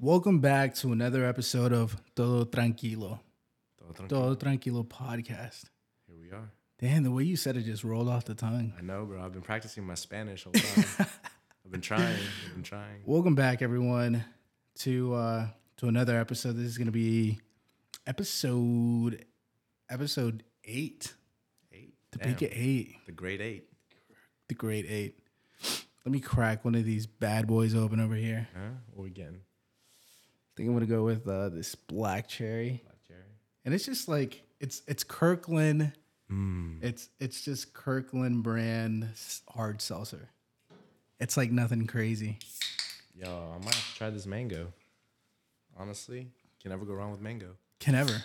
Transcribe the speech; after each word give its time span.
Welcome 0.00 0.38
back 0.40 0.74
to 0.76 0.92
another 0.92 1.24
episode 1.24 1.72
of 1.72 1.96
Todo 2.14 2.44
Tranquilo, 2.44 3.18
Todo 3.78 3.92
tranquilo. 3.92 4.08
Todo 4.08 4.34
Tranquilo 4.36 4.86
podcast. 4.86 5.64
Here 6.06 6.16
we 6.20 6.30
are. 6.30 6.50
Damn, 6.78 7.02
the 7.02 7.10
way 7.10 7.24
you 7.24 7.36
said 7.36 7.56
it 7.56 7.62
just 7.64 7.82
rolled 7.82 8.08
off 8.08 8.24
the 8.24 8.34
tongue. 8.34 8.72
I 8.78 8.82
know, 8.82 9.04
bro. 9.04 9.20
I've 9.24 9.32
been 9.32 9.42
practicing 9.42 9.84
my 9.84 9.94
Spanish 9.94 10.46
all 10.46 10.52
the 10.52 10.60
time. 10.60 11.06
I've 11.64 11.72
been 11.72 11.80
trying. 11.80 12.02
I've 12.46 12.54
been 12.54 12.62
trying. 12.62 13.02
Welcome 13.04 13.34
back, 13.34 13.60
everyone, 13.60 14.24
to 14.80 15.14
uh 15.14 15.46
to 15.78 15.88
another 15.88 16.16
episode. 16.18 16.52
This 16.56 16.66
is 16.66 16.78
gonna 16.78 16.92
be 16.92 17.40
episode 18.06 19.24
episode 19.90 20.44
eight, 20.64 21.12
Eight. 21.72 21.94
the 22.12 22.18
Damn. 22.18 22.34
big 22.34 22.48
eight, 22.52 22.94
The 23.06 23.12
great 23.12 23.40
eight. 23.40 23.68
the 24.48 24.54
great 24.54 24.86
eight. 24.88 25.18
Let 26.04 26.12
me 26.12 26.20
crack 26.20 26.64
one 26.64 26.76
of 26.76 26.84
these 26.84 27.06
bad 27.06 27.48
boys 27.48 27.74
open 27.74 27.98
over 27.98 28.14
here. 28.14 28.46
Huh? 28.54 28.68
What 28.94 29.02
we 29.02 29.10
getting? 29.10 29.40
I 30.58 30.60
think 30.60 30.70
I'm 30.70 30.74
gonna 30.74 30.86
go 30.86 31.04
with 31.04 31.28
uh, 31.28 31.50
this 31.50 31.76
black 31.76 32.26
cherry, 32.26 32.82
Black 32.84 32.98
cherry. 33.06 33.20
and 33.64 33.72
it's 33.72 33.86
just 33.86 34.08
like 34.08 34.42
it's 34.58 34.82
it's 34.88 35.04
Kirkland. 35.04 35.92
Mmm. 36.28 36.82
It's 36.82 37.10
it's 37.20 37.42
just 37.44 37.72
Kirkland 37.74 38.42
brand 38.42 39.06
hard 39.48 39.80
seltzer. 39.80 40.30
It's 41.20 41.36
like 41.36 41.52
nothing 41.52 41.86
crazy. 41.86 42.38
Yo, 43.14 43.52
I 43.54 43.58
might 43.64 43.72
have 43.72 43.88
to 43.92 43.94
try 43.96 44.10
this 44.10 44.26
mango. 44.26 44.72
Honestly, 45.76 46.26
can 46.60 46.70
never 46.70 46.84
go 46.84 46.94
wrong 46.94 47.12
with 47.12 47.20
mango. 47.20 47.50
Can 47.78 47.94
ever. 47.94 48.20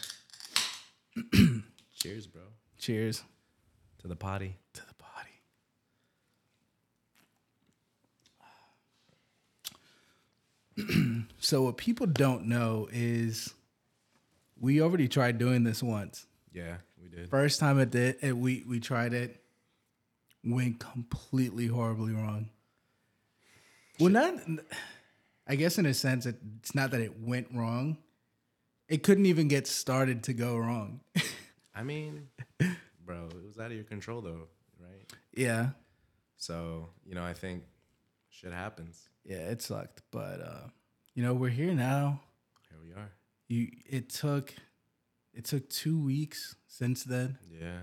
Cheers, 1.94 2.26
bro. 2.26 2.42
Cheers 2.80 3.22
To 4.00 4.08
the 4.08 4.16
potty. 4.16 4.58
to 4.74 4.82
the 4.88 4.93
so 11.40 11.64
what 11.64 11.78
people 11.78 12.06
don't 12.08 12.46
know 12.46 12.88
is 12.92 13.54
we 14.60 14.82
already 14.82 15.08
tried 15.08 15.38
doing 15.38 15.64
this 15.64 15.82
once. 15.84 16.26
Yeah, 16.54 16.78
we 17.02 17.10
did. 17.10 17.30
First 17.30 17.60
time 17.60 17.80
it 17.80 17.92
did 17.92 18.18
it, 18.22 18.38
we 18.38 18.64
we 18.68 18.80
tried 18.80 19.14
it, 19.14 19.42
went 20.44 20.80
completely 20.80 21.68
horribly 21.68 22.14
wrong. 22.14 22.50
Well, 24.00 24.10
not. 24.10 24.36
I 25.46 25.56
guess 25.56 25.78
in 25.78 25.86
a 25.86 25.94
sense, 25.94 26.26
it, 26.26 26.38
it's 26.60 26.74
not 26.74 26.92
that 26.92 27.02
it 27.02 27.20
went 27.20 27.48
wrong. 27.54 27.98
It 28.88 29.04
couldn't 29.04 29.26
even 29.26 29.48
get 29.50 29.68
started 29.68 30.24
to 30.24 30.34
go 30.34 30.56
wrong. 30.58 31.02
I 31.76 31.84
mean, 31.84 32.28
bro, 33.06 33.28
it 33.28 33.46
was 33.46 33.60
out 33.60 33.68
of 33.68 33.74
your 33.74 33.84
control 33.84 34.22
though, 34.22 34.48
right? 34.80 35.12
yeah, 35.36 35.70
So, 36.38 36.90
you 37.06 37.14
know, 37.16 37.24
I 37.24 37.34
think 37.34 37.64
shit 38.30 38.54
happens. 38.54 39.10
yeah, 39.26 39.50
it 39.50 39.62
sucked, 39.62 40.02
but 40.12 40.40
uh, 40.42 40.68
you 41.16 41.24
know 41.24 41.34
we're 41.34 41.50
here 41.50 41.74
now. 41.74 42.22
Here 42.70 42.80
we 42.84 42.92
are. 42.94 43.10
You, 43.48 43.70
it 43.90 44.10
took, 44.10 44.54
it 45.34 45.46
took 45.46 45.70
two 45.70 46.00
weeks 46.04 46.56
since 46.68 47.04
then, 47.04 47.38
Yeah, 47.52 47.82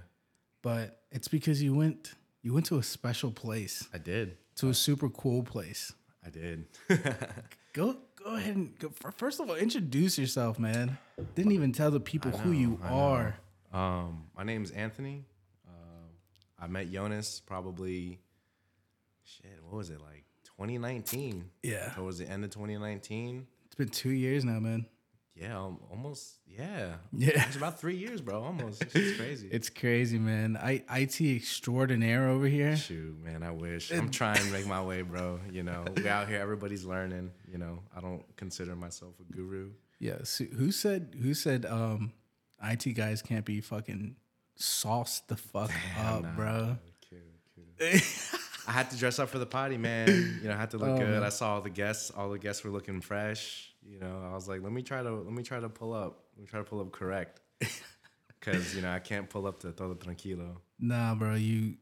but 0.63 1.03
it's 1.11 1.29
because 1.29 1.63
you 1.63 1.75
went, 1.75 2.15
you 2.43 2.53
went 2.55 2.67
to 2.67 2.79
a 2.79 2.83
special 2.83 3.31
place, 3.31 3.87
I 3.95 3.99
did. 3.99 4.37
to 4.57 4.69
a 4.69 4.75
super 4.75 5.09
cool 5.09 5.43
place. 5.43 5.93
I 6.27 6.31
did. 6.31 6.67
Go 7.73 7.97
go 8.23 8.35
ahead 8.35 8.57
and 8.57 8.77
go, 8.79 8.91
first 9.17 9.39
of 9.41 9.49
all 9.49 9.55
introduce 9.57 10.19
yourself, 10.19 10.59
man. 10.59 10.99
Didn't 11.37 11.53
even 11.53 11.73
tell 11.73 11.91
the 11.93 12.01
people 12.01 12.33
who 12.33 12.51
you 12.53 12.79
I 12.83 12.91
know. 12.91 12.97
are. 12.97 13.37
Um, 13.73 14.25
my 14.37 14.43
name's 14.43 14.73
Anthony. 14.73 15.25
Uh, 15.67 16.09
I 16.63 16.67
met 16.67 16.91
Jonas 16.93 17.41
probably, 17.47 18.19
shit, 19.25 19.61
what 19.63 19.77
was 19.77 19.89
it 19.91 20.01
like 20.01 20.25
2019? 20.61 21.49
Yeah. 21.63 21.89
Towards 21.95 22.19
the 22.19 22.29
end 22.29 22.45
of 22.45 22.51
2019. 22.51 23.47
It's 23.65 23.75
been 23.77 23.89
two 23.89 24.11
years 24.11 24.45
now, 24.45 24.61
man. 24.61 24.85
Yeah, 25.35 25.57
almost. 25.91 26.35
Yeah. 26.47 26.97
Yeah. 27.15 27.47
It's 27.47 27.57
about 27.57 27.81
three 27.81 27.97
years, 27.97 28.21
bro. 28.21 28.43
Almost. 28.43 28.83
It's 28.83 29.17
crazy. 29.19 29.49
It's 29.53 29.71
crazy, 29.71 30.19
man. 30.19 30.59
I 30.59 30.83
IT 30.91 31.19
extraordinaire 31.19 32.29
over 32.29 32.47
here. 32.47 32.77
Shoot, 32.77 33.17
man, 33.25 33.43
I 33.43 33.53
wish. 33.53 33.91
I'm 33.91 34.11
trying 34.11 34.37
to 34.37 34.51
make 34.53 34.67
my 34.67 34.83
way, 34.83 35.01
bro. 35.01 35.41
You 35.51 35.63
know, 35.63 35.83
we 35.97 36.07
out 36.07 36.29
here, 36.29 36.39
everybody's 36.39 36.85
learning. 36.85 37.31
You 37.51 37.57
know, 37.57 37.79
I 37.97 38.03
don't 38.03 38.25
consider 38.37 38.77
myself 38.77 39.15
a 39.19 39.33
guru. 39.33 39.71
Yeah. 39.99 40.19
So 40.25 40.45
who 40.45 40.73
said 40.73 41.17
who 41.23 41.33
said 41.33 41.65
um 41.65 42.13
IT 42.63 42.93
guys 42.95 43.23
can't 43.23 43.47
be 43.47 43.63
fucking 43.63 44.17
sauced 44.57 45.29
the 45.29 45.37
fuck 45.37 45.73
up, 45.99 46.23
Nah, 46.23 46.37
bro? 46.37 46.77
Cute, 47.09 47.23
cute. 47.79 48.03
I 48.67 48.73
had 48.73 48.91
to 48.91 48.97
dress 48.99 49.19
up 49.19 49.29
for 49.29 49.39
the 49.39 49.47
party, 49.47 49.77
man. 49.79 50.09
You 50.43 50.49
know, 50.49 50.55
I 50.55 50.59
had 50.59 50.71
to 50.73 50.79
look 50.79 50.89
Oh, 50.91 50.99
good. 50.99 51.09
man. 51.09 51.23
I 51.23 51.29
saw 51.31 51.55
all 51.55 51.61
the 51.61 51.71
guests. 51.71 52.11
All 52.11 52.31
the 52.31 52.39
guests 52.39 52.63
were 52.65 52.71
looking 52.71 53.01
fresh. 53.01 53.73
You 53.83 53.99
know, 53.99 54.29
I 54.31 54.35
was 54.35 54.49
like, 54.49 54.63
let 54.63 54.73
me 54.73 54.83
try 54.83 55.03
to 55.03 55.11
let 55.11 55.33
me 55.33 55.43
try 55.43 55.59
to 55.61 55.69
pull 55.69 55.93
up. 55.93 56.25
Let 56.37 56.43
me 56.43 56.47
try 56.47 56.59
to 56.61 56.65
pull 56.65 56.81
up 56.81 56.93
correct. 56.93 57.41
Cause 58.41 58.75
you 58.75 58.81
know 58.83 58.91
I 58.91 59.01
can't 59.01 59.29
pull 59.29 59.47
up 59.47 59.61
to 59.61 59.73
todo 59.73 59.95
tranquilo. 59.95 60.57
Nah, 60.79 61.15
bro. 61.15 61.35
You 61.35 61.77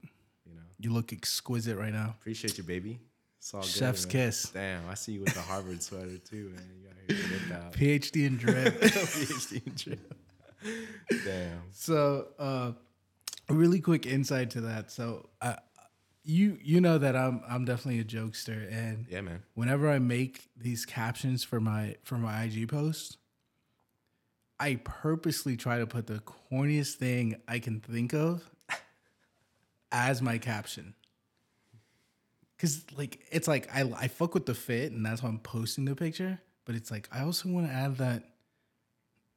You 0.47 0.55
know, 0.55 0.63
you 0.79 0.93
look 0.93 1.13
exquisite 1.13 1.77
right 1.79 1.93
now. 1.93 2.15
appreciate 2.19 2.59
you, 2.59 2.65
baby. 2.65 3.01
It's 3.39 3.55
all 3.55 3.61
good, 3.61 3.71
Chef's 3.71 4.05
man. 4.07 4.13
kiss. 4.13 4.51
Damn, 4.51 4.89
I 4.89 4.95
see 4.95 5.13
you 5.13 5.21
with 5.21 5.35
the 5.35 5.41
Harvard 5.41 5.81
sweater 5.83 6.19
too, 6.19 6.51
man. 6.55 6.65
You 6.77 6.89
got 6.89 6.97
here 7.07 7.31
ripped 7.39 7.53
out. 7.53 7.73
PhD 7.73 8.27
in 8.27 8.37
drip. 8.37 8.81
PhD 8.81 9.67
in 9.67 9.73
drip. 9.77 10.15
Damn. 11.25 11.63
So, 11.73 12.29
uh, 12.39 12.73
really 13.49 13.81
quick 13.81 14.07
insight 14.07 14.51
to 14.51 14.63
that. 14.63 14.91
So, 14.91 15.29
uh, 15.41 15.55
you 16.29 16.59
you 16.63 16.81
know 16.81 16.99
that 16.99 17.17
I'm 17.17 17.41
I'm 17.49 17.65
definitely 17.65 18.01
a 18.01 18.05
jokester, 18.05 18.71
and 18.71 19.07
Yeah, 19.09 19.23
man. 19.23 19.43
whenever 19.55 19.89
I 19.91 19.99
make 19.99 20.51
these 20.57 20.85
captions 20.85 21.43
for 21.43 21.59
my 21.59 21.97
for 22.03 22.17
my 22.17 22.45
IG 22.45 22.69
post, 22.69 23.17
I 24.61 24.77
purposely 24.85 25.57
try 25.57 25.79
to 25.79 25.87
put 25.87 26.07
the 26.07 26.21
corniest 26.53 26.95
thing 26.97 27.41
I 27.49 27.59
can 27.59 27.81
think 27.81 28.13
of 28.13 28.49
as 29.93 30.21
my 30.21 30.37
caption. 30.37 30.95
Cause 32.59 32.85
like 32.97 33.21
it's 33.31 33.49
like 33.49 33.69
I 33.75 33.91
I 33.97 34.09
fuck 34.09 34.35
with 34.35 34.45
the 34.45 34.55
fit 34.55 34.93
and 34.93 35.07
that's 35.07 35.23
why 35.23 35.31
I'm 35.31 35.39
posting 35.39 35.87
the 35.87 35.95
picture, 35.95 36.41
but 36.67 36.75
it's 36.75 36.91
like 36.91 37.09
I 37.11 37.23
also 37.23 37.49
want 37.49 37.69
to 37.69 37.73
add 37.73 37.97
that 37.99 38.25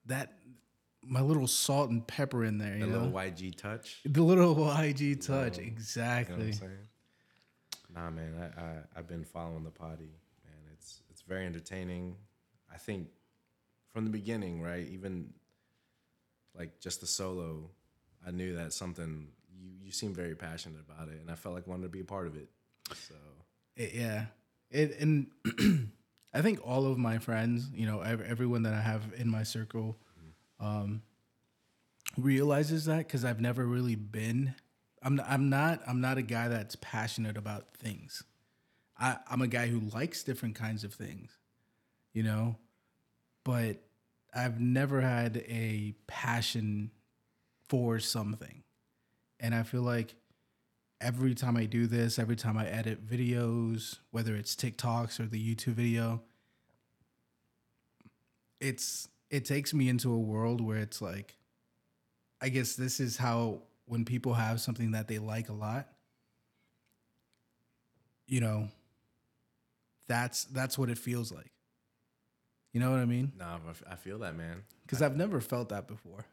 that 0.08 0.34
my 1.04 1.22
little 1.22 1.48
salt 1.48 1.90
and 1.90 2.06
pepper 2.06 2.44
in 2.46 2.58
there, 2.58 2.74
you 2.76 2.82
The 2.86 2.88
know, 2.88 3.00
little 3.06 3.12
YG 3.14 3.56
touch. 3.56 4.00
the 4.06 4.22
little 4.22 4.56
YG 4.56 5.26
touch, 5.26 5.58
You 5.58 5.64
know 5.64 5.68
exactly. 5.70 6.46
I'm 6.48 6.54
saying? 6.54 6.72
Nah, 7.94 8.10
man, 8.10 8.34
I, 8.58 8.62
I 8.62 8.76
I've 8.98 9.08
been 9.08 9.24
following 9.26 9.64
the 9.64 9.72
potty, 9.72 10.12
man. 10.46 10.58
It's 10.74 11.02
it's 11.10 11.22
very 11.24 11.46
entertaining. 11.46 12.16
I 12.74 12.78
think 12.78 13.08
from 13.92 14.06
the 14.06 14.12
beginning, 14.12 14.62
right? 14.62 14.88
Even 14.88 15.34
like 16.58 16.80
just 16.80 17.02
the 17.02 17.08
solo, 17.08 17.70
I 18.26 18.32
knew 18.32 18.56
that 18.56 18.74
something 18.74 19.28
you 19.54 19.70
you 19.84 19.92
seem 19.92 20.14
very 20.14 20.36
passionate 20.36 20.80
about 20.90 21.10
it, 21.10 21.20
and 21.20 21.30
I 21.30 21.36
felt 21.36 21.56
like 21.56 21.68
I 21.68 21.70
wanted 21.70 21.84
to 21.84 21.90
be 21.90 22.02
a 22.02 22.06
part 22.06 22.28
of 22.28 22.36
it. 22.36 22.50
So 23.08 23.16
It- 23.76 23.94
yeah 23.94 24.26
it 24.70 24.98
and 25.00 25.28
i 26.34 26.42
think 26.42 26.60
all 26.66 26.86
of 26.86 26.98
my 26.98 27.18
friends 27.20 27.70
you 27.74 27.86
know 27.86 28.00
everyone 28.02 28.64
that 28.64 28.74
i 28.74 28.80
have 28.82 29.04
in 29.18 29.30
my 29.30 29.44
circle 29.44 29.98
um 30.62 31.02
realizes 32.18 32.86
that 32.86 33.00
because 33.00 33.26
i've 33.26 33.42
never 33.42 33.66
really 33.66 33.96
been 33.96 34.54
i'm 35.02 35.20
i'm 35.28 35.50
not 35.50 35.82
i'm 35.88 36.02
not 36.02 36.18
a 36.18 36.22
guy 36.22 36.48
that's 36.48 36.76
passionate 36.78 37.38
about 37.38 37.74
things. 37.74 38.24
I 39.00 39.18
i'm 39.30 39.42
a 39.42 39.48
guy 39.48 39.68
who 39.68 39.80
likes 39.80 40.24
different 40.24 40.56
kinds 40.56 40.84
of 40.84 40.94
things 40.94 41.38
you 42.14 42.24
know? 42.24 42.58
But 43.44 43.82
i've 44.34 44.60
never 44.60 45.02
had 45.02 45.38
a 45.48 45.94
passion 46.08 46.92
for 47.68 48.00
something. 48.00 48.64
And 49.40 49.56
i 49.56 49.64
feel 49.64 49.82
like 49.82 50.16
every 51.02 51.34
time 51.34 51.58
I 51.58 51.66
do 51.66 51.88
this, 51.88 52.20
every 52.20 52.36
time 52.36 52.58
I 52.58 52.68
edit 52.68 53.06
videos, 53.06 53.98
whether 54.12 54.36
it's 54.36 54.56
TikToks 54.56 55.20
or 55.20 55.26
the 55.26 55.56
YouTube 55.56 55.74
video, 55.74 56.22
it's 58.60 59.08
it 59.32 59.46
takes 59.46 59.74
me 59.74 59.90
into 59.90 60.12
a 60.14 60.20
world 60.20 60.62
where 60.62 60.78
it's 60.78 61.02
like 61.02 61.38
I 62.42 62.50
guess 62.50 62.76
this 62.76 63.00
is 63.00 63.18
how 63.18 63.62
when 63.86 64.06
people 64.06 64.34
have 64.34 64.62
something 64.62 64.92
that 64.92 65.08
they 65.08 65.20
like 65.20 65.50
a 65.50 65.54
lot, 65.54 65.88
you 68.28 68.42
know, 68.42 68.68
that's 70.08 70.44
that's 70.46 70.78
what 70.78 70.90
it 70.90 70.98
feels 70.98 71.32
like. 71.32 71.52
You 72.74 72.80
know 72.80 72.92
what 72.92 73.00
I 73.00 73.06
mean? 73.06 73.34
nah, 73.38 73.58
I 73.90 73.96
feel 73.96 74.20
that, 74.20 74.36
man. 74.36 74.64
Cuz 74.88 75.02
I've 75.02 75.16
never 75.18 75.42
felt 75.42 75.70
that 75.70 75.88
before. 75.88 76.26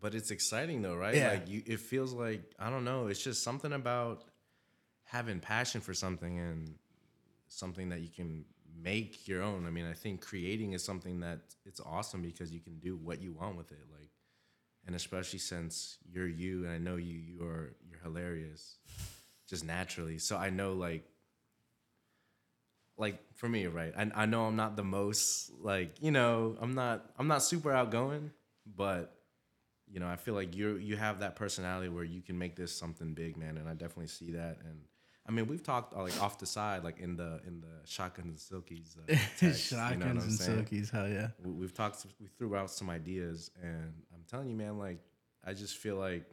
But 0.00 0.14
it's 0.14 0.30
exciting 0.30 0.82
though, 0.82 0.96
right? 0.96 1.14
Yeah. 1.14 1.30
Like 1.30 1.48
you, 1.48 1.62
it 1.64 1.80
feels 1.80 2.12
like 2.12 2.42
I 2.58 2.68
don't 2.68 2.84
know. 2.84 3.06
It's 3.06 3.22
just 3.22 3.42
something 3.42 3.72
about 3.72 4.24
having 5.04 5.40
passion 5.40 5.80
for 5.80 5.94
something 5.94 6.38
and 6.38 6.74
something 7.46 7.90
that 7.90 8.00
you 8.00 8.08
can 8.08 8.44
make 8.82 9.26
your 9.28 9.42
own. 9.42 9.66
I 9.66 9.70
mean, 9.70 9.86
I 9.86 9.92
think 9.92 10.20
creating 10.20 10.72
is 10.72 10.84
something 10.84 11.20
that 11.20 11.40
it's 11.64 11.80
awesome 11.80 12.22
because 12.22 12.52
you 12.52 12.60
can 12.60 12.78
do 12.78 12.96
what 12.96 13.20
you 13.20 13.32
want 13.32 13.56
with 13.56 13.72
it. 13.72 13.78
Like, 13.92 14.10
and 14.86 14.94
especially 14.94 15.38
since 15.38 15.98
you're 16.10 16.28
you, 16.28 16.64
and 16.64 16.72
I 16.72 16.78
know 16.78 16.96
you, 16.96 17.18
you 17.18 17.42
are 17.44 17.74
you're 17.88 18.00
hilarious, 18.02 18.76
just 19.48 19.64
naturally. 19.64 20.18
So 20.18 20.36
I 20.36 20.50
know 20.50 20.72
like 20.74 21.04
like 22.96 23.18
for 23.34 23.48
me, 23.48 23.66
right? 23.66 23.92
I, 23.96 24.10
I 24.14 24.26
know 24.26 24.44
I'm 24.44 24.56
not 24.56 24.76
the 24.76 24.84
most 24.84 25.50
like 25.60 25.96
you 26.00 26.10
know 26.10 26.56
I'm 26.60 26.74
not 26.74 27.10
I'm 27.18 27.28
not 27.28 27.42
super 27.42 27.72
outgoing, 27.72 28.30
but 28.76 29.16
you 29.90 30.00
know 30.00 30.08
I 30.08 30.16
feel 30.16 30.34
like 30.34 30.54
you 30.54 30.76
you 30.76 30.96
have 30.96 31.20
that 31.20 31.36
personality 31.36 31.88
where 31.88 32.04
you 32.04 32.20
can 32.20 32.38
make 32.38 32.56
this 32.56 32.76
something 32.76 33.14
big, 33.14 33.36
man, 33.36 33.56
and 33.56 33.68
I 33.68 33.72
definitely 33.72 34.08
see 34.08 34.32
that. 34.32 34.58
And 34.64 34.80
I 35.26 35.30
mean, 35.32 35.46
we've 35.46 35.62
talked 35.62 35.94
uh, 35.94 36.02
like 36.02 36.20
off 36.22 36.38
the 36.38 36.46
side, 36.46 36.84
like 36.84 36.98
in 37.00 37.16
the 37.16 37.40
in 37.46 37.60
the 37.62 37.86
shotguns 37.88 38.50
and 38.50 38.62
silkies, 38.64 38.96
uh, 38.98 39.16
text, 39.38 39.70
you 39.72 39.78
know 39.78 39.84
what 39.84 40.02
I'm 40.02 40.18
and 40.18 40.32
saying? 40.32 40.64
silkies, 40.66 40.90
hell 40.90 41.08
yeah. 41.08 41.28
we- 41.42 41.52
we've 41.52 41.72
talked 41.74 42.04
we 42.20 42.26
threw 42.38 42.54
out 42.56 42.70
some 42.70 42.90
ideas 42.90 43.50
and 43.62 43.92
i'm 44.12 44.22
telling 44.30 44.48
you 44.50 44.54
man 44.56 44.78
like 44.78 44.98
i 45.46 45.52
just 45.54 45.76
feel 45.78 45.96
like 45.96 46.24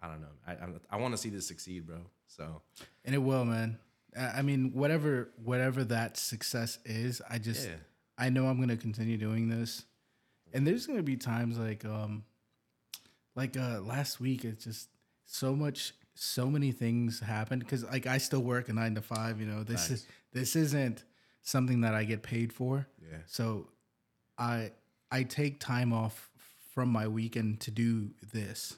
i 0.00 0.08
don't 0.08 0.20
know 0.20 0.34
i 0.46 0.52
i, 0.52 0.66
I 0.90 0.96
want 0.96 1.12
to 1.14 1.18
see 1.18 1.28
this 1.30 1.46
succeed 1.46 1.86
bro 1.86 1.98
so 2.26 2.62
And 3.04 3.14
it 3.14 3.18
will, 3.18 3.44
man. 3.44 3.78
I 4.18 4.38
I 4.38 4.42
mean, 4.42 4.72
whatever 4.72 5.30
whatever 5.44 5.84
that 5.84 6.16
success 6.16 6.78
is, 6.84 7.22
I 7.30 7.38
just 7.38 7.68
Yeah. 7.68 7.76
I 8.18 8.30
know 8.30 8.46
I'm 8.46 8.58
gonna 8.58 8.76
continue 8.76 9.16
doing 9.16 9.48
this. 9.48 9.84
And 10.52 10.66
there's 10.66 10.86
gonna 10.86 11.02
be 11.02 11.16
times 11.16 11.58
like 11.58 11.84
um 11.84 12.24
like 13.36 13.56
uh 13.56 13.80
last 13.80 14.20
week 14.20 14.44
it's 14.44 14.64
just 14.64 14.88
so 15.26 15.54
much 15.54 15.94
so 16.14 16.48
many 16.48 16.72
things 16.72 17.20
happened 17.20 17.62
because 17.62 17.84
like 17.84 18.06
I 18.06 18.18
still 18.18 18.42
work 18.42 18.68
a 18.68 18.72
nine 18.72 18.94
to 18.94 19.02
five, 19.02 19.40
you 19.40 19.46
know. 19.46 19.64
This 19.64 19.90
is 19.90 20.06
this 20.32 20.56
isn't 20.56 21.04
something 21.42 21.82
that 21.82 21.94
I 21.94 22.04
get 22.04 22.22
paid 22.22 22.52
for. 22.52 22.86
Yeah. 23.02 23.18
So 23.26 23.68
I 24.38 24.72
I 25.10 25.24
take 25.24 25.60
time 25.60 25.92
off 25.92 26.30
from 26.72 26.88
my 26.88 27.06
weekend 27.08 27.60
to 27.60 27.70
do 27.70 28.10
this. 28.32 28.76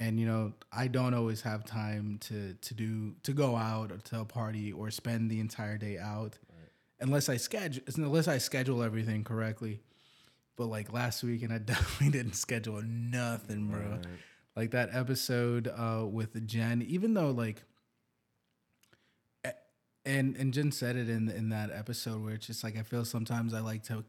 And 0.00 0.20
you 0.20 0.26
know, 0.26 0.52
I 0.72 0.86
don't 0.86 1.14
always 1.14 1.42
have 1.42 1.64
time 1.64 2.18
to 2.22 2.54
to 2.54 2.74
do 2.74 3.14
to 3.24 3.32
go 3.32 3.56
out 3.56 3.90
or 3.90 3.98
to 3.98 4.20
a 4.20 4.24
party 4.24 4.72
or 4.72 4.90
spend 4.90 5.30
the 5.30 5.40
entire 5.40 5.76
day 5.78 5.98
out 5.98 6.38
unless 7.00 7.28
I 7.28 7.36
schedule 7.36 7.82
unless 7.96 8.28
I 8.28 8.38
schedule 8.38 8.82
everything 8.82 9.24
correctly. 9.24 9.80
But 10.56 10.66
like 10.66 10.92
last 10.92 11.22
weekend 11.22 11.52
I 11.52 11.58
definitely 11.72 12.10
didn't 12.10 12.34
schedule 12.34 12.80
nothing, 12.82 13.68
bro. 13.68 13.80
Right. 13.80 14.06
Like 14.58 14.72
that 14.72 14.90
episode 14.92 15.68
uh 15.68 16.04
with 16.04 16.44
Jen, 16.48 16.82
even 16.82 17.14
though 17.14 17.30
like 17.30 17.62
and 20.04 20.34
and 20.34 20.52
Jen 20.52 20.72
said 20.72 20.96
it 20.96 21.08
in 21.08 21.28
in 21.28 21.50
that 21.50 21.70
episode 21.70 22.24
where 22.24 22.34
it's 22.34 22.48
just 22.48 22.64
like 22.64 22.76
I 22.76 22.82
feel 22.82 23.04
sometimes 23.04 23.54
I 23.54 23.60
like 23.60 23.84
to 23.84 24.04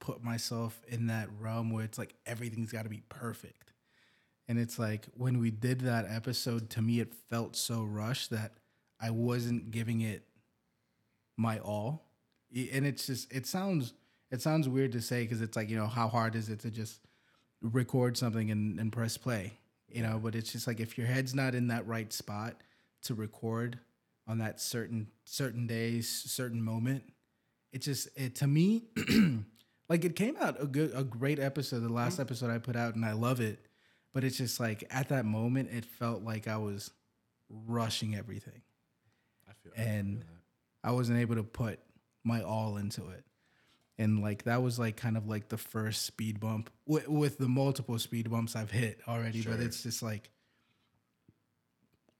put 0.00 0.22
myself 0.22 0.82
in 0.88 1.06
that 1.06 1.30
realm 1.40 1.70
where 1.70 1.86
it's 1.86 1.96
like 1.96 2.14
everything's 2.26 2.70
got 2.70 2.82
to 2.82 2.90
be 2.90 3.02
perfect. 3.08 3.72
And 4.46 4.58
it's 4.58 4.78
like 4.78 5.06
when 5.16 5.38
we 5.38 5.50
did 5.50 5.80
that 5.80 6.04
episode 6.06 6.68
to 6.70 6.82
me 6.82 7.00
it 7.00 7.14
felt 7.30 7.56
so 7.56 7.82
rushed 7.82 8.28
that 8.28 8.52
I 9.00 9.10
wasn't 9.10 9.70
giving 9.70 10.02
it 10.02 10.26
my 11.38 11.60
all. 11.60 12.04
And 12.54 12.84
it's 12.84 13.06
just 13.06 13.32
it 13.32 13.46
sounds 13.46 13.94
it 14.30 14.42
sounds 14.42 14.68
weird 14.68 14.92
to 14.92 15.00
say 15.00 15.24
cuz 15.24 15.40
it's 15.40 15.56
like, 15.56 15.70
you 15.70 15.78
know, 15.78 15.86
how 15.86 16.08
hard 16.08 16.36
is 16.36 16.50
it 16.50 16.60
to 16.60 16.70
just 16.70 17.00
record 17.62 18.18
something 18.18 18.50
and, 18.50 18.78
and 18.78 18.92
press 18.92 19.16
play, 19.16 19.54
you 19.88 20.02
know, 20.02 20.18
but 20.22 20.34
it's 20.34 20.52
just 20.52 20.66
like 20.66 20.80
if 20.80 20.98
your 20.98 21.06
head's 21.06 21.34
not 21.34 21.54
in 21.54 21.68
that 21.68 21.86
right 21.86 22.12
spot 22.12 22.56
to 23.02 23.14
record 23.14 23.78
on 24.26 24.38
that 24.38 24.60
certain 24.60 25.08
certain 25.24 25.66
days, 25.66 26.08
certain 26.08 26.62
moment, 26.62 27.04
it 27.72 27.82
just 27.82 28.08
it 28.16 28.34
to 28.36 28.46
me 28.46 28.84
like 29.88 30.04
it 30.04 30.16
came 30.16 30.36
out 30.40 30.60
a 30.60 30.66
good 30.66 30.92
a 30.94 31.04
great 31.04 31.38
episode, 31.38 31.80
the 31.80 31.92
last 31.92 32.14
mm-hmm. 32.14 32.22
episode 32.22 32.50
I 32.50 32.58
put 32.58 32.76
out 32.76 32.94
and 32.94 33.04
I 33.04 33.12
love 33.12 33.40
it, 33.40 33.58
but 34.12 34.24
it's 34.24 34.38
just 34.38 34.60
like 34.60 34.84
at 34.90 35.10
that 35.10 35.24
moment 35.24 35.70
it 35.72 35.84
felt 35.84 36.22
like 36.22 36.48
I 36.48 36.56
was 36.56 36.90
rushing 37.66 38.16
everything 38.16 38.62
i 39.46 39.52
feel 39.62 39.72
I 39.76 39.76
feel 39.76 39.86
and. 39.86 40.24
I 40.84 40.90
wasn't 40.90 41.18
able 41.18 41.36
to 41.36 41.42
put 41.42 41.80
my 42.24 42.42
all 42.42 42.76
into 42.76 43.08
it. 43.08 43.24
And 43.98 44.20
like 44.22 44.44
that 44.44 44.62
was 44.62 44.78
like 44.78 44.96
kind 44.96 45.16
of 45.16 45.28
like 45.28 45.48
the 45.48 45.56
first 45.56 46.04
speed 46.04 46.40
bump 46.40 46.68
with, 46.86 47.06
with 47.08 47.38
the 47.38 47.48
multiple 47.48 47.98
speed 47.98 48.30
bumps 48.30 48.56
I've 48.56 48.70
hit 48.72 49.00
already, 49.06 49.40
but 49.42 49.60
it's 49.66 49.82
just 49.84 50.02
like 50.02 50.30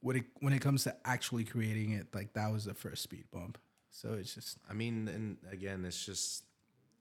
when 0.01 0.17
it 0.17 0.25
when 0.41 0.53
it 0.53 0.61
comes 0.61 0.85
to 0.85 0.95
actually 1.05 1.45
creating 1.45 1.93
it, 1.93 2.15
like 2.15 2.35
that 2.35 2.53
was 2.53 2.65
the 2.65 2.75
first 2.75 3.03
speed 3.03 3.25
bump. 3.33 3.59
So 3.91 4.15
it's 4.15 4.35
just 4.35 4.59
i 4.69 4.73
mean 4.73 5.07
and 5.09 5.37
again 5.53 5.85
it's 5.85 6.05
just 6.05 6.45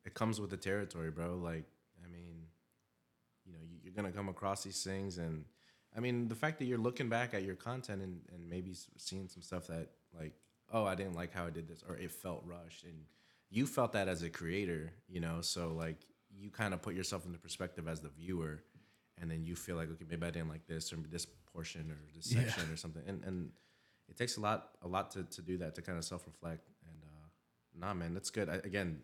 it 0.05 0.13
comes 0.13 0.39
with 0.39 0.51
the 0.51 0.57
territory 0.57 1.09
bro 1.09 1.35
like 1.37 1.63
i 2.05 2.07
mean 2.07 2.43
you 3.47 3.51
know 3.51 3.57
you- 3.67 3.79
you're 3.83 3.93
gonna 3.95 4.11
come 4.11 4.29
across 4.29 4.63
these 4.63 4.83
things 4.83 5.17
and 5.17 5.43
i 5.97 5.99
mean 5.99 6.27
the 6.27 6.35
fact 6.35 6.59
that 6.59 6.65
you're 6.65 6.77
looking 6.77 7.09
back 7.09 7.33
at 7.33 7.41
your 7.41 7.55
content 7.55 8.03
and, 8.03 8.21
and 8.31 8.47
maybe 8.47 8.75
seeing 8.97 9.27
some 9.27 9.41
stuff 9.41 9.65
that 9.65 9.87
like 10.15 10.33
oh 10.71 10.85
i 10.85 10.93
didn't 10.93 11.15
like 11.15 11.33
how 11.33 11.47
i 11.47 11.49
did 11.49 11.67
this 11.67 11.83
or 11.89 11.97
it 11.97 12.11
felt 12.11 12.43
rushed 12.45 12.83
and 12.83 13.05
you 13.55 13.65
felt 13.67 13.91
that 13.93 14.07
as 14.07 14.21
a 14.23 14.29
creator 14.29 14.91
you 15.07 15.19
know 15.25 15.37
so 15.41 15.61
like 15.83 15.99
you 16.41 16.49
kind 16.49 16.73
of 16.73 16.81
put 16.81 16.93
yourself 16.95 17.25
into 17.27 17.37
perspective 17.37 17.87
as 17.87 17.99
the 18.01 18.09
viewer 18.09 18.53
and 19.21 19.29
then 19.31 19.45
you 19.45 19.55
feel 19.55 19.75
like 19.75 19.89
okay 19.93 20.05
maybe 20.09 20.25
i 20.25 20.31
didn't 20.31 20.49
like 20.49 20.65
this 20.67 20.91
or 20.93 20.97
this 21.15 21.25
portion 21.53 21.83
or 21.91 21.97
this 22.15 22.31
Yeah. 22.31 22.41
section 22.41 22.71
or 22.73 22.77
something 22.77 23.03
and 23.07 23.23
and 23.23 23.37
it 24.09 24.15
takes 24.17 24.37
a 24.37 24.41
lot 24.41 24.69
a 24.81 24.87
lot 24.87 25.11
to, 25.11 25.23
to 25.35 25.41
do 25.41 25.55
that 25.59 25.75
to 25.75 25.81
kind 25.81 25.97
of 25.97 26.03
self-reflect 26.05 26.63
and 26.89 26.97
uh 27.03 27.27
nah 27.87 27.93
man 27.93 28.13
that's 28.15 28.31
good 28.31 28.49
I, 28.49 28.55
again 28.71 29.01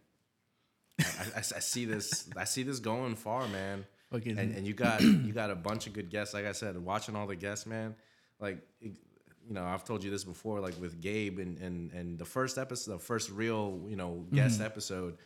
I, 1.00 1.04
I, 1.36 1.40
I 1.40 1.60
see 1.74 1.86
this 1.86 2.28
i 2.36 2.44
see 2.44 2.64
this 2.64 2.80
going 2.80 3.16
far 3.16 3.48
man 3.48 3.86
fucking 4.12 4.38
and, 4.38 4.56
and 4.56 4.68
you 4.68 4.74
got 4.74 5.02
you 5.02 5.32
got 5.32 5.50
a 5.52 5.56
bunch 5.56 5.88
of 5.88 5.94
good 5.94 6.10
guests 6.10 6.34
like 6.34 6.46
i 6.46 6.52
said 6.52 6.78
watching 6.78 7.16
all 7.16 7.28
the 7.28 7.36
guests 7.36 7.66
man 7.66 7.96
like 8.40 8.58
it- 8.82 8.98
you 9.50 9.56
know 9.56 9.66
i've 9.66 9.84
told 9.84 10.04
you 10.04 10.12
this 10.12 10.24
before 10.24 10.62
like 10.62 10.80
with 10.80 11.02
gabe 11.02 11.40
and 11.40 11.58
and 11.58 11.92
and 11.92 12.18
the 12.18 12.26
first 12.26 12.58
episode 12.58 12.94
the 12.94 13.00
first 13.00 13.30
real 13.32 13.82
you 13.90 13.96
know 13.96 14.26
guest 14.32 14.62
episode 14.62 15.18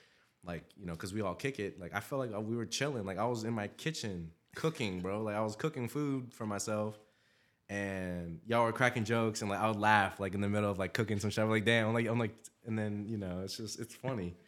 like 0.45 0.63
you 0.79 0.85
know 0.85 0.93
because 0.93 1.13
we 1.13 1.21
all 1.21 1.35
kick 1.35 1.59
it 1.59 1.79
like 1.79 1.93
i 1.93 1.99
felt 1.99 2.19
like 2.19 2.33
uh, 2.35 2.41
we 2.41 2.55
were 2.55 2.65
chilling 2.65 3.05
like 3.05 3.19
i 3.19 3.25
was 3.25 3.43
in 3.43 3.53
my 3.53 3.67
kitchen 3.67 4.31
cooking 4.55 5.01
bro 5.01 5.21
like 5.21 5.35
i 5.35 5.41
was 5.41 5.55
cooking 5.55 5.87
food 5.87 6.33
for 6.33 6.45
myself 6.45 6.97
and 7.69 8.39
y'all 8.47 8.63
were 8.63 8.71
cracking 8.71 9.03
jokes 9.03 9.41
and 9.41 9.49
like 9.49 9.59
i 9.59 9.67
would 9.67 9.79
laugh 9.79 10.19
like 10.19 10.33
in 10.33 10.41
the 10.41 10.49
middle 10.49 10.71
of 10.71 10.79
like 10.79 10.93
cooking 10.93 11.19
some 11.19 11.29
shit 11.29 11.43
I'm 11.43 11.49
like 11.49 11.65
damn 11.65 11.89
i'm 11.89 11.93
like 11.93 12.07
i'm 12.07 12.19
like 12.19 12.35
and 12.65 12.79
then 12.79 13.05
you 13.07 13.17
know 13.17 13.41
it's 13.43 13.57
just 13.57 13.79
it's 13.79 13.93
funny 13.93 14.35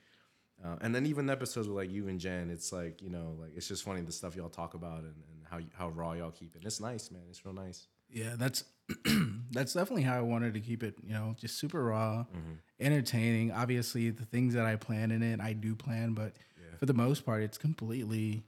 uh, 0.63 0.75
and 0.81 0.95
then 0.95 1.05
even 1.05 1.29
episodes 1.29 1.67
with 1.67 1.77
like 1.77 1.91
you 1.91 2.07
and 2.07 2.19
Jen, 2.19 2.49
it's 2.49 2.71
like 2.71 3.01
you 3.01 3.09
know, 3.09 3.35
like 3.39 3.51
it's 3.55 3.67
just 3.67 3.83
funny 3.83 4.01
the 4.01 4.11
stuff 4.11 4.35
y'all 4.35 4.49
talk 4.49 4.73
about 4.73 4.99
and, 4.99 5.15
and 5.29 5.43
how 5.49 5.59
how 5.77 5.89
raw 5.89 6.13
y'all 6.13 6.31
keep 6.31 6.55
it. 6.55 6.59
And 6.59 6.65
it's 6.65 6.79
nice, 6.79 7.11
man. 7.11 7.23
It's 7.29 7.45
real 7.45 7.53
nice. 7.53 7.87
Yeah, 8.09 8.35
that's 8.37 8.63
that's 9.51 9.73
definitely 9.73 10.03
how 10.03 10.17
I 10.17 10.21
wanted 10.21 10.53
to 10.53 10.59
keep 10.59 10.83
it. 10.83 10.95
You 11.03 11.13
know, 11.13 11.35
just 11.39 11.57
super 11.57 11.83
raw, 11.83 12.25
Mm-hmm. 12.35 12.53
entertaining. 12.79 13.51
Obviously, 13.51 14.09
the 14.09 14.25
things 14.25 14.53
that 14.53 14.65
I 14.65 14.75
plan 14.75 15.11
in 15.11 15.23
it, 15.23 15.39
I 15.39 15.53
do 15.53 15.75
plan, 15.75 16.13
but 16.13 16.33
Yeah. 16.59 16.77
for 16.77 16.85
the 16.85 16.93
most 16.93 17.25
part, 17.25 17.43
it's 17.43 17.57
completely 17.57 18.43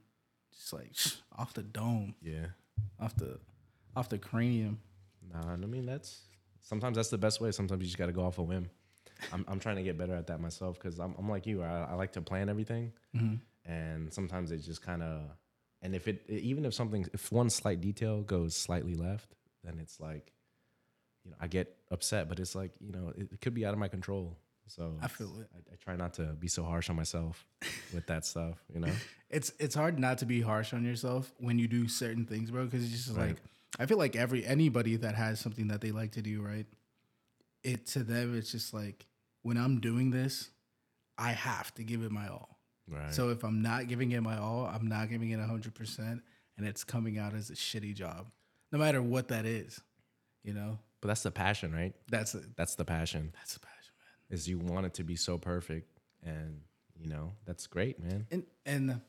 just 0.53 0.73
like 0.73 0.91
off 1.37 1.53
the 1.53 1.63
dome, 1.63 2.15
Yeah. 2.21 2.47
off 2.99 3.15
the 3.15 3.39
off 3.95 4.09
the 4.09 4.17
cranium. 4.19 4.79
Nah, 5.33 5.53
I 5.53 5.55
mean 5.57 5.85
that's 5.85 6.21
sometimes 6.61 6.95
that's 6.97 7.09
the 7.09 7.17
best 7.17 7.41
way. 7.41 7.51
Sometimes 7.51 7.81
you 7.81 7.87
just 7.87 7.97
got 7.97 8.05
to 8.07 8.11
go 8.13 8.23
off 8.25 8.37
a 8.37 8.43
whim. 8.43 8.69
I'm 9.33 9.43
I'm 9.47 9.59
trying 9.59 9.77
to 9.77 9.83
get 9.83 9.97
better 9.97 10.13
at 10.15 10.27
that 10.27 10.39
myself 10.39 10.77
because 10.79 10.99
I'm 10.99 11.15
I'm 11.17 11.27
like 11.29 11.45
you. 11.47 11.63
I, 11.63 11.87
I 11.91 11.93
like 11.95 12.11
to 12.13 12.21
plan 12.21 12.47
everything, 12.49 12.93
and 13.65 14.13
sometimes 14.13 14.51
it 14.51 14.57
just 14.59 14.81
kind 14.81 15.01
of. 15.03 15.21
And 15.81 15.93
if 15.95 16.07
it 16.07 16.23
even 16.27 16.65
if 16.65 16.73
something 16.73 17.05
if 17.13 17.31
one 17.31 17.49
slight 17.49 17.81
detail 17.81 18.21
goes 18.21 18.55
slightly 18.55 18.95
left, 18.95 19.35
then 19.67 19.79
it's 19.79 19.99
like, 19.99 20.31
you 21.23 21.31
know, 21.31 21.37
I 21.39 21.47
get 21.47 21.75
upset. 21.91 22.29
But 22.29 22.39
it's 22.39 22.55
like 22.55 22.71
you 22.79 22.91
know 22.91 23.11
it, 23.17 23.27
it 23.33 23.41
could 23.41 23.53
be 23.53 23.65
out 23.65 23.73
of 23.73 23.79
my 23.79 23.87
control. 23.87 24.37
So 24.69 24.93
I 25.01 25.07
feel 25.07 25.31
it. 25.39 25.47
I, 25.55 25.73
I 25.73 25.75
try 25.77 25.95
not 25.95 26.13
to 26.15 26.23
be 26.33 26.47
so 26.47 26.63
harsh 26.63 26.89
on 26.89 26.95
myself 26.95 27.45
with 27.93 28.05
that 28.07 28.25
stuff. 28.31 28.57
You 28.73 28.79
know. 28.81 28.91
It's 29.29 29.51
it's 29.59 29.75
hard 29.75 29.99
not 29.99 30.17
to 30.19 30.25
be 30.25 30.41
harsh 30.41 30.73
on 30.73 30.83
yourself 30.85 31.33
when 31.37 31.59
you 31.59 31.67
do 31.67 31.87
certain 31.87 32.25
things, 32.25 32.49
bro. 32.51 32.65
Because 32.65 32.83
it's 32.83 32.91
just 33.05 33.17
Right. 33.17 33.27
like 33.29 33.37
I 33.79 33.85
feel 33.85 33.97
like 33.97 34.15
every 34.15 34.45
anybody 34.45 34.95
that 34.97 35.15
has 35.15 35.39
something 35.39 35.67
that 35.69 35.81
they 35.81 35.91
like 35.91 36.13
to 36.13 36.21
do, 36.21 36.41
right? 36.41 36.65
It 37.63 37.85
to 37.87 38.03
them, 38.03 38.37
it's 38.37 38.51
just 38.51 38.73
like 38.73 39.05
when 39.41 39.57
I'm 39.57 39.79
doing 39.79 40.11
this, 40.11 40.49
I 41.17 41.31
have 41.31 41.73
to 41.75 41.83
give 41.83 42.03
it 42.03 42.11
my 42.11 42.27
all. 42.27 42.57
Right. 42.89 43.13
So 43.13 43.29
if 43.29 43.43
I'm 43.43 43.61
not 43.61 43.87
giving 43.87 44.11
it 44.11 44.21
my 44.21 44.37
all, 44.37 44.65
I'm 44.65 44.87
not 44.87 45.09
giving 45.09 45.31
it 45.31 45.39
hundred 45.39 45.75
percent, 45.75 46.21
and 46.57 46.65
it's 46.67 46.83
coming 46.83 47.17
out 47.17 47.33
as 47.33 47.49
a 47.49 47.53
shitty 47.53 47.93
job, 47.95 48.27
no 48.71 48.79
matter 48.79 49.01
what 49.01 49.29
that 49.29 49.45
is. 49.45 49.79
You 50.43 50.53
know, 50.53 50.79
but 51.01 51.09
that's 51.09 51.23
the 51.23 51.31
passion, 51.31 51.73
right? 51.73 51.93
that's 52.09 52.33
a 52.33 52.41
That's 52.55 52.75
the 52.75 52.85
passion. 52.85 53.31
that's 53.35 53.55
a 53.57 53.59
passion, 53.59 53.93
man. 53.99 54.37
Is 54.37 54.47
you 54.47 54.57
want 54.59 54.85
it 54.85 54.93
to 54.95 55.03
be 55.03 55.15
so 55.15 55.37
perfect, 55.37 55.99
and 56.23 56.61
you 56.95 57.09
know 57.09 57.33
that's 57.45 57.67
great, 57.67 57.99
man. 57.99 58.27
And 58.31 58.43
and 58.65 59.01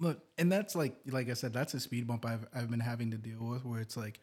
look, 0.00 0.20
and 0.36 0.50
that's 0.50 0.74
like 0.74 0.96
like 1.06 1.30
I 1.30 1.34
said, 1.34 1.52
that's 1.52 1.74
a 1.74 1.80
speed 1.80 2.06
bump 2.08 2.26
I've 2.26 2.46
I've 2.54 2.70
been 2.70 2.80
having 2.80 3.12
to 3.12 3.16
deal 3.18 3.38
with, 3.40 3.64
where 3.64 3.80
it's 3.80 3.96
like 3.96 4.18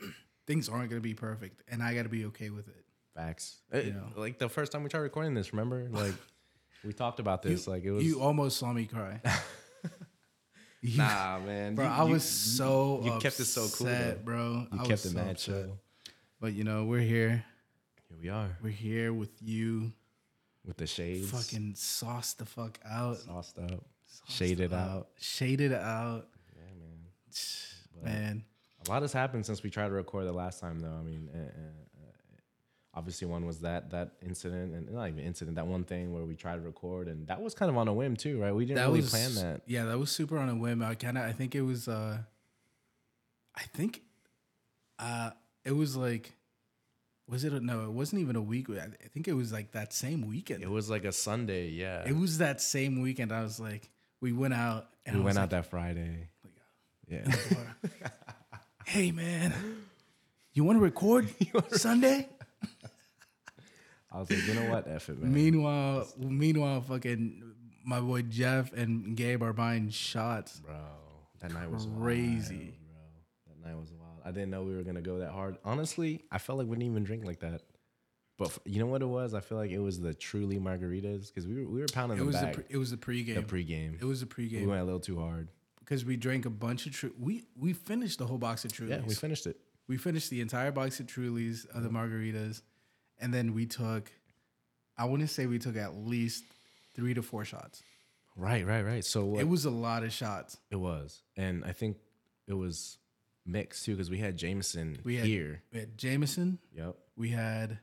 things 0.46 0.68
aren't 0.68 0.88
gonna 0.90 1.00
be 1.02 1.14
perfect, 1.14 1.62
and 1.68 1.82
I 1.82 1.94
got 1.94 2.04
to 2.04 2.08
be 2.08 2.24
okay 2.26 2.50
with 2.50 2.68
it. 2.68 2.84
Facts. 3.14 3.58
Know. 3.72 4.06
Like 4.16 4.38
the 4.38 4.48
first 4.48 4.72
time 4.72 4.82
we 4.82 4.88
tried 4.88 5.00
recording 5.00 5.34
this, 5.34 5.52
remember? 5.52 5.86
Like 5.90 6.14
we 6.82 6.94
talked 6.94 7.20
about 7.20 7.42
this. 7.42 7.66
like 7.66 7.84
it 7.84 7.90
was. 7.90 8.04
You 8.04 8.20
almost 8.22 8.56
saw 8.56 8.72
me 8.72 8.86
cry. 8.86 9.20
You- 10.82 10.98
nah, 10.98 11.38
man. 11.38 11.74
Bro, 11.76 11.84
You- 11.86 11.90
I 11.90 12.04
you- 12.04 12.12
was 12.12 12.24
so 12.24 13.00
you 13.04 13.12
kept 13.20 13.38
it 13.40 13.44
so 13.46 13.68
cool, 13.68 13.86
though. 13.86 14.18
bro. 14.24 14.66
You 14.72 14.78
I 14.80 14.84
kept 14.84 15.04
it 15.04 15.10
so 15.10 15.14
mad 15.14 15.30
upset. 15.30 15.64
chill. 15.66 15.78
But 16.40 16.52
you 16.54 16.64
know, 16.64 16.84
we're 16.84 17.00
here. 17.00 17.44
Here 18.08 18.18
we 18.20 18.28
are 18.28 18.58
We're 18.62 18.70
here 18.70 19.12
with 19.12 19.30
you. 19.40 19.92
with 20.66 20.76
the 20.76 20.86
shades, 20.86 21.30
Fucking 21.30 21.74
sauce 21.76 22.34
the 22.34 22.44
fuck 22.44 22.78
out. 22.84 23.16
sauced 23.18 23.58
up, 23.58 23.84
Sauced 24.06 24.30
shaded 24.38 24.72
out. 24.72 25.08
Shaded 25.18 25.72
out. 25.72 26.26
Yeah, 26.54 28.04
man. 28.04 28.04
Man. 28.04 28.44
A 28.86 28.90
lot 28.90 29.02
has 29.02 29.12
happened 29.12 29.46
since 29.46 29.62
we 29.62 29.70
tried 29.70 29.88
to 29.88 29.94
record 29.94 30.26
the 30.26 30.32
last 30.32 30.58
time, 30.60 30.80
though. 30.80 30.92
I 30.98 31.02
mean, 31.02 31.28
uh, 31.32 31.38
uh, 31.38 31.91
obviously, 32.94 33.26
one 33.26 33.46
was 33.46 33.60
that 33.60 33.90
that 33.90 34.12
incident, 34.24 34.74
and 34.74 34.90
not 34.90 35.08
even 35.08 35.20
incident, 35.20 35.56
that 35.56 35.66
one 35.66 35.84
thing 35.84 36.12
where 36.12 36.24
we 36.24 36.34
tried 36.34 36.56
to 36.56 36.60
record, 36.62 37.08
and 37.08 37.26
that 37.28 37.40
was 37.40 37.54
kind 37.54 37.70
of 37.70 37.76
on 37.76 37.88
a 37.88 37.92
whim 37.92 38.16
too, 38.16 38.40
right? 38.40 38.54
We 38.54 38.66
didn't 38.66 38.82
really 38.84 39.02
plan 39.02 39.34
that. 39.36 39.62
Yeah, 39.66 39.84
that 39.86 39.98
was 39.98 40.10
super 40.10 40.38
on 40.38 40.48
a 40.48 40.54
whim. 40.54 40.82
I 40.82 40.94
kind 40.94 41.18
of, 41.18 41.24
I 41.24 41.32
think 41.32 41.54
it 41.54 41.62
was, 41.62 41.88
uh, 41.88 42.18
I 43.56 43.62
think, 43.74 44.02
uh, 44.98 45.30
it 45.64 45.72
was 45.72 45.96
like, 45.96 46.32
was 47.28 47.44
it? 47.44 47.52
A, 47.52 47.60
no, 47.60 47.84
it 47.84 47.92
wasn't 47.92 48.20
even 48.20 48.36
a 48.36 48.42
week. 48.42 48.68
I 48.70 48.82
I 48.82 49.08
think 49.08 49.28
it 49.28 49.34
was 49.34 49.52
like 49.52 49.72
that 49.72 49.92
same 49.92 50.26
weekend. 50.26 50.62
It 50.62 50.70
was 50.70 50.90
like 50.90 51.04
a 51.04 51.12
Sunday, 51.12 51.68
yeah. 51.68 52.06
It 52.06 52.16
was 52.16 52.38
that 52.38 52.60
same 52.60 53.00
weekend. 53.00 53.32
I 53.32 53.42
was 53.42 53.58
like, 53.58 53.90
we 54.20 54.32
went 54.32 54.54
out 54.54 54.88
and 55.06 55.16
we 55.16 55.22
I 55.22 55.24
went 55.24 55.38
out 55.38 55.42
like, 55.42 55.50
that 55.50 55.66
Friday. 55.66 56.28
Yeah. 57.08 57.30
hey 58.86 59.12
man, 59.12 59.52
you 60.52 60.64
want 60.64 60.78
to 60.78 60.82
record 60.82 61.28
Sunday? 61.72 62.28
I 64.10 64.18
was 64.20 64.30
like, 64.30 64.46
you 64.46 64.54
know 64.54 64.70
what, 64.70 64.86
F 64.88 65.08
it, 65.08 65.18
man. 65.22 65.32
Meanwhile, 65.32 66.06
meanwhile, 66.18 66.82
fucking 66.82 67.42
my 67.84 68.00
boy 68.00 68.22
Jeff 68.22 68.72
and 68.74 69.16
Gabe 69.16 69.42
are 69.42 69.52
buying 69.54 69.88
shots. 69.90 70.60
bro, 70.60 70.74
that 71.40 71.52
night 71.52 71.70
was 71.70 71.86
Crazy. 71.98 72.54
wild, 72.56 72.74
bro. 72.86 73.54
That 73.62 73.68
night 73.68 73.80
was 73.80 73.90
wild. 73.92 74.20
I 74.24 74.30
didn't 74.30 74.50
know 74.50 74.62
we 74.64 74.74
were 74.76 74.82
gonna 74.82 75.00
go 75.00 75.18
that 75.20 75.30
hard. 75.30 75.56
Honestly, 75.64 76.22
I 76.30 76.38
felt 76.38 76.58
like 76.58 76.66
we 76.68 76.76
didn't 76.76 76.90
even 76.90 77.04
drink 77.04 77.24
like 77.24 77.40
that. 77.40 77.62
But 78.38 78.48
f- 78.48 78.58
you 78.66 78.80
know 78.80 78.86
what 78.86 79.02
it 79.02 79.06
was? 79.06 79.34
I 79.34 79.40
feel 79.40 79.56
like 79.58 79.70
it 79.70 79.78
was 79.78 80.00
the 80.00 80.12
truly 80.14 80.58
margaritas 80.58 81.28
because 81.28 81.46
we 81.48 81.54
were 81.64 81.68
we 81.70 81.80
were 81.80 81.86
pounding 81.92 82.18
It 82.18 82.20
the 82.20 82.26
was 82.26 82.36
the 82.36 82.42
back. 82.46 82.54
pre, 82.54 82.64
it 82.68 82.76
was 82.76 82.90
the 82.90 82.96
pregame. 82.98 83.34
the 83.34 83.42
pregame. 83.42 83.94
it 84.00 84.04
was 84.04 84.20
the 84.20 84.26
pregame. 84.26 84.60
We 84.60 84.66
went 84.66 84.80
a 84.82 84.84
little 84.84 85.00
too 85.00 85.18
hard. 85.18 85.48
because 85.80 86.04
we 86.04 86.16
drank 86.16 86.44
a 86.44 86.50
bunch 86.50 86.86
of 86.86 86.92
Tru- 86.92 87.14
we 87.18 87.44
we 87.56 87.72
finished 87.72 88.18
the 88.18 88.26
whole 88.26 88.38
box 88.38 88.64
of 88.66 88.72
Trulies. 88.72 88.90
Yeah, 88.90 89.00
we 89.06 89.14
finished 89.14 89.46
it. 89.46 89.56
We 89.88 89.96
finished 89.96 90.30
the 90.30 90.40
entire 90.40 90.70
box 90.72 91.00
of 91.00 91.06
Trulies 91.06 91.66
of 91.74 91.82
the 91.82 91.88
margaritas, 91.90 92.62
and 93.20 93.32
then 93.32 93.54
we 93.54 93.66
took. 93.66 94.10
I 94.96 95.04
want 95.06 95.22
to 95.22 95.28
say 95.28 95.46
we 95.46 95.58
took 95.58 95.76
at 95.76 95.96
least 95.96 96.44
three 96.94 97.14
to 97.14 97.22
four 97.22 97.44
shots. 97.44 97.82
Right, 98.36 98.66
right, 98.66 98.82
right. 98.84 99.04
So 99.04 99.24
what 99.24 99.40
It 99.40 99.48
was 99.48 99.64
a 99.64 99.70
lot 99.70 100.04
of 100.04 100.12
shots. 100.12 100.58
it 100.70 100.76
was, 100.76 101.22
and 101.36 101.64
I 101.64 101.72
think 101.72 101.96
it 102.46 102.54
was 102.54 102.98
mixed 103.44 103.84
too 103.84 103.92
because 103.92 104.08
we 104.10 104.18
had 104.18 104.36
Jameson 104.36 104.98
We 105.04 105.16
had 105.16 105.26
here. 105.26 105.62
we 105.72 105.80
had 105.80 105.98
Jameson. 105.98 106.58
Yep. 106.76 106.96
We 107.16 107.30
had. 107.30 107.78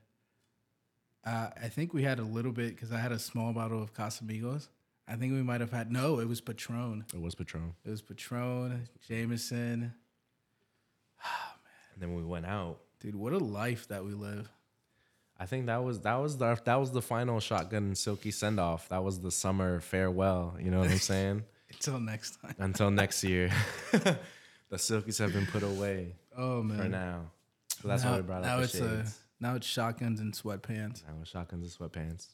Uh, 1.25 1.50
I 1.62 1.68
think 1.68 1.94
we 1.94 2.01
had 2.03 2.18
a 2.20 2.24
little 2.24 2.51
bit 2.53 2.75
because 2.75 2.91
I 2.91 2.98
had 3.00 3.12
a 3.12 3.20
small 3.20 3.51
bottle 3.53 3.84
of 3.84 3.94
Casamigos. 3.94 4.70
I 5.08 5.15
think 5.15 5.34
we 5.34 5.44
might 5.44 5.60
have 5.62 5.72
had 5.72 5.91
no. 5.91 6.20
It 6.20 6.27
was 6.27 6.39
Patron. 6.39 7.03
It 7.13 7.22
was 7.22 7.36
Patron. 7.36 7.74
It 7.86 7.89
was 7.89 8.01
Patron, 8.01 8.88
Jameson. 9.08 9.94
And 12.00 12.10
then 12.10 12.15
we 12.15 12.24
went 12.24 12.46
out. 12.46 12.79
Dude, 13.01 13.15
what 13.15 13.34
a 13.34 13.38
life 13.38 13.88
that 13.89 14.06
we 14.06 14.12
live. 14.13 14.50
I 15.38 15.46
think 15.46 15.65
that 15.68 15.84
was 15.84 16.01
that 16.01 16.15
was 16.15 16.38
the 16.38 16.58
that 16.65 16.75
was 16.75 16.91
the 16.91 17.01
final 17.01 17.39
shotgun 17.39 17.84
and 17.84 17.98
silky 17.98 18.32
send 18.32 18.60
off. 18.60 18.89
That 18.89 19.03
was 19.03 19.20
the 19.22 19.32
summer 19.32 19.79
farewell. 19.79 20.56
You 20.60 20.72
know 20.72 20.79
what 20.79 20.89
I'm 20.89 20.98
saying? 20.98 21.44
Until 21.72 22.00
next 22.00 22.41
time. 22.41 22.56
Until 22.60 22.91
next 22.91 23.24
year, 23.24 23.50
the 23.91 24.18
silkies 24.74 25.20
have 25.20 25.34
been 25.34 25.46
put 25.46 25.63
away 25.63 26.15
Oh 26.38 26.62
man. 26.63 26.77
for 26.77 26.89
now. 26.89 27.22
So 27.82 27.88
that's 27.88 28.03
now, 28.03 28.12
why 28.12 28.18
we 28.18 28.24
brought 28.24 28.41
now 28.41 28.53
up 28.56 28.58
the 28.60 28.63
it's 28.65 28.75
uh, 28.82 28.98
shades. 28.98 29.20
now 29.39 29.56
it's 29.56 29.68
shotguns 29.68 30.20
and 30.20 30.34
sweatpants. 30.34 31.03
Now 31.08 31.13
it's 31.22 31.29
shotguns 31.29 31.77
and 31.79 31.91
sweatpants. 31.91 32.27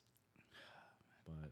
But 1.27 1.51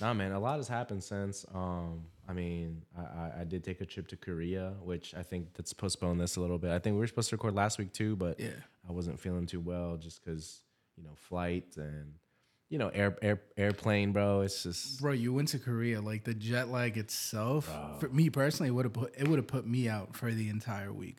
nah, 0.00 0.12
man, 0.14 0.32
a 0.32 0.40
lot 0.40 0.56
has 0.58 0.68
happened 0.68 1.02
since. 1.04 1.46
Um, 1.54 2.04
I 2.30 2.32
mean, 2.32 2.82
I, 2.96 3.40
I, 3.40 3.44
did 3.44 3.64
take 3.64 3.80
a 3.80 3.84
trip 3.86 4.06
to 4.08 4.16
Korea, 4.16 4.74
which 4.82 5.14
I 5.16 5.22
think 5.24 5.52
that's 5.54 5.72
postponed 5.72 6.20
this 6.20 6.36
a 6.36 6.40
little 6.40 6.58
bit. 6.58 6.70
I 6.70 6.78
think 6.78 6.94
we 6.94 7.00
were 7.00 7.06
supposed 7.08 7.28
to 7.30 7.36
record 7.36 7.56
last 7.56 7.76
week 7.76 7.92
too, 7.92 8.14
but 8.14 8.38
Yeah. 8.38 8.50
I 8.88 8.92
wasn't 8.92 9.18
feeling 9.18 9.46
too 9.46 9.58
well 9.58 9.96
just 9.96 10.24
because 10.24 10.62
you 10.96 11.02
know 11.02 11.10
flight 11.16 11.76
and 11.76 12.14
you 12.68 12.78
know 12.78 12.88
air 12.90 13.16
air 13.20 13.40
airplane, 13.56 14.12
bro. 14.12 14.42
It's 14.42 14.62
just 14.62 15.00
Bro, 15.00 15.12
you 15.12 15.32
went 15.32 15.48
to 15.48 15.58
Korea. 15.58 16.00
Like 16.00 16.22
the 16.22 16.34
jet 16.34 16.68
lag 16.68 16.96
itself, 16.96 17.68
for 17.98 18.08
me 18.10 18.30
personally, 18.30 18.68
it 18.68 18.72
would 18.72 18.84
have 18.84 18.92
put 18.92 19.12
it 19.18 19.26
would 19.26 19.40
have 19.40 19.48
put 19.48 19.66
me 19.66 19.88
out 19.88 20.14
for 20.14 20.30
the 20.30 20.50
entire 20.50 20.92
week. 20.92 21.18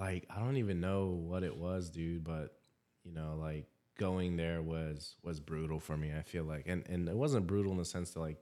like 0.00 0.26
I 0.34 0.40
don't 0.40 0.56
even 0.56 0.80
know 0.80 1.10
what 1.10 1.44
it 1.44 1.56
was, 1.56 1.90
dude. 1.90 2.24
But 2.24 2.58
you 3.04 3.12
know, 3.12 3.36
like 3.38 3.66
going 4.00 4.36
there 4.36 4.62
was 4.62 5.14
was 5.22 5.38
brutal 5.38 5.78
for 5.78 5.96
me. 5.96 6.12
I 6.12 6.22
feel 6.22 6.42
like, 6.42 6.66
and 6.66 6.82
and 6.88 7.08
it 7.08 7.16
wasn't 7.16 7.46
brutal 7.46 7.70
in 7.70 7.78
the 7.78 7.84
sense 7.84 8.10
that 8.10 8.20
like 8.20 8.38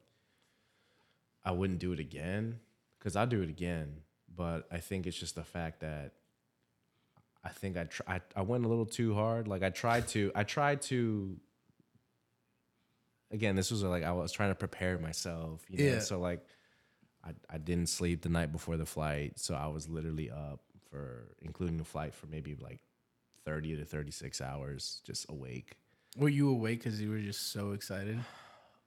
I 1.46 1.52
wouldn't 1.52 1.78
do 1.78 1.92
it 1.92 2.00
again 2.00 2.58
because 2.98 3.14
I'll 3.14 3.26
do 3.26 3.40
it 3.40 3.48
again. 3.48 4.00
But 4.34 4.66
I 4.70 4.78
think 4.78 5.06
it's 5.06 5.16
just 5.16 5.36
the 5.36 5.44
fact 5.44 5.80
that 5.80 6.12
I 7.42 7.50
think 7.50 7.76
I, 7.76 8.20
I 8.34 8.42
went 8.42 8.64
a 8.64 8.68
little 8.68 8.84
too 8.84 9.14
hard. 9.14 9.46
Like 9.46 9.62
I 9.62 9.70
tried 9.70 10.08
to 10.08 10.32
I 10.34 10.42
tried 10.42 10.82
to. 10.82 11.36
Again, 13.30 13.56
this 13.56 13.70
was 13.70 13.82
like 13.82 14.02
I 14.02 14.12
was 14.12 14.32
trying 14.32 14.50
to 14.50 14.54
prepare 14.56 14.98
myself, 14.98 15.62
you 15.68 15.78
know. 15.78 15.92
Yeah. 15.92 16.00
So 16.00 16.18
like, 16.18 16.44
I 17.24 17.30
I 17.48 17.58
didn't 17.58 17.88
sleep 17.88 18.22
the 18.22 18.28
night 18.28 18.50
before 18.50 18.76
the 18.76 18.86
flight, 18.86 19.38
so 19.38 19.54
I 19.54 19.68
was 19.68 19.88
literally 19.88 20.30
up 20.30 20.60
for 20.90 21.28
including 21.40 21.76
the 21.76 21.84
flight 21.84 22.14
for 22.14 22.26
maybe 22.26 22.56
like 22.60 22.80
thirty 23.44 23.76
to 23.76 23.84
thirty 23.84 24.10
six 24.10 24.40
hours, 24.40 25.00
just 25.04 25.28
awake. 25.28 25.76
Were 26.16 26.28
you 26.28 26.50
awake 26.50 26.82
because 26.82 27.00
you 27.00 27.10
were 27.10 27.20
just 27.20 27.52
so 27.52 27.72
excited? 27.72 28.18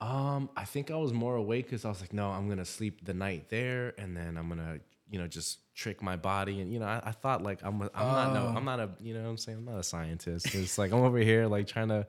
Um, 0.02 0.50
I 0.56 0.64
think 0.66 0.92
I 0.92 0.96
was 0.96 1.12
more 1.12 1.36
awake 1.36 1.66
because 1.66 1.84
I 1.86 1.90
was 1.90 2.00
like, 2.02 2.14
no, 2.14 2.30
I'm 2.32 2.48
gonna 2.48 2.66
sleep 2.66 3.06
the 3.06 3.14
night 3.14 3.50
there, 3.50 3.94
and 3.98 4.16
then 4.16 4.38
I'm 4.38 4.48
gonna, 4.48 4.80
you 5.12 5.20
know, 5.20 5.28
just 5.28 5.60
trick 5.76 6.02
my 6.02 6.16
body, 6.16 6.62
and 6.62 6.72
you 6.72 6.80
know, 6.80 6.86
I, 6.86 7.02
I 7.06 7.12
thought 7.12 7.44
like 7.44 7.60
I'm, 7.64 7.82
a, 7.82 7.90
I'm 7.94 8.08
not, 8.08 8.34
no, 8.34 8.42
Oh. 8.48 8.54
I'm 8.56 8.64
not 8.66 8.80
a, 8.80 8.90
you 9.02 9.14
know, 9.14 9.24
what 9.24 9.30
I'm 9.30 9.38
saying 9.38 9.58
I'm 9.58 9.66
not 9.66 9.80
a 9.80 9.84
scientist. 9.84 10.54
It's 10.56 10.78
like 10.78 10.94
I'm 10.94 11.02
over 11.02 11.18
here 11.18 11.48
like 11.48 11.68
trying 11.68 11.90
to, 11.90 12.08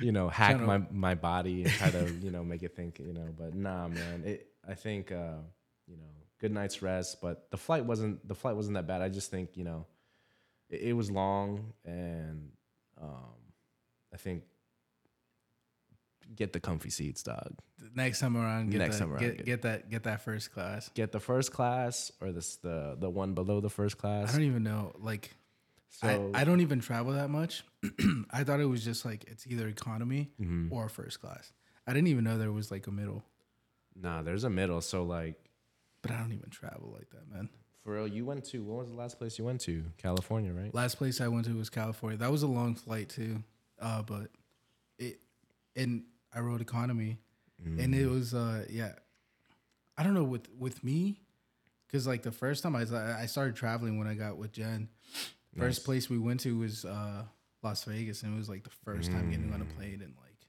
you 0.00 0.12
know, 0.12 0.28
hack 0.30 0.56
Tryna- 0.56 0.66
my 0.66 0.78
my 0.90 1.14
body 1.14 1.64
and 1.64 1.70
try 1.72 1.90
to, 1.90 2.10
you 2.22 2.30
know, 2.30 2.42
make 2.42 2.62
it 2.62 2.74
think, 2.74 2.98
you 2.98 3.12
know, 3.12 3.28
but 3.36 3.54
nah, 3.54 3.88
man, 3.88 4.22
it. 4.24 4.46
I 4.66 4.74
think, 4.74 5.12
uh, 5.12 5.36
you 5.86 5.96
know, 5.96 6.04
good 6.40 6.52
night's 6.52 6.82
rest, 6.82 7.20
but 7.22 7.50
the 7.50 7.56
flight 7.56 7.84
wasn't 7.86 8.26
the 8.26 8.34
flight 8.34 8.54
wasn't 8.56 8.74
that 8.74 8.86
bad. 8.86 9.00
I 9.02 9.08
just 9.08 9.30
think, 9.30 9.56
you 9.56 9.64
know, 9.64 9.86
it, 10.70 10.80
it 10.80 10.92
was 10.94 11.10
long, 11.10 11.72
and 11.84 12.50
um, 13.00 13.34
I 14.12 14.16
think 14.18 14.44
get 16.34 16.52
the 16.52 16.60
comfy 16.60 16.90
seats, 16.90 17.22
dog. 17.22 17.54
Next 17.94 18.20
time 18.20 18.36
around, 18.36 18.70
get 18.70 18.78
Next 18.78 18.96
that, 18.98 19.04
time 19.04 19.12
around, 19.12 19.20
get, 19.20 19.36
get- 19.38 19.46
get 19.46 19.62
that 19.62 19.90
get 19.90 20.02
that 20.04 20.20
first 20.22 20.52
class. 20.52 20.88
get 20.94 21.12
the 21.12 21.20
first 21.20 21.52
class 21.52 22.10
or 22.20 22.32
this 22.32 22.56
the 22.56 22.96
the 22.98 23.08
one 23.10 23.34
below 23.34 23.60
the 23.60 23.70
first 23.70 23.98
class. 23.98 24.30
I 24.30 24.32
don't 24.32 24.46
even 24.46 24.62
know. 24.62 24.92
Like, 24.98 25.34
So 25.90 26.30
I, 26.34 26.40
I 26.40 26.44
don't 26.44 26.60
even 26.60 26.80
travel 26.80 27.12
that 27.14 27.30
much. 27.30 27.64
I 28.30 28.44
thought 28.44 28.60
it 28.60 28.66
was 28.66 28.84
just 28.84 29.04
like 29.04 29.24
it's 29.28 29.46
either 29.46 29.68
economy 29.68 30.30
Mhm. 30.40 30.70
or 30.70 30.88
first 30.88 31.20
class. 31.20 31.52
I 31.86 31.92
didn't 31.94 32.08
even 32.08 32.24
know 32.24 32.36
there 32.38 32.52
was 32.52 32.70
like 32.70 32.86
a 32.86 32.90
middle. 32.90 33.24
nah, 33.94 34.22
there's 34.22 34.44
a 34.44 34.50
middle. 34.50 34.80
So 34.80 35.04
like 35.04 35.36
But 36.02 36.10
I 36.12 36.18
don't 36.18 36.32
even 36.32 36.50
travel 36.50 36.90
like 36.92 37.08
that, 37.10 37.28
man. 37.32 37.48
for 37.82 37.94
real, 37.94 38.06
you 38.06 38.24
went 38.26 38.44
to 38.46 38.62
when 38.62 38.76
was 38.78 38.90
the 38.90 38.96
last 38.96 39.18
place 39.18 39.38
you 39.38 39.44
went 39.44 39.60
to? 39.62 39.84
California, 39.96 40.52
right? 40.52 40.74
Last 40.74 40.96
place 40.96 41.20
I 41.20 41.28
went 41.28 41.46
to 41.46 41.56
was 41.56 41.70
California. 41.70 42.18
That 42.18 42.30
was 42.30 42.42
a 42.42 42.46
long 42.48 42.74
flight 42.74 43.08
too, 43.08 43.42
uh, 43.80 44.02
but 44.02 44.30
it 44.98 45.20
and 45.74 46.02
I 46.38 46.40
rode 46.40 46.60
economy, 46.60 47.18
and 47.64 47.94
it 47.94 48.06
was 48.06 48.32
uh, 48.32 48.64
yeah. 48.70 48.92
I 49.96 50.04
don't 50.04 50.14
know 50.14 50.22
with 50.22 50.48
with 50.56 50.84
me, 50.84 51.20
because 51.86 52.06
like 52.06 52.22
the 52.22 52.30
first 52.30 52.62
time 52.62 52.76
I 52.76 52.82
I 53.20 53.26
started 53.26 53.56
traveling 53.56 53.98
when 53.98 54.06
I 54.06 54.14
got 54.14 54.36
with 54.36 54.52
Jen. 54.52 54.88
First 55.56 55.80
Nice. 55.80 55.84
place 55.84 56.10
we 56.10 56.18
went 56.18 56.40
to 56.40 56.56
was 56.56 56.84
uh, 56.84 57.24
Las 57.62 57.82
Vegas, 57.84 58.22
and 58.22 58.32
it 58.32 58.38
was 58.38 58.48
like 58.48 58.62
the 58.62 58.70
first 58.84 59.10
time 59.10 59.30
getting 59.30 59.52
on 59.52 59.60
a 59.60 59.64
plane 59.64 60.00
and 60.04 60.14
like. 60.22 60.46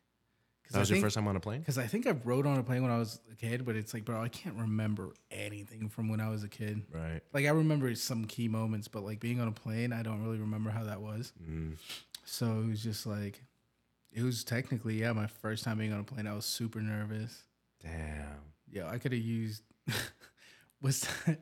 That 0.71 0.81
was 0.81 0.91
I 0.91 0.95
your 0.95 1.01
first 1.01 1.15
time 1.15 1.27
on 1.27 1.35
a 1.35 1.39
plane? 1.39 1.61
Because 1.61 1.79
I 1.79 1.87
think 1.87 2.05
I 2.05 2.11
rode 2.23 2.45
on 2.45 2.59
a 2.59 2.63
plane 2.63 2.83
when 2.83 2.91
I 2.91 2.99
was 2.99 3.19
a 3.31 3.35
kid, 3.35 3.65
but 3.65 3.75
it's 3.75 3.91
like, 3.91 4.05
bro, 4.05 4.21
I 4.21 4.27
can't 4.27 4.55
remember 4.55 5.15
anything 5.31 5.89
from 5.89 6.09
when 6.09 6.21
I 6.21 6.29
was 6.29 6.43
a 6.43 6.47
kid. 6.47 6.83
Right. 6.93 7.21
Like 7.33 7.47
I 7.47 7.49
remember 7.49 7.95
some 7.95 8.25
key 8.25 8.47
moments, 8.47 8.87
but 8.87 9.03
like 9.03 9.19
being 9.19 9.41
on 9.41 9.47
a 9.47 9.51
plane, 9.51 9.91
I 9.91 10.03
don't 10.03 10.23
really 10.23 10.37
remember 10.37 10.69
how 10.69 10.83
that 10.83 11.01
was. 11.01 11.33
Mm. 11.43 11.77
So 12.23 12.45
it 12.59 12.67
was 12.67 12.83
just 12.83 13.07
like, 13.07 13.41
it 14.11 14.23
was 14.23 14.43
technically 14.43 14.99
yeah 15.01 15.13
my 15.13 15.27
first 15.27 15.63
time 15.63 15.77
being 15.77 15.93
on 15.93 15.99
a 15.99 16.03
plane. 16.03 16.27
I 16.27 16.33
was 16.33 16.45
super 16.45 16.79
nervous. 16.81 17.43
Damn. 17.81 18.39
Yeah, 18.71 18.87
I 18.89 18.97
could 18.97 19.11
have 19.13 19.21
used 19.21 19.63
what's 20.79 21.07
that? 21.25 21.39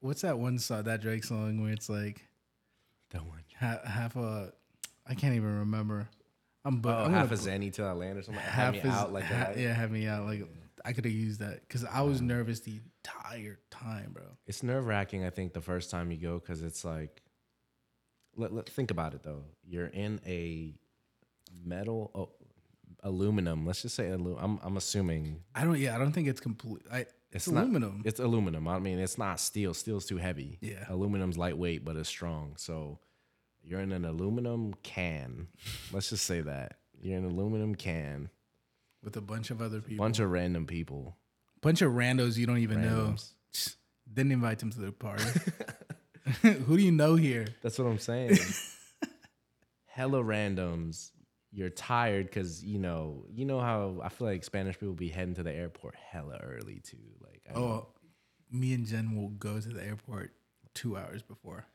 What's 0.00 0.22
that 0.22 0.38
one 0.38 0.58
song 0.58 0.82
that 0.84 1.00
Drake 1.00 1.24
song 1.24 1.62
where 1.62 1.72
it's 1.72 1.88
like 1.88 2.20
That 3.10 3.24
one. 3.24 3.42
ha- 3.58 3.80
half 3.84 4.16
a 4.16 4.52
I 5.06 5.14
can't 5.14 5.34
even 5.34 5.60
remember. 5.60 6.08
I'm 6.64 6.80
but 6.80 6.94
Oh, 7.00 7.04
I'm 7.04 7.12
half 7.12 7.30
a 7.32 7.34
Zanny 7.34 7.72
till 7.72 7.86
I 7.86 7.92
land 7.92 8.18
or 8.18 8.22
something. 8.22 8.42
half 8.42 8.74
Have 8.74 8.84
me 8.84 8.90
is- 8.90 8.96
out 8.96 9.12
like 9.12 9.24
ha- 9.24 9.34
that. 9.34 9.58
Yeah, 9.58 9.72
have 9.72 9.90
me 9.90 10.06
out 10.06 10.26
like 10.26 10.44
I 10.84 10.92
could 10.92 11.04
have 11.04 11.14
used 11.14 11.38
that 11.40 11.60
because 11.60 11.84
I 11.84 12.00
was 12.02 12.20
nervous 12.20 12.60
the 12.60 12.80
entire 13.04 13.58
time, 13.70 14.10
bro. 14.12 14.24
It's 14.46 14.62
nerve 14.64 14.86
wracking. 14.86 15.24
I 15.24 15.30
think 15.30 15.52
the 15.52 15.60
first 15.60 15.90
time 15.90 16.10
you 16.10 16.16
go 16.16 16.40
because 16.40 16.62
it's 16.62 16.84
like, 16.84 17.22
let, 18.36 18.52
let- 18.52 18.68
think 18.68 18.90
about 18.90 19.14
it 19.14 19.22
though. 19.22 19.44
You're 19.64 19.86
in 19.86 20.20
a 20.26 20.74
metal 21.64 22.10
oh, 22.14 22.28
aluminum. 23.02 23.66
Let's 23.66 23.82
just 23.82 23.94
say 23.94 24.10
I'm 24.10 24.58
I'm 24.62 24.76
assuming 24.76 25.42
I 25.54 25.64
don't. 25.64 25.78
Yeah, 25.78 25.94
I 25.94 25.98
don't 25.98 26.12
think 26.12 26.28
it's 26.28 26.40
complete. 26.40 26.82
I, 26.92 27.06
it's, 27.32 27.48
not- 27.48 27.64
aluminum. 27.64 28.02
it's 28.04 28.20
aluminum. 28.20 28.68
I 28.68 28.78
mean, 28.78 28.98
it's 28.98 29.18
not 29.18 29.40
steel. 29.40 29.74
Steel's 29.74 30.06
too 30.06 30.18
heavy. 30.18 30.58
Yeah. 30.60 30.84
aluminum's 30.88 31.38
lightweight, 31.38 31.84
but 31.84 31.96
it's 31.96 32.08
strong. 32.08 32.54
So 32.56 32.98
you're 33.62 33.80
in 33.80 33.92
an 33.92 34.04
aluminum 34.04 34.74
can. 34.82 35.48
Let's 35.92 36.10
just 36.10 36.24
say 36.26 36.40
that 36.42 36.76
you're 37.00 37.16
in 37.18 37.24
an 37.24 37.30
aluminum 37.30 37.74
can. 37.74 38.28
with 39.02 39.16
a 39.16 39.20
bunch 39.20 39.50
of 39.50 39.62
other 39.62 39.80
people. 39.80 40.04
Bunch 40.04 40.18
of 40.18 40.30
random 40.30 40.66
people. 40.66 41.16
bunch 41.60 41.80
of 41.82 41.92
randos 41.92 42.36
you 42.36 42.46
don't 42.46 42.58
even 42.58 42.78
Randoms. 42.78 43.32
know. 43.54 43.72
Didn't 44.14 44.32
invite 44.32 44.58
them 44.58 44.70
to 44.72 44.80
the 44.80 44.92
party. 44.92 45.24
Who 46.42 46.76
do 46.76 46.82
you 46.82 46.92
know 46.92 47.14
here? 47.16 47.46
That's 47.62 47.78
what 47.78 47.86
I'm 47.86 47.98
saying. 47.98 48.36
Hella 49.86 50.22
randoms. 50.22 51.10
You're 51.54 51.70
tired 51.70 52.26
because 52.26 52.64
you 52.64 52.78
know 52.78 53.26
you 53.30 53.44
know 53.44 53.60
how 53.60 54.00
I 54.02 54.08
feel 54.08 54.26
like 54.26 54.42
Spanish 54.42 54.78
people 54.80 54.94
be 54.94 55.08
heading 55.08 55.34
to 55.34 55.42
the 55.42 55.52
airport 55.52 55.94
hella 55.96 56.38
early 56.42 56.80
too. 56.82 56.96
Like 57.20 57.42
I 57.50 57.52
know- 57.58 57.60
Oh, 57.64 57.86
me 58.50 58.72
and 58.74 58.86
Jen 58.86 59.14
will 59.16 59.28
go 59.28 59.60
to 59.60 59.68
the 59.68 59.84
airport 59.84 60.32
two 60.74 60.96
hours 60.96 61.22
before. 61.22 61.66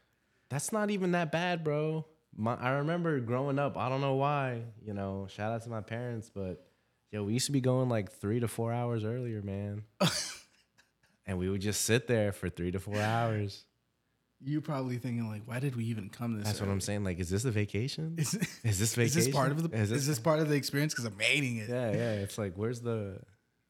that's 0.50 0.72
not 0.72 0.90
even 0.90 1.12
that 1.12 1.32
bad, 1.32 1.64
bro. 1.64 2.06
My, 2.36 2.56
I 2.56 2.70
remember 2.72 3.20
growing 3.20 3.58
up. 3.60 3.78
I 3.78 3.90
don't 3.90 4.02
know 4.02 4.16
why. 4.16 4.64
You 4.84 4.94
know, 4.94 5.28
shout 5.30 5.52
out 5.52 5.64
to 5.64 5.70
my 5.70 5.82
parents, 5.82 6.32
but 6.34 6.66
yo, 7.12 7.24
we 7.24 7.34
used 7.34 7.46
to 7.48 7.52
be 7.52 7.62
going 7.62 7.90
like 7.90 8.12
three 8.12 8.40
to 8.40 8.48
four 8.48 8.72
hours 8.74 9.04
earlier, 9.04 9.42
man. 9.42 9.84
and 11.26 11.38
we 11.38 11.50
would 11.50 11.62
just 11.62 11.82
sit 11.82 12.08
there 12.08 12.32
for 12.32 12.50
three 12.50 12.72
to 12.72 12.80
four 12.80 13.00
hours. 13.00 13.66
You 14.40 14.62
probably 14.62 14.98
thinking 14.98 15.28
like, 15.28 15.42
why 15.46 15.60
did 15.60 15.76
we 15.76 15.86
even 15.86 16.10
come 16.10 16.38
this? 16.38 16.46
That's 16.46 16.62
what 16.62 16.70
I'm 16.70 16.80
saying. 16.80 17.04
Like, 17.04 17.20
is 17.20 17.30
this 17.30 17.46
a 17.46 17.52
vacation? 17.52 18.16
Is, 18.20 18.34
Is 18.64 18.80
this 18.80 18.98
is 18.98 19.14
this 19.14 19.28
part 19.30 19.52
of 19.52 19.64
the? 19.64 19.76
Is 19.76 19.84
Is 19.84 19.90
this, 19.90 20.08
this, 20.08 20.20
part 20.20 20.40
of 20.40 20.48
the 20.48 20.56
experience? 20.56 20.94
Because 20.94 21.06
I'm 21.06 21.18
hating 21.20 21.58
it. 21.58 21.70
Yeah, 21.70 21.92
yeah. 21.92 22.12
It's 22.14 22.38
like, 22.38 22.54
where's 22.56 22.82
the, 22.82 23.20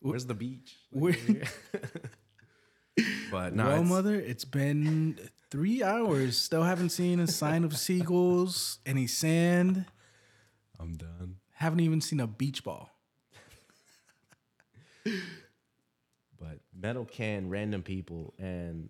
where's 0.02 0.26
the 0.26 0.34
beach? 0.34 0.76
Where- 0.92 1.16
but 3.32 3.56
no, 3.56 3.64
well, 3.66 3.74
it's- 3.76 3.90
mother, 3.90 4.16
it's 4.16 4.44
been 4.46 5.18
three 5.50 5.84
hours. 5.84 6.38
Still 6.38 6.64
haven't 6.64 6.90
seen 6.90 7.22
a 7.22 7.28
sign 7.28 7.64
of 7.64 7.78
seagulls, 7.78 8.80
any 8.86 9.08
sand. 9.08 9.86
I'm 10.80 10.94
done. 10.98 11.38
Haven't 11.54 11.80
even 11.80 12.02
seen 12.02 12.20
a 12.20 12.28
beach 12.28 12.64
ball. 12.64 12.90
But 16.40 16.60
metal 16.72 17.04
can 17.06 17.50
random 17.50 17.82
people 17.82 18.36
and 18.38 18.90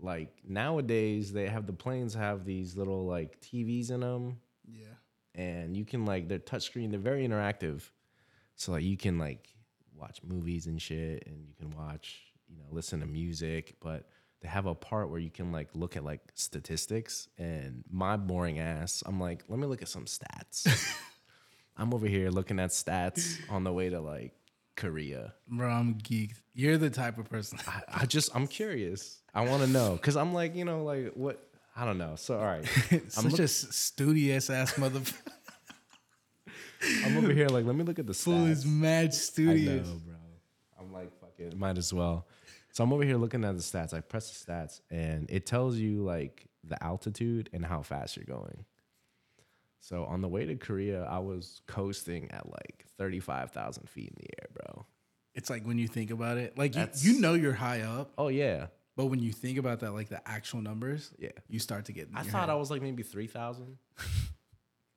like 0.00 0.34
nowadays 0.46 1.32
they 1.32 1.46
have 1.48 1.66
the 1.66 1.72
planes 1.72 2.14
have 2.14 2.44
these 2.44 2.76
little 2.76 3.06
like 3.06 3.40
TVs 3.40 3.90
in 3.90 4.00
them 4.00 4.38
Yeah. 4.70 4.84
and 5.34 5.76
you 5.76 5.84
can 5.84 6.04
like 6.04 6.28
they're 6.28 6.38
touchscreen. 6.38 6.90
They're 6.90 7.00
very 7.00 7.26
interactive, 7.26 7.88
so 8.56 8.72
like 8.72 8.82
you 8.84 8.96
can 8.96 9.18
like 9.18 9.48
watch 9.94 10.20
movies 10.22 10.66
and 10.66 10.80
shit, 10.80 11.26
and 11.26 11.46
you 11.46 11.54
can 11.58 11.70
watch 11.76 12.32
you 12.48 12.56
know 12.58 12.64
listen 12.70 13.00
to 13.00 13.06
music. 13.06 13.76
But 13.80 14.08
they 14.42 14.48
have 14.48 14.66
a 14.66 14.74
part 14.74 15.08
where 15.08 15.18
you 15.18 15.30
can 15.30 15.50
like 15.52 15.68
look 15.74 15.96
at 15.96 16.04
like 16.04 16.20
statistics. 16.34 17.28
And 17.38 17.84
my 17.90 18.16
boring 18.18 18.58
ass, 18.58 19.02
I'm 19.06 19.18
like, 19.18 19.44
let 19.48 19.58
me 19.58 19.66
look 19.66 19.80
at 19.82 19.88
some 19.88 20.04
stats. 20.04 20.66
I'm 21.78 21.92
over 21.94 22.06
here 22.06 22.30
looking 22.30 22.58
at 22.60 22.70
stats 22.70 23.38
on 23.50 23.64
the 23.64 23.72
way 23.72 23.88
to 23.90 24.00
like 24.00 24.32
Korea. 24.76 25.34
Bro, 25.48 25.68
I'm 25.70 25.94
geeked. 25.96 26.36
You're 26.54 26.78
the 26.78 26.90
type 26.90 27.18
of 27.18 27.28
person. 27.28 27.58
I, 27.66 27.82
I 28.02 28.06
just 28.06 28.34
I'm 28.36 28.46
curious. 28.46 29.20
I 29.34 29.44
want 29.46 29.62
to 29.62 29.68
know 29.68 29.92
because 29.92 30.16
I'm 30.16 30.32
like 30.34 30.54
you 30.54 30.64
know 30.64 30.84
like 30.84 31.12
what 31.14 31.42
I 31.76 31.84
don't 31.84 31.98
know. 31.98 32.14
So 32.16 32.38
all 32.38 32.44
right, 32.44 32.64
Such 33.08 33.24
look- 33.24 33.40
a 33.40 33.48
studious 33.48 34.48
ass 34.50 34.74
motherfucker. 34.74 35.32
I'm 37.04 37.16
over 37.16 37.32
here 37.32 37.48
like 37.48 37.64
let 37.64 37.74
me 37.74 37.84
look 37.84 37.98
at 37.98 38.06
the 38.06 38.14
Fool 38.14 38.34
stats. 38.46 38.50
is 38.50 38.66
mad 38.66 39.06
I 39.06 39.10
studious. 39.10 39.86
know, 39.88 39.94
bro. 40.04 40.14
I'm 40.78 40.92
like, 40.92 41.18
fuck 41.20 41.32
it, 41.38 41.56
might 41.56 41.78
as 41.78 41.92
well. 41.92 42.26
So 42.72 42.84
I'm 42.84 42.92
over 42.92 43.02
here 43.04 43.16
looking 43.16 43.44
at 43.44 43.56
the 43.56 43.62
stats. 43.62 43.94
I 43.94 44.00
press 44.00 44.30
the 44.44 44.52
stats, 44.52 44.80
and 44.90 45.28
it 45.30 45.46
tells 45.46 45.76
you 45.78 46.02
like 46.04 46.46
the 46.64 46.82
altitude 46.84 47.48
and 47.52 47.64
how 47.64 47.80
fast 47.82 48.16
you're 48.16 48.26
going. 48.26 48.64
So 49.80 50.04
on 50.04 50.20
the 50.20 50.28
way 50.28 50.46
to 50.46 50.56
Korea, 50.56 51.04
I 51.04 51.18
was 51.18 51.60
coasting 51.66 52.30
at 52.32 52.48
like 52.50 52.84
35,000 52.98 53.88
feet 53.88 54.08
in 54.08 54.16
the 54.18 54.28
air, 54.40 54.48
bro. 54.52 54.86
It's 55.34 55.50
like 55.50 55.64
when 55.64 55.78
you 55.78 55.86
think 55.86 56.10
about 56.10 56.38
it, 56.38 56.56
like 56.58 56.74
you, 56.74 56.80
That's- 56.80 57.04
you 57.04 57.20
know 57.20 57.34
you're 57.34 57.52
high 57.52 57.82
up, 57.82 58.12
Oh 58.16 58.28
yeah, 58.28 58.66
but 58.96 59.06
when 59.06 59.20
you 59.20 59.32
think 59.32 59.58
about 59.58 59.80
that, 59.80 59.92
like 59.92 60.08
the 60.08 60.26
actual 60.26 60.62
numbers, 60.62 61.12
yeah. 61.18 61.28
you 61.48 61.58
start 61.58 61.84
to 61.86 61.92
get. 61.92 62.08
I 62.14 62.22
thought 62.22 62.40
head. 62.42 62.50
I 62.50 62.54
was 62.54 62.70
like 62.70 62.80
maybe 62.80 63.02
3,000. 63.02 63.76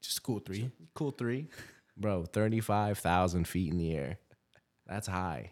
just 0.02 0.24
cool 0.24 0.40
three. 0.40 0.72
Cool 0.94 1.12
three, 1.12 1.48
bro. 1.98 2.24
35,000 2.24 3.46
feet 3.48 3.72
in 3.72 3.78
the 3.78 3.94
air. 3.94 4.18
That's 4.88 5.08
high. 5.08 5.52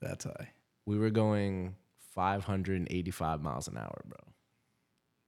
That's 0.00 0.24
high. 0.24 0.50
We 0.86 0.96
were 0.96 1.10
going 1.10 1.74
585 2.14 3.42
miles 3.42 3.68
an 3.68 3.76
hour, 3.76 4.00
bro. 4.06 4.32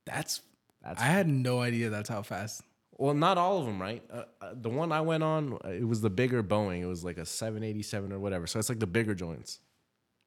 That's. 0.07 0.40
That's 0.83 1.03
I 1.03 1.07
had 1.07 1.29
no 1.29 1.61
idea 1.61 1.90
that's 1.90 2.09
how 2.09 2.23
fast. 2.23 2.62
Well, 3.01 3.15
not 3.15 3.39
all 3.39 3.59
of 3.59 3.65
them, 3.65 3.81
right? 3.81 4.05
Uh, 4.13 4.25
uh, 4.43 4.53
the 4.53 4.69
one 4.69 4.93
I 4.93 5.01
went 5.01 5.23
on, 5.23 5.55
uh, 5.65 5.71
it 5.71 5.89
was 5.89 6.03
the 6.03 6.11
bigger 6.11 6.43
Boeing. 6.43 6.83
It 6.83 6.87
was 6.87 7.03
like 7.03 7.17
a 7.17 7.25
787 7.25 8.13
or 8.13 8.19
whatever. 8.19 8.47
So 8.47 8.59
it's 8.59 8.69
like 8.69 8.79
the 8.79 8.87
bigger 8.87 9.15
joints. 9.15 9.61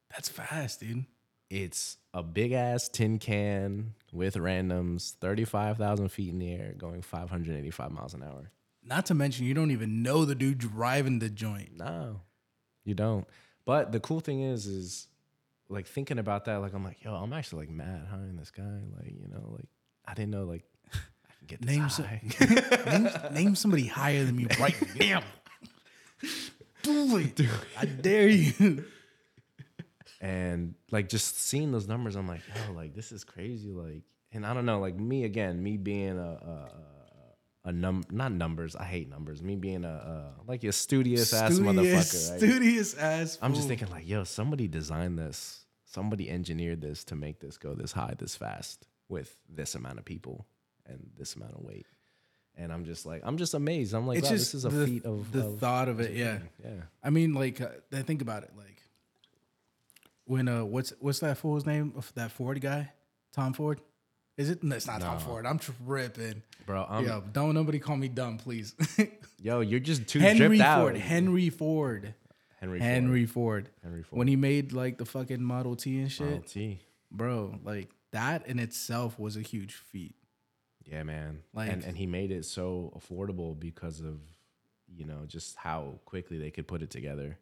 That's 0.09 0.27
fast, 0.27 0.79
dude. 0.79 1.05
It's 1.51 1.97
a 2.15 2.23
big 2.23 2.51
ass 2.51 2.89
tin 2.89 3.19
can 3.19 3.93
with 4.11 4.33
randoms, 4.33 5.13
35,000 5.17 6.09
feet 6.09 6.31
in 6.31 6.39
the 6.39 6.51
air, 6.51 6.73
going 6.75 7.03
585 7.03 7.91
miles 7.91 8.15
an 8.15 8.23
hour. 8.23 8.49
Not 8.83 9.05
to 9.05 9.13
mention, 9.13 9.45
you 9.45 9.53
don't 9.53 9.69
even 9.69 10.01
know 10.01 10.25
the 10.25 10.33
dude 10.33 10.57
driving 10.57 11.19
the 11.19 11.29
joint. 11.29 11.77
No, 11.77 12.21
you 12.85 12.95
don't. 12.95 13.27
But 13.65 13.91
the 13.91 13.99
cool 13.99 14.19
thing 14.19 14.41
is, 14.41 14.65
is 14.65 15.07
like 15.69 15.85
thinking 15.85 16.17
about 16.17 16.45
that, 16.45 16.55
like 16.55 16.73
I'm 16.73 16.83
like, 16.83 17.03
yo, 17.03 17.13
I'm 17.13 17.33
actually 17.33 17.67
like 17.67 17.75
mad 17.75 18.07
high 18.09 18.17
in 18.17 18.37
the 18.37 18.47
sky. 18.47 18.81
Like, 18.97 19.11
you 19.11 19.27
know, 19.27 19.51
like 19.51 19.67
I 20.07 20.15
didn't 20.15 20.31
know 20.31 20.45
like 20.45 20.63
get 21.47 21.63
Name, 21.63 21.89
some, 21.89 22.05
name, 22.85 23.09
name 23.31 23.55
somebody 23.55 23.87
higher 23.87 24.23
than 24.25 24.35
me 24.35 24.47
right 24.59 24.75
now. 24.99 25.21
Do 26.83 27.17
it. 27.17 27.39
I 27.77 27.85
dare 27.85 28.27
you. 28.27 28.85
and 30.21 30.75
like 30.91 31.09
just 31.09 31.39
seeing 31.39 31.71
those 31.71 31.87
numbers 31.87 32.15
i'm 32.15 32.27
like 32.27 32.41
yo 32.47 32.73
like 32.73 32.95
this 32.95 33.11
is 33.11 33.23
crazy 33.25 33.71
like 33.71 34.03
and 34.31 34.45
i 34.45 34.53
don't 34.53 34.65
know 34.65 34.79
like 34.79 34.95
me 34.95 35.25
again 35.25 35.61
me 35.61 35.75
being 35.77 36.17
a 36.17 36.69
a, 37.65 37.69
a, 37.69 37.71
num 37.73 38.03
not 38.09 38.31
numbers 38.31 38.75
i 38.75 38.85
hate 38.85 39.09
numbers 39.09 39.41
me 39.41 39.55
being 39.55 39.83
a, 39.83 39.87
a 39.87 40.33
like 40.47 40.63
a 40.63 40.71
studious 40.71 41.33
ass 41.33 41.59
motherfucker 41.59 42.31
right? 42.31 42.39
Studious 42.39 42.95
ass. 42.97 43.37
i'm 43.41 43.53
just 43.53 43.67
thinking 43.67 43.89
like 43.89 44.07
yo 44.07 44.23
somebody 44.23 44.67
designed 44.67 45.19
this 45.19 45.65
somebody 45.83 46.29
engineered 46.29 46.81
this 46.81 47.03
to 47.03 47.15
make 47.15 47.39
this 47.41 47.57
go 47.57 47.73
this 47.73 47.91
high 47.91 48.13
this 48.17 48.35
fast 48.35 48.87
with 49.09 49.35
this 49.49 49.75
amount 49.75 49.99
of 49.99 50.05
people 50.05 50.45
and 50.87 51.09
this 51.17 51.35
amount 51.35 51.53
of 51.53 51.61
weight 51.63 51.85
and 52.55 52.71
i'm 52.71 52.85
just 52.85 53.05
like 53.05 53.21
i'm 53.25 53.37
just 53.37 53.53
amazed 53.53 53.93
i'm 53.93 54.05
like 54.05 54.17
it's 54.19 54.27
wow, 54.29 54.35
just 54.35 54.51
this 54.51 54.59
is 54.59 54.65
a 54.65 54.69
the, 54.69 54.85
feat 54.85 55.05
of 55.05 55.31
the 55.31 55.45
of- 55.45 55.59
thought 55.59 55.87
of 55.87 55.99
it. 55.99 56.13
Yeah. 56.13 56.39
yeah 56.63 56.71
I 57.03 57.09
mean, 57.09 57.33
like, 57.33 57.59
uh, 57.59 57.67
I 57.91 58.01
think 58.01 58.21
about 58.21 58.43
it. 58.43 58.51
Like, 58.55 58.81
when 60.25 60.47
uh, 60.47 60.63
what's 60.63 60.93
what's 60.99 61.19
that 61.19 61.37
fool's 61.37 61.65
name? 61.65 61.93
Of 61.97 62.13
that 62.15 62.31
Ford 62.31 62.61
guy, 62.61 62.91
Tom 63.33 63.53
Ford. 63.53 63.81
Is 64.37 64.49
it? 64.49 64.63
No, 64.63 64.75
it's 64.75 64.87
not 64.87 65.01
Tom 65.01 65.19
Ford. 65.19 65.45
I'm 65.45 65.59
tripping. 65.59 66.41
bro 66.65 66.85
I'm, 66.89 67.05
Yo, 67.05 67.23
don't 67.33 67.53
nobody 67.53 67.79
call 67.79 67.97
me 67.97 68.07
dumb, 68.07 68.37
please. 68.37 68.73
yo 69.39 69.59
you're 69.59 69.79
just 69.79 70.07
too 70.07 70.19
Henry 70.19 70.47
dripped 70.47 70.63
out 70.63 70.81
Ford. 70.81 70.97
Henry 70.97 71.49
Ford. 71.49 72.13
henry 72.59 72.79
Ford. 72.79 72.81
Henry 72.81 73.25
Ford. 73.25 73.69
Henry 73.83 74.03
Ford. 74.03 74.17
When 74.17 74.27
he 74.27 74.35
made 74.35 74.71
like 74.71 74.97
the 74.97 75.05
fucking 75.05 75.43
Model 75.43 75.75
T 75.75 75.99
and 75.99 76.11
shit, 76.11 76.25
Model 76.25 76.41
T. 76.43 76.79
bro, 77.11 77.59
like 77.63 77.89
that 78.11 78.47
in 78.47 78.59
itself 78.59 79.19
was 79.19 79.35
a 79.35 79.41
huge 79.41 79.73
feat. 79.73 80.15
Yeah, 80.85 81.03
man. 81.03 81.43
Like- 81.53 81.71
and 81.71 81.83
and 81.83 81.97
he 81.97 82.05
made 82.05 82.31
it 82.31 82.45
so 82.45 82.91
affordable 82.97 83.59
because 83.59 83.99
of 84.01 84.19
you 84.95 85.05
know 85.05 85.23
just 85.27 85.55
how 85.55 85.99
quickly 86.05 86.37
they 86.37 86.51
could 86.51 86.67
put 86.67 86.81
it 86.81 86.89
together. 86.89 87.37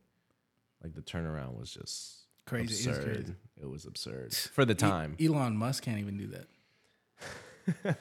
Like 0.84 0.94
the 0.96 1.02
turnaround 1.02 1.60
was 1.60 1.72
just 1.72 2.18
Crazy. 2.48 2.90
Absurd. 2.90 3.04
crazy. 3.06 3.36
It 3.62 3.70
was 3.70 3.86
absurd 3.86 4.34
for 4.34 4.66
the 4.66 4.74
time. 4.76 5.16
E- 5.20 5.28
Elon 5.28 5.56
Musk 5.56 5.84
can't 5.84 6.00
even 6.00 6.18
do 6.18 6.28
that. 6.28 6.48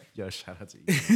Yo, 0.14 0.30
shout 0.30 0.56
out 0.60 0.68
to 0.70 0.78
Elon. 0.78 1.00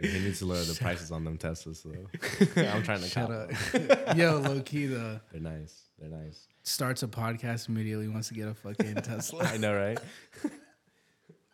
bro. 0.00 0.08
he 0.10 0.18
needs 0.20 0.38
to 0.38 0.46
lower 0.46 0.62
the 0.62 0.74
prices 0.80 1.10
on 1.10 1.24
them 1.24 1.36
Teslas. 1.38 1.82
though. 1.82 2.62
I'm 2.62 2.82
trying 2.82 3.00
to 3.00 3.08
Shut 3.08 3.30
up. 3.30 4.16
Yo, 4.16 4.38
low 4.38 4.60
key, 4.60 4.86
the 4.86 5.20
They're 5.32 5.40
nice. 5.40 5.82
They're 5.98 6.08
nice. 6.10 6.46
starts 6.62 7.02
a 7.02 7.08
podcast 7.08 7.68
immediately 7.68 8.08
wants 8.08 8.28
to 8.28 8.34
get 8.34 8.48
a 8.48 8.54
fucking 8.54 8.94
Tesla. 8.96 9.44
I 9.44 9.56
know, 9.58 9.74
right? 9.74 9.98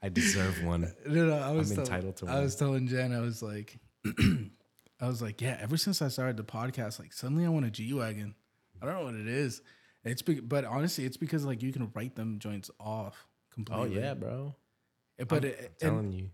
I 0.03 0.09
deserve 0.09 0.65
one. 0.65 0.93
No, 1.07 1.27
no, 1.27 1.39
I 1.39 1.53
was 1.53 1.71
I'm 1.71 1.77
tell- 1.77 1.85
entitled 1.85 2.17
to 2.17 2.25
one. 2.27 2.35
I 2.35 2.41
was 2.41 2.57
telling 2.57 2.89
Jen, 2.89 3.13
I 3.13 3.21
was 3.21 3.43
like, 3.43 3.79
I 5.01 5.07
was 5.07 5.23
like, 5.23 5.41
yeah. 5.41 5.59
Ever 5.61 5.77
since 5.77 6.03
I 6.03 6.09
started 6.09 6.37
the 6.37 6.45
podcast, 6.45 6.99
like 6.99 7.13
suddenly 7.13 7.45
I 7.45 7.49
want 7.49 7.67
a 7.67 7.71
G 7.71 7.93
wagon. 7.93 8.35
I 8.81 8.87
don't 8.87 8.95
know 8.95 9.05
what 9.05 9.15
it 9.15 9.29
is. 9.29 9.63
It's 10.05 10.23
be- 10.23 10.41
but 10.41 10.65
honestly, 10.65 11.05
it's 11.05 11.17
because 11.17 11.45
like 11.45 11.63
you 11.63 11.73
can 11.73 11.91
write 11.95 12.17
them 12.17 12.39
joints 12.39 12.71
off 12.81 13.27
completely. 13.53 13.99
Oh 13.99 14.01
yeah, 14.01 14.15
bro. 14.15 14.55
Eh, 15.19 15.25
but 15.25 15.45
I'm 15.45 15.51
it, 15.51 15.59
and 15.59 15.91
telling 15.91 16.13
you. 16.13 16.31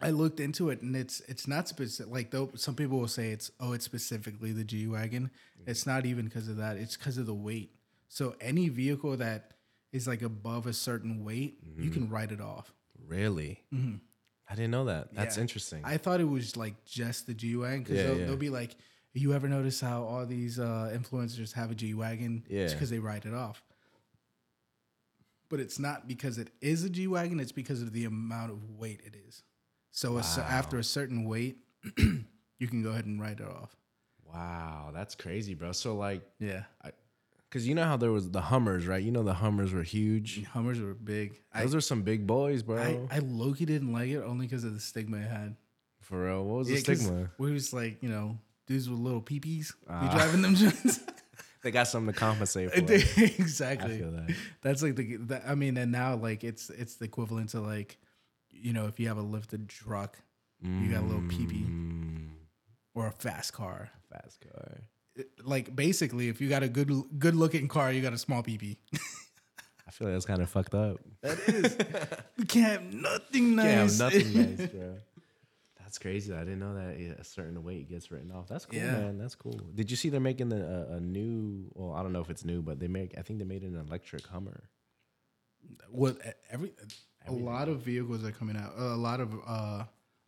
I 0.00 0.10
looked 0.10 0.40
into 0.40 0.70
it 0.70 0.82
and 0.82 0.96
it's 0.96 1.20
it's 1.28 1.46
not 1.46 1.68
specific. 1.68 2.12
Like 2.12 2.30
though 2.30 2.50
some 2.56 2.74
people 2.74 2.98
will 2.98 3.08
say 3.08 3.30
it's 3.30 3.50
oh 3.60 3.72
it's 3.72 3.84
specifically 3.84 4.52
the 4.52 4.64
G 4.64 4.86
wagon. 4.86 5.30
It's 5.66 5.86
not 5.86 6.04
even 6.04 6.26
because 6.26 6.48
of 6.48 6.56
that. 6.58 6.76
It's 6.76 6.96
because 6.96 7.16
of 7.16 7.26
the 7.26 7.34
weight. 7.34 7.70
So 8.08 8.34
any 8.40 8.68
vehicle 8.68 9.16
that 9.16 9.52
is 9.92 10.06
like 10.06 10.22
above 10.22 10.66
a 10.66 10.72
certain 10.72 11.24
weight, 11.24 11.58
you 11.76 11.84
mm-hmm. 11.84 11.92
can 11.92 12.10
write 12.10 12.32
it 12.32 12.40
off. 12.40 12.72
Really? 13.06 13.62
I 14.48 14.54
didn't 14.54 14.70
know 14.70 14.84
that. 14.86 15.14
That's 15.14 15.34
Mm-hmm. 15.34 15.38
Yeah. 15.38 15.42
interesting. 15.42 15.80
I 15.84 15.96
thought 15.96 16.20
it 16.20 16.28
was 16.28 16.56
like 16.56 16.84
just 16.84 17.26
the 17.26 17.34
G 17.34 17.56
wagon 17.56 17.82
because 17.82 17.96
Yeah, 17.98 18.02
they'll, 18.08 18.18
yeah. 18.18 18.26
they'll 18.26 18.36
be 18.36 18.50
like, 18.50 18.76
you 19.12 19.32
ever 19.32 19.48
notice 19.48 19.80
how 19.80 20.02
all 20.04 20.26
these 20.26 20.58
uh, 20.58 20.92
influencers 20.94 21.52
have 21.52 21.70
a 21.70 21.74
G 21.74 21.94
wagon? 21.94 22.44
Yeah. 22.48 22.68
because 22.68 22.90
they 22.90 22.98
write 22.98 23.24
it 23.26 23.34
off. 23.34 23.62
But 25.48 25.60
it's 25.60 25.78
not 25.78 26.08
because 26.08 26.38
it 26.38 26.48
is 26.60 26.84
a 26.84 26.90
G 26.90 27.06
wagon. 27.06 27.38
It's 27.38 27.52
because 27.52 27.80
of 27.82 27.92
the 27.92 28.06
amount 28.06 28.50
of 28.50 28.70
weight 28.70 29.00
it 29.04 29.14
is. 29.28 29.42
So 29.92 30.16
a 30.18 30.20
after 30.20 30.78
a 30.78 30.84
certain 30.84 31.24
weight, 31.28 31.58
you 31.98 32.66
can 32.66 32.82
go 32.82 32.90
ahead 32.90 33.04
and 33.06 33.20
write 33.20 33.38
it 33.40 33.46
off. 33.46 33.76
wow, 34.26 34.90
that's 34.92 35.14
crazy, 35.14 35.54
bro. 35.54 35.70
So 35.72 35.94
like, 35.94 36.22
Yeah, 36.40 36.64
because 37.54 37.68
you 37.68 37.74
know 37.76 37.84
how 37.84 37.96
there 37.96 38.10
was 38.10 38.28
the 38.32 38.40
Hummers, 38.40 38.84
right? 38.88 39.00
You 39.00 39.12
know 39.12 39.22
the 39.22 39.34
Hummers 39.34 39.72
were 39.72 39.84
huge. 39.84 40.42
Hummers 40.46 40.80
were 40.80 40.92
big. 40.92 41.34
I 41.52 41.60
Those 41.62 41.76
are 41.76 41.80
some 41.80 42.02
big 42.02 42.26
boys, 42.26 42.64
bro. 42.64 42.82
I, 42.82 43.16
I 43.16 43.18
Loki 43.20 43.64
didn't 43.64 43.92
like 43.92 44.08
it 44.08 44.18
only 44.22 44.46
because 44.46 44.64
of 44.64 44.74
the 44.74 44.80
stigma 44.80 45.18
it 45.18 45.30
had. 45.30 45.54
For 46.00 46.24
real, 46.26 46.44
what 46.44 46.58
was 46.58 46.68
Yeah, 46.68 46.78
the 46.78 46.82
'cause 46.82 47.00
stigma? 47.02 47.30
We 47.38 47.52
was 47.52 47.72
like, 47.72 48.02
you 48.02 48.08
know, 48.08 48.38
dudes 48.66 48.90
with 48.90 48.98
little 48.98 49.22
peepees. 49.22 49.72
Ah. 49.88 50.04
you 50.04 50.10
driving 50.10 50.42
them 50.42 50.56
joints. 50.56 50.98
They 51.62 51.70
got 51.70 51.86
something 51.88 52.12
to 52.12 52.18
compensate 52.20 52.72
for. 52.74 52.92
it. 52.92 53.16
exactly. 53.40 53.94
I 53.94 53.98
feel 53.98 54.10
that. 54.10 54.34
That's 54.60 54.82
like 54.82 54.96
the, 54.96 55.16
the. 55.16 55.48
I 55.48 55.54
mean, 55.54 55.76
and 55.78 55.90
now 55.92 56.14
like 56.16 56.44
it's 56.44 56.68
it's 56.68 56.96
the 56.96 57.06
equivalent 57.06 57.50
to 57.50 57.60
like, 57.60 57.96
you 58.50 58.72
know, 58.74 58.86
if 58.86 59.00
you 59.00 59.08
have 59.08 59.16
a 59.16 59.22
lifted 59.22 59.68
truck, 59.70 60.18
you 60.60 60.90
got 60.90 61.00
a 61.04 61.06
little 61.06 61.22
peepee 61.22 61.64
Mm, 61.66 62.28
or 62.94 63.06
a 63.06 63.12
fast 63.12 63.54
car. 63.54 63.90
fast 64.10 64.40
car. 64.42 64.80
It- 65.16 65.30
like 65.44 65.74
basically, 65.74 66.28
if 66.28 66.40
you 66.40 66.48
got 66.48 66.62
a 66.62 66.68
good 66.68 66.90
good 67.18 67.34
looking 67.36 67.68
car, 67.68 67.92
you 67.92 68.02
got 68.02 68.12
a 68.12 68.18
small 68.18 68.42
peepee. 68.42 68.76
I 69.86 69.90
feel 69.90 70.08
like 70.08 70.16
that's 70.16 70.26
kind 70.26 70.42
of 70.42 70.50
fucked 70.50 70.74
up. 70.74 70.98
That 71.22 71.38
is. 71.48 71.76
you 72.36 72.44
can't 72.46 72.82
have 72.82 72.92
nothing 72.94 73.54
nice. 73.54 73.98
Can't 73.98 74.12
have 74.12 74.24
nothing 74.24 74.56
nice, 74.58 74.68
bro. 74.70 74.94
That's 75.78 75.98
crazy. 75.98 76.32
I 76.34 76.40
didn't 76.40 76.58
know 76.58 76.74
that 76.74 76.96
a 77.20 77.22
certain 77.24 77.62
weight 77.62 77.88
gets 77.88 78.10
written 78.10 78.32
off. 78.32 78.48
That's 78.48 78.66
cool, 78.66 78.78
Yeah. 78.80 78.90
man. 78.92 79.18
That's 79.18 79.36
cool. 79.36 79.60
Did 79.74 79.90
you 79.92 79.96
see 79.96 80.08
they're 80.08 80.18
making 80.18 80.48
the, 80.48 80.88
a, 80.90 80.96
a 80.96 81.00
new? 81.00 81.70
Well, 81.74 81.92
I 81.92 82.02
don't 82.02 82.12
know 82.12 82.20
if 82.20 82.30
it's 82.30 82.44
new, 82.44 82.62
but 82.62 82.80
they 82.80 82.88
make. 82.88 83.16
I 83.16 83.22
think 83.22 83.38
they 83.38 83.44
made 83.44 83.62
an 83.62 83.76
electric 83.76 84.26
Hummer. 84.26 84.64
what 85.90 86.18
every 86.50 86.72
a 87.26 87.32
lot 87.32 87.68
of 87.68 87.80
vehicles 87.82 88.24
are 88.24 88.32
coming 88.32 88.56
out. 88.56 88.72
A 88.76 88.96
lot 88.96 89.20
of 89.20 89.32
uh, 89.46 89.84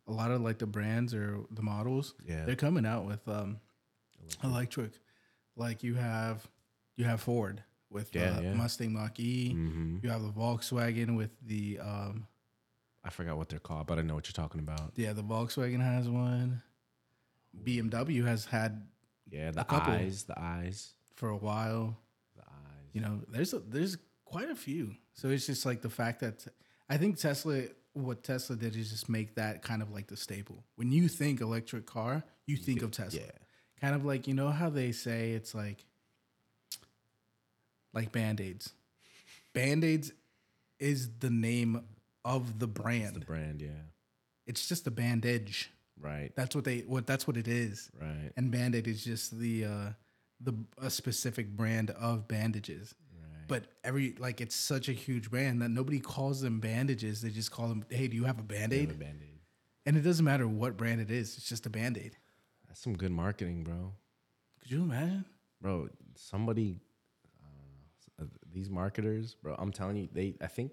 a 0.07 0.11
lot 0.11 0.31
of 0.31 0.41
like 0.41 0.59
the 0.59 0.67
brands 0.67 1.13
or 1.13 1.39
the 1.51 1.61
models. 1.61 2.13
Yeah. 2.25 2.45
they're 2.45 2.55
coming 2.55 2.85
out 2.85 3.05
with 3.05 3.27
um, 3.27 3.59
electric. 4.43 4.91
Like 5.55 5.83
you 5.83 5.95
have 5.95 6.47
you 6.95 7.05
have 7.05 7.21
Ford 7.21 7.63
with 7.89 8.13
Yeah, 8.13 8.37
uh, 8.37 8.41
yeah. 8.41 8.53
Mustang 8.53 8.93
Mach 8.93 9.19
E. 9.19 9.53
Mm-hmm. 9.55 9.97
You 10.03 10.09
have 10.09 10.21
the 10.21 10.29
Volkswagen 10.31 11.15
with 11.15 11.31
the 11.45 11.79
um, 11.81 12.27
I 13.03 13.09
forgot 13.09 13.37
what 13.37 13.49
they're 13.49 13.59
called, 13.59 13.87
but 13.87 13.97
I 13.99 14.01
know 14.01 14.15
what 14.15 14.27
you're 14.27 14.33
talking 14.33 14.59
about. 14.59 14.91
yeah, 14.95 15.13
the 15.13 15.23
Volkswagen 15.23 15.79
has 15.81 16.09
one. 16.09 16.61
BMW 17.63 18.25
has 18.25 18.45
had 18.45 18.85
Yeah, 19.29 19.51
the 19.51 19.65
eyes, 19.73 20.23
the 20.23 20.39
eyes, 20.39 20.93
for 21.15 21.29
a 21.29 21.37
while. 21.37 21.97
the 22.35 22.43
eyes. 22.43 22.89
You 22.93 23.01
know, 23.01 23.21
there's 23.29 23.53
a, 23.53 23.59
there's 23.59 23.97
quite 24.25 24.49
a 24.49 24.55
few. 24.55 24.95
So 25.13 25.29
it's 25.29 25.45
just 25.47 25.65
like 25.65 25.81
the 25.81 25.89
fact 25.89 26.19
that 26.19 26.45
I 26.89 26.97
think 26.97 27.17
Tesla, 27.17 27.63
what 27.93 28.23
Tesla 28.23 28.55
did 28.55 28.75
is 28.75 28.91
just 28.91 29.09
make 29.09 29.35
that 29.35 29.61
kind 29.63 29.81
of 29.81 29.89
like 29.91 30.07
the 30.07 30.17
staple. 30.17 30.63
When 30.75 30.91
you 30.91 31.07
think 31.07 31.41
electric 31.41 31.85
car, 31.85 32.23
you, 32.45 32.57
think 32.57 32.81
of 32.83 32.91
Tesla. 32.91 33.21
yeah. 33.21 33.31
Kind 33.81 33.95
of 33.95 34.05
like 34.05 34.27
you 34.27 34.33
know 34.33 34.49
how 34.49 34.69
they 34.69 34.91
say 34.91 35.31
it's 35.31 35.53
like 35.53 35.85
like 37.93 38.11
band 38.11 38.41
aids. 38.41 38.71
Band 39.53 39.83
aids 39.83 40.11
is 40.79 41.09
the 41.19 41.29
name 41.29 41.83
of 42.25 42.59
the 42.59 42.67
brand. 42.67 43.15
The 43.15 43.19
brand, 43.25 43.61
yeah. 43.61 43.69
it's 44.45 44.67
just 44.67 44.85
a 44.87 44.91
bandage. 44.91 45.71
Right, 45.99 46.31
That's 46.35 46.55
what 46.55 46.63
they 46.63 46.79
what 46.81 47.07
that's 47.07 47.25
what 47.25 47.37
it 47.37 47.47
is. 47.47 47.89
right, 47.99 48.31
And 48.37 48.51
band-aid 48.51 48.87
is 48.87 49.03
just 49.03 49.39
the 49.39 49.65
uh 49.65 49.89
the 50.39 50.53
a 50.79 50.91
specific 50.91 51.49
brand 51.57 51.89
of 51.89 52.27
bandages. 52.27 52.93
right. 53.19 53.47
But 53.47 53.63
every 53.83 54.13
like 54.19 54.39
it's 54.39 54.55
such 54.55 54.89
a 54.89 54.91
huge 54.91 55.31
brand 55.31 55.59
that 55.63 55.69
nobody 55.69 55.99
calls 55.99 56.41
them 56.41 56.59
bandages. 56.59 57.21
They 57.23 57.31
just 57.31 57.49
call 57.49 57.67
them, 57.69 57.83
"Hey, 57.89 58.07
do 58.07 58.15
you 58.15 58.25
have 58.25 58.37
a 58.37 58.43
band-aid?" 58.43 58.89
Have 58.89 58.95
a 58.97 58.99
Band-Aid. 58.99 59.39
And 59.87 59.97
it 59.97 60.01
doesn't 60.01 60.23
matter 60.23 60.47
what 60.47 60.77
brand 60.77 61.01
it 61.01 61.09
is. 61.09 61.35
It's 61.37 61.49
just 61.49 61.65
a 61.65 61.69
band-aid. 61.71 62.15
That's 62.77 62.83
some 62.83 62.95
good 62.95 63.11
marketing, 63.11 63.63
bro. 63.63 63.93
Could 64.61 64.69
you 64.71 64.83
imagine? 64.83 65.25
bro 65.59 65.89
somebody 66.15 66.79
uh, 68.21 68.25
these 68.53 68.69
marketers 68.69 69.35
bro 69.41 69.55
i'm 69.57 69.71
telling 69.71 69.95
you 69.97 70.07
they 70.11 70.35
i 70.39 70.45
think 70.45 70.71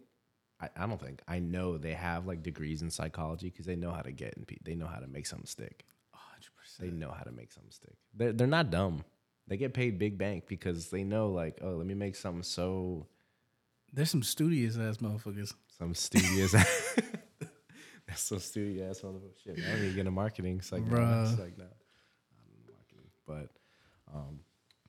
I, 0.61 0.69
I 0.77 0.87
don't 0.87 1.01
think 1.01 1.23
i 1.27 1.39
know 1.39 1.79
they 1.79 1.95
have 1.95 2.27
like 2.27 2.43
degrees 2.43 2.83
in 2.83 2.91
psychology 2.91 3.49
because 3.49 3.65
they 3.65 3.77
know 3.77 3.91
how 3.91 4.03
to 4.03 4.13
get 4.13 4.35
in 4.35 4.45
they 4.63 4.75
know 4.75 4.87
how 4.87 4.99
to 4.99 5.07
make 5.07 5.27
something 5.27 5.47
stick 5.47 5.87
100%. 6.15 6.79
they 6.81 6.91
know 6.91 7.11
how 7.11 7.23
to 7.23 7.33
make 7.33 7.51
something 7.51 7.71
stick 7.73 7.97
they're, 8.15 8.33
they're 8.35 8.47
not 8.47 8.71
dumb 8.71 9.05
they 9.49 9.57
get 9.57 9.73
paid 9.73 9.99
big 9.99 10.19
bank 10.19 10.45
because 10.47 10.91
they 10.91 11.03
know 11.03 11.31
like 11.31 11.59
oh 11.63 11.71
let 11.77 11.87
me 11.87 11.95
make 11.95 12.15
something 12.15 12.43
so 12.43 13.07
There's 13.93 14.11
some 14.11 14.23
studious 14.23 14.77
ass 14.77 14.99
motherfuckers. 14.99 15.55
some 15.79 15.95
studious 15.95 16.55
ass. 16.55 16.99
that's 18.07 18.23
some 18.23 18.39
studious 18.39 18.99
ass 18.99 19.03
motherfucker 19.03 19.43
shit 19.43 19.59
i 19.67 19.71
don't 19.73 19.79
even 19.79 19.91
get 19.95 20.01
into 20.01 20.11
marketing 20.11 20.59
it's 20.59 20.73
like 20.73 20.85
no, 20.85 21.23
it's 21.27 21.39
like 21.41 21.57
no 21.57 21.65
I 21.65 22.37
don't 22.37 22.67
know 22.67 22.73
marketing 22.75 23.09
but 23.27 23.49
um 24.15 24.41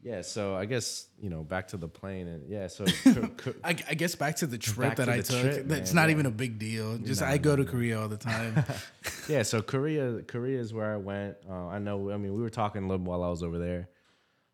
yeah 0.01 0.21
so 0.21 0.55
i 0.55 0.65
guess 0.65 1.07
you 1.19 1.29
know 1.29 1.43
back 1.43 1.67
to 1.69 1.77
the 1.77 1.87
plane 1.87 2.27
and 2.27 2.47
yeah 2.49 2.67
so 2.67 2.85
co- 3.03 3.27
co- 3.37 3.53
I, 3.63 3.69
I 3.89 3.93
guess 3.95 4.13
back 4.15 4.35
to 4.37 4.45
the 4.47 4.57
trip 4.57 4.95
that 4.97 5.05
to 5.05 5.11
I 5.11 5.21
took. 5.21 5.41
trip, 5.41 5.71
it's 5.71 5.93
man, 5.93 6.03
not 6.03 6.09
yeah. 6.09 6.13
even 6.15 6.25
a 6.27 6.31
big 6.31 6.59
deal. 6.59 6.97
Just 6.99 7.21
No, 7.21 7.27
I 7.27 7.37
go 7.37 7.55
no, 7.55 7.63
to 7.63 7.65
Korea 7.71 7.99
all 8.01 8.07
the 8.07 8.17
time. 8.17 8.63
yeah, 9.27 9.41
so 9.43 9.61
Korea, 9.63 10.21
Korea 10.27 10.59
is 10.59 10.73
where 10.73 10.93
I 10.93 10.97
went. 10.97 11.37
Uh, 11.49 11.67
I 11.67 11.79
know. 11.79 12.11
I 12.11 12.17
mean, 12.17 12.35
we 12.35 12.41
were 12.41 12.49
talking 12.51 12.83
a 12.83 12.87
little 12.87 13.03
while 13.05 13.23
I 13.23 13.29
was 13.29 13.41
over 13.41 13.57
there. 13.57 13.89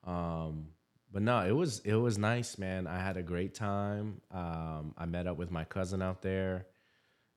Um, 0.05 0.67
but 1.11 1.21
no, 1.21 1.39
it 1.45 1.51
was 1.51 1.79
it 1.83 1.95
was 1.95 2.17
nice, 2.17 2.57
man. 2.57 2.87
I 2.87 2.99
had 2.99 3.17
a 3.17 3.23
great 3.23 3.53
time. 3.53 4.21
Um, 4.31 4.93
I 4.97 5.05
met 5.05 5.27
up 5.27 5.37
with 5.37 5.51
my 5.51 5.65
cousin 5.65 6.01
out 6.01 6.21
there, 6.21 6.67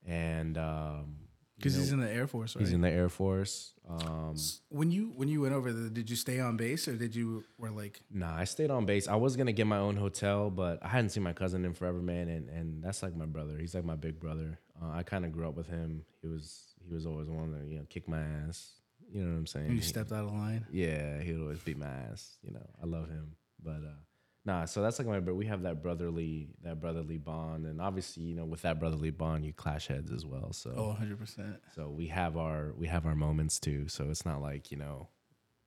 and 0.07 0.57
um, 0.57 1.17
Because 1.57 1.75
he's 1.77 1.93
in 1.93 2.01
the 2.01 2.11
Air 2.11 2.27
Force, 2.27 2.57
right? 2.57 2.61
he's 2.65 2.73
in 2.73 2.81
the 2.81 2.91
Air 2.91 3.09
Force. 3.09 3.73
Um, 3.89 4.35
when 4.71 4.91
you 4.91 5.13
when 5.17 5.29
you 5.29 5.43
went 5.43 5.55
over 5.55 5.73
there, 5.73 5.89
did 5.91 6.11
you 6.11 6.17
stay 6.17 6.41
on 6.41 6.57
base 6.57 6.89
or 6.89 6.97
did 6.97 7.15
you 7.15 7.45
were 7.59 7.71
like 7.71 8.01
Nah, 8.11 8.35
I 8.35 8.45
stayed 8.45 8.71
on 8.71 8.87
base. 8.87 9.07
I 9.09 9.15
was 9.17 9.37
gonna 9.37 9.53
get 9.53 9.67
my 9.67 9.79
own 9.79 9.97
hotel, 9.97 10.51
but 10.51 10.83
I 10.83 10.89
hadn't 10.89 11.11
seen 11.11 11.23
my 11.23 11.33
cousin 11.33 11.65
in 11.65 11.75
forever, 11.75 11.99
man. 11.99 12.29
And 12.29 12.49
and 12.49 12.83
that's 12.83 13.03
like 13.03 13.15
my 13.15 13.27
brother. 13.27 13.57
He's 13.59 13.75
like 13.75 13.85
my 13.85 13.95
big 13.97 14.19
brother. 14.19 14.59
Uh, 14.83 14.91
I 14.91 15.03
kind 15.03 15.25
of 15.25 15.33
grew 15.33 15.49
up 15.49 15.55
with 15.55 15.69
him. 15.69 16.05
He 16.23 16.29
was 16.29 16.75
he 16.87 16.93
was 16.93 17.07
always 17.07 17.29
one 17.29 17.53
to 17.53 17.65
you 17.67 17.79
know 17.79 17.87
kick 17.89 18.09
my 18.09 18.23
ass. 18.49 18.73
You 19.13 19.23
know 19.23 19.31
what 19.33 19.39
I'm 19.39 19.47
saying? 19.47 19.67
you 19.71 19.75
He- 19.77 19.81
stepped 19.83 20.11
out 20.13 20.25
of 20.25 20.33
line? 20.33 20.67
Yeah, 20.73 21.21
he 21.23 21.33
would 21.33 21.43
always 21.43 21.61
beat 21.61 21.79
my 21.79 21.87
ass. 22.11 22.37
You 22.43 22.53
know, 22.55 22.67
I 22.83 22.87
love 22.87 23.09
him. 23.09 23.37
But 23.63 23.83
uh 23.85 24.01
nah, 24.45 24.65
so 24.65 24.83
that's 24.83 24.99
like 24.99 25.09
my 25.09 25.21
bro. 25.21 25.35
We 25.35 25.47
have 25.47 25.63
that 25.63 25.83
brotherly 25.83 26.49
that 26.63 26.81
brotherly 26.81 27.19
bond, 27.19 27.67
and 27.67 27.81
obviously, 27.81 28.25
you 28.25 28.35
know, 28.35 28.45
with 28.45 28.63
that 28.63 28.79
brotherly 28.81 29.11
bond, 29.11 29.45
you 29.45 29.53
clash 29.53 29.87
heads 29.89 30.11
as 30.13 30.25
well. 30.27 30.53
So 30.53 30.73
Oh, 30.77 30.89
100 30.89 31.19
percent. 31.19 31.57
so 31.75 31.89
we 31.89 32.07
have 32.09 32.37
our 32.37 32.73
we 32.77 32.87
have 32.87 33.07
our 33.07 33.15
moments 33.15 33.59
too. 33.59 33.89
So 33.89 34.11
it's 34.11 34.25
not 34.27 34.41
like 34.43 34.71
you 34.71 34.77
know 34.79 35.09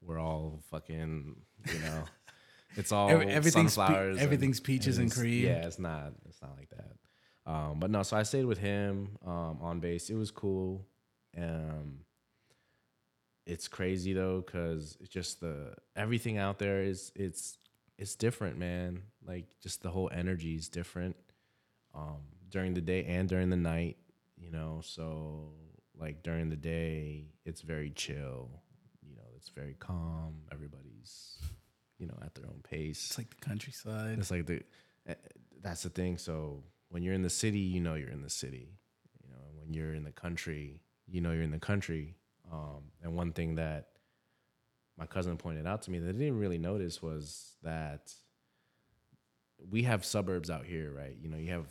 we're 0.02 0.20
all 0.20 0.60
fucking 0.70 1.36
you 1.66 1.80
know 1.80 2.04
it's 2.76 2.92
all 2.92 3.10
Every- 3.10 3.28
everything's 3.32 3.76
pe- 3.76 3.82
sunflowers. 3.82 4.18
and 4.18 4.24
everything's 4.24 4.60
peaches 4.60 4.98
and 5.00 5.08
it's- 5.08 5.20
cream. 5.20 5.46
Yeah, 5.46 5.66
it's 5.66 5.80
not 5.80 6.14
it's 6.28 6.42
not 6.42 6.52
like 6.58 6.70
that. 6.70 6.92
Um, 7.52 7.80
but 7.80 7.90
no, 7.90 8.04
so 8.04 8.18
I 8.18 8.24
stayed 8.24 8.44
with 8.46 8.58
him 8.58 9.18
um, 9.26 9.60
on 9.62 9.80
base. 9.80 10.10
It 10.10 10.16
was 10.16 10.32
cool. 10.32 10.86
Um, 11.38 12.00
it's 13.46 13.68
crazy 13.70 14.12
though 14.14 14.44
because 14.46 14.98
it's 15.00 15.10
just 15.10 15.40
the 15.40 15.74
everything 15.96 16.38
out 16.38 16.60
there 16.60 16.82
is 16.82 17.12
it's 17.16 17.58
it's 17.98 18.16
different, 18.16 18.58
man. 18.58 19.04
Like 19.26 19.46
just 19.62 19.82
the 19.82 19.90
whole 19.90 20.10
energy 20.14 20.56
is 20.56 20.70
different 20.70 21.16
um, 21.96 22.22
during 22.50 22.74
the 22.74 22.82
day 22.82 23.06
and 23.06 23.28
during 23.28 23.50
the 23.50 23.58
night. 23.58 23.98
You 24.38 24.52
know, 24.52 24.82
so 24.84 25.52
like 26.00 26.22
during 26.24 26.50
the 26.50 26.56
day, 26.56 27.26
it's 27.46 27.62
very 27.62 27.90
chill. 27.90 28.50
You 29.02 29.16
know, 29.16 29.24
it's 29.36 29.50
very 29.50 29.76
calm. 29.80 30.36
Everybody's 30.52 31.38
you 31.98 32.08
know 32.08 32.18
at 32.24 32.36
their 32.36 32.46
own 32.46 32.62
pace. 32.64 33.08
It's 33.08 33.18
like 33.18 33.30
the 33.30 33.46
countryside. 33.46 34.20
It's 34.20 34.32
like 34.32 34.46
the 34.46 34.62
eh, 35.08 35.16
that's 35.62 35.84
the 35.84 35.90
thing. 35.90 36.18
So 36.18 36.64
when 36.90 37.04
you're 37.04 37.16
in 37.16 37.24
the 37.24 37.30
city, 37.30 37.60
you 37.60 37.82
know 37.82 37.96
you're 37.96 38.10
in 38.10 38.22
the 38.22 38.30
city. 38.30 38.78
You 39.24 39.30
know, 39.32 39.40
and 39.50 39.58
when 39.58 39.74
you're 39.74 39.94
in 39.94 40.04
the 40.04 40.12
country, 40.12 40.82
you 41.08 41.22
know 41.22 41.32
you're 41.32 41.42
in 41.42 41.52
the 41.52 41.60
country. 41.60 42.16
Um, 42.52 42.92
and 43.02 43.16
one 43.16 43.34
thing 43.34 43.56
that 43.56 43.90
my 44.98 45.06
cousin 45.06 45.38
pointed 45.38 45.68
out 45.68 45.84
to 45.84 45.92
me 45.92 46.00
that 46.00 46.10
I 46.10 46.12
didn't 46.14 46.40
really 46.40 46.58
notice 46.58 47.02
was 47.02 47.56
that 47.64 48.12
we 49.70 49.84
have 49.84 50.06
suburbs 50.06 50.50
out 50.50 50.66
here, 50.66 50.92
right? 50.92 51.16
You 51.22 51.30
know, 51.30 51.38
you 51.38 51.52
have 51.52 51.66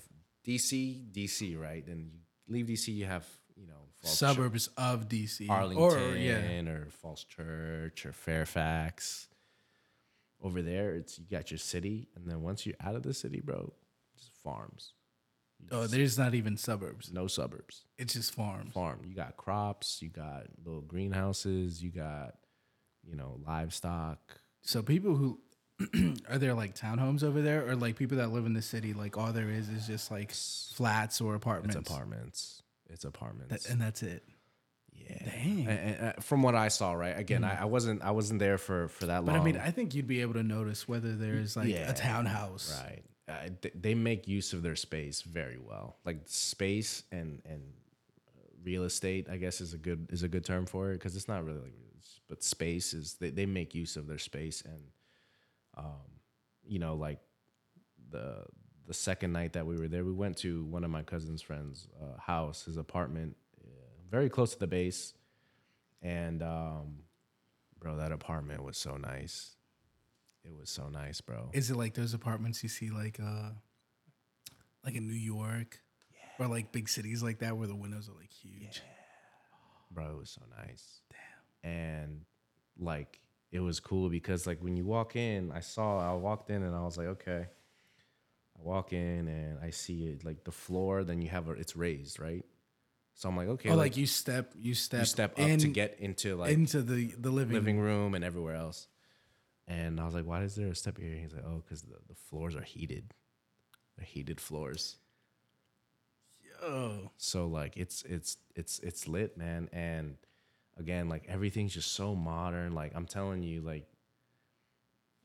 DC, 0.46 1.10
DC, 1.12 1.58
right? 1.60 1.86
And 1.86 2.10
you 2.46 2.54
leave 2.54 2.66
DC, 2.66 2.88
you 2.88 3.06
have 3.06 3.26
you 3.56 3.66
know, 3.66 3.74
Falls 4.02 4.18
Suburbs 4.18 4.68
of 4.76 5.08
DC. 5.08 5.48
Arlington 5.48 5.82
Or, 5.82 6.14
yeah. 6.16 6.60
or 6.70 6.88
Falls 6.90 7.24
Church 7.24 8.04
or 8.04 8.12
Fairfax. 8.12 9.28
Over 10.42 10.60
there, 10.60 10.94
it's 10.94 11.18
you 11.18 11.24
got 11.30 11.50
your 11.50 11.56
city, 11.58 12.08
and 12.14 12.26
then 12.30 12.42
once 12.42 12.66
you're 12.66 12.76
out 12.84 12.94
of 12.94 13.02
the 13.02 13.14
city, 13.14 13.40
bro, 13.40 13.72
just 14.18 14.30
farms. 14.44 14.92
You 15.58 15.68
Oh, 15.72 15.80
just- 15.82 15.94
there's 15.94 16.18
not 16.18 16.34
even 16.34 16.58
suburbs. 16.58 17.10
no 17.10 17.26
suburbs. 17.26 17.86
It's 17.96 18.12
just 18.12 18.34
farms. 18.34 18.74
Farm. 18.74 19.00
You 19.06 19.14
got 19.14 19.38
crops. 19.38 20.02
You 20.02 20.10
got 20.10 20.48
little 20.62 20.82
greenhouses. 20.82 21.82
You 21.82 21.90
got, 21.90 22.34
you 23.08 23.16
know, 23.16 23.40
livestock. 23.46 24.18
So 24.62 24.82
people 24.82 25.14
who 25.16 25.38
are 26.30 26.38
there 26.38 26.54
like 26.54 26.74
townhomes 26.74 27.22
over 27.22 27.42
there, 27.42 27.68
or 27.68 27.76
like 27.76 27.96
people 27.96 28.16
that 28.18 28.32
live 28.32 28.46
in 28.46 28.54
the 28.54 28.62
city, 28.62 28.92
like 28.94 29.16
all 29.16 29.32
there 29.32 29.48
is 29.50 29.68
is 29.68 29.86
just 29.86 30.10
like 30.10 30.32
flats 30.32 31.20
or 31.20 31.34
apartments. 31.34 31.76
It's 31.76 31.90
apartments. 31.90 32.62
It's 32.88 33.04
apartments. 33.04 33.64
That- 33.64 33.70
and 33.72 33.80
that's 33.80 34.02
it. 34.02 34.22
yeah. 34.92 35.18
Dang. 35.30 35.66
And- 35.68 35.78
and, 35.78 36.08
uh, 36.08 36.20
from 36.20 36.42
what 36.42 36.54
I 36.54 36.68
saw, 36.68 36.92
right? 36.92 37.16
Again, 37.16 37.44
I, 37.44 37.62
I 37.62 37.64
wasn't. 37.66 38.02
I 38.02 38.10
wasn't 38.12 38.40
there 38.40 38.58
for 38.58 38.88
for 38.88 39.06
that 39.06 39.16
long. 39.18 39.26
But 39.26 39.32
long. 39.32 39.40
I 39.40 39.44
mean, 39.44 39.56
I 39.58 39.70
think 39.70 39.94
you'd 39.94 40.06
be 40.06 40.20
able 40.22 40.34
to 40.34 40.42
notice 40.42 40.88
whether 40.88 41.14
there's 41.14 41.56
like 41.56 41.68
Yeah, 41.68 41.90
a 41.90 41.94
townhouse. 41.94 42.82
Right. 42.84 43.02
Uh, 43.28 43.48
th- 43.60 43.74
they 43.78 43.94
make 43.94 44.28
use 44.28 44.52
of 44.52 44.62
their 44.62 44.76
space 44.76 45.22
very 45.22 45.58
well. 45.58 45.96
Like 46.04 46.20
space 46.26 47.02
and 47.12 47.42
and 47.44 47.60
uh, 48.28 48.40
real 48.64 48.84
estate, 48.84 49.26
I 49.28 49.36
guess 49.36 49.60
is 49.60 49.74
a 49.74 49.78
good 49.78 50.08
is 50.12 50.22
a 50.22 50.28
good 50.28 50.44
term 50.44 50.64
for 50.64 50.90
it 50.92 50.94
because 50.94 51.16
it's 51.16 51.26
not 51.28 51.44
really 51.44 51.58
like, 51.58 51.72
real 51.76 51.85
but 52.28 52.42
space 52.42 52.94
is 52.94 53.14
they, 53.14 53.30
they 53.30 53.46
make 53.46 53.74
use 53.74 53.96
of 53.96 54.06
their 54.06 54.18
space 54.18 54.62
and, 54.62 54.82
um, 55.76 56.20
you 56.64 56.78
know, 56.78 56.94
like 56.94 57.18
the 58.10 58.44
the 58.86 58.94
second 58.94 59.32
night 59.32 59.52
that 59.54 59.66
we 59.66 59.76
were 59.76 59.88
there, 59.88 60.04
we 60.04 60.12
went 60.12 60.36
to 60.38 60.64
one 60.64 60.84
of 60.84 60.90
my 60.90 61.02
cousin's 61.02 61.42
friends' 61.42 61.88
uh, 62.00 62.20
house, 62.20 62.66
his 62.66 62.76
apartment, 62.76 63.36
uh, 63.60 63.66
very 64.08 64.28
close 64.28 64.52
to 64.52 64.60
the 64.60 64.66
base, 64.68 65.12
and 66.02 66.40
um, 66.42 67.00
bro, 67.80 67.96
that 67.96 68.12
apartment 68.12 68.62
was 68.62 68.76
so 68.76 68.96
nice. 68.96 69.56
It 70.44 70.54
was 70.56 70.70
so 70.70 70.88
nice, 70.88 71.20
bro. 71.20 71.50
Is 71.52 71.70
it 71.70 71.76
like 71.76 71.94
those 71.94 72.14
apartments 72.14 72.62
you 72.62 72.68
see 72.68 72.90
like 72.90 73.18
uh 73.20 73.50
like 74.84 74.94
in 74.94 75.06
New 75.08 75.14
York? 75.14 75.80
Or 76.38 76.46
like 76.46 76.70
big 76.70 76.88
cities 76.88 77.22
like 77.22 77.38
that 77.38 77.56
where 77.56 77.66
the 77.66 77.74
windows 77.74 78.10
are 78.10 78.14
like 78.14 78.30
huge. 78.30 78.82
Yeah. 78.84 78.92
bro 79.90 80.10
it 80.10 80.18
was 80.18 80.30
so 80.30 80.42
nice 80.62 81.00
damn 81.10 81.25
and 81.66 82.20
like 82.78 83.20
it 83.50 83.60
was 83.60 83.80
cool 83.80 84.08
because 84.08 84.46
like 84.46 84.58
when 84.60 84.76
you 84.76 84.84
walk 84.84 85.16
in 85.16 85.50
i 85.52 85.60
saw 85.60 85.98
i 85.98 86.14
walked 86.14 86.48
in 86.50 86.62
and 86.62 86.74
i 86.74 86.82
was 86.82 86.96
like 86.96 87.08
okay. 87.08 87.46
I 88.58 88.62
walk 88.62 88.92
in 88.94 89.28
and 89.28 89.58
i 89.62 89.70
see 89.70 90.06
it 90.06 90.24
like 90.24 90.44
the 90.44 90.52
floor 90.52 91.04
then 91.04 91.20
you 91.20 91.28
have 91.28 91.48
a 91.48 91.52
it's 91.52 91.76
raised 91.76 92.20
right? 92.20 92.44
So 93.14 93.28
i'm 93.28 93.36
like 93.36 93.48
okay 93.48 93.70
oh, 93.70 93.76
like, 93.76 93.96
you 93.96 94.06
step 94.06 94.52
you 94.56 94.74
step 94.74 95.00
you 95.00 95.06
step 95.06 95.32
up 95.32 95.40
in, 95.40 95.58
to 95.58 95.68
get 95.68 95.96
into 95.98 96.36
like 96.36 96.52
into 96.52 96.82
the 96.82 97.12
the 97.18 97.30
living, 97.30 97.54
living 97.54 97.80
room. 97.80 98.14
and 98.14 98.24
everywhere 98.24 98.54
else. 98.54 98.86
And 99.68 100.00
i 100.00 100.04
was 100.04 100.14
like 100.14 100.26
why 100.26 100.42
is 100.42 100.54
there 100.54 100.68
a 100.68 100.74
step 100.74 100.98
here? 100.98 101.14
He's 101.14 101.32
like 101.32 101.44
oh 101.44 101.62
because 101.64 101.82
the, 101.82 101.96
the 102.08 102.14
floors 102.14 102.54
are 102.54 102.62
heated. 102.62 103.14
They're 103.96 104.06
heated 104.06 104.40
floors. 104.40 104.96
Oh, 106.62 107.10
so 107.16 107.46
like 107.46 107.76
it's 107.76 108.02
it's 108.02 108.38
it's 108.54 108.78
it's 108.80 109.08
lit 109.08 109.36
man. 109.36 109.68
And 109.72 110.16
again 110.78 111.08
like 111.08 111.24
everything's 111.28 111.72
just 111.72 111.92
so 111.92 112.14
modern 112.14 112.72
like 112.72 112.92
i'm 112.94 113.06
telling 113.06 113.42
you 113.42 113.60
like 113.60 113.86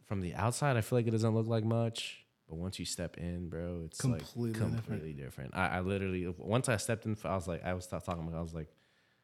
from 0.06 0.22
the 0.22 0.34
outside 0.36 0.78
i 0.78 0.82
feel 0.82 0.98
like 1.00 1.08
it 1.08 1.12
doesn't 1.12 1.36
look 1.36 1.48
like 1.48 1.64
much 1.64 2.26
but 2.50 2.58
once 2.58 2.80
you 2.80 2.86
step 2.86 3.18
in 3.18 3.50
bro 3.50 3.84
it's 3.86 4.00
Completely 4.00 4.52
like 4.52 4.60
completely 4.60 5.14
different, 5.14 5.56
I, 5.56 5.68
I 5.68 5.80
literally 5.82 6.28
once 6.38 6.70
i 6.70 6.78
stepped 6.78 7.06
in 7.06 7.18
i 7.24 7.36
was 7.36 7.48
like 7.48 7.64
i 7.66 7.74
was 7.74 7.88
talking 7.88 8.14
about 8.14 8.36
i 8.36 8.42
was 8.42 8.54
like 8.54 8.68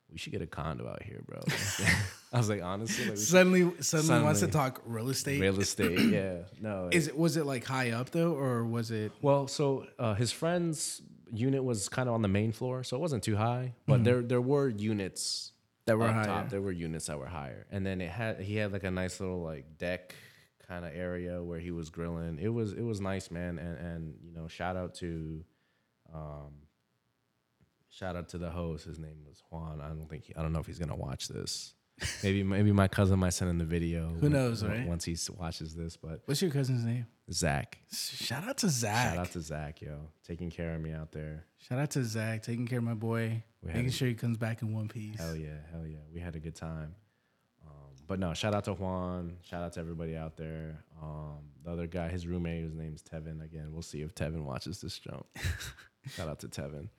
we 0.09 0.17
should 0.17 0.31
get 0.31 0.41
a 0.41 0.47
condo 0.47 0.87
out 0.87 1.03
here 1.03 1.21
bro 1.25 1.41
i 2.33 2.37
was 2.37 2.49
like 2.49 2.61
honestly 2.63 3.03
like 3.05 3.13
we 3.13 3.17
should- 3.17 3.27
suddenly, 3.27 3.71
suddenly 3.81 4.23
wants 4.23 4.39
to 4.39 4.47
talk 4.47 4.81
real 4.85 5.09
estate. 5.09 5.41
real 5.41 5.59
estate 5.59 5.99
yeah 6.09 6.37
no 6.61 6.89
Is 6.91 7.07
it 7.07 7.17
was 7.17 7.35
it 7.35 7.45
like 7.45 7.65
high 7.65 7.91
up 7.91 8.11
though, 8.11 8.33
or 8.33 8.63
was 8.65 8.91
it? 8.91 9.11
Well, 9.21 9.47
so 9.47 9.85
uh, 9.99 10.13
his 10.13 10.31
friend's 10.31 11.01
unit 11.33 11.61
was 11.63 11.89
kind 11.89 12.07
of 12.07 12.15
on 12.15 12.21
the 12.21 12.29
main 12.29 12.53
floor, 12.53 12.83
so 12.85 12.95
it 12.95 13.01
wasn't 13.01 13.23
too 13.23 13.35
high. 13.35 13.73
Mm-hmm. 13.73 13.91
But 13.91 14.03
there 14.05 14.21
there 14.21 14.41
were 14.41 14.69
units 14.69 15.51
That 15.87 15.97
were 15.97 16.05
up 16.07 16.13
higher. 16.13 16.25
top. 16.25 16.49
There 16.49 16.61
were 16.61 16.71
units 16.71 17.07
that 17.07 17.17
were 17.19 17.25
higher, 17.27 17.65
and 17.71 17.85
then 17.85 17.99
it 18.01 18.09
had 18.11 18.39
he 18.39 18.55
had 18.57 18.71
like 18.71 18.83
a 18.83 18.91
nice 18.91 19.19
little 19.19 19.41
like 19.41 19.77
deck 19.77 20.13
kind 20.67 20.85
of 20.85 20.91
area 20.95 21.41
where 21.41 21.59
he 21.59 21.71
was 21.71 21.89
grilling. 21.89 22.37
It 22.39 22.49
was 22.49 22.73
it 22.73 22.83
was 22.83 23.01
nice, 23.01 23.31
man. 23.31 23.57
And 23.57 23.77
and 23.77 24.13
you 24.21 24.31
know, 24.33 24.47
shout 24.47 24.75
out 24.75 24.93
to, 24.95 25.43
um, 26.13 26.51
shout 27.89 28.15
out 28.15 28.29
to 28.29 28.37
the 28.37 28.49
host. 28.49 28.85
His 28.85 28.99
name 28.99 29.23
was 29.27 29.41
Juan. 29.49 29.81
I 29.81 29.87
don't 29.89 30.07
think 30.09 30.25
he, 30.25 30.35
I 30.35 30.41
don't 30.41 30.53
know 30.53 30.59
if 30.59 30.67
he's 30.67 30.79
gonna 30.79 30.95
watch 30.95 31.27
this. 31.27 31.73
Maybe 32.23 32.43
maybe 32.43 32.71
my 32.71 32.87
cousin 32.87 33.17
might 33.17 33.31
send 33.33 33.49
in 33.49 33.57
the 33.57 33.65
video. 33.65 34.09
Who 34.09 34.19
when- 34.21 34.31
knows, 34.33 34.63
right? 34.63 34.85
Once 34.87 35.03
he 35.05 35.17
watches 35.35 35.73
this, 35.73 35.97
but 35.97 36.21
What's 36.25 36.41
your 36.43 36.51
cousin's 36.51 36.83
name? 36.85 37.07
Zach. 37.31 37.79
Shout 37.91 38.43
out 38.43 38.57
to 38.59 38.69
Zach. 38.69 39.15
Shout 39.15 39.17
out 39.25 39.31
to 39.31 39.41
Zach, 39.41 39.81
yo, 39.81 40.11
taking 40.25 40.51
care 40.51 40.75
of 40.75 40.81
me 40.81 40.93
out 40.93 41.11
there. 41.11 41.45
Shout 41.57 41.79
out 41.79 41.89
to 41.91 42.03
Zach, 42.03 42.43
taking 42.43 42.67
care 42.67 42.77
of 42.77 42.83
my 42.85 42.93
boy, 42.93 43.43
We 43.67 43.73
making 43.73 43.89
a- 43.89 43.91
sure 43.91 44.07
he 44.07 44.13
comes 44.15 44.37
back 44.37 44.61
in 44.61 44.73
one 44.73 44.87
piece. 44.87 45.19
Hell 45.19 45.35
yeah, 45.35 45.49
hell 45.71 45.85
yeah. 45.85 45.97
We 46.13 46.19
had 46.19 46.35
a 46.35 46.39
good 46.39 46.55
time. 46.55 46.95
Um, 47.65 47.71
but 48.07 48.19
no, 48.19 48.33
shout 48.33 48.53
out 48.55 48.63
to 48.65 48.73
Juan. 48.73 49.37
Shout 49.43 49.63
out 49.63 49.73
to 49.73 49.79
everybody 49.79 50.15
out 50.15 50.37
there. 50.37 50.83
Um, 51.01 51.39
the 51.63 51.71
other 51.71 51.87
guy, 51.87 52.09
his 52.09 52.25
roommate, 52.27 52.63
his 52.63 52.73
name's 52.73 53.03
Tevin. 53.03 53.43
Again, 53.43 53.69
we'll 53.73 53.81
see 53.81 54.01
if 54.01 54.15
Tevin 54.15 54.43
watches 54.43 54.79
this 54.81 54.97
jump. 54.99 55.25
shout 56.09 56.27
out 56.29 56.39
to 56.39 56.47
Tevin. 56.47 56.89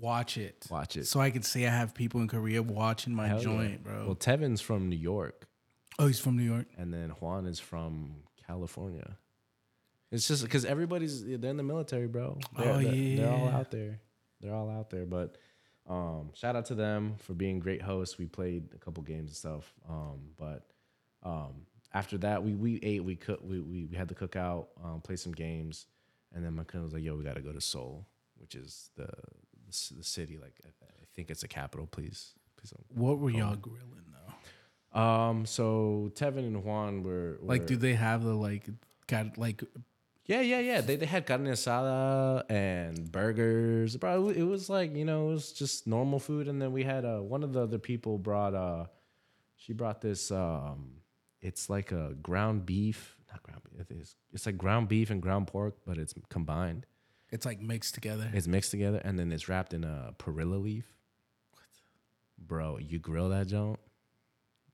Watch 0.00 0.38
it. 0.38 0.64
Watch 0.70 0.96
it. 0.96 1.06
So 1.08 1.18
I 1.20 1.30
can 1.30 1.42
say 1.42 1.66
I 1.66 1.70
have 1.70 1.92
people 1.92 2.20
in 2.20 2.28
Korea 2.28 2.62
watching 2.62 3.14
my 3.14 3.26
Hell 3.26 3.38
yeah. 3.38 3.42
joint, 3.44 3.82
bro. 3.84 4.06
Well, 4.06 4.14
Tevin's 4.14 4.60
from 4.60 4.88
New 4.88 4.96
York, 4.96 5.48
oh, 5.98 6.06
he's 6.06 6.20
from 6.20 6.36
New 6.36 6.44
York. 6.44 6.66
and 6.76 6.94
then 6.94 7.10
Juan 7.10 7.46
is 7.46 7.58
from 7.58 8.14
California. 8.46 9.16
It's 10.12 10.28
just 10.28 10.42
because 10.44 10.64
everybody's 10.64 11.24
they're 11.24 11.50
in 11.50 11.56
the 11.56 11.62
military, 11.64 12.06
bro. 12.06 12.38
They're, 12.56 12.72
Oh, 12.72 12.78
they're, 12.80 13.16
they're 13.16 13.30
all 13.32 13.48
out 13.48 13.70
there. 13.72 13.98
They're 14.40 14.54
all 14.54 14.70
out 14.70 14.88
there. 14.90 15.04
But 15.04 15.36
um, 15.88 16.30
shout 16.34 16.54
out 16.56 16.66
to 16.66 16.74
them 16.74 17.16
for 17.18 17.34
being 17.34 17.58
great 17.58 17.82
hosts. 17.82 18.18
We 18.18 18.26
played 18.26 18.68
a 18.74 18.78
couple 18.78 19.02
games 19.02 19.30
and 19.30 19.36
stuff. 19.36 19.72
Um, 19.88 20.20
but 20.38 20.66
um, 21.22 21.62
after 21.94 22.18
that, 22.18 22.42
we 22.44 22.54
we 22.54 22.78
ate, 22.82 23.02
we 23.04 23.16
cooked, 23.16 23.44
we, 23.44 23.60
we 23.60 23.84
we 23.86 23.96
had 23.96 24.08
the 24.08 24.14
cookout, 24.14 24.66
um, 24.84 25.00
played 25.00 25.18
some 25.18 25.32
games, 25.32 25.86
and 26.34 26.44
then 26.44 26.54
my 26.54 26.64
cousin 26.64 26.84
was 26.84 26.92
like, 26.92 27.02
"Yo, 27.02 27.16
we 27.16 27.24
got 27.24 27.36
to 27.36 27.40
go 27.40 27.52
to 27.52 27.60
Seoul, 27.60 28.06
which 28.36 28.54
is 28.54 28.90
the 28.96 29.06
the, 29.06 29.94
the 29.96 30.04
city. 30.04 30.38
Like 30.40 30.52
I, 30.64 30.68
I 30.84 31.04
think 31.14 31.30
it's 31.30 31.42
a 31.42 31.48
capital. 31.48 31.86
Please, 31.86 32.32
please 32.56 32.70
don't 32.70 32.84
What 33.00 33.18
were 33.18 33.30
y'all 33.30 33.56
grilling 33.56 34.12
though? 34.92 35.00
um, 35.00 35.46
so 35.46 36.10
Tevin 36.14 36.38
and 36.38 36.64
Juan 36.64 37.02
were, 37.02 37.38
were 37.40 37.48
Like, 37.48 37.66
do 37.66 37.76
they 37.76 37.94
have 37.94 38.22
the 38.24 38.34
like, 38.34 38.68
got 39.06 39.36
like, 39.38 39.62
yeah, 40.28 40.42
yeah, 40.42 40.60
yeah. 40.60 40.80
They 40.82 40.96
they 40.96 41.06
had 41.06 41.26
carne 41.26 41.46
asada 41.46 42.44
and 42.50 43.10
burgers. 43.10 43.96
Bro, 43.96 44.28
it 44.28 44.42
was 44.42 44.68
like 44.68 44.94
you 44.94 45.06
know, 45.06 45.30
it 45.30 45.32
was 45.32 45.52
just 45.52 45.86
normal 45.86 46.18
food. 46.18 46.48
And 46.48 46.60
then 46.60 46.70
we 46.70 46.84
had 46.84 47.06
uh, 47.06 47.20
one 47.20 47.42
of 47.42 47.54
the 47.54 47.62
other 47.62 47.78
people 47.78 48.18
brought 48.18 48.54
uh, 48.54 48.84
she 49.56 49.72
brought 49.72 50.02
this 50.02 50.30
um, 50.30 50.98
it's 51.40 51.70
like 51.70 51.92
a 51.92 52.12
ground 52.20 52.66
beef, 52.66 53.16
not 53.32 53.42
ground 53.42 53.62
beef. 53.64 53.80
It 53.90 53.94
is, 53.94 54.16
it's 54.32 54.44
like 54.44 54.58
ground 54.58 54.88
beef 54.88 55.08
and 55.08 55.22
ground 55.22 55.46
pork, 55.46 55.76
but 55.86 55.96
it's 55.96 56.12
combined. 56.28 56.84
it's 57.30 57.46
like 57.46 57.60
mixed 57.62 57.94
together? 57.94 58.30
It's 58.34 58.46
mixed 58.46 58.70
together, 58.70 59.00
and 59.02 59.18
then 59.18 59.32
it's 59.32 59.48
wrapped 59.48 59.72
in 59.72 59.82
a 59.82 60.14
perilla 60.18 60.56
leaf. 60.56 60.84
What? 61.52 61.62
Bro, 62.38 62.78
you 62.78 62.98
grill 62.98 63.30
that 63.30 63.46
joint, 63.46 63.78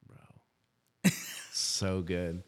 bro. 0.04 1.10
so 1.52 2.02
good. 2.02 2.42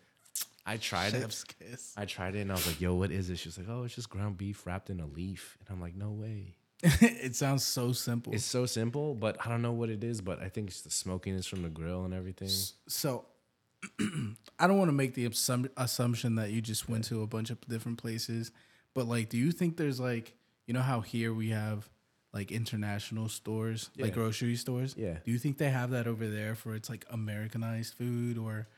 I 0.66 0.76
tried 0.78 1.14
it. 1.14 1.44
Kiss. 1.60 1.94
I 1.96 2.04
tried 2.04 2.34
it 2.34 2.40
and 2.40 2.50
I 2.50 2.54
was 2.56 2.66
like, 2.66 2.80
yo, 2.80 2.94
what 2.94 3.12
is 3.12 3.28
this? 3.28 3.38
She 3.38 3.48
was 3.48 3.56
like, 3.56 3.68
oh, 3.70 3.84
it's 3.84 3.94
just 3.94 4.10
ground 4.10 4.36
beef 4.36 4.66
wrapped 4.66 4.90
in 4.90 4.98
a 5.00 5.06
leaf. 5.06 5.56
And 5.60 5.68
I'm 5.74 5.80
like, 5.80 5.94
no 5.94 6.10
way. 6.10 6.56
it 6.82 7.34
sounds 7.36 7.64
so 7.64 7.92
simple. 7.92 8.34
It's 8.34 8.44
so 8.44 8.66
simple, 8.66 9.14
but 9.14 9.36
I 9.44 9.48
don't 9.48 9.62
know 9.62 9.72
what 9.72 9.88
it 9.88 10.04
is, 10.04 10.20
but 10.20 10.42
I 10.42 10.48
think 10.48 10.68
it's 10.68 10.82
the 10.82 10.90
smokiness 10.90 11.46
from 11.46 11.62
the 11.62 11.68
grill 11.68 12.04
and 12.04 12.12
everything. 12.12 12.50
so 12.88 13.24
I 14.58 14.66
don't 14.66 14.78
want 14.78 14.88
to 14.88 14.94
make 14.94 15.14
the 15.14 15.28
assum- 15.28 15.70
assumption 15.76 16.34
that 16.34 16.50
you 16.50 16.60
just 16.60 16.88
went 16.88 17.04
to 17.04 17.22
a 17.22 17.26
bunch 17.26 17.50
of 17.50 17.60
different 17.68 17.98
places, 17.98 18.50
but 18.94 19.06
like, 19.06 19.28
do 19.28 19.38
you 19.38 19.52
think 19.52 19.76
there's 19.76 20.00
like, 20.00 20.34
you 20.66 20.74
know 20.74 20.82
how 20.82 21.00
here 21.00 21.32
we 21.32 21.50
have 21.50 21.88
like 22.34 22.50
international 22.50 23.28
stores, 23.28 23.90
like 23.98 24.12
grocery 24.14 24.56
stores? 24.56 24.94
Yeah. 24.98 25.18
Do 25.24 25.30
you 25.30 25.38
think 25.38 25.58
they 25.58 25.70
have 25.70 25.90
that 25.90 26.06
over 26.06 26.26
there 26.26 26.54
for 26.54 26.74
it's 26.74 26.90
like 26.90 27.06
Americanized 27.10 27.94
food 27.94 28.36
or 28.36 28.68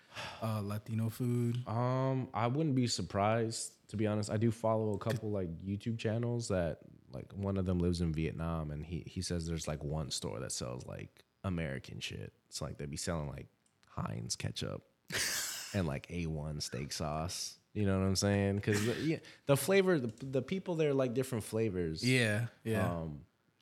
uh, 0.43 0.61
Latino 0.63 1.09
food? 1.09 1.59
Um, 1.67 2.29
I 2.35 2.47
wouldn't 2.47 2.75
be 2.75 2.87
surprised, 2.87 3.73
to 3.89 3.97
be 3.97 4.07
honest. 4.07 4.31
I 4.31 4.37
do 4.37 4.51
follow 4.51 4.95
a 4.95 4.99
couple 4.99 5.31
like 5.31 5.49
YouTube 5.65 5.99
channels 5.99 6.49
that 6.49 6.79
like 7.13 7.33
one 7.35 7.57
of 7.57 7.67
them 7.67 7.79
lives 7.79 8.01
in 8.01 8.13
Vietnam 8.13 8.71
and 8.71 8.85
he, 8.85 9.03
he 9.07 9.23
says 9.23 9.47
there's 9.47 9.67
like 9.67 9.83
one 9.83 10.11
store 10.11 10.41
that 10.41 10.53
sells 10.53 10.87
like 10.87 11.25
American 11.45 12.01
shit. 12.01 12.33
It's 12.49 12.61
like 12.61 12.79
they'd 12.79 12.91
be 12.91 12.97
selling 12.97 13.29
like 13.29 13.47
Heinz 13.89 14.37
ketchup 14.37 14.83
and 15.75 15.87
like 15.87 16.07
A1 16.09 16.63
steak 16.63 16.93
sauce. 16.93 17.59
You 17.75 17.87
know 17.87 17.99
what 17.99 18.07
I'm 18.07 18.17
saying? 18.17 18.57
Because 18.57 18.85
the, 18.85 18.95
yeah, 19.03 19.17
the 19.47 19.57
flavor, 19.57 19.99
the, 20.01 20.13
the 20.21 20.43
people 20.43 20.75
there 20.75 20.95
like 20.95 21.15
different 21.15 21.45
flavors. 21.45 22.03
Yeah, 22.03 22.47
yeah. 22.65 22.91
Um, 22.91 23.21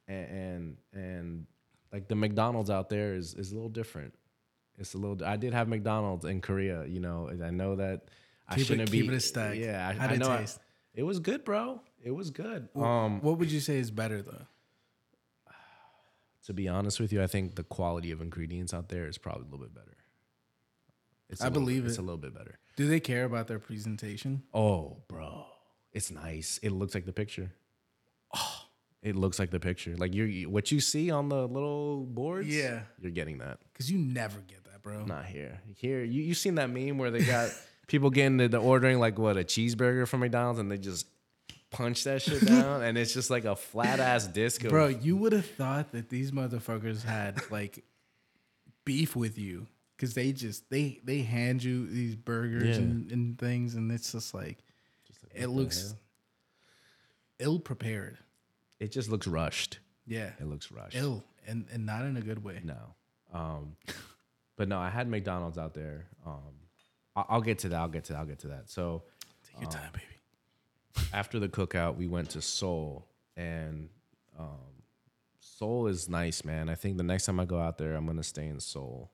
and 0.09 0.27
and, 0.31 0.77
and 0.92 1.47
like 1.92 2.09
the 2.09 2.14
McDonald's 2.14 2.71
out 2.71 2.88
there 2.88 3.14
is 3.14 3.35
is 3.35 3.53
a 3.53 3.55
little 3.55 3.69
different. 3.69 4.14
It's 4.79 4.95
a 4.95 4.99
little. 4.99 5.25
I 5.27 5.37
did 5.37 5.53
have 5.55 5.69
McDonald's 5.69 6.25
in 6.25 6.41
Korea, 6.41 6.85
you 6.87 7.01
know, 7.01 7.29
and 7.29 7.43
I 7.45 7.51
know 7.51 7.77
that 7.77 8.09
I 8.49 8.55
Keep 8.55 8.61
it- 8.62 8.67
shouldn't 8.67 8.91
keep 8.91 9.09
be. 9.09 9.15
it 9.15 9.17
a 9.17 9.21
stack. 9.21 9.57
Yeah, 9.57 9.89
I, 9.89 9.93
How'd 9.95 10.11
I 10.11 10.15
it 10.15 10.19
know. 10.19 10.31
I- 10.31 10.47
it 10.95 11.03
was 11.03 11.19
good, 11.19 11.45
bro. 11.45 11.81
It 12.03 12.11
was 12.12 12.31
good. 12.31 12.69
Um, 12.75 13.21
what 13.21 13.39
would 13.39 13.51
you 13.51 13.61
say 13.61 13.77
is 13.79 13.91
better 13.91 14.23
though? 14.23 14.47
to 16.47 16.53
be 16.55 16.69
honest 16.69 17.01
with 17.01 17.12
you, 17.12 17.21
I 17.23 17.27
think 17.27 17.57
the 17.57 17.65
quality 17.65 18.12
of 18.12 18.21
ingredients 18.21 18.73
out 18.73 18.89
there 18.89 19.09
is 19.09 19.19
probably 19.19 19.43
a 19.43 19.51
little 19.51 19.59
bit 19.67 19.75
better. 19.75 19.97
It's 21.29 21.43
I 21.43 21.49
believe 21.49 21.85
it's 21.85 21.97
it. 21.97 22.01
a 22.01 22.03
little 22.03 22.19
bit 22.19 22.35
better. 22.35 22.59
Do 22.77 22.87
they 22.87 23.01
care 23.01 23.25
about 23.25 23.49
their 23.49 23.59
presentation? 23.59 24.45
Oh, 24.55 24.99
bro, 25.09 25.45
it's 25.93 26.12
nice. 26.12 26.61
It 26.62 26.71
looks 26.71 26.95
like 26.95 27.05
the 27.05 27.12
picture. 27.12 27.51
Oh, 28.33 28.61
it 29.03 29.17
looks 29.17 29.39
like 29.41 29.51
the 29.51 29.59
picture. 29.59 29.97
Like 29.97 30.15
you're 30.15 30.27
you- 30.29 30.49
what 30.49 30.71
you 30.71 30.79
see 30.79 31.11
on 31.11 31.29
the 31.29 31.49
little 31.49 32.05
boards. 32.05 32.47
Yeah. 32.49 32.83
you're 33.01 33.11
getting 33.11 33.39
that. 33.39 33.59
Because 33.73 33.91
you 33.91 33.99
never 33.99 34.39
get 34.41 34.62
that, 34.65 34.65
bro. 34.87 35.05
Not 35.05 35.27
here. 35.27 35.61
Here, 35.77 36.05
you 36.05 36.22
you 36.22 36.35
seen 36.35 36.55
that 36.57 36.70
meme 36.70 36.96
where 36.99 37.11
they 37.11 37.25
got 37.25 37.51
people 37.88 38.11
getting 38.11 38.37
the, 38.37 38.49
the 38.49 38.59
ordering 38.59 38.99
like 39.01 39.18
what 39.18 39.37
a 39.37 39.40
cheeseburger 39.44 40.07
from 40.07 40.20
McDonald's 40.20 40.61
and 40.61 40.70
they 40.70 40.79
just 40.79 41.07
punch 41.70 42.05
that 42.05 42.22
shit 42.22 42.46
down 42.46 42.83
and 42.83 42.96
it's 42.96 43.12
just 43.12 43.29
like 43.29 43.44
a 43.44 43.57
flat 43.57 43.99
ass 44.01 44.27
disc. 44.29 44.62
Of, 44.64 44.70
Bro, 44.70 44.87
you 44.88 45.16
would 45.16 45.33
have 45.33 45.44
thought 45.46 45.90
that 45.92 46.09
these 46.09 46.31
motherfuckers 46.31 47.03
had 47.03 47.40
like 47.51 47.85
beef 48.85 49.16
with 49.16 49.37
you 49.38 49.66
because 49.96 50.14
they 50.14 50.31
just 50.33 50.70
they 50.70 51.01
they 51.05 51.22
hand 51.22 51.64
you 51.64 51.87
these 51.88 52.14
burgers 52.14 52.77
Yeah. 52.77 52.83
and, 52.85 53.11
and 53.11 53.38
things, 53.38 53.75
and 53.75 53.90
it's 53.90 54.12
just 54.12 54.33
like 54.35 54.59
it 55.35 55.49
looks 55.49 55.94
ill 57.38 57.59
prepared. 57.59 58.18
it 58.81 58.92
just 58.92 59.11
looks 59.11 59.27
rushed. 59.27 59.81
Yeah, 60.07 60.31
It 60.40 60.46
looks 60.46 60.70
rushed. 60.70 60.94
ill 60.96 61.25
and 61.46 61.66
and 61.72 61.85
not 61.85 62.05
in 62.05 62.16
a 62.16 62.20
good 62.22 62.42
way. 62.44 62.61
No. 62.64 62.94
Um, 63.33 63.77
but 64.57 64.69
no, 64.69 64.79
I 64.79 64.90
had 64.90 65.09
McDonald's 65.09 65.59
out 65.59 65.75
there. 65.75 66.07
Um, 66.27 66.40
I- 67.14 67.25
I'll 67.29 67.40
get 67.40 67.59
to 67.61 67.69
that. 67.71 67.77
I'll 67.81 67.88
get 67.88 68.05
to 68.05 68.12
that. 68.14 68.19
I'll 68.19 68.27
get 68.27 68.38
to 68.40 68.49
that. 68.49 68.69
So 68.71 69.03
Take 69.51 69.62
your 69.62 69.71
time, 69.71 69.90
baby. 69.92 71.07
after 71.12 71.38
the 71.38 71.49
cookout, 71.49 71.97
we 71.97 72.07
went 72.07 72.31
to 72.31 72.42
Seoul, 72.42 73.07
and 73.37 73.88
um, 74.38 74.83
Seoul 75.40 75.87
is 75.87 76.09
nice, 76.09 76.45
man. 76.45 76.69
I 76.69 76.75
think 76.75 76.97
the 76.97 77.03
next 77.03 77.27
time 77.27 77.38
I 77.40 77.45
go 77.45 77.59
out 77.61 77.79
there, 77.79 77.95
I'm 77.95 78.07
gonna 78.07 78.23
stay 78.23 78.47
in 78.47 78.61
Seoul. 78.61 79.11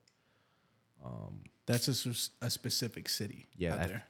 That's 1.65 1.87
a, 1.87 2.45
a 2.45 2.49
specific 2.49 3.07
city. 3.07 3.47
Yeah, 3.55 3.73
out 3.73 3.79
I- 3.79 3.87
there. 3.87 4.03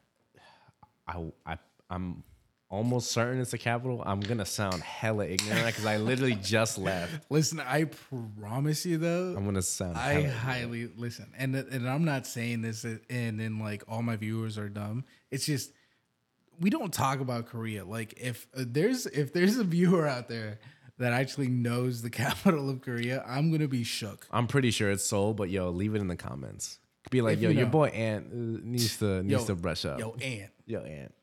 I, 1.08 1.32
I 1.46 1.58
I'm 1.90 2.24
almost 2.74 3.12
certain 3.12 3.40
it's 3.40 3.52
the 3.52 3.58
capital. 3.58 4.02
I'm 4.06 4.20
gonna 4.20 4.46
sound 4.46 4.82
hella 4.82 5.26
ignorant 5.28 5.68
because 5.68 5.86
I 5.86 5.98
literally 5.98 6.36
just 6.36 6.78
left. 6.80 7.26
Listen, 7.30 7.60
I 7.60 7.86
promise 8.40 8.86
you 8.86 8.98
though, 8.98 9.36
I'm 9.38 9.46
gonna 9.46 9.62
sound. 9.62 9.96
I 9.96 10.24
highly 10.24 10.90
listen, 10.98 11.32
and 11.38 11.56
and 11.56 11.88
I'm 11.88 12.04
not 12.04 12.26
saying 12.26 12.64
this, 12.64 12.84
and 12.84 13.40
then 13.40 13.60
like 13.60 13.84
all 13.88 14.02
my 14.02 14.16
viewers 14.16 14.58
are 14.58 14.70
dumb. 14.70 15.06
It's 15.30 15.46
just 15.46 15.72
we 16.60 16.70
don't 16.70 16.92
talk 16.92 17.20
about 17.20 17.46
Korea. 17.46 17.86
Like 17.86 18.16
if 18.18 18.48
uh, 18.58 18.64
there's 18.66 19.06
if 19.06 19.34
there's 19.34 19.58
a 19.58 19.64
viewer 19.64 20.08
out 20.08 20.28
there 20.28 20.60
that 20.98 21.14
actually 21.14 21.50
knows 21.50 22.02
the 22.02 22.10
capital 22.24 22.70
of 22.70 22.82
Korea, 22.82 23.24
I'm 23.28 23.52
gonna 23.52 23.68
be 23.68 23.84
shook. 23.84 24.28
I'm 24.32 24.48
pretty 24.48 24.72
sure 24.72 24.90
it's 24.90 25.06
Seoul, 25.06 25.34
but 25.36 25.50
yo, 25.50 25.70
leave 25.70 25.94
it 25.94 26.02
in 26.02 26.08
the 26.08 26.16
comments. 26.16 26.80
Be 27.12 27.22
like, 27.22 27.34
If 27.38 27.44
yo, 27.44 27.50
you 27.50 27.60
your 27.60 27.68
boy 27.68 27.88
Ant 27.88 28.28
uh, 28.32 28.60
needs 28.64 28.98
to 28.98 29.22
needs 29.22 29.42
Yo, 29.42 29.48
to 29.48 29.56
brush 29.56 29.86
up. 29.86 30.00
Yo, 30.00 30.16
Ant, 30.22 30.50
yo 30.66 30.82
Ant. 30.82 31.14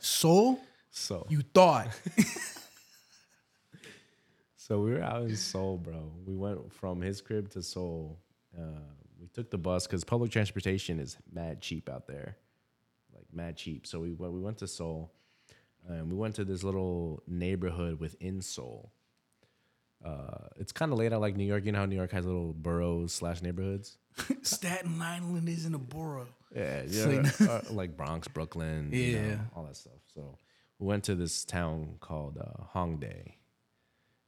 Seoul, 0.00 0.60
So 0.90 1.26
you 1.28 1.42
thought 1.42 1.88
So 4.66 4.80
we 4.80 4.90
were 4.90 5.00
out 5.02 5.22
in 5.22 5.36
Seoul, 5.36 5.78
bro. 5.78 6.10
We 6.26 6.34
went 6.34 6.72
from 6.72 7.00
his 7.00 7.20
crib 7.20 7.50
to 7.50 7.62
Seoul. 7.62 8.18
Uh, 8.58 8.80
we 9.20 9.28
took 9.28 9.48
the 9.48 9.58
bus 9.58 9.86
because 9.86 10.02
public 10.02 10.32
transportation 10.32 10.98
is 10.98 11.16
mad 11.32 11.60
cheap 11.60 11.88
out 11.88 12.08
there, 12.08 12.36
like 13.14 13.26
mad 13.32 13.56
cheap. 13.56 13.86
So 13.86 14.00
we 14.00 14.12
went, 14.12 14.32
we 14.32 14.40
went 14.40 14.58
to 14.58 14.66
Seoul, 14.66 15.12
and 15.86 16.10
we 16.10 16.16
went 16.16 16.34
to 16.34 16.44
this 16.44 16.64
little 16.64 17.22
neighborhood 17.28 18.00
within 18.00 18.40
Seoul. 18.40 18.90
Uh, 20.04 20.48
it's 20.56 20.72
kind 20.72 20.90
of 20.90 20.98
laid 20.98 21.12
out 21.12 21.20
like 21.20 21.36
New 21.36 21.44
York. 21.44 21.64
You 21.64 21.70
know 21.70 21.78
how 21.78 21.86
New 21.86 21.94
York 21.94 22.10
has 22.10 22.26
little 22.26 22.52
boroughs 22.52 23.12
slash 23.12 23.42
neighborhoods. 23.42 23.98
Staten 24.42 25.00
Island 25.00 25.48
isn't 25.48 25.74
a 25.76 25.78
borough. 25.78 26.26
Yeah, 26.56 26.82
yeah, 26.88 27.30
uh, 27.40 27.60
like 27.70 27.96
Bronx, 27.96 28.28
Brooklyn, 28.28 28.90
you 28.92 29.20
know, 29.20 29.38
all 29.54 29.64
that 29.64 29.76
stuff. 29.76 30.00
So 30.14 30.38
we 30.78 30.86
went 30.86 31.04
to 31.04 31.14
this 31.14 31.44
town 31.44 31.96
called 32.00 32.38
uh, 32.38 32.64
Hongdae, 32.74 33.34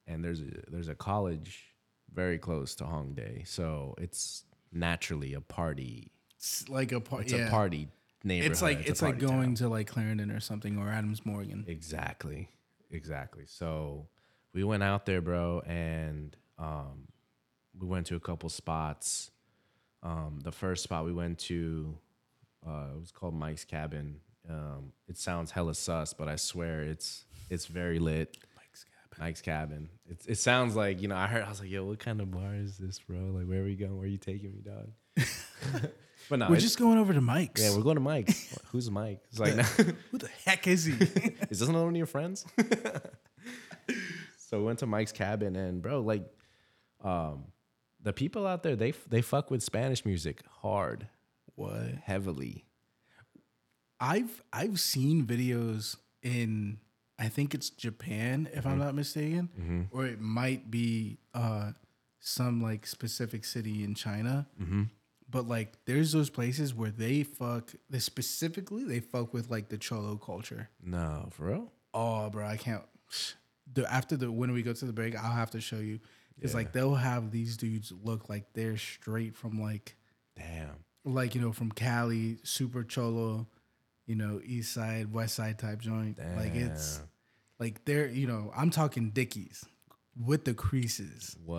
and 0.06 0.22
there's 0.22 0.40
a 0.40 0.70
there's 0.70 0.88
a 0.88 0.94
college 0.94 1.74
very 2.12 2.38
close 2.38 2.74
to 2.76 2.84
Hongdae, 2.84 3.46
so 3.46 3.94
it's 3.98 4.44
naturally 4.72 5.34
a 5.34 5.40
party. 5.40 6.12
It's 6.36 6.68
like 6.68 6.92
a 6.92 7.00
part. 7.00 7.24
It's 7.24 7.32
yeah. 7.32 7.48
a 7.48 7.50
party 7.50 7.88
neighborhood. 8.24 8.52
It's 8.52 8.62
like 8.62 8.86
a 8.86 8.90
it's 8.90 9.02
like 9.02 9.18
going 9.18 9.54
town. 9.54 9.54
to 9.56 9.68
like 9.68 9.86
Clarendon 9.88 10.30
or 10.30 10.40
something 10.40 10.78
or 10.78 10.90
Adams 10.90 11.24
Morgan. 11.24 11.64
exactly, 11.66 12.50
exactly. 12.90 13.44
So 13.46 14.08
we 14.52 14.64
went 14.64 14.82
out 14.82 15.06
there, 15.06 15.20
bro, 15.20 15.60
and 15.66 16.36
um, 16.58 17.08
we 17.78 17.86
went 17.86 18.06
to 18.08 18.16
a 18.16 18.20
couple 18.20 18.48
spots. 18.48 19.30
Um, 20.02 20.40
the 20.42 20.52
first 20.52 20.84
spot 20.84 21.04
we 21.04 21.12
went 21.12 21.38
to, 21.40 21.98
uh, 22.68 22.94
it 22.94 23.00
was 23.00 23.10
called 23.12 23.34
Mike's 23.34 23.64
Cabin. 23.64 24.16
Um, 24.48 24.92
it 25.08 25.16
sounds 25.18 25.50
hella 25.50 25.74
sus, 25.74 26.12
but 26.12 26.28
I 26.28 26.36
swear 26.36 26.82
it's 26.82 27.24
it's 27.50 27.66
very 27.66 27.98
lit. 27.98 28.36
Mike's 28.56 28.84
Cabin. 28.84 29.24
Mike's 29.24 29.42
Cabin. 29.42 29.88
It 30.08 30.20
it 30.28 30.38
sounds 30.38 30.76
like 30.76 31.00
you 31.02 31.08
know. 31.08 31.16
I 31.16 31.26
heard. 31.26 31.42
I 31.44 31.48
was 31.48 31.60
like, 31.60 31.70
yo, 31.70 31.84
what 31.84 31.98
kind 31.98 32.20
of 32.20 32.30
bar 32.30 32.54
is 32.54 32.78
this, 32.78 32.98
bro? 32.98 33.18
Like, 33.18 33.46
where 33.46 33.60
are 33.60 33.64
we 33.64 33.74
going? 33.74 33.96
Where 33.96 34.04
are 34.06 34.10
you 34.10 34.16
taking 34.18 34.52
me, 34.52 34.60
dog? 34.62 34.90
but 36.30 36.38
no, 36.38 36.48
We're 36.48 36.56
just 36.56 36.78
going 36.78 36.98
over 36.98 37.12
to 37.12 37.20
Mike's. 37.20 37.62
yeah, 37.62 37.74
we're 37.76 37.82
going 37.82 37.96
to 37.96 38.00
Mike's. 38.02 38.56
Who's 38.72 38.90
Mike? 38.90 39.20
It's 39.30 39.38
like, 39.40 39.54
Who 40.10 40.18
the 40.18 40.28
heck 40.44 40.66
is 40.66 40.84
he? 40.84 40.92
is 41.50 41.58
this 41.60 41.68
another 41.68 41.84
one 41.86 41.94
of 41.94 41.96
your 41.98 42.06
friends? 42.06 42.44
so 44.38 44.58
we 44.58 44.64
went 44.64 44.78
to 44.80 44.86
Mike's 44.86 45.12
cabin, 45.12 45.56
and 45.56 45.82
bro, 45.82 46.00
like, 46.00 46.24
um, 47.02 47.44
the 48.02 48.12
people 48.12 48.46
out 48.46 48.62
there, 48.62 48.76
they 48.76 48.92
they 49.08 49.22
fuck 49.22 49.50
with 49.50 49.62
Spanish 49.62 50.04
music 50.04 50.42
hard, 50.62 51.08
what? 51.58 51.94
heavily. 52.04 52.64
I've 54.00 54.42
I've 54.52 54.78
seen 54.80 55.26
videos 55.26 55.96
in 56.22 56.78
I 57.18 57.28
think 57.28 57.54
it's 57.54 57.70
Japan 57.70 58.48
if 58.52 58.60
Mm-hmm. 58.60 58.68
I'm 58.68 58.78
not 58.78 58.94
mistaken, 58.94 59.88
or 59.90 60.06
it 60.06 60.20
might 60.20 60.70
be 60.70 61.18
uh, 61.34 61.72
some 62.20 62.62
like 62.62 62.86
specific 62.86 63.44
city 63.44 63.82
in 63.82 63.94
China. 63.94 64.46
Mm-hmm. 64.60 64.84
But 65.30 65.46
like, 65.48 65.72
there's 65.84 66.12
those 66.12 66.30
places 66.30 66.74
where 66.74 66.90
they 66.90 67.22
fuck. 67.24 67.72
They 67.90 67.98
specifically 67.98 68.84
they 68.84 69.00
fuck 69.00 69.34
with 69.34 69.50
like 69.50 69.68
the 69.68 69.78
cholo 69.78 70.16
culture. 70.16 70.70
No, 70.82 71.28
for 71.32 71.46
real. 71.46 71.72
Oh, 71.92 72.30
bro, 72.30 72.46
I 72.46 72.56
can't. 72.56 72.82
The, 73.74 73.92
after 73.92 74.16
the 74.16 74.30
when 74.30 74.52
we 74.52 74.62
go 74.62 74.72
to 74.72 74.84
the 74.84 74.92
break, 74.92 75.16
I'll 75.16 75.32
have 75.32 75.50
to 75.50 75.60
show 75.60 75.76
you. 75.78 75.98
It's 76.40 76.54
like 76.54 76.72
they'll 76.72 76.94
have 76.94 77.32
these 77.32 77.56
dudes 77.56 77.92
look 78.04 78.28
like 78.28 78.52
they're 78.52 78.76
straight 78.76 79.34
from 79.34 79.60
like 79.60 79.96
Damn. 80.36 80.84
Like 81.12 81.34
you 81.34 81.40
know 81.40 81.52
from 81.52 81.70
Cali, 81.72 82.38
super 82.42 82.84
cholo, 82.84 83.46
you 84.06 84.14
know 84.14 84.40
East 84.44 84.72
Side, 84.72 85.12
West 85.12 85.34
Side 85.36 85.58
type 85.58 85.80
joint. 85.80 86.18
Like 86.36 86.54
it's 86.54 87.00
like 87.58 87.84
they're 87.84 88.08
you 88.08 88.26
know 88.26 88.52
I'm 88.56 88.70
talking 88.70 89.10
Dickies 89.10 89.64
with 90.20 90.44
the 90.44 90.54
creases, 90.54 91.36
What? 91.44 91.56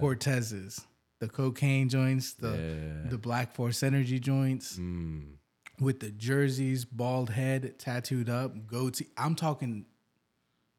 Cortezes, 0.00 0.84
the 1.20 1.28
cocaine 1.28 1.88
joints, 1.88 2.32
the 2.34 2.50
Yeah. 3.04 3.10
the 3.10 3.18
Black 3.18 3.54
Force 3.54 3.82
Energy 3.82 4.18
joints 4.18 4.78
Mm. 4.78 5.34
with 5.80 6.00
the 6.00 6.10
jerseys, 6.10 6.84
bald 6.84 7.30
head, 7.30 7.78
tattooed 7.78 8.28
up, 8.30 8.66
goatee. 8.66 9.08
I'm 9.16 9.34
talking 9.34 9.86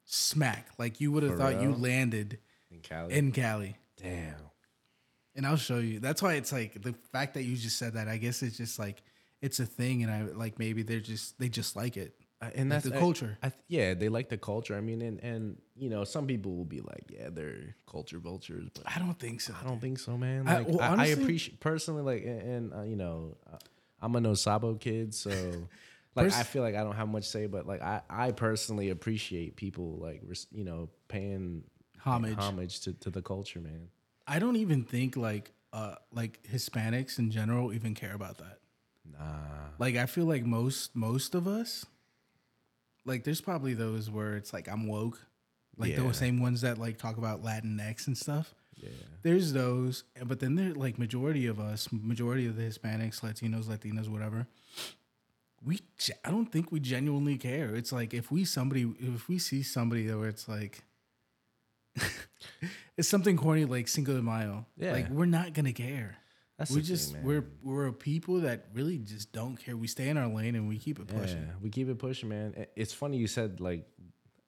smack. 0.06 0.68
Like 0.78 1.00
you 1.02 1.12
would 1.12 1.24
have 1.24 1.38
thought 1.38 1.62
you 1.62 1.74
landed 1.74 2.40
In 2.72 2.80
Cali. 2.80 3.14
in 3.14 3.32
Cali. 3.32 3.76
Damn. 3.98 4.36
And 5.36 5.46
I'll 5.48 5.56
show 5.58 5.80
you. 5.80 6.00
That's 6.00 6.22
why 6.22 6.34
it's 6.36 6.52
like 6.52 6.82
the 6.82 6.94
fact 7.12 7.34
that 7.36 7.44
you 7.44 7.56
just 7.56 7.78
said 7.80 7.94
that. 7.96 8.08
I 8.08 8.18
guess 8.18 8.44
it's 8.44 8.58
just 8.58 8.78
like 8.78 9.02
it's 9.42 9.60
a 9.60 9.66
thing, 9.66 10.04
and 10.04 10.12
I 10.12 10.22
like 10.34 10.60
maybe 10.60 10.84
they're 10.84 11.00
just 11.00 11.40
they 11.40 11.50
just 11.50 11.76
like 11.76 11.98
it. 11.98 12.16
Uh, 12.42 12.50
and 12.56 12.70
Like 12.70 12.84
that's 12.84 12.92
the 12.92 12.98
I- 12.98 13.00
culture. 13.00 13.38
I, 13.42 13.50
th- 13.50 13.64
yeah, 13.68 13.94
they 13.96 14.10
like 14.10 14.30
the 14.30 14.38
culture. 14.38 14.76
I 14.76 14.82
mean, 14.82 15.02
and 15.02 15.20
and 15.24 15.58
you 15.76 15.90
know, 15.90 16.04
some 16.04 16.28
people 16.28 16.56
will 16.56 16.66
be 16.66 16.82
like, 16.82 17.06
yeah, 17.10 17.30
they're 17.32 17.76
culture 17.90 18.20
vultures, 18.20 18.70
but 18.76 18.84
I 18.86 19.00
don't 19.00 19.18
think 19.18 19.42
so. 19.42 19.56
I 19.60 19.66
don't 19.68 19.80
think 19.80 19.98
so, 20.00 20.18
man. 20.18 20.48
I- 20.48 20.60
Like, 20.60 20.68
well, 20.68 20.82
I, 20.82 21.04
I 21.04 21.06
appreciate 21.08 21.60
personally, 21.60 22.04
like, 22.04 22.24
and, 22.26 22.42
and, 22.42 22.74
uh, 22.74 22.82
you 22.84 22.96
know, 22.96 23.38
uh, 23.52 23.58
I'm 24.02 24.16
a 24.16 24.22
no 24.22 24.34
sabo 24.36 24.76
kid, 24.76 25.16
so 25.16 25.30
like, 26.16 26.26
Pers- 26.28 26.38
I 26.38 26.44
feel 26.44 26.62
like 26.62 26.76
I 26.76 26.84
don't 26.84 26.96
have 26.96 27.08
much 27.08 27.24
say, 27.28 27.48
but 27.48 27.66
like, 27.66 27.82
I, 27.82 28.02
I 28.10 28.32
personally 28.34 28.92
appreciate 28.92 29.56
people 29.56 29.98
like, 30.00 30.22
res- 30.28 30.46
you 30.52 30.64
know, 30.64 30.90
paying 31.08 31.64
Homage. 32.06 32.38
homage 32.38 32.82
to, 32.82 32.94
to 32.94 33.10
the 33.10 33.22
culture, 33.22 33.62
man. 33.62 33.88
I 34.28 34.40
don't 34.40 34.56
even 34.58 34.84
think 34.84 35.16
like 35.18 35.52
uh 35.72 35.96
like 36.12 36.40
Hispanics 36.52 37.20
in 37.20 37.32
general 37.32 37.74
even 37.74 37.94
care 37.94 38.14
about 38.14 38.38
that. 38.38 38.60
Nah, 39.12 39.20
Like 39.80 39.96
I 39.96 40.06
feel 40.06 40.26
like 40.26 40.46
most 40.46 40.96
most 40.96 41.36
of 41.36 41.48
us, 41.48 41.86
like 43.06 43.24
there's 43.24 43.42
probably 43.42 43.74
those 43.74 44.10
where 44.10 44.36
it's 44.38 44.54
like 44.54 44.68
I'm 44.70 44.88
woke, 44.88 45.20
like 45.78 45.92
Yeah. 45.92 45.98
those 45.98 46.18
same 46.18 46.40
ones 46.42 46.62
that 46.62 46.78
like 46.78 46.98
talk 46.98 47.18
about 47.18 47.44
Latinx 47.44 48.08
and 48.08 48.18
stuff. 48.18 48.54
Yeah. 48.78 48.90
There's 49.22 49.54
those, 49.54 50.04
but 50.26 50.40
then 50.40 50.56
there 50.56 50.74
like 50.74 50.98
majority 50.98 51.46
of 51.48 51.60
us, 51.60 51.88
majority 51.92 52.48
of 52.48 52.56
the 52.56 52.64
Hispanics, 52.64 53.22
Latinos, 53.22 53.66
Latinas, 53.66 54.08
whatever. 54.10 54.48
We, 55.66 55.80
I 56.26 56.30
don't 56.32 56.52
think 56.52 56.74
we 56.74 56.82
genuinely 56.82 57.38
care. 57.38 57.74
It's 57.74 57.94
like 57.94 58.14
if 58.14 58.30
we 58.32 58.44
somebody, 58.44 58.92
if 59.00 59.30
we 59.30 59.40
see 59.40 59.64
somebody 59.64 60.12
where 60.14 60.28
it's 60.28 60.50
like, 60.50 60.84
it's 62.98 63.08
something 63.08 63.38
corny 63.38 63.66
like 63.66 63.88
Cinco 63.88 64.14
de 64.14 64.22
Mayo. 64.22 64.66
Yeah. 64.78 64.94
like 64.94 65.10
we're 65.10 65.26
not 65.26 65.54
gonna 65.54 65.74
care. 65.74 66.18
That's 66.58 66.72
we 66.72 66.82
just 66.82 67.14
thing, 67.14 67.24
we're 67.24 67.46
we're 67.64 67.88
a 67.88 67.94
people 67.94 68.42
that 68.42 68.68
really 68.74 68.98
just 68.98 69.32
don't 69.32 69.58
care. 69.58 69.76
We 69.76 69.88
stay 69.88 70.10
in 70.10 70.18
our 70.18 70.28
lane 70.28 70.56
and 70.56 70.68
we 70.68 70.78
keep 70.78 71.00
it 71.00 71.08
pushing. 71.08 71.42
Yeah, 71.42 71.54
we 71.62 71.70
keep 71.70 71.90
it 71.90 71.98
pushing, 71.98 72.30
man. 72.30 72.68
It's 72.76 72.94
funny 72.94 73.18
you 73.18 73.28
said 73.28 73.60
like, 73.60 73.88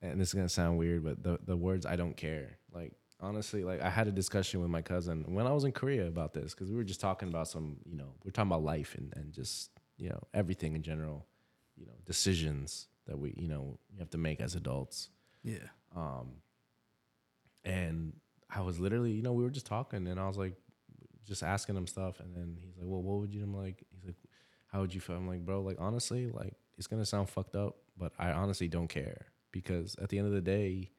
and 0.00 0.20
this 0.20 0.28
is 0.28 0.34
gonna 0.34 0.48
sound 0.48 0.78
weird, 0.78 1.04
but 1.04 1.22
the 1.22 1.38
the 1.44 1.56
words 1.56 1.84
"I 1.84 1.96
don't 1.96 2.16
care." 2.16 2.58
Like 2.72 2.92
honestly, 3.20 3.64
like 3.64 3.82
I 3.82 3.90
had 3.90 4.06
a 4.06 4.12
discussion 4.12 4.60
with 4.60 4.70
my 4.70 4.82
cousin 4.82 5.24
when 5.26 5.46
I 5.46 5.52
was 5.52 5.64
in 5.64 5.72
Korea 5.72 6.06
about 6.06 6.32
this 6.32 6.54
because 6.54 6.70
we 6.70 6.76
were 6.76 6.84
just 6.84 7.00
talking 7.00 7.28
about 7.28 7.48
some, 7.48 7.78
you 7.84 7.96
know, 7.96 8.12
we're 8.24 8.30
talking 8.30 8.50
about 8.50 8.62
life 8.62 8.94
and 8.96 9.12
and 9.16 9.32
just 9.32 9.70
you 9.98 10.08
know 10.08 10.22
everything 10.32 10.76
in 10.76 10.82
general, 10.82 11.26
you 11.76 11.86
know, 11.86 11.94
decisions 12.04 12.86
that 13.06 13.18
we 13.18 13.34
you 13.36 13.48
know 13.48 13.78
you 13.92 13.98
have 13.98 14.10
to 14.10 14.18
make 14.18 14.40
as 14.40 14.54
adults. 14.54 15.10
Yeah. 15.42 15.58
Um, 15.94 16.34
and 17.66 18.14
I 18.48 18.60
was 18.62 18.78
literally, 18.78 19.12
you 19.12 19.22
know, 19.22 19.32
we 19.32 19.42
were 19.42 19.50
just 19.50 19.66
talking, 19.66 20.06
and 20.06 20.18
I 20.18 20.26
was 20.26 20.38
like, 20.38 20.54
just 21.26 21.42
asking 21.42 21.76
him 21.76 21.86
stuff, 21.86 22.20
and 22.20 22.34
then 22.34 22.56
he's 22.58 22.76
like, 22.76 22.86
"Well, 22.86 23.02
what 23.02 23.18
would 23.18 23.34
you?" 23.34 23.42
I'm 23.42 23.54
like, 23.54 23.84
"He's 23.90 24.04
like, 24.04 24.16
how 24.68 24.80
would 24.80 24.94
you 24.94 25.00
feel?" 25.00 25.16
I'm 25.16 25.26
like, 25.26 25.44
"Bro, 25.44 25.62
like 25.62 25.76
honestly, 25.80 26.30
like 26.30 26.54
it's 26.78 26.86
gonna 26.86 27.04
sound 27.04 27.28
fucked 27.28 27.56
up, 27.56 27.76
but 27.98 28.12
I 28.18 28.30
honestly 28.30 28.68
don't 28.68 28.88
care 28.88 29.26
because 29.50 29.96
at 30.00 30.08
the 30.08 30.18
end 30.18 30.28
of 30.28 30.32
the 30.32 30.40
day, 30.40 30.92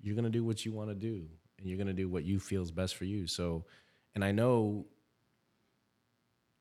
you're 0.00 0.14
gonna 0.14 0.30
do 0.30 0.44
what 0.44 0.64
you 0.64 0.72
want 0.72 0.90
to 0.90 0.94
do, 0.94 1.26
and 1.58 1.68
you're 1.68 1.78
gonna 1.78 1.92
do 1.92 2.08
what 2.08 2.24
you 2.24 2.38
feels 2.38 2.70
best 2.70 2.94
for 2.94 3.04
you. 3.04 3.26
So, 3.26 3.66
and 4.14 4.24
I 4.24 4.32
know." 4.32 4.86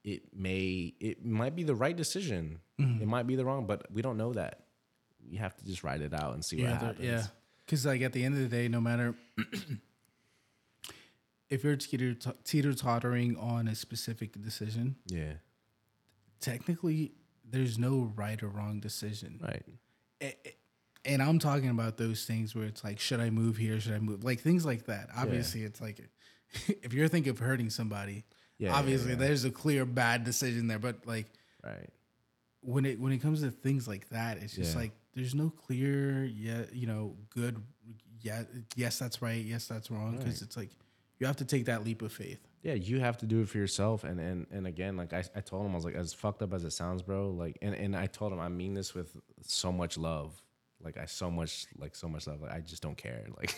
It 0.04 0.36
may, 0.36 0.94
it 1.00 1.26
might 1.26 1.56
be 1.56 1.64
the 1.64 1.74
right 1.74 1.98
decision. 1.98 2.60
Mm-hmm. 2.80 3.02
It 3.02 3.08
might 3.08 3.26
be 3.26 3.36
the 3.36 3.44
wrong, 3.44 3.66
but 3.66 3.92
we 3.92 4.04
don't 4.04 4.18
know 4.18 4.34
that. 4.34 4.66
We 5.28 5.38
have 5.38 5.56
to 5.58 5.66
just 5.66 5.84
ride 5.84 6.02
it 6.02 6.14
out 6.14 6.36
and 6.36 6.46
see 6.46 6.62
what 6.62 6.74
happens. 6.74 7.00
yeah. 7.04 7.24
Because 7.66 7.86
like 7.86 8.02
at 8.02 8.14
the 8.14 8.24
end 8.24 8.36
of 8.36 8.42
the 8.42 8.48
day, 8.48 8.68
no 8.68 8.80
matter 8.80 9.16
if 11.50 11.64
you're 11.64 11.76
teeter 11.76 12.16
teeter 12.44 12.74
tottering 12.74 13.36
on 13.38 13.68
a 13.68 13.76
specific 13.76 14.40
decision, 14.42 14.96
Yeah. 15.08 15.34
technically 16.40 17.14
there's 17.48 17.78
no 17.78 18.12
right 18.16 18.42
or 18.42 18.48
wrong 18.50 18.80
decision. 18.80 19.40
Right. 19.42 20.36
And 21.06 21.22
I'm 21.22 21.38
talking 21.38 21.70
about 21.70 21.98
those 21.98 22.26
things 22.26 22.56
where 22.56 22.66
it's 22.66 22.84
like, 22.84 23.00
should 23.00 23.20
I 23.20 23.30
move 23.30 23.58
here? 23.58 23.80
Should 23.80 23.94
I 23.94 24.00
move? 24.00 24.24
Like 24.24 24.40
things 24.40 24.66
like 24.66 24.86
that. 24.88 25.10
Obviously, 25.16 25.64
it's 25.64 25.80
like 25.80 26.00
if 26.68 26.94
you're 26.94 27.08
thinking 27.08 27.30
of 27.30 27.38
hurting 27.40 27.70
somebody, 27.70 28.26
Yeah, 28.58 28.70
yeah, 28.70 28.76
obviously 28.76 29.12
yeah. 29.12 29.18
there's 29.18 29.46
a 29.46 29.52
clear 29.52 29.86
bad 29.86 30.24
decision 30.24 30.68
there. 30.68 30.80
But 30.80 31.06
like 31.06 31.28
Right. 31.64 31.90
when 32.62 32.86
it 32.86 33.00
when 33.00 33.12
it 33.12 33.20
comes 33.20 33.42
to 33.42 33.52
things 33.52 33.88
like 33.88 34.10
that, 34.10 34.38
it's 34.38 34.56
just 34.56 34.74
Yeah. 34.74 34.82
like 34.82 34.92
there's 35.16 35.34
no 35.36 35.50
clear 35.50 36.24
yeah 36.26 36.64
you 36.74 36.88
know 36.88 37.16
good 37.30 37.62
yeah 38.22 38.44
yes 38.76 39.00
that's 39.00 39.22
right 39.22 39.44
yes 39.46 39.68
that's 39.68 39.90
wrong 39.92 40.18
because 40.18 40.36
Right. 40.36 40.42
it's 40.42 40.58
like 40.58 40.70
you 41.20 41.28
have 41.28 41.38
to 41.38 41.46
take 41.46 41.66
that 41.66 41.86
leap 41.86 42.02
of 42.02 42.12
faith. 42.12 42.40
Yeah, 42.62 42.74
you 42.74 43.00
have 43.00 43.18
to 43.20 43.26
do 43.26 43.40
it 43.42 43.48
for 43.48 43.58
yourself. 43.58 44.04
And 44.04 44.20
and 44.20 44.48
and 44.52 44.68
again, 44.68 44.98
like 44.98 45.14
I, 45.14 45.24
I 45.34 45.40
told 45.40 45.66
him, 45.66 45.72
I 45.72 45.76
was 45.76 45.86
like, 45.86 45.96
as 45.96 46.14
fucked 46.14 46.42
up 46.42 46.52
as 46.52 46.66
it 46.66 46.72
sounds, 46.72 47.02
bro. 47.04 47.30
Like, 47.30 47.58
and 47.62 47.74
and 47.74 47.96
I 47.96 48.08
told 48.08 48.34
him, 48.34 48.40
I 48.42 48.50
mean 48.50 48.74
this 48.74 48.94
with 48.94 49.16
so 49.42 49.72
much 49.72 49.98
love. 49.98 50.42
Like 50.84 50.98
I 50.98 51.06
so 51.06 51.32
much 51.32 51.68
like 51.78 51.96
so 51.96 52.10
much 52.10 52.28
love. 52.28 52.42
Like 52.42 52.52
I 52.52 52.60
just 52.60 52.82
don't 52.84 52.98
care. 52.98 53.28
Like 53.38 53.56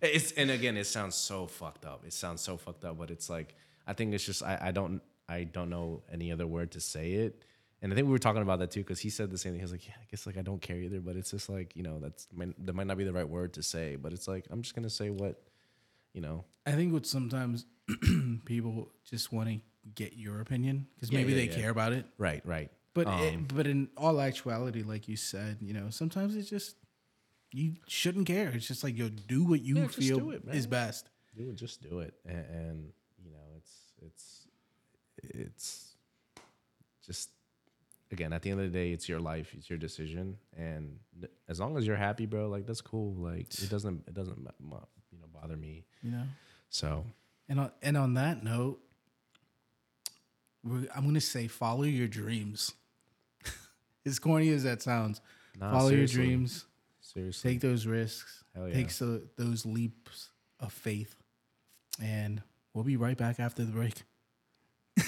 it's 0.00 0.30
and 0.32 0.50
again, 0.52 0.76
it 0.76 0.84
sounds 0.86 1.16
so 1.16 1.46
fucked 1.48 1.84
up. 1.84 2.04
It 2.06 2.12
sounds 2.12 2.40
so 2.40 2.56
fucked 2.56 2.84
up, 2.84 2.98
but 2.98 3.10
it's 3.10 3.28
like 3.28 3.56
I 3.86 3.92
think 3.94 4.14
it's 4.14 4.24
just 4.24 4.44
I 4.44 4.56
I 4.62 4.70
don't 4.70 5.00
I 5.28 5.42
don't 5.42 5.70
know 5.70 6.02
any 6.12 6.30
other 6.30 6.46
word 6.46 6.70
to 6.72 6.80
say 6.80 7.12
it. 7.14 7.42
And 7.86 7.92
I 7.92 7.94
think 7.94 8.06
we 8.06 8.10
were 8.10 8.18
talking 8.18 8.42
about 8.42 8.58
that 8.58 8.72
too, 8.72 8.80
because 8.80 8.98
he 8.98 9.10
said 9.10 9.30
the 9.30 9.38
same 9.38 9.52
thing. 9.52 9.60
He 9.60 9.62
was 9.62 9.70
like, 9.70 9.86
"Yeah, 9.86 9.94
I 10.00 10.06
guess 10.10 10.26
like 10.26 10.36
I 10.36 10.42
don't 10.42 10.60
care 10.60 10.76
either." 10.76 10.98
But 11.00 11.14
it's 11.14 11.30
just 11.30 11.48
like 11.48 11.76
you 11.76 11.84
know, 11.84 12.00
that's 12.00 12.26
that 12.58 12.74
might 12.74 12.88
not 12.88 12.98
be 12.98 13.04
the 13.04 13.12
right 13.12 13.28
word 13.28 13.52
to 13.52 13.62
say. 13.62 13.94
But 13.94 14.12
it's 14.12 14.26
like 14.26 14.44
I'm 14.50 14.60
just 14.60 14.74
gonna 14.74 14.90
say 14.90 15.10
what, 15.10 15.40
you 16.12 16.20
know, 16.20 16.44
I 16.66 16.72
think 16.72 16.92
what 16.92 17.06
sometimes 17.06 17.64
people 18.44 18.90
just 19.08 19.30
want 19.32 19.50
to 19.50 19.60
get 19.94 20.16
your 20.16 20.40
opinion 20.40 20.88
because 20.96 21.12
Yeah, 21.12 21.20
maybe 21.20 21.30
yeah, 21.30 21.38
they 21.38 21.44
yeah. 21.46 21.54
care 21.54 21.70
about 21.70 21.92
it. 21.92 22.06
right, 22.18 22.44
right. 22.44 22.72
But 22.92 23.06
Um, 23.06 23.20
it, 23.22 23.54
but 23.54 23.68
in 23.68 23.88
all 23.96 24.20
actuality, 24.20 24.82
like 24.82 25.06
you 25.06 25.16
said, 25.16 25.58
you 25.60 25.72
know, 25.72 25.88
sometimes 25.90 26.34
it's 26.34 26.50
just 26.50 26.74
you 27.52 27.76
shouldn't 27.86 28.26
care. 28.26 28.48
It's 28.48 28.66
just 28.66 28.82
like 28.82 28.98
yo, 28.98 29.10
do 29.10 29.44
what 29.44 29.62
you 29.62 29.86
feel 29.86 30.32
it, 30.32 30.42
is 30.50 30.66
best. 30.66 31.08
do 31.36 31.50
it 31.50 31.54
just 31.54 31.82
do 31.88 32.00
it 32.00 32.14
and, 32.24 32.46
and 32.46 32.92
you 33.22 33.30
know 33.30 33.46
it's 33.58 33.92
it's 34.02 34.48
it's 35.22 35.94
just 37.06 37.30
again 38.12 38.32
at 38.32 38.42
the 38.42 38.50
end 38.50 38.60
of 38.60 38.70
the 38.72 38.78
day 38.78 38.92
it's 38.92 39.08
your 39.08 39.20
life 39.20 39.52
it's 39.56 39.68
your 39.68 39.78
decision 39.78 40.36
and 40.56 40.98
th- 41.20 41.32
as 41.48 41.58
long 41.60 41.76
as 41.76 41.86
you're 41.86 41.96
happy 41.96 42.24
bro 42.26 42.48
like 42.48 42.64
that's 42.66 42.80
cool 42.80 43.14
like 43.14 43.52
it 43.62 43.68
doesn't 43.68 44.04
it 44.06 44.14
doesn't 44.14 44.38
you 44.38 45.18
know 45.18 45.26
bother 45.32 45.56
me 45.56 45.84
You 46.02 46.12
know. 46.12 46.22
so 46.68 47.04
And 47.48 47.60
on, 47.60 47.70
and 47.82 47.96
on 47.96 48.14
that 48.14 48.42
note, 48.44 48.78
we're, 50.64 50.86
I'm 50.94 51.04
gonna 51.04 51.20
say 51.20 51.46
follow 51.48 51.82
your 51.84 52.08
dreams. 52.08 52.72
as 54.06 54.18
corny 54.18 54.50
as 54.50 54.62
that 54.64 54.82
sounds, 54.82 55.20
Nah, 55.58 55.70
follow 55.72 55.90
seriously. 55.90 56.18
your 56.20 56.26
dreams. 56.26 56.64
seriously 57.00 57.50
Take 57.52 57.60
those 57.60 57.86
risks. 57.86 58.44
Hell 58.54 58.68
yeah. 58.68 58.74
Take 58.74 58.90
so, 58.90 59.20
those 59.36 59.64
leaps 59.64 60.30
of 60.60 60.72
faith. 60.72 61.14
And 62.02 62.42
we'll 62.74 62.84
be 62.84 62.96
right 62.96 63.16
back 63.16 63.38
after 63.40 63.64
the 63.64 63.72
break. 63.72 64.02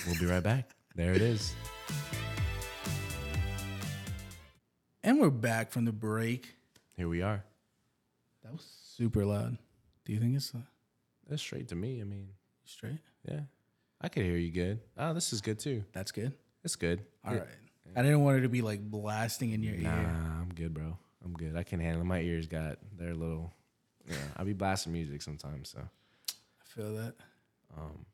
we'll 0.07 0.18
be 0.18 0.26
right 0.26 0.42
back 0.42 0.70
there 0.94 1.12
it 1.14 1.22
is 1.22 1.55
And 5.09 5.18
we're 5.18 5.30
back 5.30 5.70
from 5.70 5.86
the 5.86 5.92
break. 5.92 6.54
here 6.94 7.09
we 7.09 7.22
are 7.22 7.42
That 8.44 8.52
was 8.52 8.61
super 8.94 9.24
loud. 9.24 9.56
Do 10.04 10.12
you 10.12 10.20
think 10.20 10.36
it's 10.36 10.54
uh, 10.54 10.59
that's 11.26 11.40
straight 11.40 11.68
to 11.68 11.74
me 11.76 12.02
i 12.02 12.04
mean 12.04 12.28
straight? 12.66 12.98
yeah 13.26 13.40
i 14.02 14.09
could 14.11 14.24
hear 14.24 14.36
you 14.36 14.50
good 14.50 14.80
oh 14.98 15.14
this 15.14 15.32
is 15.32 15.40
good 15.40 15.59
too 15.59 15.82
That's 15.94 16.12
good. 16.12 16.34
it's 16.62 16.76
good 16.76 17.00
All 17.24 17.32
Yeah. 17.32 17.38
right. 17.40 17.48
I 17.96 18.02
didn't 18.02 18.20
want 18.22 18.36
it 18.36 18.40
to 18.42 18.50
be 18.50 18.61
like 18.61 18.82
blasting 18.82 19.52
in 19.52 19.62
your 19.62 19.76
Nah, 19.76 19.98
ear. 19.98 20.09
I'm 20.42 20.52
good, 20.54 20.74
bro. 20.74 20.98
I'm 21.24 21.32
good. 21.32 21.56
I 21.56 21.62
can 21.62 21.80
handle. 21.80 22.02
it. 22.02 22.04
My 22.04 22.20
ears 22.20 22.46
got 22.46 22.76
their 22.98 23.14
little. 23.14 23.50
Yeah, 24.06 24.16
I 24.36 24.44
be 24.44 24.52
blasting 24.52 24.92
music 24.92 25.22
sometimes. 25.22 25.70
So, 25.70 25.80
I 25.80 26.64
feel 26.66 26.94
that. 26.96 27.14
um, 27.74 28.04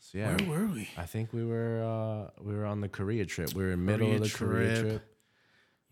so 0.00 0.16
yeah, 0.16 0.34
Where 0.36 0.48
were 0.60 0.66
we? 0.68 0.88
I 0.96 1.04
think 1.04 1.34
we 1.34 1.44
were 1.44 1.82
uh 1.84 2.30
we 2.42 2.54
were 2.54 2.64
on 2.64 2.80
the 2.80 2.88
Korea 2.88 3.26
trip. 3.26 3.52
We 3.52 3.62
were 3.64 3.72
in 3.72 3.84
middle 3.84 4.06
Korea 4.08 4.16
of 4.16 4.22
the 4.22 4.38
Korea 4.38 4.80
trip. 4.80 5.13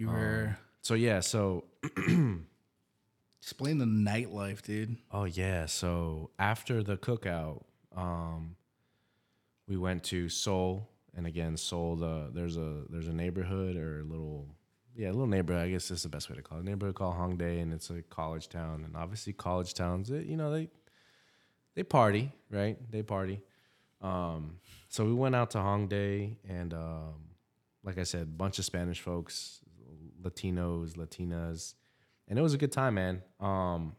You 0.02 0.08
Um, 0.10 0.56
So 0.80 0.94
yeah, 0.94 1.20
so 1.20 1.64
explain 3.40 3.78
the 3.78 3.84
nightlife, 3.84 4.62
dude. 4.62 4.96
oh 5.12 5.24
yeah, 5.24 5.66
so 5.66 6.30
after 6.40 6.82
the 6.82 6.96
cookout, 6.96 7.62
um, 7.94 8.56
we 9.68 9.76
went 9.76 10.02
to 10.04 10.28
Seoul, 10.28 10.88
and 11.14 11.24
again, 11.26 11.56
Seoul. 11.56 11.94
The 11.96 12.30
there's 12.34 12.56
a 12.56 12.82
there's 12.90 13.06
a 13.06 13.12
neighborhood 13.12 13.76
or 13.76 14.00
a 14.00 14.02
little 14.02 14.48
yeah, 14.96 15.08
a 15.08 15.12
little 15.12 15.28
neighborhood. 15.28 15.62
I 15.62 15.70
guess 15.70 15.88
that's 15.88 16.02
the 16.02 16.08
best 16.08 16.28
way 16.28 16.34
to 16.34 16.42
call 16.42 16.58
it. 16.58 16.62
A 16.62 16.64
neighborhood 16.64 16.96
called 16.96 17.14
Hongdae, 17.14 17.62
and 17.62 17.72
it's 17.72 17.88
a 17.90 18.02
college 18.02 18.48
town. 18.48 18.82
And 18.84 18.96
obviously, 18.96 19.32
college 19.32 19.72
towns, 19.74 20.08
they, 20.08 20.22
you 20.22 20.36
know, 20.36 20.50
they 20.50 20.68
they 21.76 21.84
party, 21.84 22.32
right? 22.50 22.76
They 22.90 23.02
party. 23.04 23.40
Um, 24.00 24.58
so 24.88 25.04
we 25.04 25.14
went 25.14 25.36
out 25.36 25.50
to 25.52 25.58
Hongdae, 25.58 26.36
and 26.48 26.74
um, 26.74 27.14
like 27.84 27.98
I 27.98 28.02
said, 28.02 28.36
bunch 28.36 28.58
of 28.58 28.64
Spanish 28.64 29.00
folks, 29.00 29.60
Latinos, 30.22 30.94
Latinas, 30.96 31.74
and 32.28 32.38
it 32.38 32.42
was 32.42 32.54
a 32.54 32.58
good 32.58 32.72
time, 32.72 32.94
man. 32.94 33.22
Um, 33.40 33.94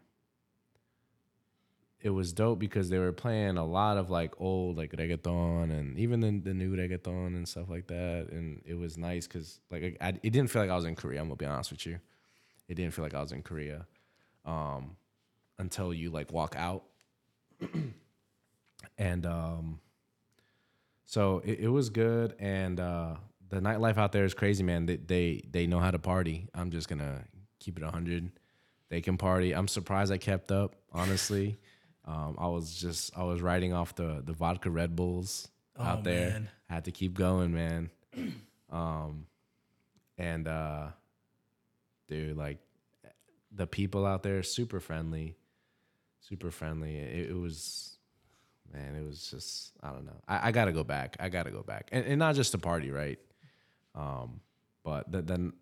it 2.01 2.09
was 2.09 2.33
dope 2.33 2.59
because 2.59 2.89
they 2.89 2.99
were 2.99 3.13
playing 3.13 3.57
a 3.57 3.65
lot 3.65 3.97
of 3.97 4.09
like 4.09 4.33
old 4.39 4.77
like 4.77 4.91
reggaeton 4.91 5.71
and 5.71 5.97
even 5.97 6.19
the, 6.19 6.31
the 6.49 6.53
new 6.53 6.75
reggaeton 6.75 7.27
and 7.27 7.47
stuff 7.47 7.69
like 7.69 7.87
that. 7.87 8.27
And 8.29 8.61
it 8.65 8.73
was 8.73 8.97
nice 8.97 9.25
because 9.25 9.59
like 9.71 9.97
I, 10.01 10.09
it 10.09 10.31
didn't 10.31 10.47
feel 10.47 10.61
like 10.61 10.71
i 10.71 10.75
was 10.75 10.83
in 10.83 10.95
korea 10.95 11.21
i'm 11.21 11.27
gonna 11.27 11.37
be 11.37 11.45
honest 11.45 11.71
with 11.71 11.85
you. 11.85 11.99
It 12.67 12.75
didn't 12.75 12.93
feel 12.93 13.05
like 13.05 13.13
i 13.13 13.21
was 13.21 13.31
in 13.31 13.41
korea 13.41 13.87
um, 14.45 14.97
until 15.57 15.93
you 15.93 16.09
like 16.11 16.31
walk 16.31 16.55
out. 16.57 16.83
And 18.97 19.25
um, 19.25 19.79
so 21.05 21.41
it, 21.45 21.61
it 21.61 21.67
was 21.69 21.89
good. 21.89 22.35
And 22.39 22.79
uh, 22.79 23.15
the 23.53 23.59
nightlife 23.61 23.97
out 23.97 24.11
there 24.11 24.25
is 24.25 24.33
crazy 24.33 24.63
man 24.63 24.85
they, 24.85 24.95
they 24.97 25.41
they 25.51 25.67
know 25.67 25.79
how 25.79 25.91
to 25.91 25.99
party 25.99 26.47
i'm 26.55 26.71
just 26.71 26.87
gonna 26.89 27.23
keep 27.59 27.77
it 27.77 27.83
100 27.83 28.31
they 28.89 28.99
can 29.01 29.17
party 29.17 29.53
i'm 29.53 29.67
surprised 29.67 30.11
i 30.11 30.17
kept 30.17 30.51
up 30.51 30.75
honestly 30.91 31.57
um, 32.05 32.35
I 32.37 32.47
was 32.47 32.75
just 32.75 33.17
I 33.17 33.23
was 33.23 33.41
riding 33.41 33.71
off 33.73 33.95
the 33.95 34.21
the 34.25 34.33
vodka 34.33 34.69
Red 34.69 34.95
Bulls 34.95 35.47
Oh, 35.77 35.83
out 35.83 36.03
there. 36.03 36.29
man. 36.31 36.49
Had 36.69 36.85
to 36.85 36.91
keep 36.91 37.13
going, 37.15 37.53
man. 37.53 37.89
um, 38.71 39.25
and 40.17 40.47
uh, 40.47 40.87
dude, 42.07 42.35
like 42.37 42.57
the 43.55 43.65
people 43.67 44.05
out 44.05 44.21
there 44.21 44.43
super 44.43 44.79
friendly, 44.79 45.35
super 46.19 46.51
friendly. 46.51 46.97
It, 46.97 47.31
it 47.31 47.35
was, 47.37 47.97
man, 48.73 48.95
it 48.95 49.05
was 49.05 49.29
just 49.31 49.71
I 49.81 49.91
don't 49.91 50.05
know. 50.05 50.21
I, 50.27 50.49
I 50.49 50.51
got 50.51 50.65
to 50.65 50.71
go 50.73 50.83
back. 50.83 51.15
I 51.19 51.29
got 51.29 51.43
to 51.43 51.51
go 51.51 51.63
back, 51.63 51.89
and, 51.91 52.05
and 52.05 52.19
not 52.19 52.35
just 52.35 52.51
to 52.51 52.57
party, 52.57 52.91
right? 52.91 53.17
Um, 53.95 54.41
but 54.83 55.11
th- 55.11 55.25
then 55.25 55.53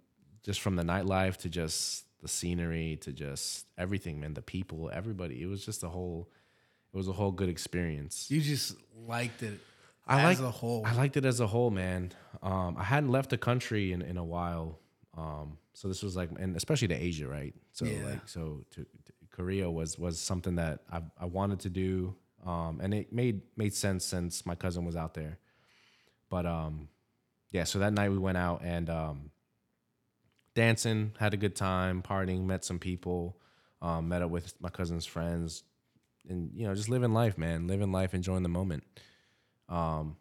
just 0.43 0.61
from 0.61 0.75
the 0.75 0.83
nightlife 0.83 1.37
to 1.37 1.49
just 1.49 2.05
the 2.21 2.27
scenery 2.27 2.97
to 3.01 3.11
just 3.11 3.67
everything, 3.77 4.19
man, 4.19 4.33
the 4.33 4.41
people, 4.41 4.89
everybody. 4.93 5.41
It 5.41 5.47
was 5.47 5.65
just 5.65 5.83
a 5.83 5.89
whole. 5.89 6.29
It 6.93 6.97
was 6.97 7.07
a 7.07 7.13
whole 7.13 7.31
good 7.31 7.49
experience. 7.49 8.29
You 8.29 8.41
just 8.41 8.75
liked 9.07 9.43
it 9.43 9.59
I 10.07 10.21
as 10.31 10.39
like- 10.39 10.47
a 10.47 10.51
whole. 10.51 10.85
I 10.85 10.93
liked 10.93 11.15
it 11.17 11.25
as 11.25 11.39
a 11.39 11.47
whole, 11.47 11.71
man. 11.71 12.11
Um, 12.43 12.75
I 12.77 12.83
hadn't 12.83 13.11
left 13.11 13.29
the 13.29 13.37
country 13.37 13.91
in, 13.93 14.01
in 14.01 14.17
a 14.17 14.23
while, 14.23 14.79
um, 15.17 15.57
so 15.73 15.87
this 15.87 16.01
was 16.03 16.15
like, 16.15 16.29
and 16.39 16.55
especially 16.55 16.87
to 16.89 16.95
Asia, 16.95 17.27
right? 17.27 17.53
So 17.71 17.85
Yeah. 17.85 18.05
like, 18.05 18.27
so 18.27 18.63
to, 18.71 18.81
to 18.83 19.11
Korea 19.29 19.69
was 19.69 19.97
was 19.97 20.19
something 20.19 20.55
that 20.55 20.81
I 20.91 21.01
I 21.19 21.25
wanted 21.25 21.59
to 21.61 21.69
do, 21.69 22.15
um, 22.45 22.79
and 22.81 22.93
it 22.93 23.13
made 23.13 23.41
made 23.55 23.73
sense 23.73 24.03
since 24.05 24.45
my 24.45 24.55
cousin 24.55 24.83
was 24.85 24.95
out 24.95 25.13
there. 25.13 25.39
But 26.29 26.45
um, 26.45 26.89
yeah, 27.51 27.65
so 27.65 27.79
that 27.79 27.93
night 27.93 28.09
we 28.09 28.17
went 28.17 28.37
out 28.37 28.61
and 28.63 28.89
um, 28.89 29.31
dancing, 30.55 31.13
had 31.19 31.33
a 31.33 31.37
good 31.37 31.55
time, 31.55 32.01
partying, 32.01 32.45
met 32.45 32.63
some 32.63 32.79
people, 32.79 33.37
um, 33.81 34.07
met 34.07 34.21
up 34.21 34.29
with 34.29 34.53
my 34.61 34.69
cousin's 34.69 35.05
friends, 35.05 35.63
and 36.29 36.51
you 36.53 36.65
know, 36.65 36.73
just 36.73 36.89
living 36.89 37.13
life, 37.13 37.37
man, 37.37 37.67
living 37.67 37.91
life, 37.91 38.13
enjoying 38.13 38.43
the 38.43 38.49
moment. 38.49 38.83
Um, 39.67 40.15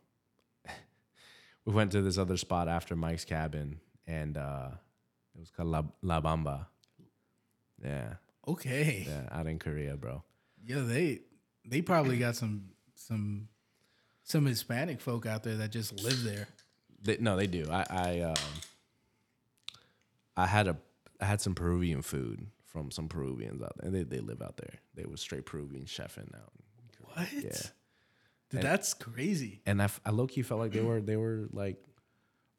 we 1.65 1.73
went 1.73 1.93
to 1.93 2.03
this 2.03 2.19
other 2.19 2.37
spot 2.37 2.69
after 2.69 2.97
Mike's 2.97 3.25
cabin, 3.25 3.81
and 4.07 4.37
uh, 4.37 4.71
it 5.37 5.41
was 5.41 5.51
called 5.51 5.69
La, 5.69 5.83
La 6.03 6.21
Bamba. 6.21 6.67
Yeah, 7.83 8.15
okay. 8.47 9.07
yeah, 9.09 9.29
out 9.31 9.47
in 9.47 9.59
Korea, 9.59 9.97
bro. 9.97 10.25
Yeah, 10.67 10.81
they 10.81 11.21
they 11.65 11.81
probably 11.81 12.19
got 12.19 12.35
some 12.35 12.71
some 12.95 13.49
some 14.25 14.47
Hispanic 14.47 15.01
folk 15.01 15.27
out 15.27 15.45
there 15.45 15.57
that 15.57 15.71
just 15.71 16.03
live 16.03 16.23
there. 16.25 16.49
They, 17.03 17.17
no, 17.19 17.37
they 17.37 17.47
do. 17.47 17.67
I 17.71 17.87
I 17.89 18.21
um, 18.21 18.35
I 20.37 20.47
had 20.47 20.69
a 20.69 20.77
I 21.21 21.25
had 21.27 21.41
some 21.41 21.55
Peruvian 21.55 22.03
food 22.03 22.47
from 22.67 22.91
some 22.91 23.09
Peruvians 23.09 23.63
out 23.63 23.73
there. 23.79 23.91
They 23.91 24.03
they 24.03 24.21
live 24.21 24.43
out 24.43 24.57
there. 24.57 24.75
They 24.95 25.05
were 25.05 25.17
straight 25.17 25.47
Peruvian 25.47 25.85
chefing 25.85 26.35
out. 26.35 26.53
What? 27.15 27.33
Yeah. 27.33 27.51
Dude, 28.51 28.63
that's 28.63 28.95
crazy. 28.95 29.61
and 29.65 29.81
I, 29.81 29.89
I 30.05 30.11
low 30.11 30.27
key 30.27 30.43
felt 30.43 30.61
like 30.61 30.73
they 30.73 30.81
were 30.81 31.01
they 31.01 31.17
were 31.17 31.49
like 31.53 31.77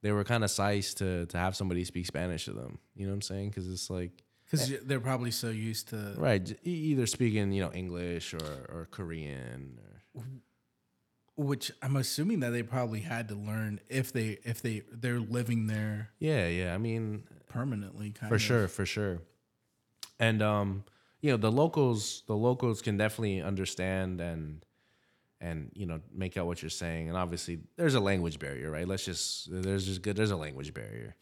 they 0.02 0.12
were 0.12 0.24
kind 0.24 0.44
of 0.44 0.50
sized 0.52 0.98
to 1.00 1.26
to 1.28 1.38
have 1.38 1.56
somebody 1.56 1.84
speak 1.84 2.06
Spanish 2.06 2.46
to 2.46 2.54
them. 2.54 2.80
You 2.96 3.06
know 3.06 3.12
what 3.12 3.16
I'm 3.16 3.22
saying? 3.22 3.50
Because 3.50 3.70
it's 3.70 3.90
like 3.90 4.12
Because 4.46 4.72
they're 4.86 5.02
probably 5.02 5.32
so 5.32 5.50
used 5.50 5.90
to. 5.90 6.14
right, 6.18 6.58
either 6.64 7.06
speaking 7.08 7.52
you 7.52 7.62
know 7.62 7.72
English 7.74 8.34
or 8.34 8.40
or 8.70 8.88
Korean. 8.92 9.80
Or, 10.16 10.24
Which 11.38 11.72
I'm 11.82 11.96
assuming 11.96 12.42
that 12.42 12.52
they 12.52 12.62
probably 12.62 13.00
had 13.00 13.30
to 13.30 13.36
learn 13.36 13.80
if 13.90 14.12
they 14.14 14.38
if 14.44 14.62
they 14.62 14.84
they're 14.92 15.20
living 15.20 15.68
there 15.68 16.12
yeah, 16.20 16.48
yeah. 16.48 16.74
I 16.74 16.78
mean, 16.78 17.24
permanently. 17.48 18.12
Kind 18.12 18.30
for 18.30 18.36
of. 18.36 18.42
sure, 18.42 18.68
for 18.68 18.86
sure. 18.86 19.20
And 20.20 20.42
um, 20.42 20.84
you 21.22 21.32
know 21.32 21.38
the 21.38 21.52
locals 21.52 22.24
the 22.28 22.36
locals 22.36 22.82
can 22.82 22.98
definitely 22.98 23.42
understand 23.42 24.20
and 24.22 24.66
and 25.40 25.72
you 25.74 25.86
know 25.86 26.02
make 26.14 26.38
out 26.38 26.46
what 26.46 26.62
you're 26.62 26.70
saying. 26.70 27.08
And 27.08 27.18
obviously 27.18 27.60
there's 27.78 27.96
a 27.96 28.00
language 28.00 28.40
barrier, 28.40 28.70
right? 28.70 28.88
Let's 28.88 29.06
just 29.06 29.50
there's 29.52 29.86
just 29.86 30.02
good 30.02 30.16
there's 30.16 30.32
a 30.32 30.38
language 30.38 30.74
barrier. 30.74 31.16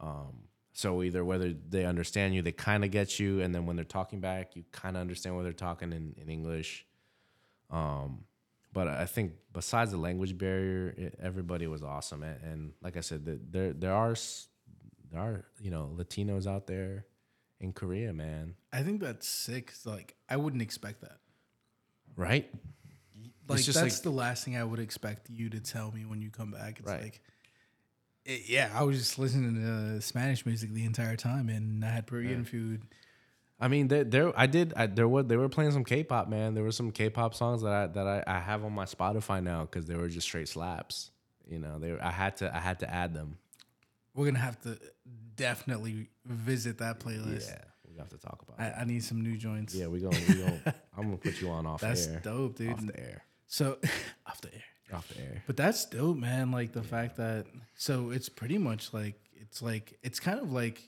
Um, 0.00 0.48
so 0.72 1.02
either 1.02 1.24
whether 1.24 1.52
they 1.52 1.84
understand 1.84 2.34
you, 2.34 2.42
they 2.42 2.52
kind 2.52 2.84
of 2.84 2.90
get 2.90 3.20
you, 3.20 3.40
and 3.40 3.54
then 3.54 3.66
when 3.66 3.76
they're 3.76 3.84
talking 3.84 4.20
back, 4.20 4.56
you 4.56 4.64
kind 4.72 4.96
of 4.96 5.02
understand 5.02 5.36
what 5.36 5.42
they're 5.42 5.52
talking 5.52 5.92
in, 5.92 6.14
in 6.20 6.28
English. 6.28 6.86
Um, 7.70 8.24
but 8.72 8.88
I 8.88 9.04
think 9.06 9.32
besides 9.52 9.90
the 9.90 9.98
language 9.98 10.36
barrier, 10.38 10.94
it, 10.96 11.18
everybody 11.22 11.66
was 11.66 11.82
awesome, 11.82 12.22
and, 12.22 12.42
and 12.42 12.72
like 12.82 12.96
I 12.96 13.00
said, 13.00 13.24
the, 13.24 13.38
there 13.50 13.72
there 13.72 13.92
are 13.94 14.14
there 15.10 15.20
are 15.20 15.44
you 15.60 15.70
know 15.70 15.90
Latinos 15.96 16.46
out 16.46 16.66
there 16.66 17.04
in 17.60 17.72
Korea, 17.72 18.12
man, 18.12 18.54
I 18.72 18.82
think 18.82 19.00
that's 19.00 19.28
sick. 19.28 19.72
like 19.84 20.16
I 20.28 20.36
wouldn't 20.36 20.62
expect 20.62 21.00
that. 21.02 21.18
right? 22.16 22.48
Like 23.48 23.60
that's 23.64 23.76
like- 23.76 24.02
the 24.02 24.10
last 24.10 24.44
thing 24.44 24.56
I 24.56 24.64
would 24.64 24.80
expect 24.80 25.28
you 25.30 25.50
to 25.50 25.60
tell 25.60 25.92
me 25.92 26.04
when 26.04 26.20
you 26.22 26.30
come 26.30 26.50
back. 26.52 26.78
It's 26.80 26.88
Right. 26.88 27.02
like, 27.02 27.20
it- 28.24 28.48
yeah, 28.48 28.70
I 28.74 28.82
was 28.84 28.98
just 28.98 29.18
listening 29.18 29.56
to 29.62 30.00
Spanish 30.00 30.46
music 30.46 30.72
the 30.72 30.84
entire 30.84 31.16
time, 31.16 31.48
and 31.48 31.84
I 31.84 31.90
had 31.90 32.06
Peruvian 32.06 32.44
food. 32.44 32.82
I 33.62 33.68
mean, 33.68 33.86
there, 33.86 34.02
there 34.02 34.32
I 34.38 34.46
did. 34.46 34.74
I, 34.74 34.86
there 34.86 35.06
were 35.06 35.22
they 35.22 35.36
were 35.36 35.48
playing 35.48 35.70
some 35.70 35.84
K-pop, 35.84 36.28
man. 36.28 36.54
There 36.54 36.64
were 36.64 36.72
some 36.72 36.90
K-pop 36.90 37.32
songs 37.32 37.62
that 37.62 37.72
I 37.72 37.86
that 37.86 38.06
I, 38.08 38.24
I 38.26 38.40
have 38.40 38.64
on 38.64 38.72
my 38.72 38.86
Spotify 38.86 39.40
now 39.40 39.62
because 39.62 39.86
they 39.86 39.94
were 39.94 40.08
just 40.08 40.26
straight 40.26 40.48
slaps. 40.48 41.12
You 41.48 41.60
know, 41.60 41.78
they 41.78 41.96
I 41.98 42.10
had 42.10 42.36
to 42.38 42.54
I 42.54 42.58
had 42.58 42.80
to 42.80 42.92
add 42.92 43.14
them. 43.14 43.38
We're 44.14 44.26
gonna 44.26 44.40
have 44.40 44.60
to 44.62 44.78
definitely 45.36 46.08
visit 46.26 46.78
that 46.78 46.98
playlist. 46.98 47.48
Yeah, 47.48 47.62
we 47.88 47.96
have 47.98 48.08
to 48.08 48.18
talk 48.18 48.42
about. 48.42 48.58
I, 48.58 48.66
it. 48.66 48.74
I 48.80 48.84
need 48.84 49.04
some 49.04 49.22
new 49.22 49.36
joints. 49.36 49.76
Yeah, 49.76 49.86
we 49.86 50.00
going 50.00 50.16
we 50.28 50.34
going 50.34 50.60
I'm 50.96 51.04
gonna 51.04 51.16
put 51.18 51.40
you 51.40 51.48
on 51.50 51.64
off 51.64 51.80
that's 51.82 52.08
air, 52.08 52.20
dope, 52.22 52.56
dude. 52.56 52.72
off 52.72 52.84
the 52.84 52.98
air, 52.98 53.22
So 53.46 53.78
off 54.26 54.40
the 54.40 54.52
air. 54.52 54.62
off 54.92 55.06
the 55.06 55.20
air. 55.20 55.44
But 55.46 55.56
that's 55.56 55.84
dope, 55.84 56.16
man. 56.16 56.50
Like 56.50 56.72
the 56.72 56.82
fact 56.82 57.16
that 57.18 57.46
so 57.76 58.10
it's 58.10 58.28
pretty 58.28 58.58
much 58.58 58.92
like 58.92 59.20
it's 59.40 59.62
like 59.62 59.96
it's 60.02 60.18
kind 60.18 60.40
of 60.40 60.52
like 60.52 60.82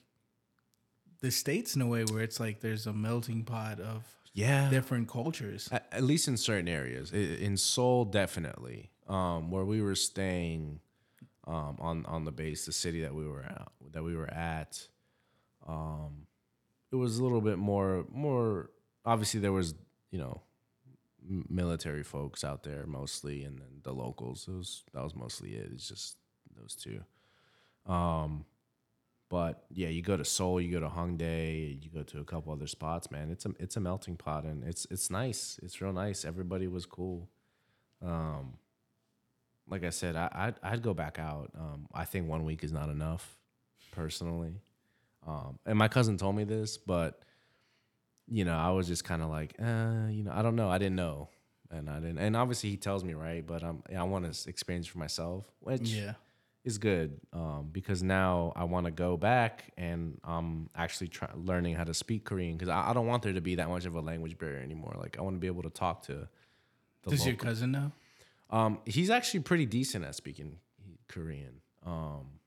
the 1.25 1.31
states 1.31 1.75
in 1.77 1.81
a 1.83 1.87
way 1.87 2.05
where 2.05 2.23
it's 2.23 2.39
like 2.39 2.61
there's 2.61 2.87
a 2.87 2.93
melting 2.93 3.45
pot 3.45 3.81
of 3.81 4.05
Yeah, 4.35 4.69
different 4.71 5.09
cultures. 5.09 5.69
at, 5.73 5.87
at 5.99 6.03
least 6.03 6.29
in 6.29 6.37
certain 6.37 6.69
areas. 6.69 7.13
In 7.13 7.57
Seoul, 7.57 8.05
definitely. 8.05 8.91
Um, 9.09 9.51
where 9.51 9.65
we 9.65 9.81
were 9.83 9.95
staying, 9.97 10.81
um, 11.47 11.77
on 11.89 12.07
on 12.07 12.25
the 12.25 12.33
base, 12.33 12.65
the 12.67 12.73
city 12.73 13.01
that 13.03 13.15
we 13.15 13.27
were 13.33 13.43
at, 13.43 13.69
that 13.93 14.03
we 14.03 14.15
were 14.17 14.33
at, 14.33 14.89
um, 15.67 16.27
it 16.93 16.97
was 16.97 17.19
a 17.19 17.23
little 17.23 17.41
bit 17.51 17.59
more 17.59 18.05
more. 18.11 18.71
Obviously, 19.05 19.41
there 19.41 19.53
was 19.53 19.75
you 20.11 20.19
know 20.19 20.41
military 21.49 22.03
folks 22.03 22.45
out 22.45 22.63
there 22.63 22.85
mostly, 22.87 23.45
and 23.45 23.59
then 23.59 23.73
the 23.83 23.93
locals. 23.93 24.47
It 24.49 24.53
was 24.57 24.85
that 24.95 25.03
was 25.03 25.15
mostly 25.15 25.51
it. 25.55 25.71
It's 25.75 25.89
just 25.89 26.17
those 26.59 26.75
two. 26.75 27.01
Um, 27.93 28.45
but 29.35 29.65
yeah, 29.73 29.89
you 29.89 30.01
go 30.01 30.17
to 30.17 30.25
Seoul, 30.25 30.61
you 30.61 30.71
go 30.71 30.79
to 30.79 30.89
Hongdae, 30.89 31.83
you 31.83 31.91
go 31.91 32.05
to 32.05 32.21
a 32.21 32.25
couple 32.25 32.53
other 32.53 32.69
spots, 32.69 33.11
man. 33.11 33.33
It's 33.33 33.45
a 33.45 33.51
it's 33.59 33.77
a 33.77 33.81
melting 33.81 34.15
pot, 34.15 34.45
and 34.45 34.63
it's 34.63 34.87
it's 34.93 35.11
nice. 35.11 35.59
It's 35.61 35.81
real 35.81 35.93
nice. 35.93 36.25
Everybody 36.25 36.69
was 36.69 36.87
cool. 36.87 37.29
Um, 38.01 38.59
like 39.69 39.83
I 39.83 39.91
said, 39.91 40.15
I 40.15 40.29
I'd, 40.31 40.55
I'd 40.63 40.83
go 40.83 40.95
back 40.95 41.19
out. 41.19 41.51
Um, 41.59 41.89
I 41.93 42.05
think 42.05 42.29
one 42.29 42.45
week 42.45 42.63
is 42.63 42.71
not 42.71 42.89
enough, 42.91 43.37
personally. 43.91 44.61
Um, 45.27 45.59
and 45.67 45.77
my 45.77 45.89
cousin 45.89 46.17
told 46.17 46.37
me 46.37 46.45
this, 46.45 46.79
but 46.79 47.19
you 48.29 48.45
know, 48.45 48.57
I 48.57 48.71
was 48.71 48.87
just 48.87 49.03
kind 49.03 49.21
of 49.21 49.31
like, 49.31 49.57
uh, 49.61 50.07
you 50.11 50.23
know, 50.23 50.33
I 50.33 50.43
don't 50.43 50.55
know. 50.55 50.71
I 50.71 50.79
didn't 50.79 50.95
know, 50.95 51.29
and 51.73 51.91
I 51.91 51.99
didn't. 51.99 52.19
And 52.19 52.37
obviously, 52.37 52.71
he 52.71 52.77
tells 52.77 53.03
me 53.03 53.15
right, 53.15 53.45
but 53.45 53.65
um, 53.65 53.83
I 53.99 54.05
want 54.05 54.33
to 54.33 54.49
experience 54.49 54.87
for 54.87 54.99
myself, 54.99 55.45
which 55.59 55.89
Yeah. 55.91 56.13
Is 56.65 56.79
good 56.79 57.21
um, 57.35 57.69
because 57.71 58.03
now 58.03 58.53
I 58.57 58.65
want 58.65 58.87
to 58.87 58.91
go 58.91 59.17
back 59.19 59.73
and 59.77 60.19
I'm 60.25 60.71
actually 60.75 61.09
try- 61.09 61.29
learning 61.35 61.75
how 61.75 61.85
to 61.85 61.93
speak 61.93 62.25
Korean 62.25 62.57
because 62.57 62.71
I, 62.71 62.91
I 62.91 62.93
don't 62.95 63.07
want 63.07 63.23
there 63.23 63.35
to 63.35 63.41
be 63.43 63.57
that 63.57 63.69
much 63.69 63.85
of 63.85 63.95
a 63.95 64.01
language 64.01 64.39
barrier 64.39 64.61
anymore. 64.61 64.97
Like 64.99 65.19
I 65.19 65.23
want 65.23 65.37
to 65.37 65.41
be 65.41 65.47
able 65.47 65.63
to 65.63 65.71
talk 65.71 66.03
to. 66.05 66.27
The 67.03 67.11
Does 67.11 67.27
your 67.27 67.37
cousin 67.37 67.73
know? 67.73 67.93
um, 68.51 68.79
he's 68.87 69.11
actually 69.11 69.41
pretty 69.41 69.67
decent 69.67 70.07
at 70.07 70.15
speaking 70.15 70.57
Korean. 71.07 71.61
Um, 71.85 72.41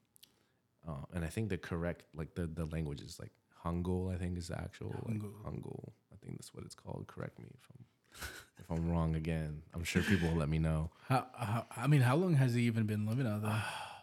uh, 0.87 0.93
and 1.13 1.23
I 1.23 1.27
think 1.27 1.49
the 1.49 1.57
correct 1.59 2.03
like 2.15 2.33
the 2.33 2.47
the 2.47 2.65
language 2.65 3.01
is 3.01 3.19
like 3.19 3.31
Hangul. 3.63 4.11
I 4.13 4.17
think 4.17 4.37
is 4.39 4.47
the 4.47 4.59
actual 4.59 4.95
like, 5.07 5.17
Hangul. 5.17 5.33
Hangul. 5.45 5.89
I 6.11 6.15
think 6.25 6.37
that's 6.37 6.55
what 6.55 6.63
it's 6.65 6.75
called. 6.75 7.05
Correct 7.05 7.37
me 7.37 7.45
if 7.53 7.69
I'm 7.71 8.25
if 8.57 8.71
I'm 8.71 8.91
wrong 8.91 9.15
again. 9.15 9.61
I'm 9.75 9.83
sure 9.83 10.01
people 10.01 10.29
will 10.29 10.37
let 10.37 10.49
me 10.49 10.57
know. 10.57 10.89
How, 11.07 11.27
how 11.37 11.67
I 11.75 11.85
mean, 11.85 12.01
how 12.01 12.15
long 12.15 12.33
has 12.33 12.55
he 12.55 12.63
even 12.63 12.87
been 12.87 13.05
living 13.05 13.27
out 13.27 13.43
there? 13.43 13.63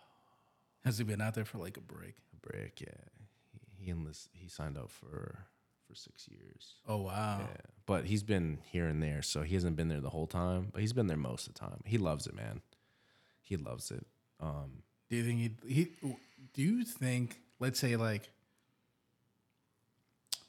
has 0.85 0.99
he 0.99 1.05
been 1.05 1.21
out 1.21 1.35
there 1.35 1.45
for 1.45 1.59
like 1.59 1.77
a 1.77 1.81
break? 1.81 2.15
A 2.33 2.47
break, 2.47 2.81
yeah. 2.81 2.89
He, 3.53 3.85
he 3.87 3.91
enlist, 3.91 4.29
he 4.33 4.49
signed 4.49 4.77
up 4.77 4.91
for 4.91 5.47
for 5.89 5.95
six 5.95 6.27
years. 6.29 6.75
Oh 6.89 6.99
wow. 6.99 7.41
Yeah, 7.41 7.61
but 7.87 8.05
he's 8.07 8.23
been 8.23 8.59
here 8.71 8.87
and 8.87 9.03
there, 9.03 9.23
so 9.23 9.43
he 9.43 9.55
hasn't 9.55 9.77
been 9.77 9.89
there 9.89 10.01
the 10.01 10.11
whole 10.11 10.27
time. 10.27 10.69
But 10.73 10.81
he's 10.81 10.93
been 10.93 11.07
there 11.07 11.17
most 11.17 11.47
of 11.47 11.55
the 11.55 11.61
time. 11.61 11.81
He 11.85 11.99
loves 11.99 12.27
it, 12.27 12.35
man. 12.35 12.63
He 13.43 13.57
loves 13.57 13.91
it. 13.91 14.07
Um, 14.41 14.83
Do 15.11 15.17
you 15.17 15.25
think 15.25 15.39
he 15.67 15.75
he 15.75 15.89
do 16.55 16.63
you 16.63 16.85
think 16.85 17.41
let's 17.61 17.79
say 17.79 17.97
like 17.97 18.31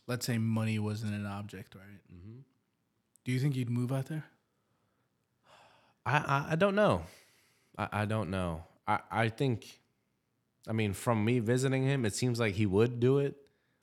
let's 0.08 0.26
say 0.26 0.38
money 0.38 0.80
wasn't 0.80 1.14
an 1.14 1.26
object, 1.26 1.76
right? 1.76 2.02
Mm-hmm. 2.14 2.40
Do 3.26 3.32
you 3.32 3.40
think 3.40 3.56
you'd 3.56 3.70
move 3.70 3.92
out 3.92 4.06
there? 4.06 4.24
I, 6.06 6.18
I 6.18 6.46
I 6.52 6.56
don't 6.56 6.76
know. 6.76 7.04
I, 7.78 7.88
I 7.92 8.06
don't 8.06 8.30
know. 8.30 8.64
I 8.88 9.00
I 9.12 9.30
think, 9.30 9.80
I 10.68 10.74
mean, 10.74 10.94
from 10.94 11.24
me 11.24 11.40
visiting 11.40 11.84
him, 11.84 12.06
it 12.06 12.16
seems 12.16 12.40
like 12.40 12.56
he 12.56 12.66
would 12.66 13.00
do 13.00 13.20
it. 13.20 13.36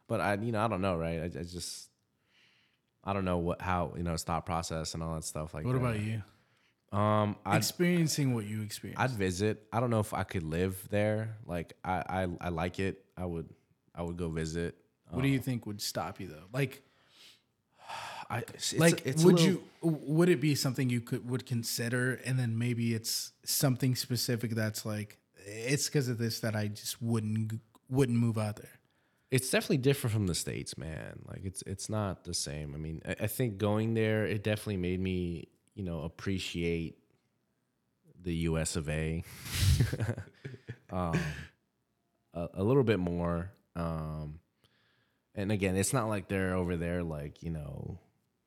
but 0.09 0.20
I 0.20 0.35
you 0.35 0.53
know 0.53 0.64
I 0.64 0.68
don't 0.68 0.80
know, 0.83 0.97
right? 0.97 1.20
I, 1.20 1.24
I 1.24 1.43
just 1.45 1.89
I 3.05 3.12
don't 3.12 3.24
know 3.24 3.39
what 3.39 3.61
how 3.62 3.95
you 3.97 4.03
know 4.03 4.12
his 4.12 4.22
thought 4.24 4.47
process 4.47 4.95
and 4.95 5.03
all 5.03 5.14
that 5.14 5.24
stuff 5.24 5.55
like. 5.55 5.64
What 5.64 5.72
that. 5.72 5.78
about 5.78 6.01
you? 6.01 6.22
Um, 6.93 7.37
I'd 7.47 7.57
Experiencing 7.57 8.35
what 8.35 8.45
you 8.45 8.61
experienced. 8.61 9.01
I'd 9.01 9.11
visit. 9.11 9.66
I 9.72 9.80
don't 9.80 9.89
know 9.91 10.01
if 10.01 10.12
I 10.12 10.24
could 10.24 10.43
live 10.43 10.87
there. 10.91 11.37
Like 11.47 11.72
I 11.85 12.03
I, 12.09 12.28
I 12.41 12.49
like 12.51 12.78
it. 12.78 13.05
I 13.16 13.24
would 13.24 13.49
I 13.95 14.03
would 14.03 14.16
go 14.16 14.28
visit. 14.28 14.76
what 15.11 15.22
do 15.22 15.28
you 15.28 15.39
think 15.39 15.66
would 15.66 15.80
stop 15.80 16.20
you 16.20 16.28
though? 16.28 16.45
Like, 16.53 16.83
I 18.30 18.39
it's, 18.55 18.74
like 18.74 19.07
it's 19.07 19.24
would 19.24 19.37
little- 19.37 19.47
you 19.51 19.62
would 19.83 20.28
it 20.28 20.41
be 20.41 20.55
something 20.55 20.89
you 20.91 21.01
could 21.01 21.28
would 21.28 21.45
consider 21.47 22.20
and 22.24 22.39
then 22.39 22.59
maybe 22.59 22.95
it's 22.95 23.33
something 23.45 23.95
specific 23.95 24.53
that's 24.53 24.85
like 24.87 25.18
it's 25.47 25.86
because 25.86 26.09
of 26.09 26.18
this 26.18 26.40
that 26.40 26.55
I 26.55 26.68
just 26.68 27.01
wouldn't 27.01 27.61
wouldn't 27.88 28.18
move 28.18 28.38
out 28.38 28.57
there. 28.57 28.78
It's 29.30 29.51
definitely 29.51 29.78
different 29.78 30.12
from 30.12 30.26
the 30.26 30.34
states, 30.34 30.76
man. 30.76 31.20
Like 31.26 31.40
it's 31.45 31.62
it's 31.62 31.88
not 31.88 32.24
the 32.24 32.34
same. 32.34 32.74
I 32.74 32.78
mean, 32.78 33.03
I, 33.07 33.24
I 33.24 33.26
think 33.26 33.59
going 33.59 33.95
there, 33.95 34.24
it 34.26 34.43
definitely 34.43 34.76
made 34.76 35.01
me, 35.01 35.49
you 35.74 35.84
know, 35.84 36.03
appreciate 36.03 36.99
the 38.22 38.34
U.S. 38.34 38.76
of 38.76 38.88
A. 38.88 39.24
um, 40.90 41.18
a, 42.34 42.49
a 42.55 42.62
little 42.62 42.84
bit 42.84 42.99
more. 42.99 43.51
Um, 43.74 44.38
and 45.34 45.51
again, 45.51 45.76
it's 45.76 45.93
not 45.93 46.09
like 46.09 46.28
they're 46.28 46.55
over 46.55 46.76
there 46.76 47.03
like 47.03 47.43
you 47.43 47.51
know 47.51 47.99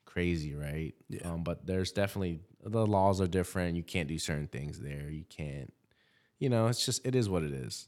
crazy, 0.05 0.55
right? 0.55 0.93
Yeah. 1.09 1.31
Um, 1.31 1.43
but 1.43 1.65
there's 1.65 1.91
definitely 1.91 2.39
the 2.63 2.85
laws 2.85 3.21
are 3.21 3.27
different. 3.27 3.75
You 3.75 3.83
can't 3.83 4.07
do 4.07 4.17
certain 4.17 4.47
things 4.47 4.79
there. 4.79 5.09
You 5.09 5.25
can't, 5.29 5.73
you 6.39 6.49
know, 6.49 6.67
it's 6.67 6.85
just 6.85 7.05
it 7.05 7.15
is 7.15 7.29
what 7.29 7.43
it 7.43 7.51
is. 7.53 7.87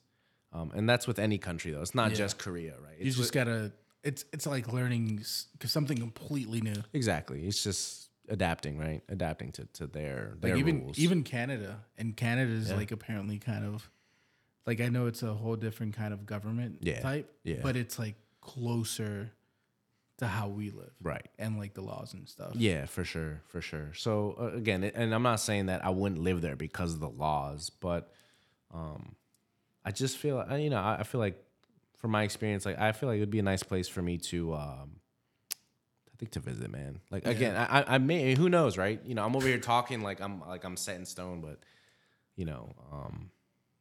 Um, 0.54 0.72
and 0.76 0.90
that's 0.90 1.08
with 1.08 1.20
any 1.20 1.38
country 1.38 1.72
though. 1.72 1.82
It's 1.82 1.96
not 1.96 2.12
Yeah. 2.12 2.18
just 2.18 2.38
Korea, 2.38 2.76
right? 2.80 2.98
You 3.00 3.06
just 3.06 3.20
with- 3.20 3.32
gotta. 3.32 3.74
It's 4.04 4.24
it's 4.32 4.46
like 4.46 4.72
learning 4.72 5.24
something 5.66 5.98
completely 5.98 6.62
new. 6.62 6.82
exactly. 6.94 7.46
It's 7.46 7.62
just 7.64 8.10
adapting, 8.30 8.78
right? 8.78 9.02
Adapting 9.10 9.52
to 9.54 9.66
to 9.74 9.88
their 9.88 10.32
Like 10.34 10.42
their 10.42 10.58
even 10.58 10.82
rules. 10.84 11.00
even 11.00 11.24
Canada 11.24 11.84
and 11.98 12.16
Canada 12.16 12.52
is 12.52 12.70
Yeah. 12.70 12.76
like 12.78 12.92
apparently 12.92 13.40
kind 13.40 13.66
of 13.66 13.90
like 14.66 14.80
I 14.82 14.90
know 14.90 15.08
it's 15.08 15.24
a 15.24 15.34
whole 15.34 15.56
different 15.56 15.96
kind 15.96 16.14
of 16.14 16.26
government 16.26 16.80
Yeah. 16.82 17.02
type, 17.02 17.34
Yeah. 17.44 17.60
but 17.62 17.76
it's 17.76 17.98
like 18.00 18.16
closer 18.42 19.32
to 20.18 20.28
how 20.28 20.48
we 20.48 20.72
live 20.72 20.92
right. 21.02 21.28
and 21.38 21.58
like 21.60 21.74
the 21.74 21.82
laws 21.82 22.14
and 22.14 22.28
stuff. 22.28 22.56
Yeah, 22.56 22.86
for 22.86 23.04
sure, 23.04 23.42
for 23.48 23.62
sure. 23.62 23.94
So 23.94 24.36
uh, 24.40 24.56
again, 24.58 24.84
and 24.84 25.14
I'm 25.14 25.22
not 25.24 25.40
saying 25.40 25.68
that 25.68 25.86
I 25.86 25.90
wouldn't 25.92 26.22
live 26.22 26.42
there 26.42 26.56
because 26.56 26.94
of 26.94 27.00
the 27.00 27.10
laws, 27.10 27.70
but 27.70 28.12
um, 28.74 29.16
I 29.86 29.92
just 29.92 30.18
feel, 30.18 30.46
you 30.58 30.70
know, 30.70 30.78
I, 30.78 30.98
I 31.00 31.04
feel 31.04 31.20
like 31.22 31.42
from 31.98 32.12
my 32.12 32.24
experience, 32.24 32.66
like 32.66 32.78
I 32.80 32.92
feel 32.92 33.10
like 33.10 33.18
it 33.18 33.22
would 33.22 33.32
be 33.32 33.40
a 33.40 33.44
nice 33.44 33.64
place 33.64 33.88
for 33.88 34.02
me 34.02 34.18
to, 34.18 34.54
um, 34.54 35.00
I 35.54 36.18
think 36.18 36.32
to 36.32 36.40
visit, 36.40 36.72
man. 36.72 37.00
Like 37.12 37.26
again, 37.28 37.56
I, 37.56 37.96
I- 37.96 37.98
may, 38.00 38.36
who 38.36 38.50
knows, 38.50 38.78
right? 38.78 39.00
You 39.06 39.16
know, 39.16 39.24
I'm 39.24 39.36
over 39.36 39.48
here 39.48 39.60
talking 39.60 40.02
like 40.02 40.20
I'm 40.20 40.42
like 40.48 40.64
I'm 40.64 40.76
set 40.78 40.96
in 40.96 41.06
stone, 41.06 41.42
but 41.42 41.60
you 42.36 42.46
know, 42.46 42.74
um, 42.92 43.30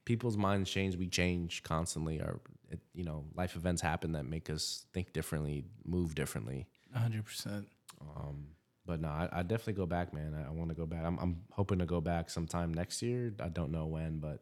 people's 0.05 0.37
minds 0.37 0.71
change. 0.71 0.97
We 0.97 1.07
change 1.09 1.63
constantly. 1.63 2.19
Or 2.21 2.41
it, 2.71 2.81
you 2.95 3.05
know, 3.05 3.25
life 3.35 3.57
events 3.57 3.81
happen 3.83 4.13
that 4.13 4.25
make 4.27 4.51
us 4.51 4.85
think 4.93 5.13
differently, 5.13 5.65
move 5.85 6.15
differently. 6.15 6.67
hundred 6.95 7.25
percent. 7.25 7.69
Um, 8.01 8.49
but 8.85 9.01
no, 9.01 9.09
I, 9.09 9.29
I 9.33 9.43
definitely 9.43 9.73
go 9.75 9.87
back, 9.87 10.13
man. 10.13 10.35
I, 10.35 10.49
I 10.49 10.51
want 10.53 10.69
to 10.69 10.75
go 10.77 10.85
back. 10.87 11.05
I'm, 11.05 11.19
I'm 11.19 11.37
hoping 11.53 11.79
to 11.79 11.87
go 11.87 12.01
back 12.01 12.29
sometime 12.31 12.73
next 12.75 13.01
year. 13.03 13.33
I 13.41 13.49
don't 13.49 13.73
know 13.73 13.87
when, 13.87 14.19
but 14.19 14.41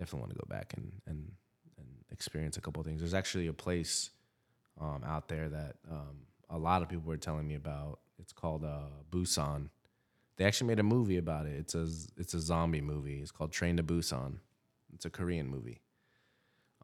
definitely 0.00 0.20
want 0.20 0.32
to 0.32 0.38
go 0.38 0.46
back 0.48 0.72
and 0.76 0.90
and 1.06 1.30
and 1.78 1.86
experience 2.10 2.56
a 2.56 2.60
couple 2.60 2.80
of 2.80 2.86
things. 2.86 3.00
There's 3.00 3.14
actually 3.14 3.46
a 3.46 3.52
place 3.52 4.10
um, 4.80 5.02
out 5.06 5.28
there 5.28 5.48
that 5.48 5.76
um, 5.90 6.16
a 6.48 6.58
lot 6.58 6.82
of 6.82 6.88
people 6.88 7.06
were 7.06 7.16
telling 7.16 7.46
me 7.46 7.54
about. 7.54 8.00
It's 8.18 8.32
called 8.32 8.64
uh, 8.64 8.90
Busan. 9.10 9.68
They 10.36 10.44
actually 10.46 10.68
made 10.68 10.78
a 10.80 10.82
movie 10.96 11.18
about 11.18 11.46
it. 11.46 11.54
It's 11.58 11.74
a 11.74 11.86
it's 12.16 12.34
a 12.34 12.40
zombie 12.40 12.80
movie. 12.80 13.20
It's 13.20 13.30
called 13.30 13.52
Train 13.52 13.76
to 13.76 13.82
Busan. 13.82 14.38
It's 14.94 15.04
a 15.04 15.10
Korean 15.10 15.48
movie. 15.48 15.82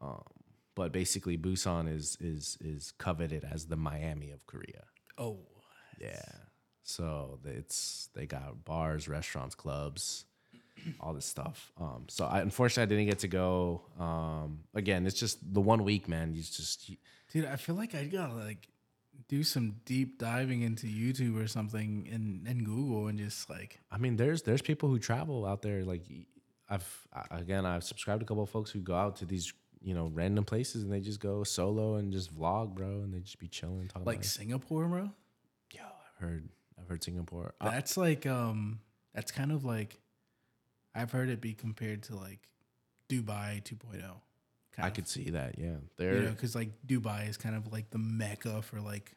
Um, 0.01 0.23
but 0.75 0.91
basically, 0.91 1.37
Busan 1.37 1.93
is 1.93 2.17
is 2.21 2.57
is 2.61 2.91
coveted 2.99 3.43
as 3.51 3.65
the 3.65 3.75
Miami 3.75 4.31
of 4.31 4.45
Korea. 4.45 4.83
Oh, 5.17 5.39
Yeah. 5.99 6.21
So 6.83 7.39
it's 7.43 8.09
they 8.13 8.27
got 8.27 8.63
bars, 8.63 9.09
restaurants, 9.09 9.55
clubs, 9.55 10.25
all 10.99 11.13
this 11.13 11.25
stuff. 11.25 11.71
Um, 11.79 12.05
so 12.07 12.25
I 12.25 12.41
unfortunately 12.41 12.95
I 12.95 12.97
didn't 12.99 13.09
get 13.09 13.19
to 13.19 13.27
go. 13.27 13.81
Um, 13.99 14.59
again, 14.73 15.05
it's 15.05 15.19
just 15.19 15.39
the 15.53 15.61
one 15.61 15.83
week, 15.83 16.07
man. 16.07 16.33
You 16.33 16.41
just 16.41 16.89
you- 16.89 16.97
dude, 17.31 17.45
I 17.45 17.55
feel 17.55 17.75
like 17.75 17.95
I 17.95 18.05
gotta 18.05 18.33
like 18.35 18.67
do 19.27 19.43
some 19.43 19.75
deep 19.85 20.19
diving 20.19 20.61
into 20.61 20.87
YouTube 20.87 21.41
or 21.43 21.47
something 21.47 22.07
and 22.11 22.47
and 22.47 22.63
Google 22.65 23.07
and 23.07 23.17
just 23.19 23.49
like 23.49 23.79
I 23.91 23.97
mean, 23.97 24.15
there's 24.15 24.43
there's 24.43 24.61
people 24.61 24.89
who 24.89 24.99
travel 24.99 25.45
out 25.45 25.61
there. 25.61 25.83
Like 25.83 26.03
I've 26.69 27.07
again 27.31 27.65
I've 27.65 27.83
subscribed 27.83 28.21
to 28.21 28.25
a 28.25 28.27
couple 28.27 28.43
of 28.43 28.49
folks 28.49 28.71
who 28.71 28.79
go 28.79 28.95
out 28.95 29.15
to 29.17 29.25
these 29.25 29.53
you 29.81 29.93
know 29.93 30.11
random 30.13 30.43
places 30.43 30.83
and 30.83 30.91
they 30.91 30.99
just 30.99 31.19
go 31.19 31.43
solo 31.43 31.95
and 31.95 32.11
just 32.11 32.35
vlog, 32.37 32.73
bro, 32.75 32.87
and 32.87 33.13
they 33.13 33.19
just 33.19 33.39
be 33.39 33.47
chilling, 33.47 33.87
talking 33.87 34.05
like. 34.05 34.23
Singapore, 34.23 34.85
bro. 34.87 35.11
Yo, 35.73 35.81
I've 35.83 36.21
heard 36.21 36.49
I've 36.79 36.87
heard 36.87 37.03
Singapore. 37.03 37.53
Uh, 37.61 37.71
That's 37.71 37.97
like 37.97 38.25
um 38.25 38.79
that's 39.13 39.31
kind 39.31 39.51
of 39.51 39.65
like 39.65 39.99
I've 40.97 41.11
heard 41.11 41.29
it 41.29 41.39
be 41.39 41.53
compared 41.53 42.03
to 42.03 42.15
like 42.15 42.39
Dubai 43.09 43.63
2.0. 43.63 44.03
I 44.79 44.87
of. 44.87 44.93
could 44.93 45.07
see 45.07 45.29
that. 45.31 45.57
Yeah, 45.57 45.77
you 45.99 46.21
know, 46.23 46.29
because 46.31 46.55
like 46.55 46.69
Dubai 46.85 47.29
is 47.29 47.37
kind 47.37 47.55
of 47.55 47.71
like 47.71 47.89
the 47.89 47.97
mecca 47.97 48.61
for 48.61 48.79
like 48.81 49.15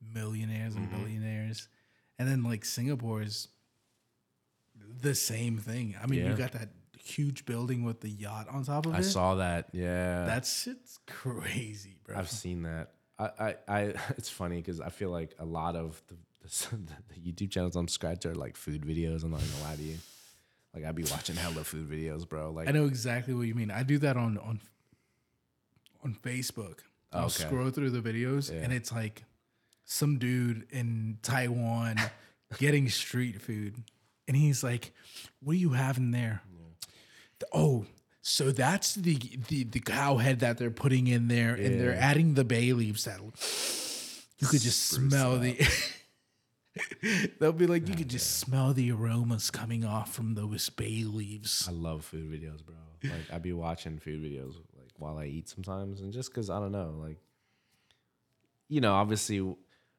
millionaires 0.00 0.74
and 0.76 0.88
Mhm. 0.88 0.92
billionaires, 0.98 1.68
and 2.18 2.28
then 2.28 2.42
like 2.44 2.64
Singapore 2.64 3.22
is 3.22 3.48
the 5.02 5.14
same 5.14 5.58
thing. 5.58 5.96
I 6.02 6.06
mean, 6.06 6.20
Yeah. 6.20 6.30
you 6.30 6.36
got 6.36 6.52
that 6.52 6.70
huge 6.98 7.44
building 7.44 7.82
with 7.84 8.00
the 8.00 8.10
yacht 8.10 8.48
on 8.48 8.64
top 8.64 8.86
of 8.86 8.94
I 8.94 8.98
it. 8.98 9.00
I 9.00 9.02
saw 9.02 9.34
that. 9.36 9.68
Yeah, 9.72 10.26
That 10.26 10.46
shit's 10.46 10.98
crazy, 11.06 11.96
bro. 12.04 12.16
I've 12.16 12.30
seen 12.30 12.62
that. 12.62 12.92
I, 13.18 13.26
I, 13.38 13.56
I 13.68 13.80
it's 14.16 14.28
funny 14.28 14.56
because 14.56 14.80
I 14.80 14.90
feel 14.90 15.10
like 15.10 15.34
a 15.38 15.44
lot 15.44 15.76
of 15.76 16.02
the, 16.08 16.16
the, 16.70 16.92
the 17.14 17.32
YouTube 17.32 17.50
channels 17.50 17.76
I'm 17.76 17.88
subscribed 17.88 18.22
to 18.22 18.30
are 18.30 18.34
like 18.34 18.56
food 18.56 18.82
videos. 18.82 19.24
I'm 19.24 19.30
not 19.30 19.40
gonna 19.40 19.64
lie 19.64 19.76
to 19.76 19.82
you. 19.82 19.98
Like 20.74 20.84
I'd 20.84 20.94
be 20.94 21.04
watching 21.04 21.36
hella 21.36 21.64
food 21.64 21.88
videos, 21.90 22.28
bro. 22.28 22.50
Like 22.52 22.68
I 22.68 22.72
know 22.72 22.86
exactly 22.86 23.34
what 23.34 23.46
you 23.46 23.54
mean. 23.54 23.70
I 23.70 23.82
do 23.82 23.98
that 23.98 24.16
on 24.16 24.38
on 24.38 24.60
on 26.04 26.14
Facebook. 26.22 26.78
I'll 27.12 27.24
Okay. 27.26 27.44
scroll 27.44 27.70
through 27.70 27.90
the 27.90 28.00
videos 28.00 28.52
Yeah. 28.52 28.60
and 28.60 28.72
it's 28.72 28.92
like 28.92 29.24
some 29.84 30.18
dude 30.18 30.66
in 30.70 31.18
Taiwan 31.22 31.96
getting 32.58 32.88
street 32.88 33.40
food. 33.42 33.82
And 34.28 34.36
he's 34.36 34.62
like, 34.62 34.92
What 35.42 35.54
do 35.54 35.58
you 35.58 35.70
have 35.70 35.96
in 35.98 36.12
there? 36.12 36.42
The- 37.40 37.48
oh, 37.52 37.86
so 38.22 38.52
that's 38.52 38.94
the, 38.94 39.18
the 39.48 39.64
the 39.64 39.80
cow 39.80 40.18
head 40.18 40.40
that 40.40 40.58
they're 40.58 40.70
putting 40.70 41.06
in 41.08 41.26
there, 41.28 41.54
and 41.54 41.80
they're 41.80 41.96
adding 41.96 42.34
the 42.34 42.44
bay 42.44 42.72
leaves 42.74 43.04
that 43.04 43.18
you 44.38 44.46
could 44.46 44.60
just 44.60 44.82
Spruce 44.90 45.08
smell 45.10 45.38
the 45.38 45.56
They'll 47.38 47.52
be 47.52 47.66
like, 47.66 47.88
you 47.88 47.94
could 47.94 48.08
just 48.08 48.38
smell 48.38 48.72
the 48.72 48.92
aromas 48.92 49.50
coming 49.50 49.84
off 49.84 50.12
from 50.12 50.34
those 50.34 50.68
bay 50.68 51.04
leaves. 51.04 51.66
I 51.68 51.72
love 51.72 52.04
food 52.04 52.30
videos, 52.30 52.64
bro. 52.64 52.76
Like 53.02 53.32
I'd 53.32 53.42
be 53.42 53.52
watching 53.52 53.98
food 53.98 54.22
videos 54.22 54.54
like 54.76 54.92
while 54.98 55.18
I 55.18 55.26
eat 55.26 55.48
sometimes, 55.48 56.00
and 56.00 56.12
just 56.12 56.30
because 56.30 56.50
I 56.50 56.58
don't 56.58 56.72
know, 56.72 56.94
like 57.00 57.18
you 58.68 58.80
know, 58.80 58.92
obviously, 58.94 59.38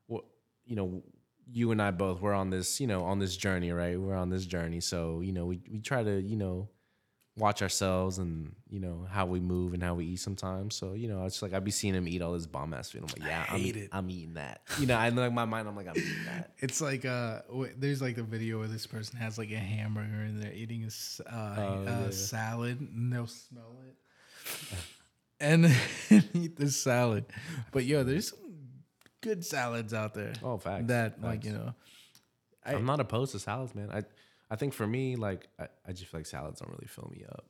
what 0.07 0.23
you 0.65 0.75
know, 0.75 1.03
you 1.51 1.71
and 1.71 1.82
I 1.82 1.91
both 1.91 2.21
we're 2.21 2.34
on 2.34 2.49
this, 2.49 2.79
you 2.79 2.88
know, 2.88 3.03
on 3.03 3.19
this 3.19 3.36
journey, 3.36 3.71
right? 3.71 3.99
We're 3.99 4.15
on 4.15 4.29
this 4.29 4.45
journey, 4.45 4.79
so 4.79 5.21
you 5.21 5.34
know, 5.34 5.45
we 5.45 5.59
we 5.69 5.82
try 5.82 6.03
to, 6.03 6.21
you 6.21 6.38
know, 6.38 6.69
watch 7.42 7.64
ourselves 7.64 8.20
and 8.20 8.54
you 8.70 8.80
know 8.80 9.08
how 9.10 9.26
we 9.26 9.39
move 9.39 9.74
and 9.74 9.82
how 9.82 9.96
we 9.96 10.06
eat 10.06 10.20
sometimes. 10.20 10.76
So 10.76 10.94
you 10.94 11.08
know, 11.08 11.26
it's 11.26 11.42
like 11.42 11.54
I'd 11.54 11.64
be 11.64 11.72
seeing 11.72 11.96
him 11.96 12.08
eat 12.08 12.22
all 12.22 12.34
this 12.34 12.46
bomb 12.46 12.74
ass 12.74 12.92
food. 12.92 13.02
I'm 13.02 13.08
like, 13.08 13.28
yeah, 13.28 13.46
I 13.50 13.56
I'm, 13.56 13.66
it. 13.66 13.89
I'm 13.92 14.10
eating 14.12 14.34
that. 14.36 14.62
You 14.80 14.86
know, 14.86 14.96
I 14.96 15.10
like 15.10 15.34
my 15.34 15.46
mind. 15.46 15.68
I'm 15.68 15.76
like, 15.76 15.88
I'm 15.88 15.98
eating 15.98 16.26
that. 16.26 16.52
It's 16.60 16.80
like 16.80 17.04
uh, 17.04 17.42
w- 17.50 17.74
there's 17.78 18.02
like 18.02 18.18
a 18.20 18.24
video 18.24 18.60
where 18.60 18.68
this 18.68 18.86
person 18.86 19.18
has 19.18 19.38
like 19.39 19.52
a 19.52 19.58
hamburger 19.58 20.22
and 20.22 20.42
they're 20.42 20.54
eating 20.54 20.84
a, 20.86 21.34
uh, 21.34 21.56
Oh, 21.58 21.62
uh, 21.88 22.00
yeah. 22.06 22.10
salad 22.12 22.80
and 22.80 23.12
they'll 23.12 23.26
smell 23.28 23.76
it 23.88 23.96
and 25.39 25.66
eat 26.36 26.58
the 26.58 26.70
salad. 26.70 27.26
But 27.72 27.86
yo, 27.86 28.04
there's 28.04 28.30
some 28.30 28.39
good 29.22 29.44
salads 29.44 29.94
out 29.94 30.14
there 30.14 30.34
Oh, 30.44 30.58
facts. 30.58 30.86
that 30.88 31.22
like 31.22 31.44
you 31.46 31.54
know. 31.54 31.74
I- 32.64 32.76
I'm 32.76 32.86
not 32.86 33.00
opposed 33.00 33.32
to 33.32 33.39
salads, 33.39 33.74
man. 33.74 33.89
I 33.92 34.04
I 34.52 34.56
think 34.58 34.74
for 34.74 34.86
me, 34.86 35.16
like 35.16 35.47
I, 35.58 35.68
I 35.88 35.91
just 35.93 36.12
feel 36.12 36.20
like 36.20 36.28
salads 36.28 36.60
don't 36.60 36.70
really 36.72 36.88
fill 36.88 37.10
me 37.12 37.24
up. 37.28 37.45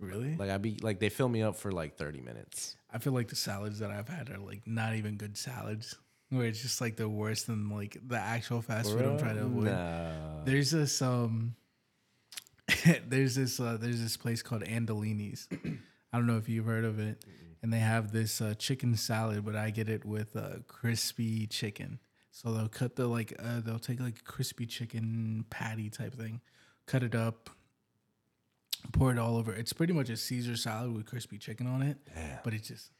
Really, 0.00 0.34
Like 0.36 0.50
I 0.50 0.58
be 0.58 0.76
like 0.82 0.98
they 0.98 1.08
fill 1.08 1.28
me 1.28 1.40
up 1.42 1.54
for 1.56 1.70
like 1.72 1.96
30 1.96 2.20
minutes. 2.20 2.76
I 2.92 2.98
feel 2.98 3.12
like 3.12 3.28
the 3.28 3.36
salads 3.36 3.78
that 3.78 3.90
I've 3.90 4.08
had 4.08 4.28
are 4.28 4.38
like 4.38 4.62
not 4.66 4.94
even 4.96 5.16
good 5.16 5.36
salads. 5.38 5.96
Where 6.30 6.46
it's 6.46 6.60
just 6.60 6.80
like 6.80 6.96
the 6.96 7.08
worst 7.08 7.46
than 7.46 7.70
like 7.70 7.96
the 8.04 8.18
actual 8.18 8.60
fast 8.60 8.90
food 8.90 9.02
I'm 9.06 9.18
trying 9.18 9.36
to 9.36 9.44
avoid. 9.44 9.64
Nah. 9.66 10.44
There's 10.44 10.72
this 10.72 11.00
um 11.00 11.54
there's 13.06 13.34
this 13.36 13.60
uh 13.60 13.76
there's 13.80 14.00
this 14.02 14.16
place 14.16 14.42
called 14.42 14.62
Andolini's. 14.64 15.48
I 16.12 16.16
don't 16.18 16.26
know 16.26 16.36
if 16.38 16.48
you've 16.48 16.66
heard 16.66 16.84
of 16.84 16.98
it. 16.98 17.24
and 17.62 17.72
they 17.72 17.78
have 17.78 18.12
this 18.12 18.40
uh, 18.40 18.54
chicken 18.58 18.96
salad, 18.96 19.44
but 19.44 19.56
I 19.56 19.70
get 19.70 19.88
it 19.88 20.04
with 20.04 20.36
uh, 20.36 20.56
crispy 20.68 21.46
chicken. 21.46 21.98
So 22.36 22.52
they'll 22.52 22.66
cut 22.68 22.96
the 22.96 23.06
like 23.06 23.32
uh, 23.38 23.60
they'll 23.60 23.78
take 23.78 24.00
like 24.00 24.18
a 24.18 24.22
crispy 24.24 24.66
chicken 24.66 25.44
patty 25.50 25.88
type 25.88 26.14
thing, 26.16 26.40
cut 26.84 27.04
it 27.04 27.14
up, 27.14 27.48
pour 28.92 29.12
it 29.12 29.18
all 29.18 29.36
over. 29.36 29.52
It's 29.54 29.72
pretty 29.72 29.92
much 29.92 30.08
a 30.10 30.16
Caesar 30.16 30.56
salad 30.56 30.92
with 30.92 31.06
crispy 31.06 31.38
chicken 31.38 31.68
on 31.68 31.82
it, 31.82 31.96
Yeah. 32.16 32.40
but 32.42 32.52
it 32.52 32.64
just 32.64 32.90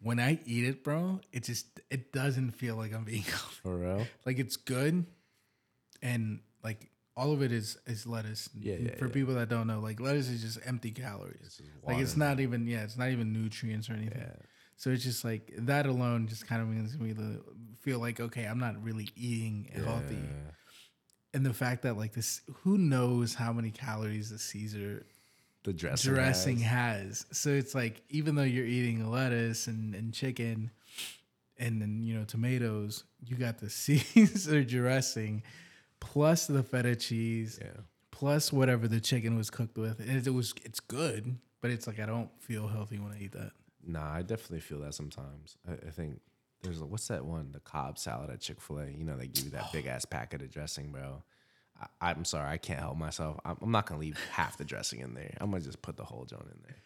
when 0.00 0.20
I 0.20 0.38
eat 0.46 0.64
it, 0.66 0.84
bro, 0.84 1.20
it 1.32 1.42
just 1.42 1.80
it 1.90 2.12
doesn't 2.12 2.52
feel 2.52 2.76
like 2.76 2.94
I'm 2.94 3.02
being 3.02 3.22
healthy. 3.34 3.56
For 3.64 3.76
real? 3.76 4.06
like 4.24 4.38
it's 4.38 4.56
good, 4.56 5.04
and 6.00 6.38
like 6.62 6.90
all 7.16 7.32
of 7.32 7.42
it 7.42 7.50
is 7.50 7.76
is 7.86 8.06
lettuce. 8.06 8.48
Yeah, 8.56 8.76
yeah, 8.76 8.94
For 8.98 9.06
yeah. 9.08 9.12
people 9.14 9.34
that 9.34 9.48
don't 9.48 9.66
know, 9.66 9.80
like 9.80 9.98
lettuce 9.98 10.28
is 10.28 10.42
just 10.42 10.58
empty 10.64 10.92
calories. 10.92 11.60
Like 11.82 11.98
it's 11.98 12.16
not 12.16 12.38
even 12.38 12.68
yeah, 12.68 12.84
it's 12.84 12.96
not 12.96 13.08
even 13.10 13.32
nutrients 13.32 13.90
or 13.90 13.94
anything. 13.94 14.20
Yeah. 14.20 14.36
So 14.76 14.90
it's 14.90 15.02
just 15.02 15.24
like 15.24 15.52
that 15.58 15.86
alone 15.86 16.28
just 16.28 16.46
kind 16.46 16.62
of 16.62 16.68
makes 16.68 16.96
me 16.96 17.12
the- 17.12 17.42
feel 17.84 17.98
like 18.00 18.18
okay, 18.20 18.44
I'm 18.44 18.58
not 18.58 18.82
really 18.82 19.08
eating 19.16 19.68
healthy. 19.74 20.14
Yeah. 20.16 20.50
And 21.34 21.44
the 21.44 21.52
fact 21.52 21.82
that 21.82 21.96
like 21.96 22.12
this, 22.12 22.40
who 22.62 22.78
knows 22.78 23.34
how 23.34 23.52
many 23.52 23.70
calories 23.70 24.30
the 24.30 24.38
Caesar 24.38 25.04
The 25.64 25.72
dressing. 25.72 26.12
dressing 26.14 26.58
has. 26.58 27.02
has. 27.02 27.26
So 27.32 27.50
it's 27.50 27.74
like 27.74 28.02
even 28.08 28.34
though 28.36 28.42
you're 28.42 28.64
eating 28.66 29.10
lettuce 29.10 29.66
and, 29.66 29.94
and 29.94 30.12
chicken 30.14 30.70
and 31.58 31.80
then 31.82 32.02
you 32.02 32.14
know 32.18 32.24
tomatoes, 32.24 33.04
you 33.24 33.36
got 33.36 33.58
the 33.58 33.68
Caesar 33.80 34.62
dressing 34.64 35.42
plus 36.00 36.46
the 36.46 36.62
feta 36.62 36.94
cheese 36.96 37.58
Yeah. 37.62 37.80
plus 38.10 38.52
whatever 38.52 38.86
the 38.88 39.00
chicken 39.00 39.36
was 39.36 39.50
cooked 39.50 39.76
with. 39.78 40.00
And 40.00 40.26
it 40.26 40.30
was 40.32 40.54
it's 40.64 40.80
good, 40.80 41.36
but 41.60 41.70
it's 41.70 41.86
like 41.86 41.98
I 41.98 42.06
don't 42.06 42.30
feel 42.40 42.68
healthy 42.68 42.98
when 42.98 43.12
I 43.12 43.18
eat 43.24 43.32
that. 43.32 43.52
Nah, 43.86 44.14
I 44.14 44.22
definitely 44.22 44.60
feel 44.60 44.78
that 44.80 44.94
sometimes. 44.94 45.56
I, 45.68 45.72
I 45.88 45.90
think 45.90 46.20
there's 46.64 46.80
a, 46.80 46.86
what's 46.86 47.08
that 47.08 47.24
one? 47.24 47.50
The 47.52 47.60
Cobb 47.60 47.98
salad 47.98 48.30
at 48.30 48.40
Chick 48.40 48.60
Fil 48.60 48.80
A. 48.80 48.86
You 48.86 49.04
know 49.04 49.16
they 49.16 49.28
give 49.28 49.44
you 49.44 49.50
that 49.50 49.72
big 49.72 49.86
ass 49.86 50.04
packet 50.04 50.42
of 50.42 50.50
dressing, 50.50 50.90
bro. 50.90 51.22
I, 51.80 52.10
I'm 52.10 52.24
sorry, 52.24 52.50
I 52.50 52.56
can't 52.56 52.80
help 52.80 52.96
myself. 52.96 53.38
I'm, 53.44 53.56
I'm 53.62 53.70
not 53.70 53.86
gonna 53.86 54.00
leave 54.00 54.18
half 54.32 54.58
the 54.58 54.64
dressing 54.64 55.00
in 55.00 55.14
there. 55.14 55.34
I'm 55.40 55.50
gonna 55.50 55.62
just 55.62 55.82
put 55.82 55.96
the 55.96 56.04
whole 56.04 56.24
joint 56.24 56.42
in 56.42 56.60
there. 56.66 56.76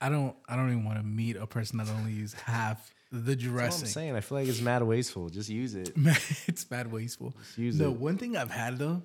I 0.00 0.08
don't 0.08 0.34
I 0.48 0.56
don't 0.56 0.70
even 0.70 0.84
want 0.84 0.98
to 0.98 1.04
meet 1.04 1.36
a 1.36 1.46
person 1.46 1.78
that 1.78 1.88
only 1.88 2.12
uses 2.12 2.38
half 2.40 2.90
the 3.12 3.34
what 3.52 3.64
I'm 3.64 3.70
saying. 3.70 4.14
I 4.14 4.20
feel 4.20 4.38
like 4.38 4.48
it's 4.48 4.60
mad 4.60 4.82
wasteful. 4.82 5.28
Just 5.30 5.48
use 5.48 5.74
it. 5.74 5.92
it's 6.46 6.64
bad 6.64 6.92
wasteful. 6.92 7.34
use 7.56 7.78
no, 7.78 7.86
it. 7.86 7.98
one 7.98 8.16
thing 8.16 8.36
I've 8.36 8.50
had 8.50 8.78
though, 8.78 9.02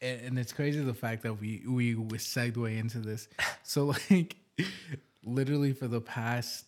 and, 0.00 0.20
and 0.22 0.38
it's 0.38 0.52
crazy 0.52 0.80
the 0.80 0.94
fact 0.94 1.22
that 1.24 1.40
we 1.40 1.62
we 1.68 1.94
we 1.94 2.18
segue 2.18 2.78
into 2.78 2.98
this. 2.98 3.28
So 3.62 3.94
like, 4.10 4.36
literally 5.24 5.72
for 5.72 5.86
the 5.86 6.00
past 6.00 6.64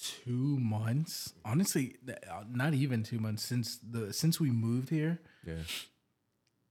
two 0.00 0.58
months, 0.58 1.34
honestly, 1.44 1.96
uh, 2.08 2.42
not 2.50 2.74
even 2.74 3.02
two 3.02 3.18
months 3.18 3.42
since 3.44 3.76
the 3.78 4.12
since 4.12 4.40
we 4.40 4.50
moved 4.50 4.90
here, 4.90 5.20
Yeah. 5.46 5.62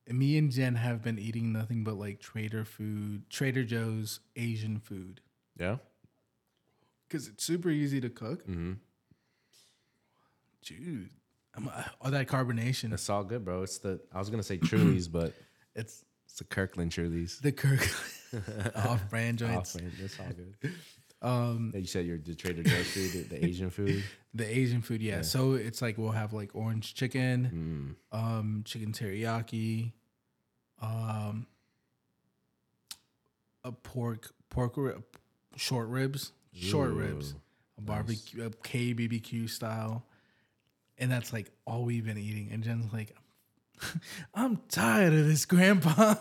me 0.10 0.38
and 0.38 0.52
Jen 0.52 0.76
have 0.76 1.02
been 1.02 1.18
eating 1.20 1.52
nothing 1.54 1.84
but 1.84 1.96
like 1.96 2.20
Trader 2.20 2.66
food, 2.66 3.30
Trader 3.30 3.64
Joe's 3.64 4.20
Asian 4.36 4.80
food 4.80 5.22
Yeah. 5.58 5.78
because 7.08 7.28
it's 7.28 7.44
super 7.44 7.70
easy 7.70 8.02
to 8.02 8.10
cook. 8.10 8.44
Mm-hmm. 8.48 8.74
Dude, 10.66 11.10
I'm, 11.56 11.68
uh, 11.68 11.84
all 12.02 12.12
that 12.12 12.28
carbonation. 12.28 12.94
It's 12.94 13.10
all 13.10 13.24
good, 13.24 13.44
bro. 13.44 13.64
It's 13.64 13.80
the 13.80 14.00
I 14.14 14.20
was 14.20 14.30
gonna 14.30 14.44
say 14.44 14.58
Truly's, 14.58 15.08
but 15.08 15.34
It's 15.76 16.06
it's 16.26 16.36
the 16.38 16.44
Kirkland 16.46 16.92
Truly's. 16.92 17.40
the 17.40 17.52
Kirk 17.52 17.82
off-brand 18.76 19.40
joints. 19.40 19.76
Off, 19.76 19.82
man. 19.82 19.92
It's 20.00 20.20
all 20.20 20.28
good. 20.28 20.74
Um, 21.24 21.72
Yeah, 21.74 21.80
You 21.80 21.88
said 21.88 22.06
your 22.06 22.18
the 22.18 22.36
Trader 22.36 22.64
Joe's 22.64 22.88
food, 22.92 23.12
the, 23.12 23.36
the 23.38 23.46
Asian 23.46 23.70
food. 23.78 24.04
the 24.34 24.46
Asian 24.46 24.82
food, 24.82 25.02
yeah. 25.02 25.22
So 25.22 25.54
it's 25.54 25.82
like 25.82 25.98
we'll 25.98 26.12
have 26.12 26.34
like 26.34 26.52
orange 26.54 26.94
chicken, 26.96 27.96
Mm. 28.14 28.18
um, 28.18 28.62
chicken 28.66 28.92
teriyaki, 28.92 29.94
um, 30.82 31.48
a 33.64 33.72
pork 33.72 34.34
pork 34.50 34.74
rib, 34.78 35.04
short 35.56 35.88
ribs, 35.88 36.32
short 36.54 36.92
ribs, 36.92 37.36
a 37.78 37.82
barbecue, 37.82 38.46
a 38.46 38.50
K 38.50 38.94
BBQ 38.94 39.50
style, 39.50 40.06
and 40.98 41.12
that's 41.12 41.32
like 41.32 41.52
all 41.66 41.84
we've 41.86 42.06
been 42.06 42.18
eating. 42.18 42.50
And 42.52 42.64
Jen's 42.64 42.92
like, 42.92 43.16
I'm 44.34 44.58
tired 44.70 45.14
of 45.14 45.26
this, 45.28 45.46
Grandpa. 45.46 46.16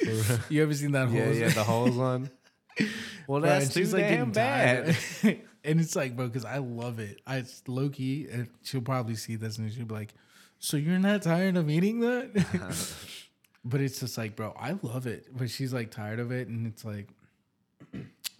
you 0.48 0.62
ever 0.62 0.72
seen 0.74 0.92
that? 0.92 1.10
Yeah, 1.10 1.24
Holes- 1.24 1.38
yeah, 1.38 1.48
the 1.50 1.64
holes 1.64 1.96
one. 1.96 2.30
Well, 3.26 3.42
Bro, 3.42 3.50
that's 3.50 3.64
and 3.66 3.74
too 3.74 3.80
she's, 3.80 3.92
like, 3.92 4.04
damn 4.04 4.30
getting 4.30 4.32
bad. 4.32 4.96
and 5.64 5.80
it's 5.80 5.94
like, 5.94 6.16
bro, 6.16 6.28
because 6.28 6.46
I 6.46 6.58
love 6.58 6.98
it. 6.98 7.20
I 7.26 7.44
low 7.66 7.90
key, 7.90 8.26
and 8.32 8.48
she'll 8.62 8.80
probably 8.80 9.16
see 9.16 9.36
this 9.36 9.58
and 9.58 9.70
she'll 9.70 9.84
be 9.84 9.94
like, 9.94 10.14
"So 10.58 10.78
you're 10.78 10.98
not 10.98 11.20
tired 11.20 11.58
of 11.58 11.68
eating 11.68 12.00
that?" 12.00 12.32
but 13.66 13.82
it's 13.82 14.00
just 14.00 14.16
like, 14.16 14.34
bro, 14.34 14.54
I 14.58 14.76
love 14.80 15.06
it. 15.06 15.26
But 15.36 15.50
she's 15.50 15.74
like 15.74 15.90
tired 15.90 16.20
of 16.20 16.32
it, 16.32 16.48
and 16.48 16.66
it's 16.66 16.86
like, 16.86 17.08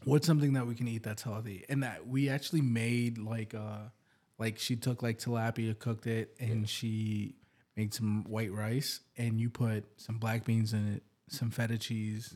what's 0.04 0.26
something 0.26 0.54
that 0.54 0.66
we 0.66 0.74
can 0.74 0.88
eat 0.88 1.02
that's 1.02 1.22
healthy? 1.22 1.66
And 1.68 1.82
that 1.82 2.06
we 2.06 2.30
actually 2.30 2.62
made 2.62 3.18
like, 3.18 3.54
uh, 3.54 3.90
like 4.38 4.58
she 4.58 4.74
took 4.76 5.02
like 5.02 5.18
tilapia, 5.18 5.78
cooked 5.78 6.06
it, 6.06 6.34
and 6.40 6.66
she 6.66 7.34
made 7.76 7.92
some 7.92 8.24
white 8.24 8.52
rice, 8.52 9.00
and 9.18 9.38
you 9.38 9.50
put 9.50 9.84
some 9.98 10.16
black 10.16 10.46
beans 10.46 10.72
in 10.72 10.94
it, 10.94 11.02
some 11.28 11.50
feta 11.50 11.76
cheese, 11.76 12.34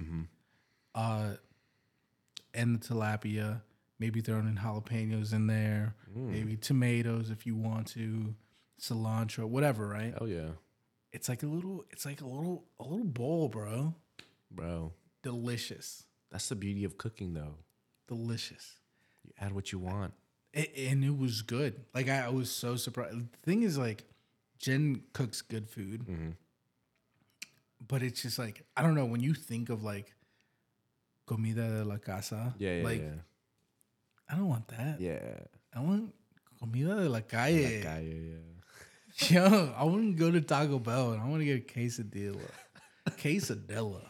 uh, 0.94 1.30
and 2.54 2.80
the 2.80 2.86
tilapia. 2.88 3.62
Maybe 3.98 4.20
throwing 4.20 4.48
in 4.48 4.56
jalapenos 4.56 5.32
in 5.32 5.46
there, 5.46 5.94
maybe 6.12 6.56
tomatoes 6.56 7.30
if 7.30 7.46
you 7.46 7.54
want 7.54 7.86
to, 7.88 8.34
cilantro, 8.80 9.44
whatever, 9.44 9.86
right? 9.86 10.12
Oh 10.20 10.24
yeah, 10.26 10.48
It's 11.12 11.28
like 11.28 11.44
a 11.44 11.46
little, 11.46 11.84
it's 11.90 12.04
like 12.04 12.20
a 12.20 12.26
little, 12.26 12.64
a 12.80 12.82
little 12.82 13.04
bowl, 13.04 13.48
bro. 13.48 13.94
bro. 14.50 14.92
Delicious, 15.22 16.04
That's 16.32 16.48
the 16.48 16.56
beauty 16.56 16.82
of 16.84 16.98
cooking, 16.98 17.34
though. 17.34 17.54
delicious, 18.08 18.80
You 19.24 19.32
add 19.40 19.52
what 19.52 19.70
you 19.70 19.78
want. 19.78 20.14
it, 20.52 20.72
and 20.76 21.04
it 21.04 21.16
was 21.16 21.42
good. 21.42 21.84
Like 21.94 22.08
I, 22.08 22.22
I 22.26 22.28
was 22.30 22.50
so 22.50 22.74
surprised. 22.74 23.16
The 23.18 23.28
thing 23.44 23.62
is, 23.62 23.78
like, 23.78 24.02
Jen 24.58 25.02
cooks 25.12 25.42
good 25.42 25.68
food, 25.70 26.06
Mhm. 26.08 26.34
but 27.86 28.02
it's 28.02 28.22
just 28.22 28.38
like 28.38 28.64
I 28.76 28.82
don't 28.82 28.94
know 28.96 29.04
when 29.06 29.20
you 29.20 29.34
think 29.34 29.68
of 29.70 29.82
like 29.84 30.12
comida 31.26 31.68
de 31.68 31.84
la 31.84 31.98
casa. 31.98 32.54
Yeah, 32.58 32.76
yeah, 32.76 32.84
like 32.84 33.02
yeah. 33.02 33.20
I 34.28 34.36
don't 34.36 34.48
want 34.48 34.68
that. 34.68 35.00
Yeah. 35.00 35.18
I 35.74 35.80
want 35.80 36.14
comida 36.58 36.96
de 36.96 37.08
la 37.08 37.20
calle. 37.20 37.62
That 37.62 37.82
guy, 37.82 38.00
yeah, 38.00 38.20
yeah. 38.30 38.38
Yo, 39.48 39.74
I 39.76 39.84
want 39.84 40.16
to 40.16 40.24
go 40.24 40.30
to 40.30 40.40
Taco 40.40 40.78
Bell 40.78 41.12
and 41.12 41.22
I 41.22 41.26
want 41.26 41.40
to 41.40 41.44
get 41.44 41.56
a 41.58 41.78
quesadilla. 41.78 42.40
quesadilla. 43.10 44.02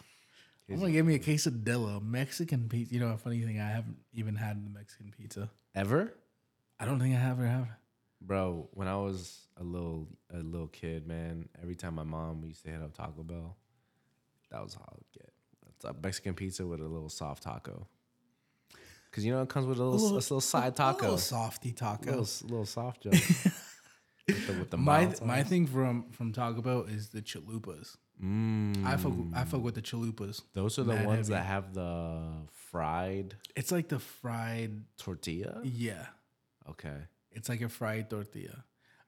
I'm 0.71 0.79
gonna 0.79 0.93
give 0.93 1.05
me 1.05 1.17
a 1.17 1.19
quesadilla, 1.19 2.03
Mexican 2.03 2.69
pizza. 2.69 2.95
You 2.95 3.01
know, 3.01 3.09
a 3.09 3.19
funny 3.19 3.41
thing, 3.43 3.61
I 3.61 3.69
haven't 3.69 3.97
even 4.15 4.37
had 4.37 4.65
the 4.65 4.71
Mexican 4.71 5.13
pizza. 5.17 5.51
Ever? 5.75 6.15
I 6.81 6.85
don't 6.85 6.99
think 6.99 7.15
I 7.15 7.19
have 7.19 7.41
or 7.41 7.47
have. 7.47 7.69
Bro, 8.21 8.69
when 8.73 8.89
I 8.89 8.97
was 8.97 9.49
a 9.59 9.65
little 9.65 10.09
a 10.33 10.39
little 10.39 10.69
kid, 10.69 11.07
man, 11.07 11.49
every 11.61 11.75
time 11.75 11.95
my 11.95 12.05
mom 12.05 12.45
used 12.45 12.63
to 12.65 12.71
hit 12.71 12.81
up 12.81 12.97
Taco 12.97 13.23
Bell, 13.23 13.57
that 14.51 14.63
was 14.63 14.77
all 14.77 14.89
I 14.89 14.95
would 14.95 15.13
get. 15.13 15.32
A 15.85 15.95
Mexican 16.03 16.35
pizza 16.35 16.67
with 16.67 16.81
a 16.81 16.85
little 16.89 17.09
soft 17.09 17.43
taco. 17.43 17.87
Cause 19.13 19.25
you 19.25 19.33
know 19.33 19.43
it 19.43 19.49
comes 19.51 19.67
with 19.67 19.79
a 19.79 19.85
little, 19.85 20.09
a 20.09 20.15
little, 20.15 20.41
side 20.41 20.69
A 20.73 20.77
taco, 20.77 21.03
little 21.03 21.19
softy 21.19 21.73
taco. 21.73 22.11
little, 22.11 22.29
little 22.49 22.65
soft 22.67 23.03
joke. 23.03 23.13
with 24.29 24.47
the, 24.47 24.53
with 24.55 24.71
the 24.71 24.77
my 24.79 25.13
my 25.23 25.43
thing 25.43 25.67
from 25.67 26.11
from 26.13 26.33
Taco 26.33 26.63
Bell 26.63 26.83
is 26.85 27.11
the 27.11 27.21
chalupas. 27.21 27.97
Mm, 28.23 28.87
I 28.87 28.97
fuck 28.97 29.13
I 29.35 29.45
fuck 29.45 29.63
with 29.63 29.75
the 29.75 29.83
chalupas. 29.83 30.41
those 30.55 30.79
are 30.79 30.85
the 30.85 30.95
mad 30.95 31.07
ones 31.07 31.29
heavy. 31.29 31.39
that 31.39 31.45
have 31.47 31.75
the 31.75 32.47
fried 32.71 33.37
It's 33.57 33.71
like 33.73 33.89
the 33.89 33.99
fried. 33.99 34.85
tortilla. 34.97 35.61
Yeah, 35.63 36.07
Okay. 36.71 36.97
it's 37.33 37.49
like 37.51 37.61
a 37.61 37.69
fried 37.69 38.09
tortilla, 38.09 38.65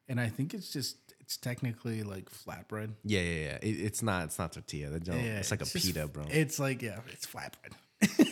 and 0.08 0.20
I 0.20 0.28
think 0.28 0.52
it's 0.52 0.70
just 0.70 1.03
it's 1.24 1.36
technically 1.36 2.02
like 2.02 2.30
flatbread. 2.30 2.90
Yeah, 3.04 3.20
yeah, 3.20 3.44
yeah. 3.48 3.58
It, 3.62 3.80
it's 3.80 4.02
not. 4.02 4.24
It's 4.24 4.38
not 4.38 4.52
tortilla. 4.52 4.90
That 4.90 5.04
joint- 5.04 5.22
Yeah, 5.24 5.38
it's 5.38 5.50
like 5.50 5.62
a 5.62 5.64
just- 5.64 5.74
pita, 5.86 6.06
bro. 6.06 6.24
It's 6.30 6.58
like 6.58 6.82
yeah, 6.82 7.00
it's 7.12 7.26
flatbread. 7.26 7.74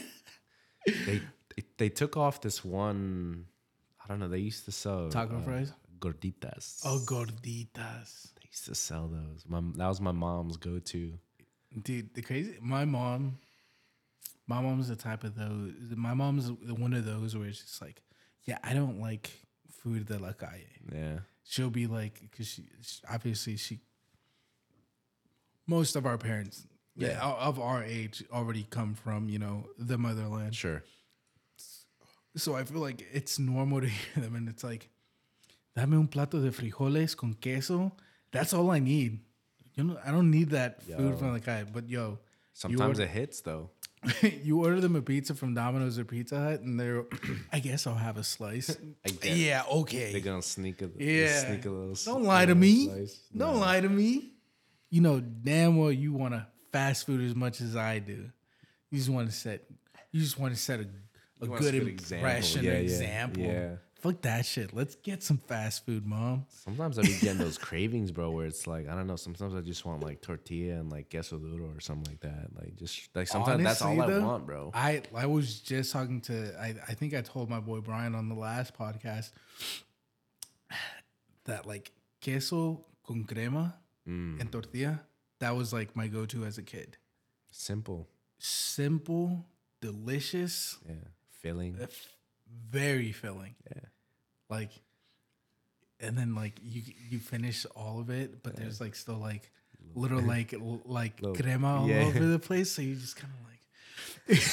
they, 0.87 1.21
they 1.57 1.65
they 1.79 1.89
took 1.89 2.17
off 2.17 2.41
this 2.41 2.65
one. 2.65 3.47
I 4.05 4.09
don't 4.09 4.21
know. 4.21 4.29
They 4.29 4.39
used 4.39 4.65
to 4.67 4.73
sell 4.73 5.09
Taco 5.11 5.39
uh, 5.39 5.43
fries? 5.43 5.73
gorditas. 5.99 6.81
Oh, 6.85 7.01
gorditas. 7.07 8.33
They 8.35 8.49
used 8.51 8.67
to 8.67 8.75
sell 8.75 9.09
those. 9.09 9.45
My 9.49 9.61
that 9.77 9.89
was 9.89 10.01
my 10.01 10.13
mom's 10.13 10.57
go 10.57 10.79
to. 10.79 11.13
Dude, 11.83 12.13
the 12.15 12.23
crazy. 12.23 12.57
My 12.61 12.85
mom, 12.85 13.39
my 14.47 14.61
mom's 14.61 14.89
the 14.89 14.97
type 14.97 15.25
of 15.25 15.35
those. 15.37 15.73
My 15.97 16.15
mom's 16.15 16.49
the 16.63 16.75
one 16.75 16.93
of 16.93 17.05
those 17.05 17.37
where 17.37 17.49
it's 17.49 17.61
just 17.63 17.81
like, 17.81 18.03
yeah, 18.45 18.59
I 18.63 18.75
don't 18.75 19.01
like 19.01 19.31
food 19.71 20.07
de 20.07 20.19
la 20.19 20.33
calle. 20.33 20.69
Yeah, 20.93 21.21
She'll 21.45 21.71
be 21.71 21.87
like, 21.87 22.21
because 22.21 22.47
she 22.49 22.65
she- 22.83 23.01
obviously 23.11 23.57
she. 23.57 23.81
Most 25.67 25.97
of 25.97 26.07
our 26.07 26.19
parents, 26.19 26.67
yeah, 26.97 27.09
Yeah. 27.13 27.21
of 27.49 27.59
our 27.61 27.83
age, 27.83 28.25
already 28.33 28.65
come 28.69 28.95
from 28.95 29.29
you 29.29 29.39
know 29.39 29.69
the 29.79 29.97
motherland. 29.99 30.55
sure. 30.55 30.83
So 32.35 32.55
I 32.57 32.65
feel 32.65 32.81
like 32.81 33.07
it's 33.13 33.39
normal 33.39 33.81
to 33.81 33.87
hear 33.89 34.23
them, 34.23 34.35
and 34.35 34.49
it's 34.49 34.65
like, 34.65 34.89
dame 35.77 35.95
un 35.95 36.09
plato 36.09 36.41
de 36.41 36.51
frijoles 36.51 37.17
con 37.17 37.35
queso. 37.35 37.93
That's 38.33 38.53
all 38.55 38.71
I 38.71 38.79
need. 38.79 39.21
You 39.75 39.85
know, 39.85 39.99
I 40.05 40.11
don't 40.11 40.31
need 40.31 40.51
that 40.51 40.83
food 40.83 41.19
from 41.19 41.33
the 41.35 41.41
guy. 41.41 41.65
But 41.65 41.89
yo, 41.89 42.19
Sometimes 42.55 42.99
order- 42.99 43.03
it 43.03 43.11
hits 43.11 43.41
though. 43.43 43.71
you 44.43 44.65
order 44.65 44.81
them 44.81 44.97
a 44.97 45.03
pizza 45.03 45.35
from 45.35 45.55
Domino's 45.55 45.99
or 45.99 46.05
Pizza 46.05 46.39
Hut, 46.39 46.61
and 46.61 46.79
they're, 46.79 47.05
I 47.53 47.61
guess 47.61 47.87
I'll 47.87 47.95
have 47.95 48.17
a 48.17 48.25
slice. 48.25 48.77
yeah, 49.23 49.63
okay. 49.71 50.13
They're 50.13 50.21
gonna 50.21 50.43
sneak 50.43 50.83
a 50.83 50.91
Yeah. 50.99 51.39
sneak 51.47 51.65
a 51.67 51.71
little. 51.71 51.95
Don't 52.05 52.25
lie 52.25 52.47
to 52.47 52.55
me. 52.55 52.87
slice. 52.87 53.21
Don't 53.37 53.55
Nah. 53.55 53.61
lie 53.61 53.81
to 53.81 53.89
me. 53.89 54.33
You 54.91 55.01
know 55.01 55.21
damn 55.21 55.77
well 55.79 55.93
you 55.93 56.13
want 56.13 56.35
to 56.35 56.47
fast 56.73 57.07
food 57.07 57.21
as 57.23 57.35
much 57.35 57.61
as 57.61 57.77
I 57.77 57.99
do. 57.99 58.31
You 58.91 58.99
just 58.99 59.09
want 59.11 59.31
to 59.31 59.35
set. 59.35 59.63
You 60.11 60.21
just 60.21 60.39
want 60.39 60.53
to 60.55 60.61
set 60.61 60.81
a, 60.81 60.87
a 61.41 61.47
good 61.47 61.75
impression, 61.75 62.65
Yeah, 62.65 62.73
yeah, 62.73 62.77
example. 62.79 63.43
yeah. 63.43 63.77
Fuck 64.03 64.21
that 64.23 64.45
shit. 64.45 64.75
Let's 64.75 64.97
get 64.97 65.23
some 65.23 65.39
fast 65.39 65.87
food, 65.87 66.05
mom. 66.05 66.45
Sometimes 66.49 66.99
I 66.99 67.03
be 67.03 67.15
getting 67.21 67.39
those 67.39 67.57
cravings, 67.57 68.11
bro, 68.11 68.31
where 68.33 68.47
it's 68.47 68.67
like 68.67 68.89
I 68.89 68.97
don't 68.97 69.07
know. 69.07 69.15
Sometimes 69.17 69.55
I 69.55 69.61
just 69.61 69.85
want 69.87 70.03
like 70.03 70.21
tortilla 70.21 70.75
and 70.81 70.91
like 70.91 71.09
queso 71.09 71.39
duro 71.39 71.71
or 71.75 71.81
something 71.81 72.11
like 72.11 72.21
that. 72.21 72.49
Like 72.57 72.75
just 72.75 73.09
like 73.15 73.29
sometimes 73.29 73.63
that's 73.63 73.81
all 73.81 73.93
Honestly, 74.01 74.15
I 74.17 74.19
want, 74.19 74.45
bro. 74.45 74.73
I 74.75 75.03
I 75.15 75.27
was 75.27 75.61
just 75.61 75.93
talking 75.93 76.21
to 76.23 76.53
I 76.61 76.75
I 76.89 76.95
think 76.95 77.15
I 77.15 77.21
told 77.21 77.49
my 77.49 77.61
boy 77.61 77.79
Brian 77.81 78.17
on 78.17 78.29
the 78.29 78.35
last 78.35 78.77
podcast 78.77 79.31
that 81.45 81.67
like 81.67 81.93
queso 82.23 82.85
con 83.07 83.25
crema 83.25 83.75
Mm, 84.09 84.41
and 84.41 84.51
tortilla 84.51 85.01
that 85.39 85.55
was 85.55 85.73
like 85.73 85.95
my 85.95 86.09
go 86.09 86.27
to 86.27 86.45
as 86.45 86.59
a 86.59 86.63
kid. 86.63 86.97
simple, 87.53 88.09
Simple, 88.41 89.47
delicious, 89.81 90.79
yeah, 90.89 90.95
filling. 91.41 91.79
very 92.69 93.13
filling. 93.13 93.55
Yeah. 93.71 93.83
Like, 94.57 94.71
and 96.01 96.17
then 96.19 96.35
like 96.43 96.55
you 96.63 96.83
you 97.11 97.19
finish 97.19 97.65
all 97.75 98.01
of 98.01 98.11
it, 98.11 98.43
but 98.43 98.55
there's 98.57 98.81
like 98.85 98.95
still 98.95 99.19
like 99.31 99.51
little 99.95 100.21
like 100.35 100.53
l- 100.55 100.83
like 100.85 101.21
Little- 101.21 101.37
crema 101.43 101.71
all 101.81 101.89
yeah. 101.89 102.05
over 102.09 102.27
the 102.27 102.39
place. 102.39 102.71
So 102.71 102.83
you 102.83 102.95
just 102.97 103.17
kind 103.17 103.33
of 103.39 103.43
like 103.51 103.63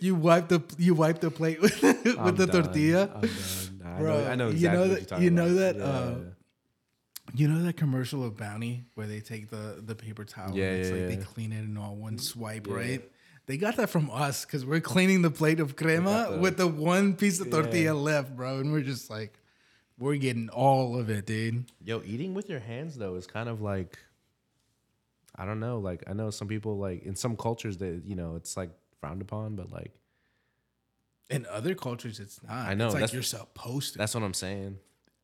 you 0.00 0.14
wipe 0.14 0.48
the 0.48 0.60
you 0.78 0.94
wipe 0.94 1.20
the 1.20 1.30
plate 1.30 1.60
with 1.60 1.80
with 2.26 2.36
the 2.36 2.46
done. 2.46 2.62
tortilla. 2.64 3.10
I'm 3.14 3.20
done. 3.20 3.82
I 3.84 3.98
Bro, 4.00 4.20
know, 4.24 4.30
I 4.30 4.34
know 4.36 4.48
you 4.50 4.68
know 4.70 4.80
what 4.80 4.88
that- 4.90 4.96
you're 4.98 5.06
talking 5.06 5.24
you 5.24 5.30
know 5.30 5.46
about. 5.48 5.76
that, 5.78 5.84
uh, 5.84 6.14
You 7.34 7.48
know 7.48 7.62
that 7.62 7.76
commercial 7.76 8.24
of 8.24 8.36
Bounty 8.36 8.84
where 8.94 9.06
they 9.06 9.20
take 9.20 9.50
the 9.50 9.82
the 9.84 9.94
paper 9.94 10.24
towel 10.24 10.54
Yeah, 10.56 10.70
and 10.70 10.78
it's 10.80 10.88
yeah, 10.90 10.94
like 10.96 11.10
yeah. 11.10 11.16
they 11.16 11.22
clean 11.24 11.52
it 11.52 11.64
in 11.64 11.76
all 11.76 11.96
one 11.96 12.18
swipe, 12.18 12.66
Yeah. 12.66 12.74
right? 12.74 13.12
They 13.48 13.56
got 13.56 13.76
that 13.78 13.88
from 13.90 14.10
us 14.10 14.44
because 14.44 14.64
we're 14.66 14.80
cleaning 14.82 15.22
the 15.22 15.30
plate 15.30 15.58
of 15.58 15.74
crema 15.74 16.28
the- 16.32 16.38
with 16.38 16.58
the 16.58 16.66
one 16.68 17.16
piece 17.16 17.40
of 17.40 17.46
Yeah. 17.46 17.52
tortilla 17.62 17.94
left, 17.94 18.36
bro, 18.36 18.58
and 18.60 18.70
we're 18.70 18.82
just 18.82 19.08
like, 19.10 19.40
we're 19.98 20.16
getting 20.18 20.50
all 20.50 20.96
of 21.00 21.08
it, 21.10 21.24
dude. 21.26 21.64
Yo, 21.82 22.02
eating 22.04 22.34
with 22.34 22.48
your 22.50 22.60
hands 22.60 22.96
though 22.96 23.14
is 23.16 23.26
kind 23.26 23.48
of 23.48 23.60
like 23.62 23.98
I 25.34 25.44
don't 25.46 25.60
know, 25.60 25.78
like 25.78 26.04
I 26.06 26.12
know 26.12 26.30
some 26.30 26.46
people 26.46 26.78
like 26.78 27.02
in 27.04 27.16
some 27.16 27.36
cultures 27.36 27.78
that 27.78 28.02
you 28.04 28.14
know 28.16 28.36
it's 28.36 28.56
like 28.56 28.70
frowned 29.00 29.22
upon, 29.22 29.56
but 29.56 29.70
like 29.72 29.92
In 31.30 31.44
other 31.46 31.74
cultures, 31.74 32.20
it's 32.20 32.42
not. 32.42 32.52
I 32.52 32.74
know, 32.74 32.86
It's 32.86 32.94
like 32.94 33.00
that's- 33.00 33.12
you're 33.14 33.22
supposed 33.22 33.92
to. 33.94 33.98
that's 33.98 34.14
what 34.14 34.22
I'm 34.24 34.34
saying. 34.34 34.78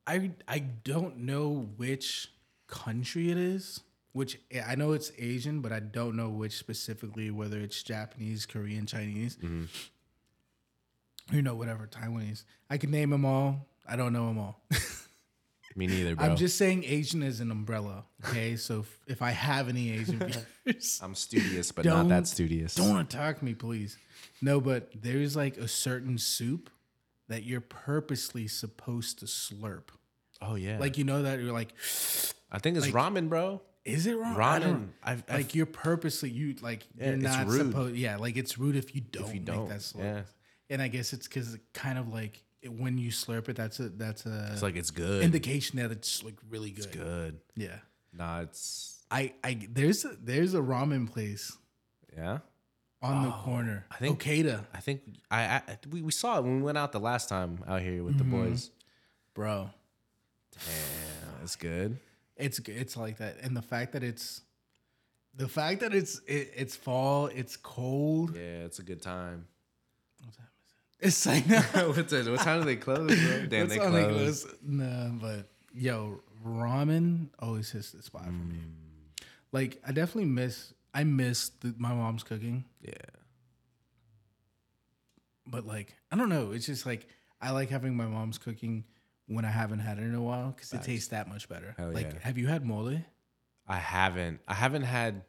I 0.07 0.33
I 0.49 0.59
don't 0.61 1.18
know 1.18 1.68
which 1.77 2.33
country 2.68 3.31
it 3.31 3.39
is. 3.39 3.81
Which 4.15 4.39
I 4.67 4.75
know 4.77 4.93
it's 4.93 5.12
Asian, 5.19 5.61
but 5.61 5.71
I 5.73 5.81
don't 5.81 6.17
know 6.17 6.31
which 6.31 6.57
specifically. 6.57 7.31
Whether 7.31 7.61
it's 7.61 7.83
Japanese, 7.83 8.47
Korean, 8.47 8.87
Chinese, 8.87 9.37
Mm-hmm. 9.37 9.65
you 11.37 11.43
know, 11.43 11.55
whatever 11.55 11.87
Taiwanese. 11.87 12.45
I 12.71 12.79
can 12.79 12.91
name 12.91 13.11
them 13.11 13.25
all. 13.27 13.67
I 13.89 13.97
don't 13.97 14.12
know 14.12 14.29
them 14.29 14.39
all. 14.39 14.61
Me 15.77 15.89
neither, 15.89 16.15
bro. 16.15 16.25
I'm 16.27 16.37
just 16.37 16.57
saying 16.57 16.85
Asian 16.85 17.23
is 17.25 17.41
an 17.41 17.51
umbrella. 17.51 18.05
Okay, 18.29 18.55
so 18.55 18.81
if, 18.81 18.99
if 19.09 19.23
I 19.23 19.33
have 19.33 19.69
any 19.69 19.91
Asian 19.91 20.19
viewers, 20.65 21.01
I'm 21.03 21.17
studious, 21.17 21.73
but 21.73 21.85
not 21.85 22.09
that 22.09 22.29
studious. 22.29 22.77
don't 22.77 22.97
attack 22.97 23.43
me, 23.43 23.55
please. 23.55 23.99
No, 24.41 24.61
but 24.61 24.91
there's 24.95 25.35
like 25.35 25.57
a 25.57 25.67
certain 25.67 26.17
soup 26.19 26.71
that 27.29 27.43
you're 27.43 27.61
purposely 27.61 28.47
supposed 28.47 29.19
to 29.19 29.25
slurp. 29.27 29.89
Oh 30.41 30.55
yeah, 30.55 30.79
Like 30.79 30.97
you 30.99 31.03
know 31.05 31.23
that 31.23 31.41
you're 31.41 31.53
like, 31.53 31.75
I 32.53 32.59
think 32.61 32.77
it's 32.77 32.87
ramen, 32.89 33.29
bro. 33.29 33.61
Is 33.85 34.07
it 34.07 34.16
wrong? 34.16 34.37
I 34.41 34.59
don't- 34.59 34.74
Ramen. 34.76 34.89
I've, 35.03 35.24
I've 35.28 35.35
like 35.37 35.55
you're 35.55 35.66
purposely 35.66 36.30
you 36.30 36.55
like 36.62 36.85
Yeah, 36.97 37.07
you're 37.07 37.14
it's 37.14 37.22
not 37.24 37.47
rude. 37.47 37.66
supposed. 37.66 37.97
Yeah, 37.97 38.16
like 38.16 38.37
it's 38.37 38.57
rude 38.59 38.76
if 38.76 38.95
you 38.95 39.01
don't 39.03 39.28
you 39.28 39.35
make 39.41 39.45
don't, 39.45 39.68
that 39.68 39.80
slurp. 39.80 40.03
yeah. 40.03 40.20
And 40.70 40.80
I 40.80 40.89
guess 40.89 41.12
it's 41.12 41.28
because 41.28 41.57
kind 41.74 41.99
of 41.99 42.09
like 42.12 42.43
it, 42.62 42.72
when 42.72 42.97
you 42.97 43.11
slurp 43.11 43.49
it, 43.51 43.57
that's 43.57 43.78
a 43.80 43.91
that's 43.91 44.24
a 44.26 44.51
it's 44.53 44.62
like 44.62 44.76
it's 44.76 44.91
good. 44.91 45.22
indication 45.22 45.78
that 45.78 45.91
it's 45.91 46.24
like 46.24 46.37
really 46.49 46.70
good. 46.70 46.85
It's 46.87 46.97
good. 46.97 47.39
Yeah. 47.57 47.76
Nah, 48.16 48.41
it's 48.41 49.05
I 49.11 49.35
I 49.45 49.66
there's 49.70 50.05
a, 50.07 50.16
there's 50.22 50.55
a 50.55 50.61
ramen 50.61 51.11
place 51.12 51.57
yeah. 52.16 52.39
on 53.03 53.24
the 53.24 53.30
corner. 53.30 53.85
Oh, 53.91 53.95
I 53.95 53.99
think- 53.99 54.12
Okada, 54.26 54.66
I 54.72 54.80
think 54.80 55.03
I, 55.30 55.45
I 55.57 55.62
we, 55.91 56.01
we 56.01 56.11
saw 56.12 56.39
it 56.39 56.45
when 56.45 56.57
we 56.57 56.62
went 56.62 56.78
out 56.78 56.93
the 56.93 57.01
last 57.01 57.28
time 57.28 57.59
out 57.68 57.82
here 57.82 58.03
with 58.03 58.16
the 58.16 58.24
Mm-hmm. 58.24 58.45
boys. 58.51 58.70
bro. 59.35 59.68
Damn, 60.53 61.43
it's 61.43 61.57
good. 61.57 61.99
It's 62.37 62.59
g- 62.59 62.72
it's 62.72 62.97
like 62.97 63.18
that, 63.18 63.37
and 63.43 63.57
the 63.57 63.62
fact 63.62 63.93
that 63.93 64.03
it's 64.03 64.43
the 65.37 65.49
fact 65.49 65.80
that 65.80 65.95
it's 65.95 66.20
it, 66.26 66.51
it's 66.57 66.76
fall, 66.76 67.26
it's 67.26 67.57
cold. 67.57 68.35
Yeah, 68.37 68.64
it's 68.64 68.78
a 68.78 68.82
good 68.82 69.03
time. 69.03 69.47
It's 71.01 71.26
like 71.26 71.45
what, 71.47 72.09
time, 72.09 72.30
what 72.30 72.41
time 72.41 72.61
do 72.61 72.66
they 72.66 72.76
close, 72.76 72.99
bro? 73.14 73.47
Damn, 73.49 73.68
they 73.68 73.78
all 73.78 73.91
close. 73.91 74.45
close. 74.45 74.55
No, 74.62 75.12
but 75.20 75.49
yo, 75.74 76.20
ramen 76.47 77.28
always 77.39 77.70
hits 77.70 77.91
the 77.93 78.03
spot 78.03 78.24
for 78.24 78.30
me. 78.30 78.57
Mm. 78.57 79.24
Like 79.53 79.80
I 79.87 79.93
definitely 79.93 80.30
miss 80.30 80.72
I 80.95 81.05
miss 81.05 81.51
the, 81.61 81.74
my 81.78 81.93
mom's 81.93 82.22
cooking, 82.22 82.64
Yeah, 82.80 82.93
but 85.47 85.66
like 85.66 85.95
I 86.11 86.16
don't 86.16 86.28
know. 86.28 86.53
It's 86.53 86.66
just 86.66 86.87
like 86.87 87.07
I 87.41 87.51
like 87.51 87.70
having 87.70 87.97
my 87.97 88.07
mom's 88.07 88.39
cooking 88.39 88.85
when 89.27 89.45
I 89.45 89.51
haven't 89.51 89.79
had 89.81 89.99
it 89.99 90.03
in 90.03 90.14
a 90.14 90.22
while 90.22 90.51
because 90.55 90.72
it 90.72 90.83
tastes 90.83 91.09
that 91.09 91.29
much 91.29 91.49
better. 91.49 91.75
Hell 91.79 91.93
like, 91.93 92.12
yeah. 92.12 92.18
have 92.22 92.37
you 92.39 92.47
had 92.47 92.64
mole? 92.64 92.97
I 93.66 93.77
haven't. 93.77 94.41
I 94.47 94.55
haven't 94.55 94.83
had. 94.83 95.22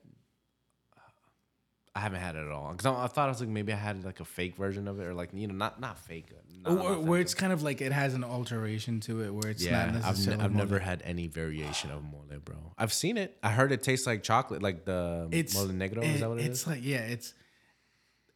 I 1.97 2.01
haven't 2.01 2.19
had 2.19 2.35
it 2.35 2.39
at 2.39 2.51
all 2.51 2.71
because 2.71 2.85
I, 2.85 3.05
I 3.05 3.07
thought 3.07 3.27
I 3.27 3.29
was 3.29 3.39
like 3.39 3.47
maybe 3.47 3.71
I 3.71 3.77
had 3.77 4.03
like 4.03 4.19
a 4.19 4.25
fake 4.25 4.57
version 4.57 4.89
of 4.89 4.99
it 4.99 5.05
or 5.05 5.13
like 5.13 5.29
you 5.33 5.47
know 5.47 5.53
not 5.53 5.79
not 5.79 5.97
fake, 5.97 6.25
not 6.65 6.77
Or, 6.77 6.99
where 6.99 7.21
it's 7.21 7.33
kind 7.33 7.53
of 7.53 7.63
like 7.63 7.79
it 7.79 7.93
has 7.93 8.13
an 8.13 8.25
alteration 8.25 8.99
to 9.01 9.23
it, 9.23 9.33
where 9.33 9.49
it's 9.49 9.63
yeah. 9.63 9.85
not 9.85 9.87
I've, 9.87 9.93
necessarily. 10.03 10.37
ne- 10.39 10.43
I've 10.43 10.51
mole. 10.51 10.57
never 10.65 10.79
had 10.79 11.01
any 11.05 11.27
variation 11.27 11.91
of 11.91 12.03
mole, 12.03 12.25
bro. 12.43 12.55
I've 12.77 12.91
seen 12.91 13.15
it. 13.17 13.37
I 13.41 13.51
heard 13.51 13.71
it 13.71 13.81
tastes 13.81 14.05
like 14.05 14.23
chocolate, 14.23 14.61
like 14.61 14.83
the 14.83 15.29
It's 15.31 15.55
mole 15.55 15.67
negro. 15.67 16.03
Is 16.03 16.19
that 16.19 16.27
what 16.27 16.39
it 16.39 16.47
it's 16.47 16.61
is? 16.63 16.67
like 16.67 16.79
yeah, 16.83 16.97
it's 16.97 17.33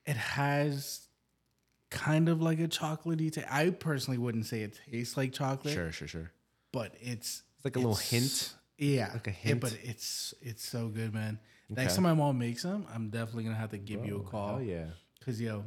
it 0.06 0.16
has 0.16 1.09
kind 1.90 2.30
of 2.30 2.42
like 2.42 2.60
a 2.60 2.68
chocolatey 2.68 3.32
taste. 3.32 3.48
I 3.50 3.70
personally 3.72 4.18
wouldn't 4.18 4.46
say 4.46 4.62
it 4.62 4.80
tastes 4.92 5.18
like 5.18 5.34
chocolate, 5.34 5.74
Sure, 5.74 5.92
sure, 5.92 6.08
sure. 6.08 6.32
but 6.72 6.94
it's 7.02 7.44
It's 7.58 7.66
like 7.66 7.76
a 7.76 7.80
little 7.80 7.96
hint. 7.96 8.54
Yeah, 8.78 9.10
Like 9.14 9.28
a 9.28 9.32
yeah, 9.32 9.36
hint? 9.36 9.62
but 9.62 9.78
it's 9.84 10.34
it's 10.42 10.68
so 10.68 10.88
good, 10.88 11.14
man. 11.14 11.40
Next 11.70 11.96
time 11.96 12.04
my 12.04 12.14
mom 12.14 12.38
makes 12.40 12.64
them, 12.64 12.86
I'm 12.94 13.10
definitely 13.10 13.44
gonna 13.44 13.56
have 13.56 13.72
to 13.72 13.78
give 13.78 14.06
you 14.06 14.18
a 14.18 14.20
oh, 14.20 14.24
call. 14.24 14.48
Hell 14.58 14.62
yeah. 14.62 14.86
Cause 15.24 15.40
yo, 15.40 15.64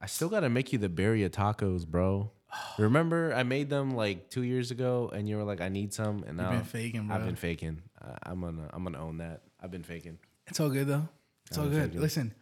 I 0.00 0.06
still 0.06 0.28
gotta 0.28 0.48
make 0.48 0.72
you 0.72 0.78
the 0.78 0.88
birria 0.88 1.30
tacos, 1.30 1.86
bro. 1.86 2.30
Remember, 2.78 3.32
I 3.34 3.42
made 3.42 3.70
them 3.70 3.94
like 3.94 4.30
two 4.30 4.42
years 4.42 4.70
ago, 4.70 5.10
and 5.14 5.28
you 5.28 5.36
were 5.36 5.44
like, 5.44 5.60
"I 5.60 5.68
need 5.68 5.92
some," 5.94 6.24
and 6.26 6.36
now 6.36 6.50
been 6.50 6.62
faking, 6.64 7.06
bro. 7.06 7.16
I've 7.16 7.24
been 7.24 7.36
faking. 7.36 7.82
I, 8.00 8.30
I'm 8.30 8.40
gonna, 8.40 8.68
I'm 8.72 8.82
gonna 8.84 9.02
own 9.02 9.18
that. 9.18 9.42
I've 9.62 9.70
been 9.70 9.82
faking. 9.84 10.18
it's 10.46 10.58
all 10.60 10.68
good 10.70 10.88
though. 10.88 11.08
It's 11.46 11.56
all 11.58 11.64
I'm 11.64 11.70
good. 11.70 11.82
thinking. 11.82 12.00
Listen, 12.00 12.34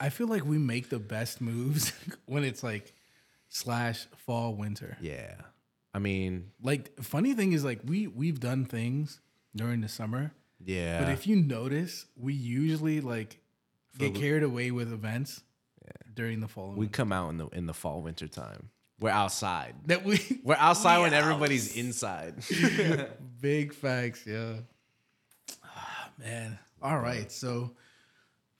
I 0.00 0.08
feel 0.08 0.28
like 0.28 0.44
we 0.44 0.58
make 0.58 0.88
the 0.88 0.98
best 0.98 1.40
moves 1.40 1.92
when 2.26 2.44
it's 2.44 2.62
like 2.62 2.92
slash 3.48 4.06
fall 4.26 4.54
winter. 4.54 4.96
Yeah, 5.00 5.34
I 5.92 5.98
mean, 5.98 6.50
Like 6.62 7.00
funny 7.02 7.34
thing 7.34 7.52
is 7.52 7.64
like 7.64 7.80
we 7.84 8.06
we've 8.06 8.40
done 8.40 8.64
things 8.64 9.20
during 9.54 9.80
the 9.80 9.88
summer 9.88 10.32
yeah. 10.64 11.02
But 11.02 11.12
if 11.12 11.26
you 11.26 11.36
notice, 11.36 12.06
we 12.16 12.32
usually 12.32 13.00
like 13.00 13.38
get 13.98 14.14
carried 14.14 14.42
away 14.42 14.70
with 14.70 14.92
events 14.92 15.42
yeah. 15.84 15.92
during 16.12 16.40
the 16.40 16.48
fall. 16.48 16.72
we 16.76 16.88
come 16.88 17.12
out 17.12 17.30
in 17.30 17.38
the 17.38 17.48
in 17.48 17.66
the 17.66 17.74
fall 17.74 18.00
winter 18.00 18.26
time, 18.26 18.70
we're 18.98 19.10
outside. 19.10 19.74
that 19.86 20.04
we 20.04 20.20
We're 20.44 20.56
outside 20.56 21.00
when 21.00 21.10
We 21.10 21.16
everybody's 21.16 21.76
inside. 21.76 22.34
big 23.40 23.74
facts, 23.74 24.24
yeah. 24.26 24.54
Ah, 25.64 26.10
man, 26.18 26.58
all 26.82 26.98
right. 26.98 27.30
So 27.30 27.72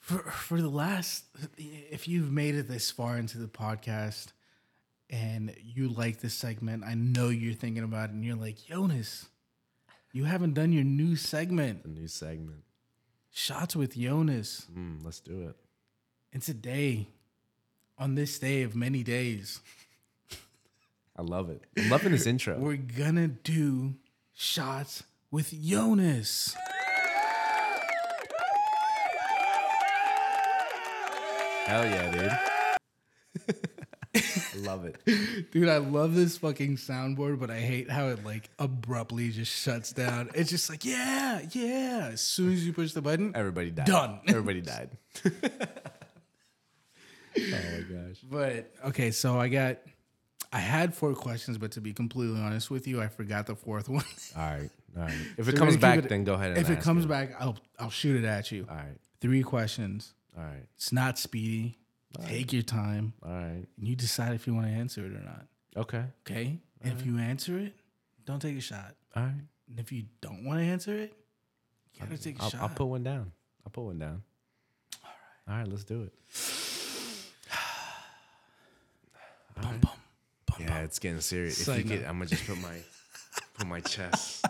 for 0.05 0.18
for 0.30 0.61
the 0.61 0.68
last, 0.68 1.24
if 1.57 2.07
you've 2.07 2.30
made 2.30 2.55
it 2.55 2.68
this 2.68 2.90
far 2.90 3.16
into 3.16 3.38
the 3.38 3.46
podcast 3.46 4.26
and 5.09 5.55
you 5.62 5.88
like 5.88 6.20
this 6.20 6.34
segment, 6.34 6.84
I 6.84 6.92
know 6.92 7.30
you're 7.30 7.55
thinking 7.55 7.82
about 7.82 8.11
it, 8.11 8.12
and 8.12 8.22
you're 8.22 8.36
like, 8.36 8.57
Jonas, 8.66 9.26
you 10.12 10.24
haven't 10.24 10.52
done 10.52 10.72
your 10.72 10.84
new 10.84 11.16
segment, 11.16 11.84
the 11.84 11.88
new 11.88 12.07
segment. 12.09 12.64
shots 13.32 13.74
with 13.74 13.96
Jonas. 13.96 14.66
Mm, 14.76 15.02
let's 15.02 15.20
do 15.20 15.48
it. 15.48 15.57
And 16.34 16.42
today, 16.42 17.09
on 17.96 18.14
this 18.14 18.38
day 18.38 18.62
of 18.62 18.76
many 18.76 19.02
days, 19.02 19.61
I 21.16 21.22
love 21.22 21.48
it. 21.48 21.62
I'm 21.78 21.88
loving 21.88 22.12
this 22.12 22.26
intro. 22.26 22.59
we're 22.59 22.76
gonna 22.76 23.28
do 23.28 23.94
shots 24.34 25.02
with 25.30 25.50
Jonas. 25.62 26.55
Hell 31.66 31.84
yeah, 31.84 32.10
dude. 32.10 32.38
I 34.16 34.58
love 34.58 34.84
it. 34.84 35.50
Dude, 35.50 35.68
I 35.68 35.78
love 35.78 36.14
this 36.14 36.38
fucking 36.38 36.76
soundboard, 36.76 37.40
but 37.40 37.50
I 37.50 37.58
hate 37.58 37.90
how 37.90 38.08
it 38.08 38.24
like 38.24 38.48
abruptly 38.58 39.30
just 39.30 39.50
shuts 39.52 39.92
down. 39.92 40.30
It's 40.34 40.50
just 40.50 40.68
like, 40.70 40.84
yeah, 40.84 41.40
yeah. 41.52 42.10
As 42.12 42.20
soon 42.20 42.52
as 42.52 42.66
you 42.66 42.72
push 42.72 42.92
the 42.92 43.02
button, 43.02 43.32
Everybody 43.34 43.70
died. 43.70 43.86
Done. 43.86 44.20
Everybody 44.28 44.60
died. 44.60 44.90
oh 45.24 45.30
my 47.36 47.80
gosh. 47.90 48.18
But 48.30 48.70
okay, 48.86 49.10
so 49.10 49.40
I 49.40 49.48
got 49.48 49.78
I 50.52 50.58
had 50.58 50.94
four 50.94 51.14
questions, 51.14 51.58
but 51.58 51.72
to 51.72 51.80
be 51.80 51.92
completely 51.92 52.40
honest 52.40 52.70
with 52.70 52.86
you, 52.86 53.00
I 53.02 53.08
forgot 53.08 53.46
the 53.46 53.56
fourth 53.56 53.88
one. 53.88 54.04
All 54.36 54.42
right. 54.42 54.70
All 54.96 55.02
right. 55.02 55.12
If 55.38 55.46
So 55.46 55.50
it 55.52 55.56
comes 55.56 55.76
back, 55.76 55.98
it- 55.98 56.08
then 56.08 56.22
go 56.24 56.34
ahead 56.34 56.50
and 56.50 56.58
if 56.58 56.70
it 56.70 56.80
comes 56.82 57.04
it. 57.04 57.08
back, 57.08 57.30
I'll 57.40 57.56
I'll 57.78 57.90
shoot 57.90 58.22
it 58.22 58.26
at 58.26 58.52
you. 58.52 58.66
All 58.70 58.76
right. 58.76 58.96
Three 59.20 59.42
questions. 59.42 60.12
All 60.37 60.45
right. 60.45 60.64
It's 60.76 60.93
not 60.93 61.18
speedy. 61.18 61.78
Take 62.26 62.53
your 62.53 62.62
time. 62.62 63.12
All 63.24 63.32
right. 63.32 63.64
And 63.76 63.89
you 63.89 63.97
decide 63.97 64.35
if 64.35 64.47
you 64.47 64.55
want 64.55 64.66
to 64.66 64.72
answer 64.72 65.05
it 65.05 65.12
or 65.12 65.22
not. 65.24 65.47
Okay. 65.76 66.05
Okay? 66.26 66.59
And 66.82 66.93
if 66.93 67.05
you 67.05 67.18
answer 67.18 67.59
it, 67.59 67.74
don't 68.24 68.41
take 68.41 68.57
a 68.57 68.61
shot. 68.61 68.95
All 69.16 69.24
right. 69.24 69.32
And 69.68 69.80
if 69.80 69.91
you 69.91 70.05
don't 70.20 70.45
want 70.45 70.61
to 70.61 70.64
answer 70.64 70.95
it, 70.95 71.12
you 71.95 72.01
gotta 72.01 72.18
take 72.18 72.39
a 72.39 72.43
I'll, 72.43 72.51
shot. 72.51 72.61
I'll 72.61 72.68
put 72.68 72.87
one 72.87 73.03
down. 73.03 73.32
I'll 73.64 73.70
put 73.70 73.85
one 73.85 73.99
down. 73.99 74.22
All 75.05 75.11
right. 75.49 75.53
All 75.53 75.59
right. 75.61 75.68
Let's 75.68 75.85
do 75.85 76.03
it. 76.03 76.12
Bum, 79.62 79.78
bum, 79.80 79.93
bum, 80.47 80.59
Yeah, 80.61 80.80
it's 80.80 80.99
getting 80.99 81.20
serious. 81.20 81.61
If 81.61 81.66
Say 81.66 81.78
you 81.78 81.85
get. 81.85 82.01
I'm 82.09 82.18
gonna 82.18 82.26
just 82.26 82.47
put 82.47 82.61
my 82.61 82.76
put 83.55 83.66
my 83.66 83.80
chest. 83.80 84.45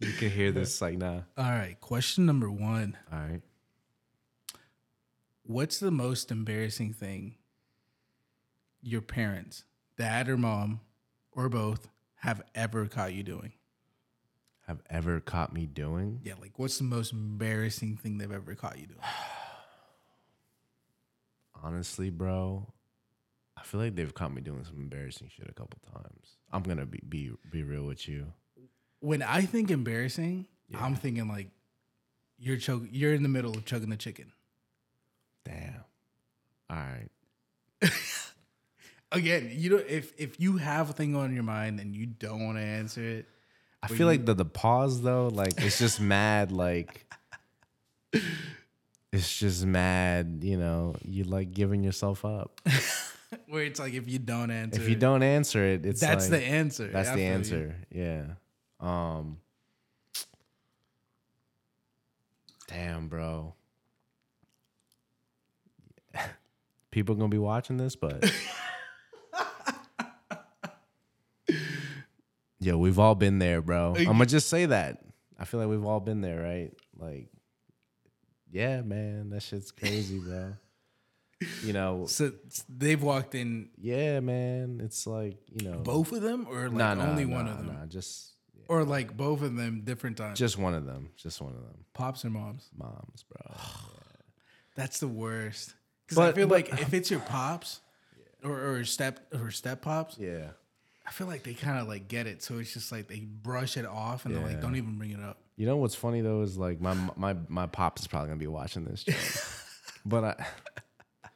You 0.00 0.12
can 0.12 0.30
hear 0.30 0.52
this 0.52 0.80
like 0.80 0.96
nah. 0.96 1.20
All 1.36 1.44
right. 1.44 1.76
Question 1.80 2.26
number 2.26 2.50
one. 2.50 2.96
All 3.12 3.18
right. 3.18 3.40
What's 5.48 5.80
the 5.80 5.90
most 5.90 6.30
embarrassing 6.30 6.92
thing 6.92 7.36
your 8.82 9.00
parents, 9.00 9.64
dad 9.96 10.28
or 10.28 10.36
mom, 10.36 10.80
or 11.32 11.48
both, 11.48 11.88
have 12.16 12.42
ever 12.54 12.84
caught 12.84 13.14
you 13.14 13.22
doing? 13.22 13.52
Have 14.66 14.82
ever 14.90 15.20
caught 15.20 15.54
me 15.54 15.64
doing? 15.64 16.20
Yeah, 16.22 16.34
like 16.38 16.58
what's 16.58 16.76
the 16.76 16.84
most 16.84 17.14
embarrassing 17.14 17.96
thing 17.96 18.18
they've 18.18 18.30
ever 18.30 18.54
caught 18.54 18.78
you 18.78 18.88
doing? 18.88 19.00
Honestly, 21.62 22.10
bro, 22.10 22.70
I 23.56 23.62
feel 23.62 23.80
like 23.80 23.96
they've 23.96 24.12
caught 24.12 24.34
me 24.34 24.42
doing 24.42 24.64
some 24.64 24.76
embarrassing 24.76 25.30
shit 25.34 25.48
a 25.48 25.54
couple 25.54 25.78
times. 25.90 26.36
I'm 26.52 26.62
gonna 26.62 26.84
be 26.84 27.00
be 27.08 27.30
be 27.50 27.62
real 27.62 27.84
with 27.84 28.06
you. 28.06 28.34
When 29.00 29.22
I 29.22 29.46
think 29.46 29.70
embarrassing, 29.70 30.46
Yeah. 30.68 30.84
I'm 30.84 30.94
thinking 30.94 31.26
like 31.26 31.48
you're 32.38 32.58
choke 32.58 32.82
you're 32.90 33.14
in 33.14 33.22
the 33.22 33.30
middle 33.30 33.56
of 33.56 33.64
chugging 33.64 33.88
the 33.88 33.96
chicken. 33.96 34.30
Damn. 35.48 35.84
All 36.70 36.76
right. 36.76 37.08
Again, 39.12 39.50
you 39.54 39.70
know 39.70 39.76
if 39.88 40.12
if 40.18 40.38
you 40.38 40.58
have 40.58 40.90
a 40.90 40.92
thing 40.92 41.16
on 41.16 41.32
your 41.34 41.42
mind 41.42 41.80
and 41.80 41.96
you 41.96 42.04
don't 42.06 42.44
want 42.44 42.58
to 42.58 42.62
answer 42.62 43.02
it, 43.02 43.26
I 43.82 43.86
feel 43.88 44.00
you- 44.00 44.04
like 44.06 44.26
the 44.26 44.34
the 44.34 44.44
pause 44.44 45.00
though, 45.00 45.28
like 45.28 45.54
it's 45.62 45.78
just 45.78 45.98
mad, 46.16 46.52
like 46.52 47.06
it's 49.12 49.38
just 49.38 49.64
mad. 49.64 50.40
You 50.42 50.58
know, 50.58 50.94
you 51.02 51.24
like 51.24 51.52
giving 51.52 51.82
yourself 51.82 52.24
up. 52.26 52.60
where 53.48 53.62
it's 53.64 53.80
like 53.80 53.94
if 53.94 54.08
you 54.10 54.18
don't 54.18 54.50
answer, 54.50 54.78
if 54.80 54.88
you 54.88 54.96
don't 54.96 55.22
answer 55.22 55.64
it, 55.64 55.86
it's 55.86 56.00
that's 56.00 56.30
like, 56.30 56.40
the 56.40 56.46
answer. 56.46 56.88
That's 56.88 57.08
the 57.08 57.14
feel 57.16 57.24
you. 57.24 57.30
answer. 57.32 57.76
Yeah. 57.90 58.24
Um. 58.80 59.38
Damn, 62.68 63.08
bro. 63.08 63.54
People 66.90 67.14
gonna 67.14 67.28
be 67.28 67.38
watching 67.38 67.76
this, 67.76 67.96
but 67.96 68.24
yo, 72.60 72.76
we've 72.78 72.98
all 72.98 73.14
been 73.14 73.38
there, 73.38 73.60
bro. 73.60 73.94
I'm 73.96 74.04
gonna 74.04 74.26
just 74.26 74.48
say 74.48 74.66
that. 74.66 74.98
I 75.38 75.44
feel 75.44 75.60
like 75.60 75.68
we've 75.68 75.84
all 75.84 76.00
been 76.00 76.20
there, 76.20 76.42
right? 76.42 76.72
Like, 76.96 77.28
yeah, 78.50 78.80
man, 78.82 79.30
that 79.30 79.42
shit's 79.42 79.70
crazy, 79.70 80.18
bro. 80.18 80.54
You 81.62 81.72
know, 81.72 82.06
So 82.08 82.32
they've 82.68 83.00
walked 83.00 83.36
in 83.36 83.68
yeah, 83.76 84.18
man. 84.18 84.80
It's 84.82 85.06
like 85.06 85.36
you 85.46 85.70
know, 85.70 85.78
both 85.78 86.10
of 86.10 86.20
them, 86.20 86.48
or 86.50 86.62
like 86.62 86.72
Nah, 86.72 86.94
nah, 86.94 87.06
only 87.10 87.26
nah, 87.26 87.36
one 87.36 87.46
of 87.46 87.58
them, 87.58 87.66
Nah, 87.68 87.86
just 87.86 88.32
or 88.66 88.82
like 88.82 89.16
both 89.16 89.42
of 89.42 89.54
them 89.54 89.82
different 89.84 90.16
times. 90.16 90.36
just 90.36 90.58
one 90.58 90.74
of 90.74 90.84
them. 90.84 91.10
Just 91.16 91.40
one 91.40 91.54
of 91.54 91.60
them. 91.62 91.84
pops 91.94 92.24
or 92.24 92.30
moms. 92.30 92.68
Moms, 92.76 93.22
bro. 93.22 93.54
That's 94.74 94.98
the 94.98 95.06
worst. 95.06 95.74
Because 96.08 96.18
I 96.18 96.32
feel 96.32 96.46
but- 96.48 96.54
like 96.70 96.80
if 96.80 96.94
it's 96.94 97.10
your 97.10 97.20
pops 97.20 97.80
or, 98.42 98.76
or 98.76 98.84
step 98.84 99.20
or 99.34 99.50
step 99.50 99.82
pops, 99.82 100.16
Yeah. 100.18 100.48
I 101.06 101.10
feel 101.10 101.26
like 101.26 101.42
they 101.42 101.54
kind 101.54 101.78
of 101.78 101.88
like 101.88 102.06
get 102.08 102.26
it. 102.26 102.42
So 102.42 102.58
it's 102.58 102.74
just 102.74 102.92
like 102.92 103.08
they 103.08 103.20
brush 103.20 103.76
it 103.78 103.86
off 103.86 104.26
and 104.26 104.34
they're 104.34 104.42
like, 104.42 104.60
don't 104.60 104.76
even 104.76 104.98
bring 104.98 105.10
it 105.12 105.20
up. 105.20 105.38
You 105.56 105.64
know 105.66 105.76
what's 105.78 105.94
funny 105.94 106.20
though 106.20 106.42
is 106.42 106.58
like 106.58 106.80
my 106.82 106.94
my 107.16 107.34
my 107.48 107.66
pops 107.66 108.02
is 108.02 108.08
probably 108.08 108.28
gonna 108.28 108.38
be 108.38 108.46
watching 108.46 108.84
this, 108.84 109.04
but 110.06 110.22
I 110.24 110.46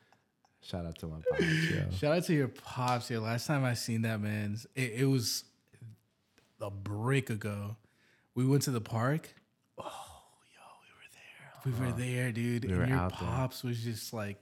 shout 0.60 0.84
out 0.86 0.98
to 0.98 1.06
my 1.06 1.16
pops. 1.30 1.42
Yo. 1.42 1.84
Shout 1.98 2.16
out 2.16 2.24
to 2.24 2.34
your 2.34 2.48
pops. 2.48 3.10
Yeah, 3.10 3.18
last 3.18 3.46
time 3.46 3.64
I 3.64 3.74
seen 3.74 4.02
that 4.02 4.20
man's, 4.20 4.66
it, 4.74 4.92
it 5.00 5.04
was 5.06 5.44
a 6.60 6.70
break 6.70 7.30
ago. 7.30 7.76
We 8.34 8.44
went 8.46 8.62
to 8.64 8.70
the 8.70 8.80
park. 8.80 9.34
Oh, 9.78 9.84
yo, 10.54 10.60
we 11.72 11.72
were 11.72 11.82
there. 11.82 11.86
We 11.86 11.86
were 11.92 11.98
there, 11.98 12.32
dude. 12.32 12.64
We 12.66 12.74
were 12.76 12.82
and 12.82 12.90
your 12.90 12.98
out 13.00 13.18
there. 13.18 13.28
pops 13.28 13.62
was 13.64 13.82
just 13.82 14.12
like 14.12 14.38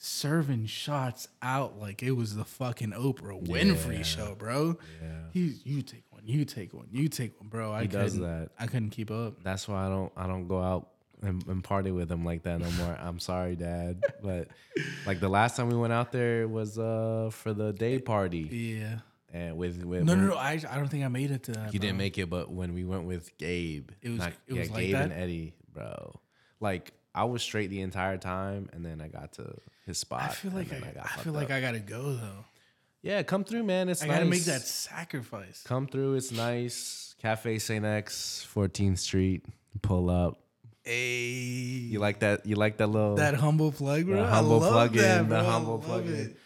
serving 0.00 0.64
shots 0.66 1.26
out 1.42 1.78
like 1.78 2.02
it 2.02 2.12
was 2.12 2.36
the 2.36 2.44
fucking 2.44 2.92
Oprah 2.92 3.44
Winfrey 3.46 3.98
Yeah. 3.98 4.02
show, 4.02 4.34
bro. 4.36 4.78
Yeah. 5.02 5.08
He, 5.32 5.54
you 5.64 5.82
take 5.82 6.04
one, 6.10 6.22
you 6.24 6.44
take 6.44 6.72
one, 6.72 6.86
you 6.90 7.08
take 7.08 7.38
one, 7.40 7.48
bro. 7.48 7.72
I 7.72 7.82
He 7.82 7.88
does 7.88 8.12
couldn't- 8.12 8.28
that. 8.28 8.50
I 8.58 8.66
couldn't 8.66 8.90
keep 8.90 9.10
up. 9.10 9.42
That's 9.42 9.66
why 9.66 9.86
I 9.86 9.88
don't 9.88 10.12
I 10.16 10.26
don't 10.28 10.46
go 10.46 10.62
out 10.62 10.88
and, 11.20 11.44
and 11.48 11.64
party 11.64 11.90
with 11.90 12.10
him 12.12 12.24
like 12.24 12.44
that 12.44 12.60
no 12.60 12.70
more. 12.72 12.96
I'm 13.00 13.18
sorry, 13.18 13.56
Dad, 13.56 14.00
but 14.22 14.48
like 15.04 15.18
the 15.18 15.28
last 15.28 15.56
time 15.56 15.68
we 15.68 15.76
went 15.76 15.92
out 15.92 16.12
there 16.12 16.46
was 16.46 16.78
uh 16.78 17.30
for 17.32 17.52
the 17.52 17.72
day 17.72 17.98
party 17.98 18.48
Yeah. 18.78 18.98
and 19.36 19.56
with 19.56 19.82
with 19.84 20.04
No, 20.04 20.14
no, 20.14 20.28
no. 20.28 20.36
I, 20.36 20.52
I 20.70 20.76
don't 20.76 20.86
think 20.88 21.04
I 21.04 21.08
made 21.08 21.32
it 21.32 21.42
to 21.44 21.52
that. 21.52 21.74
You 21.74 21.80
didn't 21.80 21.96
make 21.98 22.18
it, 22.18 22.30
but 22.30 22.52
when 22.52 22.72
we 22.72 22.84
went 22.84 23.02
with 23.04 23.36
Gabe, 23.36 23.90
It 24.00 24.10
was- 24.10 24.18
not- 24.20 24.28
it 24.46 24.54
yeah, 24.54 24.60
was 24.60 24.70
like 24.70 24.80
Gabe 24.86 24.94
and? 24.94 25.12
Eddie, 25.12 25.54
bro. 25.74 26.20
Like 26.60 26.92
I 27.18 27.24
was 27.24 27.42
straight 27.42 27.68
the 27.68 27.80
entire 27.80 28.16
time, 28.16 28.68
and 28.72 28.84
then 28.84 29.00
I 29.00 29.08
got 29.08 29.32
to 29.34 29.52
his 29.86 29.98
spot. 29.98 30.22
I 30.22 30.28
feel 30.28 30.52
like 30.52 30.72
I, 30.72 30.78
got 30.78 31.04
I 31.04 31.08
feel 31.22 31.32
like 31.32 31.50
up. 31.50 31.56
I 31.56 31.60
gotta 31.60 31.80
go 31.80 32.12
though. 32.14 32.44
yeah, 33.02 33.24
come 33.24 33.42
through, 33.42 33.64
man. 33.64 33.88
It's 33.88 34.04
I 34.04 34.06
nice. 34.06 34.16
gotta 34.18 34.30
make 34.30 34.44
that 34.44 34.62
sacrifice. 34.62 35.64
Come 35.66 35.88
through. 35.88 36.14
It's 36.14 36.30
nice. 36.30 37.16
Cafe 37.20 37.58
Saint 37.58 37.84
X, 37.84 38.46
14th 38.54 38.98
Street. 38.98 39.44
Pull 39.82 40.08
up. 40.10 40.38
Hey, 40.84 41.32
You 41.90 41.98
like 41.98 42.20
that? 42.20 42.46
You 42.46 42.54
like 42.54 42.76
that 42.76 42.86
little 42.86 43.16
that 43.16 43.34
humble 43.34 43.72
plug, 43.72 44.06
bro. 44.06 44.22
The 44.22 44.26
humble 44.26 44.62
I 44.62 44.66
love 44.66 44.72
plug-in, 44.72 45.02
that, 45.02 45.28
the. 45.28 45.36
I 45.38 45.44
humble 45.44 45.72
love 45.78 45.84
plug-in. 45.84 46.36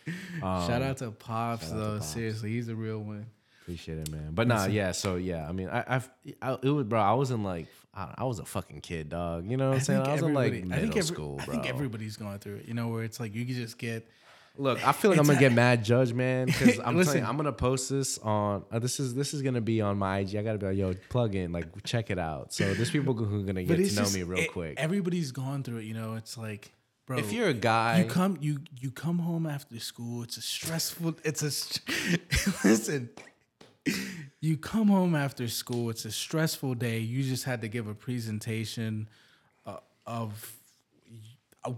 Um, 0.43 0.67
shout 0.67 0.83
out 0.83 0.97
to 0.97 1.11
Pops 1.11 1.67
out 1.67 1.69
to 1.69 1.75
though. 1.75 1.95
Pops. 1.99 2.09
Seriously, 2.09 2.51
he's 2.51 2.69
a 2.69 2.75
real 2.75 2.99
one. 2.99 3.27
Appreciate 3.61 3.99
it, 3.99 4.11
man. 4.11 4.31
But 4.33 4.49
nah, 4.49 4.65
yeah. 4.67 4.91
So 4.93 5.17
yeah, 5.17 5.49
I 5.49 5.53
mean, 5.53 5.69
I, 5.69 5.85
I've, 5.87 6.11
I, 6.41 6.55
it 6.63 6.71
was, 6.71 6.85
bro. 6.87 6.99
I 7.01 7.13
was 7.13 7.31
in 7.31 7.45
like, 7.45 7.67
I, 7.95 8.15
I 8.19 8.25
was 8.25 8.39
a 8.39 8.45
fucking 8.45 8.81
kid, 8.81 9.09
dog. 9.11 9.49
You 9.51 9.57
know 9.57 9.69
what 9.69 9.75
I'm 9.77 9.81
saying? 9.81 10.01
I 10.03 10.13
was 10.13 10.23
in 10.23 10.35
like 10.35 10.53
middle 10.53 10.73
I 10.73 10.77
think 10.81 10.97
every- 10.97 11.03
school, 11.03 11.39
I 11.41 11.45
think 11.45 11.67
everybody's 11.69 12.17
going 12.17 12.39
through 12.39 12.57
it. 12.57 12.67
You 12.67 12.75
know, 12.75 12.89
where 12.89 13.05
it's 13.05 13.21
like 13.21 13.35
you 13.35 13.45
can 13.45 13.55
just 13.55 13.79
get. 13.79 14.09
Look, 14.59 14.87
I 14.87 14.93
feel 14.93 15.11
like 15.11 15.19
I'm 15.19 15.25
gonna 15.27 15.39
get 15.41 15.53
mad 15.55 15.83
judge, 15.83 16.13
man. 16.13 16.45
Because 16.47 16.79
I'm 16.85 16.95
Listen. 16.95 17.15
telling 17.15 17.25
you, 17.25 17.31
I'm 17.31 17.37
gonna 17.39 17.53
post 17.53 17.89
this 17.89 18.19
on. 18.19 18.65
Uh, 18.71 18.79
this 18.79 19.01
is 19.01 19.15
this 19.15 19.33
is 19.33 19.41
gonna 19.41 19.63
be 19.63 19.81
on 19.81 19.97
my 19.99 20.19
IG. 20.19 20.37
I 20.37 20.43
gotta 20.43 20.59
be 20.59 20.67
like, 20.67 20.77
yo, 20.77 20.93
plug 21.09 21.35
in, 21.35 21.53
like, 21.53 21.83
check 21.85 22.11
it 22.11 22.19
out. 22.19 22.53
So 22.53 22.75
there's 22.75 22.91
people 22.91 23.15
who 23.15 23.41
are 23.41 23.45
gonna 23.45 23.63
get 23.63 23.77
to 23.77 23.81
know 23.83 23.89
just, 23.89 24.15
me 24.15 24.23
real 24.25 24.41
it- 24.41 24.53
quick. 24.53 24.75
Everybody's 24.79 25.33
gone 25.33 25.63
through 25.63 25.79
it. 25.79 25.85
You 25.85 25.95
know, 25.95 26.17
it's 26.17 26.37
like, 26.37 26.71
bro. 27.07 27.17
if 27.19 27.33
you're 27.33 27.49
a 27.49 27.55
guy, 27.55 28.01
you 28.01 28.05
come 28.05 28.37
you 28.43 28.59
you 28.79 28.91
come 28.91 29.21
home 29.21 29.47
after 29.47 29.81
school 29.81 30.23
it's 30.23 30.37
a 30.37 30.43
stressful 30.43 31.15
it's 31.25 31.43
a 31.43 31.51
listen 32.69 33.09
you 34.43 34.57
come 34.59 34.89
home 34.89 35.15
after 35.15 35.49
school 35.49 35.89
it's 35.89 36.05
a 36.05 36.11
stressful 36.11 36.75
day 36.75 36.99
you 36.99 37.23
just 37.23 37.45
had 37.45 37.63
to 37.63 37.69
give 37.69 37.89
a 37.89 37.95
presentation 37.95 39.09
uh, 39.65 39.77
of 40.07 40.55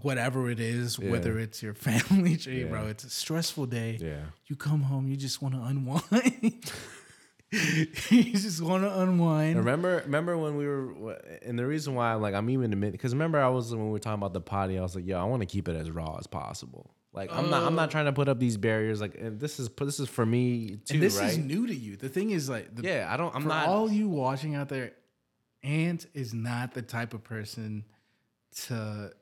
whatever 0.01 0.49
it 0.49 0.59
is 0.59 0.99
whether 0.99 1.37
it's 1.39 1.61
your 1.61 1.73
family 1.87 2.35
tree 2.35 2.63
bro 2.65 2.87
it's 2.87 3.03
a 3.05 3.09
stressful 3.09 3.67
day. 3.67 3.97
Yeah, 4.01 4.23
you 4.47 4.55
come 4.55 4.81
home 4.81 5.07
you 5.07 5.15
just 5.15 5.41
want 5.41 5.53
to 5.55 5.61
unwind. 5.61 6.71
You 8.09 8.33
just 8.33 8.61
want 8.61 8.83
to 8.83 8.99
unwind. 8.99 9.57
Remember, 9.57 10.01
remember 10.03 10.37
when 10.37 10.57
we 10.57 10.67
were, 10.67 11.13
and 11.41 11.57
the 11.57 11.65
reason 11.65 11.95
why, 11.95 12.13
like, 12.15 12.33
I'm 12.33 12.49
even 12.49 12.73
admitting, 12.73 12.91
because 12.93 13.13
remember 13.13 13.39
I 13.39 13.47
was 13.47 13.73
when 13.73 13.85
we 13.85 13.91
were 13.91 13.99
talking 13.99 14.19
about 14.19 14.33
the 14.33 14.41
potty, 14.41 14.77
I 14.77 14.81
was 14.81 14.93
like, 14.95 15.05
yo, 15.05 15.17
I 15.17 15.23
want 15.23 15.41
to 15.41 15.45
keep 15.45 15.69
it 15.69 15.75
as 15.75 15.89
raw 15.89 16.17
as 16.17 16.27
possible. 16.27 16.91
Like 17.15 17.31
I'm 17.31 17.49
not 17.49 17.63
I'm 17.63 17.75
not 17.75 17.91
trying 17.91 18.05
to 18.05 18.13
put 18.13 18.27
up 18.27 18.39
these 18.39 18.57
barriers. 18.57 18.99
Like 18.99 19.15
and 19.15 19.39
this 19.39 19.57
is 19.57 19.69
this 19.79 20.01
is 20.01 20.09
for 20.09 20.25
me 20.25 20.79
too, 20.85 20.95
and 20.95 21.03
this 21.03 21.17
right? 21.17 21.29
is 21.29 21.37
new 21.37 21.65
to 21.65 21.73
you. 21.73 21.95
The 21.95 22.09
thing 22.09 22.31
is, 22.31 22.49
like, 22.49 22.75
the, 22.75 22.83
yeah, 22.83 23.07
I 23.09 23.15
don't. 23.15 23.33
I'm 23.33 23.43
for 23.43 23.47
not. 23.47 23.69
all 23.69 23.89
you 23.89 24.09
watching 24.09 24.53
out 24.53 24.67
there, 24.67 24.91
Ant 25.63 26.05
is 26.13 26.33
not 26.33 26.73
the 26.73 26.81
type 26.81 27.13
of 27.13 27.23
person 27.23 27.85
to, 28.63 29.13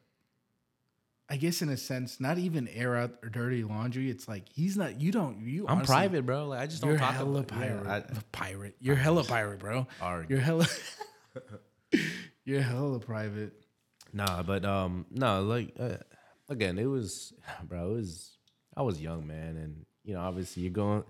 I 1.30 1.38
guess, 1.38 1.62
in 1.62 1.70
a 1.70 1.78
sense, 1.78 2.20
not 2.20 2.40
even 2.40 2.68
air 2.68 2.96
out 2.96 3.12
or 3.22 3.30
dirty 3.30 3.64
laundry. 3.64 4.10
It's 4.10 4.28
like 4.28 4.50
he's 4.50 4.76
not. 4.76 5.00
You 5.00 5.12
don't. 5.12 5.46
You. 5.46 5.66
I'm 5.68 5.78
honestly- 5.78 5.94
private, 5.94 6.26
bro. 6.26 6.48
Like 6.48 6.62
I 6.62 6.66
just 6.66 6.82
don't 6.82 6.98
talk 6.98 7.14
hella 7.14 7.42
about 7.42 7.48
pirate. 7.48 7.84
Yeah, 7.86 7.94
I- 7.94 8.22
pirate. 8.32 8.76
You're 8.80 8.96
hella 8.96 9.24
pirate, 9.24 9.60
bro. 9.60 9.86
Arg. 10.02 10.32
You're 10.32 10.40
hella. 10.40 10.66
you're 12.44 12.62
hella 12.62 13.00
private. 13.00 13.54
Nah, 14.12 14.42
but 14.42 14.66
um, 14.66 15.06
no, 15.12 15.44
like 15.44 15.74
uh, 15.80 15.98
again, 16.54 16.80
it 16.80 16.86
was, 16.86 17.34
bro. 17.64 17.92
It 17.92 17.96
was 17.96 18.38
I 18.76 18.82
was 18.82 19.02
young, 19.02 19.28
man, 19.28 19.58
and 19.58 19.86
you 20.06 20.14
know, 20.16 20.22
obviously, 20.22 20.64
you're 20.64 20.72
going, 20.72 21.04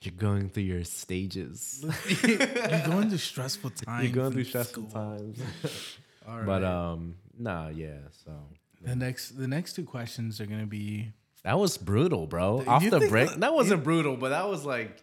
you're 0.00 0.14
going 0.14 0.48
through 0.48 0.62
your 0.62 0.84
stages. 0.84 1.84
you're 2.26 2.38
going 2.86 3.08
through 3.08 3.18
stressful 3.18 3.70
times. 3.70 4.04
you're 4.04 4.12
going 4.14 4.32
through 4.32 4.44
stressful 4.44 4.88
school. 4.88 5.02
times. 5.18 5.38
All 6.28 6.36
right. 6.36 6.46
But 6.46 6.64
um, 6.64 7.16
nah, 7.36 7.68
yeah. 7.68 7.98
So 8.24 8.32
the 8.82 8.94
next, 8.96 9.30
the 9.36 9.48
next 9.48 9.72
two 9.74 9.84
questions 9.84 10.40
are 10.40 10.46
gonna 10.46 10.66
be. 10.66 11.12
that 11.42 11.58
was 11.58 11.76
brutal, 11.76 12.26
bro. 12.26 12.64
Off 12.66 12.88
the 12.88 13.00
break, 13.08 13.30
that- 13.30 13.40
that 13.40 13.54
wasn't 13.54 13.82
brutal, 13.84 14.16
but 14.16 14.28
that 14.30 14.48
was 14.48 14.64
like 14.64 15.02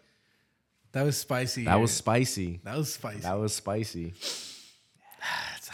That 0.93 1.03
was 1.03 1.18
spicy. 1.18 1.66
that 1.66 1.76
was 1.80 1.91
spicy. 1.91 2.61
that 2.63 2.78
was 2.78 2.93
spicy. 2.93 3.20
That 3.20 3.38
was 3.39 3.53
spicy. 3.53 4.13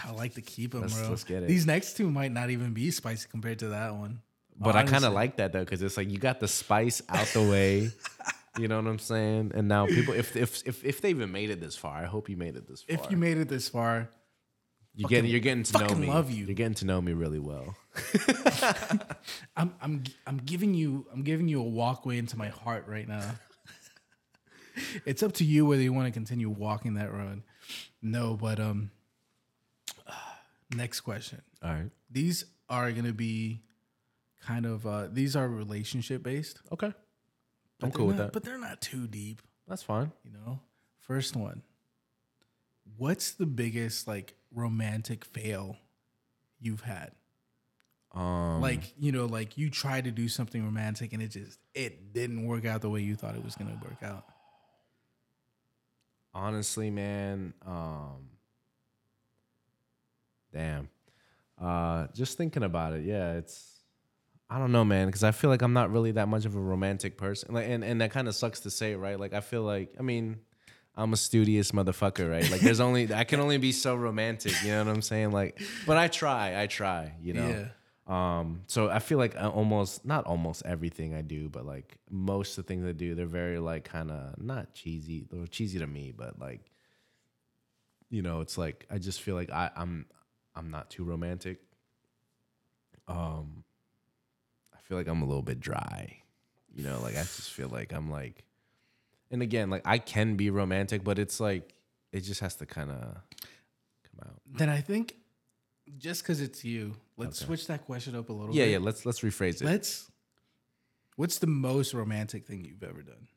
I 0.05 0.11
like 0.11 0.33
to 0.35 0.41
keep 0.41 0.71
them, 0.71 0.81
Let's- 0.81 0.99
bro. 0.99 1.09
let's 1.09 1.23
get 1.23 1.43
it. 1.43 1.47
These 1.47 1.65
next 1.65 1.97
two 1.97 2.09
might 2.09 2.31
not 2.31 2.49
even 2.49 2.73
be 2.73 2.91
spicy 2.91 3.27
compared 3.29 3.59
to 3.59 3.69
that 3.69 3.95
one. 3.95 4.21
But 4.59 4.75
I 4.75 4.83
kind 4.83 5.05
of 5.05 5.13
like 5.13 5.37
that 5.37 5.53
though, 5.53 5.61
because 5.61 5.81
it's 5.81 5.97
like 5.97 6.09
you 6.09 6.17
got 6.17 6.39
the 6.39 6.47
spice 6.47 7.01
out 7.09 7.27
the 7.27 7.41
way. 7.41 7.91
You 8.59 8.67
know 8.67 8.75
what 8.75 8.87
I'm 8.87 8.99
saying? 8.99 9.53
And 9.55 9.69
now 9.69 9.85
people, 9.85 10.13
if 10.13 10.35
if 10.35 10.67
if 10.67 10.83
if 10.83 10.99
they 10.99 11.11
even 11.11 11.31
made 11.31 11.49
it 11.51 11.61
this 11.61 11.77
far, 11.77 11.95
I 11.95 12.03
hope 12.03 12.27
you 12.27 12.35
made 12.35 12.57
it 12.57 12.67
this 12.67 12.81
far. 12.81 12.93
If 12.95 13.09
you 13.09 13.15
made 13.15 13.37
it 13.37 13.47
this 13.47 13.69
far, 13.69 14.09
you 14.93 15.07
get 15.07 15.23
you're 15.23 15.39
getting 15.39 15.63
to 15.63 15.87
know 15.87 15.95
me. 15.95 16.07
love 16.07 16.29
you. 16.29 16.47
You're 16.47 16.55
getting 16.55 16.73
to 16.75 16.85
know 16.85 16.99
me 17.01 17.13
really 17.13 17.39
well. 17.39 17.77
I'm 19.55 19.73
I'm 19.81 20.03
I'm 20.27 20.37
giving 20.37 20.73
you 20.73 21.05
I'm 21.13 21.23
giving 21.23 21.47
you 21.47 21.61
a 21.61 21.63
walkway 21.63 22.17
into 22.17 22.37
my 22.37 22.49
heart 22.49 22.87
right 22.87 23.07
now. 23.07 23.23
it's 25.05 25.23
up 25.23 25.31
to 25.35 25.45
you 25.45 25.65
whether 25.65 25.81
you 25.81 25.93
want 25.93 26.07
to 26.07 26.11
continue 26.11 26.49
walking 26.49 26.95
that 26.95 27.13
road. 27.13 27.43
No, 28.01 28.35
but 28.35 28.59
um 28.59 28.91
next 30.75 31.01
question. 31.01 31.41
All 31.63 31.71
right. 31.71 31.89
These 32.09 32.45
are 32.69 32.91
going 32.91 33.05
to 33.05 33.13
be 33.13 33.61
kind 34.45 34.65
of 34.65 34.87
uh 34.87 35.07
these 35.11 35.35
are 35.35 35.47
relationship 35.47 36.23
based. 36.23 36.59
Okay. 36.71 36.91
but 37.79 37.85
I'm 37.87 37.91
cool 37.91 38.07
with 38.07 38.17
not- 38.17 38.23
that. 38.25 38.33
But 38.33 38.43
they're 38.43 38.57
not 38.57 38.81
too 38.81 39.07
deep, 39.07 39.41
That's 39.67 39.83
fine. 39.83 40.11
you 40.23 40.31
know. 40.31 40.59
First 40.99 41.35
one. 41.35 41.61
What's 42.97 43.31
the 43.31 43.45
biggest 43.45 44.07
like 44.07 44.35
romantic 44.53 45.25
fail 45.25 45.77
you've 46.59 46.81
had? 46.81 47.11
Um, 48.13 48.59
like 48.61 48.93
you 48.99 49.11
know 49.13 49.25
like 49.25 49.57
you 49.57 49.69
tried 49.69 50.03
to 50.03 50.11
do 50.11 50.27
something 50.27 50.63
romantic 50.65 51.13
and 51.13 51.21
it 51.21 51.29
just 51.29 51.59
it 51.73 52.11
didn't 52.13 52.45
work 52.45 52.65
out 52.65 52.81
the 52.81 52.89
way 52.89 52.99
you 53.01 53.15
thought 53.15 53.35
it 53.35 53.43
was 53.43 53.55
going 53.55 53.71
to 53.71 53.85
work 53.85 54.03
out 54.03 54.25
honestly, 56.33 56.89
man. 56.89 57.53
Um, 57.65 58.29
damn. 60.53 60.89
Uh, 61.59 62.07
just 62.13 62.37
thinking 62.37 62.63
about 62.63 62.93
it, 62.93 63.05
yeah, 63.05 63.33
it's. 63.33 63.67
I 64.49 64.59
don't 64.59 64.73
know, 64.73 64.83
man, 64.83 65.07
because 65.07 65.23
I 65.23 65.31
feel 65.31 65.49
like 65.49 65.61
I'm 65.61 65.71
not 65.71 65.91
really 65.91 66.11
that 66.11 66.27
much 66.27 66.43
of 66.45 66.57
a 66.57 66.59
romantic 66.59 67.17
person. 67.17 67.53
Like, 67.53 67.69
and, 67.69 67.85
and 67.85 68.01
that 68.01 68.11
kind 68.11 68.27
of 68.27 68.35
sucks 68.35 68.59
to 68.61 68.69
say, 68.69 68.95
right? 68.95 69.17
Like, 69.17 69.33
I 69.33 69.39
feel 69.39 69.63
like, 69.63 69.93
I 69.97 70.01
mean, 70.01 70.39
I'm 70.93 71.13
a 71.13 71.17
studious 71.17 71.71
motherfucker, 71.71 72.29
right? 72.29 72.49
Like, 72.51 72.59
there's 72.59 72.81
only 72.81 73.13
I 73.13 73.23
can 73.23 73.39
only 73.39 73.57
be 73.59 73.71
so 73.71 73.95
romantic, 73.95 74.53
you 74.61 74.71
know 74.71 74.83
what 74.83 74.93
I'm 74.93 75.01
saying? 75.01 75.31
Like, 75.31 75.61
but 75.87 75.95
I 75.97 76.09
try, 76.09 76.61
I 76.61 76.67
try, 76.67 77.13
you 77.21 77.33
know. 77.33 77.47
yeah 77.47 77.65
Um, 78.07 78.63
so 78.67 78.89
I 78.89 78.99
feel 78.99 79.17
like 79.17 79.37
I 79.37 79.47
almost 79.47 80.03
not 80.03 80.25
almost 80.25 80.63
everything 80.65 81.15
I 81.15 81.21
do, 81.21 81.47
but 81.47 81.65
like 81.65 81.97
most 82.09 82.57
of 82.57 82.65
the 82.65 82.67
things 82.67 82.85
I 82.85 82.91
do, 82.91 83.15
they're 83.15 83.25
very 83.25 83.57
like 83.59 83.85
kind 83.85 84.11
of 84.11 84.41
not 84.41 84.73
cheesy. 84.73 85.27
They're 85.31 85.47
cheesy 85.47 85.79
to 85.79 85.87
me, 85.87 86.11
but 86.11 86.37
like, 86.37 86.71
you 88.09 88.21
know, 88.21 88.41
it's 88.41 88.57
like 88.57 88.85
I 88.91 88.97
just 88.97 89.21
feel 89.21 89.35
like 89.35 89.49
I, 89.49 89.71
I'm 89.77 90.07
I'm 90.55 90.69
not 90.71 90.89
too 90.89 91.03
romantic. 91.03 91.59
Um, 93.07 93.63
I 94.73 94.79
feel 94.81 94.97
like 94.97 95.07
I'm 95.07 95.21
a 95.21 95.25
little 95.25 95.41
bit 95.43 95.59
dry. 95.59 96.17
You 96.73 96.83
know, 96.83 96.99
like 97.01 97.15
I 97.15 97.21
just 97.21 97.51
feel 97.51 97.67
like 97.69 97.93
I'm 97.93 98.09
like, 98.09 98.45
and 99.29 99.41
again, 99.41 99.69
like 99.69 99.81
I 99.85 99.97
can 99.97 100.35
be 100.35 100.49
romantic, 100.49 101.03
but 101.03 101.19
it's 101.19 101.39
like 101.39 101.73
it 102.11 102.21
just 102.21 102.39
has 102.41 102.55
to 102.55 102.65
kind 102.65 102.91
of 102.91 102.97
come 104.03 104.27
out. 104.27 104.41
then 104.57 104.67
i 104.69 104.81
think 104.81 105.15
just 105.97 106.21
because 106.23 106.41
it's 106.41 106.63
you 106.65 106.93
let's 107.17 107.39
Okay. 107.41 107.47
switch 107.47 107.67
that 107.67 107.85
question 107.85 108.15
up 108.15 108.29
a 108.29 108.33
little 108.33 108.53
Yeah, 108.53 108.65
bit 108.65 108.71
yeah. 108.71 108.77
Let's 108.79 109.05
let's 109.05 109.21
rephrase 109.21 109.61
it. 109.61 109.65
let's 109.65 110.09
what's 111.15 111.39
the 111.39 111.47
most 111.47 111.93
romantic 111.93 112.45
thing 112.45 112.63
you've 112.65 112.83
ever 112.83 113.01
done 113.01 113.27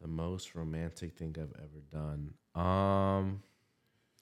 The 0.00 0.08
most 0.08 0.54
romantic 0.54 1.14
thing 1.16 1.36
I've 1.38 1.54
ever 1.58 1.80
done. 1.90 2.34
Um 2.54 3.42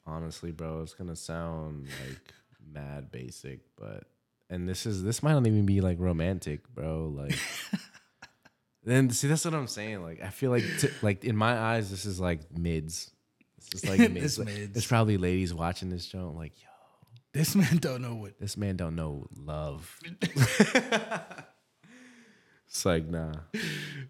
honestly, 0.07 0.53
bro, 0.53 0.83
it's 0.83 0.95
gonna 0.95 1.17
sound 1.17 1.87
like 2.09 2.21
mad 2.73 3.11
basic, 3.11 3.61
but 3.77 4.05
and 4.49 4.69
this 4.69 4.87
is 4.87 5.03
this 5.03 5.23
might 5.23 5.33
not 5.35 5.47
even 5.47 5.67
be 5.67 5.81
like 5.81 5.99
romantic, 6.01 6.69
bro. 6.75 7.13
Like 7.17 7.39
then 8.85 9.11
see 9.11 9.29
that's 9.29 9.45
what 9.45 9.55
I'm 9.55 9.67
saying. 9.67 10.03
Like 10.03 10.23
I 10.23 10.31
feel 10.31 10.51
like 10.51 10.65
t- 10.81 10.89
like 11.03 11.25
in 11.25 11.37
my 11.37 11.57
eyes, 11.59 11.91
this 11.91 12.07
is 12.07 12.21
like 12.21 12.41
mids. 12.57 13.11
This 13.73 13.85
is 13.85 13.91
like 13.91 13.99
mids. 14.11 14.37
This 14.37 14.39
Like, 14.39 14.47
mids. 14.49 14.73
There's 14.73 14.87
probably 14.87 15.17
ladies 15.19 15.53
watching 15.55 15.91
this 15.91 16.05
show 16.05 16.33
like, 16.37 16.61
yo, 16.61 16.69
this 17.33 17.55
man 17.55 17.77
don't 17.79 18.03
know 18.03 18.15
what 18.15 18.39
this 18.41 18.57
man 18.57 18.77
don't 18.77 18.97
know 18.97 19.27
love. 19.37 19.99
it's 22.67 22.85
like 22.85 23.07
nah. 23.09 23.33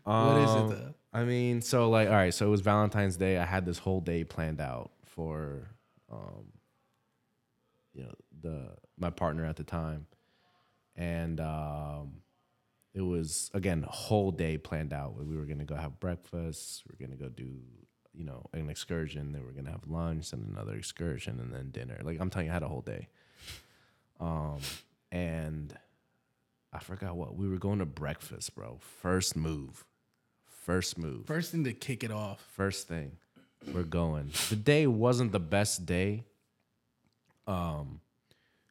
what 0.05 0.39
is 0.43 0.51
Um, 0.51 0.73
it 0.73 0.77
though 0.77 0.95
I 1.13 1.25
mean, 1.25 1.61
so 1.61 1.91
like, 1.91 2.07
all 2.09 2.15
right, 2.15 2.33
so 2.33 2.47
it 2.47 2.51
was 2.51 2.61
Valentine's 2.61 3.17
Day. 3.17 3.37
I 3.37 3.45
had 3.45 3.67
this 3.67 3.79
whole 3.79 4.01
day 4.01 4.23
planned 4.23 4.61
out 4.61 4.93
for, 5.07 5.67
um, 6.11 6.47
you 7.95 8.03
know, 8.05 8.13
the 8.43 8.71
my 8.99 9.11
partner 9.11 9.45
at 9.45 9.57
the 9.57 9.65
time, 9.65 10.07
and 10.97 11.41
um, 11.41 12.23
it 12.95 13.03
was 13.03 13.51
again 13.55 13.85
whole 13.89 14.31
day 14.31 14.59
planned 14.59 14.93
out. 14.93 15.17
We 15.17 15.37
were 15.37 15.45
gonna 15.45 15.65
go 15.65 15.75
have 15.75 16.01
breakfast. 16.01 16.85
We 16.89 16.95
are 16.95 17.07
gonna 17.07 17.19
go 17.19 17.29
do, 17.29 17.49
you 18.13 18.25
know, 18.25 18.47
an 18.53 18.71
excursion. 18.71 19.33
Then 19.33 19.43
we 19.43 19.51
are 19.51 19.55
gonna 19.55 19.71
have 19.71 19.87
lunch 19.87 20.33
and 20.33 20.49
another 20.49 20.75
excursion 20.75 21.41
and 21.41 21.53
then 21.53 21.71
dinner. 21.71 22.01
Like 22.03 22.21
I'm 22.21 22.31
telling 22.31 22.47
you, 22.47 22.53
I 22.53 22.55
had 22.55 22.63
a 22.63 22.69
whole 22.69 22.83
day. 22.83 23.09
Um, 24.21 24.59
and 25.11 25.75
I 26.73 26.79
forgot 26.79 27.17
what 27.17 27.37
we 27.37 27.49
were 27.49 27.59
going 27.59 27.79
to 27.79 27.87
breakfast, 27.87 28.55
bro. 28.55 28.79
First 28.81 29.35
move. 29.37 29.85
First 30.47 30.99
move. 30.99 31.27
first 31.27 31.51
thing 31.53 31.65
to 31.65 31.73
kick 31.73 32.05
it 32.05 32.13
off 32.13 32.47
First 32.53 32.87
thing. 32.87 33.17
We're 33.73 33.83
going. 33.83 34.31
The 34.49 34.57
day 34.57 34.87
wasn't 34.87 35.33
the 35.33 35.41
best 35.41 35.87
day. 35.87 36.25
Um, 37.47 38.01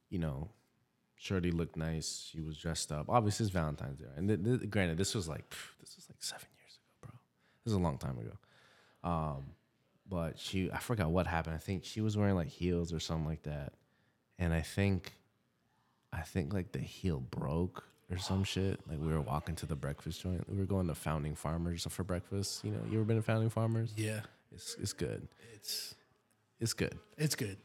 you 0.09 0.19
know, 0.19 0.49
Shirley 1.15 1.51
looked 1.51 1.75
nice. 1.77 2.27
She 2.31 2.41
was 2.41 2.57
dressed 2.57 2.91
up. 2.91 3.05
Obviously, 3.09 3.45
it's 3.45 3.53
Valentine's 3.53 3.99
Day. 3.99 4.05
And 4.15 4.27
th- 4.27 4.43
th- 4.43 4.69
granted, 4.69 4.97
this 4.97 5.13
was 5.13 5.27
like 5.27 5.49
this 5.79 5.95
was 5.95 6.07
like 6.09 6.21
seven 6.23 6.47
years 6.57 6.77
ago, 6.77 6.87
bro. 7.01 7.19
This 7.63 7.71
is 7.71 7.77
a 7.77 7.79
long 7.81 7.97
time 7.97 8.17
ago. 8.17 8.37
Um, 9.03 9.43
but 10.09 10.39
she, 10.39 10.71
I 10.71 10.79
forgot 10.79 11.11
what 11.11 11.27
happened. 11.27 11.55
I 11.55 11.59
think 11.59 11.85
she 11.85 12.01
was 12.01 12.17
wearing 12.17 12.35
like 12.35 12.47
heels 12.47 12.91
or 12.91 12.99
something 12.99 13.27
like 13.27 13.43
that, 13.43 13.73
and 14.39 14.53
I 14.53 14.61
think, 14.61 15.13
I 16.11 16.21
think 16.21 16.51
like 16.53 16.71
the 16.71 16.79
heel 16.79 17.19
broke 17.19 17.83
or 18.09 18.17
some 18.17 18.43
shit. 18.43 18.79
Like 18.89 18.99
we 18.99 19.07
were 19.07 19.21
walking 19.21 19.55
to 19.57 19.65
the 19.67 19.75
breakfast 19.75 20.21
joint. 20.23 20.49
We 20.49 20.57
were 20.57 20.65
going 20.65 20.87
to 20.87 20.95
Founding 20.95 21.35
Farmers 21.35 21.85
for 21.89 22.03
breakfast. 22.03 22.63
You 22.63 22.71
know, 22.71 22.79
you 22.89 22.97
ever 22.97 23.05
been 23.05 23.17
to 23.17 23.23
Founding 23.23 23.49
Farmers? 23.51 23.93
yeah 23.95 24.21
It's 24.53 24.75
it's 24.79 24.93
good. 24.93 25.27
it's 25.55 25.95
It's 26.59 26.73
good. 26.73 26.97
it's 27.17 27.35
good 27.35 27.57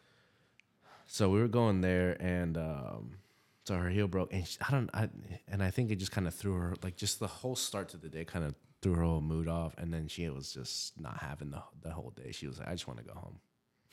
So 1.06 1.28
we 1.30 1.40
were 1.40 1.48
going 1.48 1.80
there, 1.80 2.16
and 2.20 2.56
um, 2.56 3.18
so 3.64 3.74
her 3.76 3.88
heel 3.90 4.08
broke, 4.08 4.32
and 4.32 4.46
she, 4.46 4.58
I 4.66 4.70
don't, 4.70 4.90
I, 4.94 5.08
and 5.48 5.62
I 5.62 5.70
think 5.70 5.90
it 5.90 5.96
just 5.96 6.12
kind 6.12 6.26
of 6.26 6.34
threw 6.34 6.54
her, 6.54 6.74
like 6.82 6.96
just 6.96 7.18
the 7.20 7.26
whole 7.26 7.56
start 7.56 7.88
to 7.90 7.96
the 7.96 8.08
day, 8.08 8.24
kind 8.24 8.44
of 8.44 8.54
threw 8.82 8.94
her 8.94 9.02
whole 9.02 9.20
mood 9.22 9.48
off, 9.48 9.74
and 9.78 9.92
then 9.92 10.08
she 10.08 10.28
was 10.28 10.52
just 10.52 10.98
not 11.00 11.18
having 11.18 11.50
the 11.50 11.62
the 11.82 11.90
whole 11.90 12.10
day. 12.10 12.32
She 12.32 12.46
was 12.46 12.58
like, 12.58 12.68
I 12.68 12.72
just 12.72 12.86
want 12.86 12.98
to 13.00 13.04
go 13.06 13.14
home. 13.14 13.38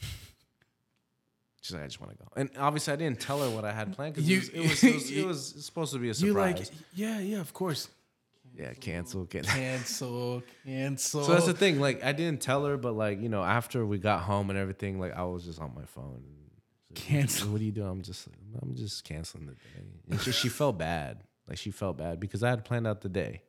She's 1.61 1.73
like, 1.75 1.83
I 1.83 1.87
just 1.87 2.01
want 2.01 2.11
to 2.13 2.17
go, 2.17 2.27
and 2.35 2.49
obviously 2.57 2.91
I 2.93 2.95
didn't 2.95 3.19
tell 3.19 3.39
her 3.39 3.49
what 3.55 3.63
I 3.65 3.71
had 3.71 3.93
planned 3.95 4.15
because 4.15 4.27
You- 4.27 4.41
it, 4.53 4.61
was, 4.61 4.61
it, 4.61 4.63
was, 4.67 4.83
it, 4.83 4.93
was, 4.93 5.11
it 5.11 5.27
was 5.57 5.65
supposed 5.65 5.93
to 5.93 5.99
be 5.99 6.07
a 6.07 6.09
you 6.09 6.13
surprise. 6.29 6.57
like 6.59 6.67
yeah 6.95 7.19
yeah 7.19 7.39
of 7.39 7.53
course 7.53 7.87
yeah, 8.57 8.73
cancel, 8.73 9.25
get. 9.25 9.45
cancel 9.45 10.43
cancel 10.65 11.23
So 11.25 11.33
that's 11.33 11.45
the 11.45 11.53
thing. 11.53 11.79
Like 11.79 12.03
I 12.03 12.11
didn't 12.11 12.41
tell 12.41 12.65
her, 12.65 12.77
but 12.77 12.93
like 12.93 13.21
you 13.21 13.29
know, 13.29 13.43
after 13.43 13.85
we 13.85 13.97
got 13.97 14.21
home 14.21 14.49
and 14.49 14.57
everything, 14.59 14.99
like 14.99 15.15
I 15.15 15.23
was 15.23 15.45
just 15.45 15.59
on 15.59 15.73
my 15.75 15.85
phone. 15.85 16.23
Cancel. 16.93 17.49
What 17.49 17.61
are 17.61 17.63
you 17.63 17.71
doing? 17.71 17.87
I'm 17.87 18.01
just, 18.01 18.27
I'm 18.61 18.75
just 18.75 19.05
canceling 19.05 19.45
the 19.45 19.53
day. 19.53 19.85
And 20.09 20.19
she, 20.21 20.31
she 20.33 20.49
felt 20.49 20.77
bad. 20.77 21.23
Like 21.47 21.57
she 21.57 21.71
felt 21.71 21.97
bad 21.97 22.19
because 22.19 22.43
I 22.43 22.49
had 22.49 22.65
planned 22.65 22.85
out 22.85 22.99
the 23.01 23.09
day. 23.09 23.43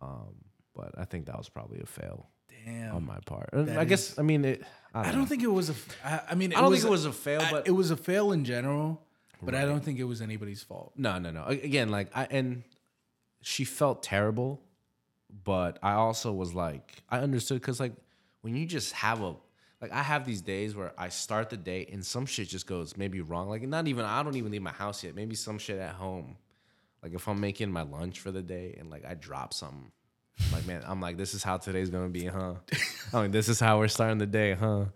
Um, 0.00 0.34
but 0.74 0.92
I 0.98 1.04
think 1.04 1.26
that 1.26 1.36
was 1.36 1.48
probably 1.48 1.80
a 1.80 1.86
fail 1.86 2.30
Damn. 2.64 2.96
on 2.96 3.06
my 3.06 3.18
part. 3.26 3.50
I 3.52 3.84
guess 3.84 4.18
I 4.18 4.22
mean 4.22 4.44
it. 4.44 4.62
I 4.94 5.02
don't, 5.02 5.12
I 5.12 5.14
don't 5.14 5.26
think 5.26 5.42
it 5.42 5.48
was 5.52 5.70
a. 5.70 5.74
I, 6.04 6.20
I 6.30 6.34
mean, 6.34 6.54
I 6.54 6.60
don't 6.60 6.72
think 6.72 6.84
it 6.84 6.90
was 6.90 7.04
a 7.04 7.12
fail, 7.12 7.40
I- 7.42 7.50
but 7.50 7.66
it 7.66 7.72
was 7.72 7.90
a 7.90 7.96
fail 7.96 8.32
in 8.32 8.44
general. 8.44 9.00
But 9.42 9.54
I 9.54 9.66
don't 9.66 9.80
think 9.84 9.98
it 9.98 10.04
was 10.04 10.22
anybody's 10.22 10.62
fault. 10.62 10.94
No, 10.96 11.18
no, 11.18 11.30
no. 11.30 11.44
Again, 11.44 11.90
like 11.90 12.08
I 12.16 12.26
and 12.30 12.62
she 13.44 13.64
felt 13.64 14.02
terrible, 14.02 14.62
but 15.44 15.78
I 15.82 15.92
also 15.92 16.32
was 16.32 16.54
like 16.54 17.02
I 17.10 17.18
understood 17.18 17.60
because 17.60 17.78
like 17.78 17.92
when 18.40 18.56
you 18.56 18.64
just 18.64 18.92
have 18.94 19.20
a 19.20 19.36
like 19.82 19.92
I 19.92 20.02
have 20.02 20.24
these 20.24 20.40
days 20.40 20.74
where 20.74 20.92
I 20.96 21.10
start 21.10 21.50
the 21.50 21.58
day 21.58 21.86
and 21.92 22.04
some 22.04 22.24
shit 22.24 22.48
just 22.48 22.66
goes 22.66 22.96
maybe 22.96 23.20
wrong. 23.20 23.50
Like 23.50 23.62
not 23.62 23.86
even 23.86 24.06
I 24.06 24.22
don't 24.22 24.36
even 24.36 24.50
leave 24.50 24.62
my 24.62 24.70
house 24.70 25.04
yet. 25.04 25.14
Maybe 25.14 25.34
some 25.34 25.58
shit 25.58 25.78
at 25.78 25.94
home. 25.94 26.36
Like 27.02 27.12
if 27.12 27.28
I'm 27.28 27.38
making 27.38 27.70
my 27.70 27.82
lunch 27.82 28.20
for 28.20 28.30
the 28.30 28.42
day 28.42 28.76
and 28.78 28.88
like 28.88 29.04
I 29.04 29.12
drop 29.12 29.52
something. 29.52 29.92
Like 30.50 30.66
man, 30.66 30.82
I'm 30.86 31.02
like, 31.02 31.18
this 31.18 31.34
is 31.34 31.42
how 31.42 31.58
today's 31.58 31.90
gonna 31.90 32.08
be, 32.08 32.24
huh? 32.24 32.54
I'm 33.12 33.24
like, 33.24 33.32
this 33.32 33.50
is 33.50 33.60
how 33.60 33.78
we're 33.78 33.88
starting 33.88 34.18
the 34.18 34.26
day, 34.26 34.54
huh? 34.54 34.86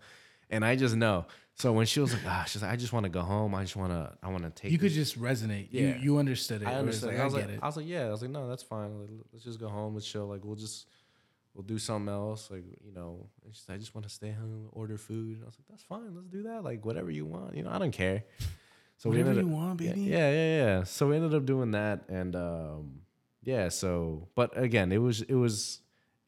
And 0.49 0.65
I 0.65 0.75
just 0.75 0.95
know. 0.95 1.27
So 1.59 1.73
when 1.73 1.85
she 1.85 1.99
was 1.99 2.13
like, 2.13 2.21
ah, 2.25 2.45
she's 2.47 2.61
like, 2.61 2.71
I 2.71 2.77
just 2.77 2.93
want 2.93 3.03
to 3.03 3.09
go 3.09 3.21
home. 3.21 3.53
I 3.53 3.63
just 3.63 3.75
want 3.75 3.91
to, 3.91 4.13
I 4.23 4.29
want 4.29 4.43
to 4.43 4.49
take. 4.49 4.71
You 4.71 4.77
this 4.77 4.93
could 4.93 4.95
just 4.95 5.21
resonate. 5.21 5.67
Yeah. 5.71 5.81
You 5.81 5.95
you 6.01 6.17
understood 6.17 6.61
it. 6.61 6.67
I 6.67 6.71
It 6.71 6.75
understood. 6.75 7.09
Like, 7.09 7.19
I 7.19 7.21
I, 7.21 7.25
was 7.25 7.33
get 7.33 7.47
like, 7.47 7.55
it. 7.55 7.59
I 7.61 7.65
was 7.65 7.77
like, 7.77 7.87
yeah. 7.87 8.05
I 8.05 8.09
was 8.09 8.21
like, 8.21 8.31
no, 8.31 8.47
that's 8.47 8.63
fine. 8.63 8.97
Like, 8.97 9.09
let's 9.33 9.43
just 9.43 9.59
go 9.59 9.67
home. 9.67 9.93
Let's 9.93 10.07
chill. 10.07 10.25
Like, 10.25 10.45
we'll 10.45 10.55
just, 10.55 10.87
we'll 11.53 11.65
do 11.65 11.77
something 11.77 12.13
else. 12.13 12.49
Like, 12.49 12.63
you 12.85 12.93
know, 12.93 13.27
and 13.43 13.53
she's 13.53 13.65
like, 13.67 13.75
I 13.75 13.79
just 13.79 13.93
want 13.93 14.07
to 14.07 14.13
stay 14.13 14.31
home, 14.31 14.69
order 14.71 14.97
food. 14.97 15.35
And 15.35 15.43
I 15.43 15.47
was 15.47 15.57
like, 15.59 15.67
that's 15.69 15.83
fine. 15.83 16.15
Let's 16.15 16.27
do 16.27 16.43
that. 16.43 16.63
Like, 16.63 16.85
whatever 16.85 17.11
you 17.11 17.25
want. 17.25 17.57
You 17.57 17.63
know, 17.63 17.71
I 17.71 17.77
don't 17.77 17.91
care. 17.91 18.23
So 18.97 19.09
Whatever 19.09 19.31
ended 19.31 19.45
you 19.45 19.51
up, 19.51 19.57
want, 19.57 19.81
yeah, 19.81 19.89
baby. 19.89 20.01
Yeah, 20.01 20.31
yeah, 20.31 20.57
yeah. 20.57 20.83
So 20.83 21.07
we 21.07 21.15
ended 21.17 21.33
up 21.33 21.45
doing 21.45 21.71
that, 21.71 22.03
and 22.09 22.35
um, 22.35 22.99
yeah. 23.43 23.69
So, 23.69 24.27
but 24.35 24.57
again, 24.57 24.91
it 24.91 24.97
was, 24.97 25.21
it 25.21 25.35
was, 25.35 25.79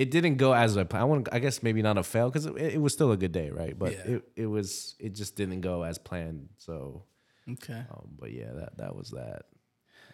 it 0.02 0.12
didn't 0.12 0.38
go 0.38 0.54
as 0.54 0.78
I 0.78 0.84
planned. 0.84 1.02
I 1.02 1.06
want, 1.06 1.30
I 1.32 1.40
guess 1.40 1.62
maybe 1.64 1.82
not 1.82 1.98
a 1.98 2.04
fail 2.04 2.30
because 2.30 2.46
it, 2.46 2.56
it 2.58 2.82
was 2.82 2.94
still 2.94 3.12
a 3.12 3.18
good 3.18 3.32
day, 3.32 3.50
right? 3.50 3.78
But 3.78 3.92
Yeah. 3.94 4.16
it, 4.16 4.24
it 4.36 4.46
was, 4.48 4.96
it 5.00 5.14
just 5.16 5.36
didn't 5.36 5.62
go 5.62 5.84
as 5.84 5.98
planned. 5.98 6.50
So, 6.58 7.04
Okay. 7.50 7.84
um, 7.92 8.08
but 8.20 8.32
yeah, 8.32 8.52
that 8.60 8.78
that 8.78 8.96
was 8.96 9.10
that. 9.12 9.44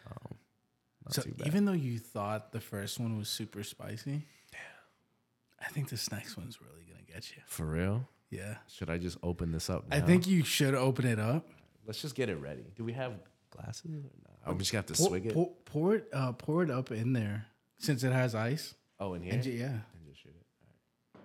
Um, 0.10 0.36
not 1.06 1.14
So 1.14 1.24
even 1.46 1.66
though 1.66 1.74
you 1.88 2.00
thought 2.00 2.52
the 2.52 2.60
first 2.62 3.00
one 3.00 3.18
was 3.18 3.30
super 3.30 3.64
spicy, 3.64 4.26
yeah, 4.54 4.60
I 5.66 5.70
think 5.70 5.90
this 5.90 6.12
next 6.12 6.38
one's 6.38 6.60
really 6.62 6.84
gonna 6.90 7.04
get 7.14 7.30
you. 7.36 7.42
For 7.48 7.66
real? 7.66 8.08
Yeah. 8.30 8.56
Should 8.68 8.90
I 8.90 8.98
just 8.98 9.18
open 9.24 9.52
this 9.52 9.70
up? 9.70 9.86
I 9.92 10.00
think 10.02 10.28
you 10.28 10.44
should 10.44 10.76
open 10.76 11.06
it 11.06 11.20
up. 11.20 11.48
Let's 11.86 12.02
just 12.02 12.16
get 12.16 12.30
it 12.30 12.36
ready. 12.42 12.66
Do 12.76 12.84
we 12.84 12.94
have 12.94 13.14
glasses? 13.52 13.86
Or 13.86 14.12
no? 14.26 14.34
I'm 14.52 14.58
just 14.60 14.72
gonna 14.72 14.80
have 14.80 14.88
to 14.88 14.94
Pour, 15.02 15.08
swig 15.10 15.26
it. 15.28 15.34
pour, 15.34 15.52
pour 15.66 15.96
it. 15.96 16.10
Uh, 16.12 16.32
pour 16.34 16.64
it 16.64 16.70
up 16.72 16.92
in 16.92 17.14
there 17.14 17.46
since 17.78 18.04
it 18.04 18.12
has 18.12 18.36
ice. 18.36 18.74
Oh, 19.00 19.14
in 19.14 19.22
here. 19.22 19.34
And 19.34 19.44
ju- 19.44 19.52
yeah. 19.52 19.66
And 19.68 20.06
just 20.10 20.22
shoot 20.22 20.34
it. 20.36 21.20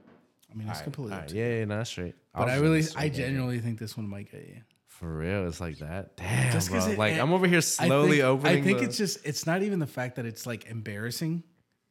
I 0.51 0.55
mean, 0.55 0.69
it's 0.69 0.79
Alright, 0.79 0.85
completely. 0.85 1.13
up 1.13 1.17
alright. 1.19 1.29
to 1.31 1.37
Yeah, 1.37 1.49
yeah, 1.59 1.65
no, 1.65 1.77
that's 1.79 1.91
straight. 1.91 2.15
But 2.35 2.49
I 2.49 2.57
really, 2.57 2.83
I 2.97 3.09
genuinely 3.09 3.61
think 3.61 3.79
this 3.79 3.97
one 3.97 4.09
might 4.09 4.31
get 4.31 4.47
you. 4.47 4.61
For 4.89 5.11
real, 5.17 5.49
it's 5.49 5.61
like 5.61 5.79
that. 5.79 6.17
Damn, 6.17 6.53
Just 6.53 6.71
'cause 6.71 6.85
bro. 6.85 6.93
it- 6.93 6.99
like 6.99 7.15
it- 7.15 7.21
I'm 7.21 7.33
over 7.33 7.47
here 7.47 7.57
I 7.59 7.61
slowly 7.61 8.19
think, 8.19 8.25
opening. 8.25 8.59
I 8.59 8.63
think 8.63 8.79
the- 8.79 8.85
it's 8.85 8.97
just 8.99 9.25
it's 9.27 9.47
not 9.47 9.63
even 9.63 9.79
the 9.79 9.87
fact 9.87 10.17
that 10.17 10.27
it's 10.27 10.47
like 10.47 10.67
embarrassing. 10.67 11.43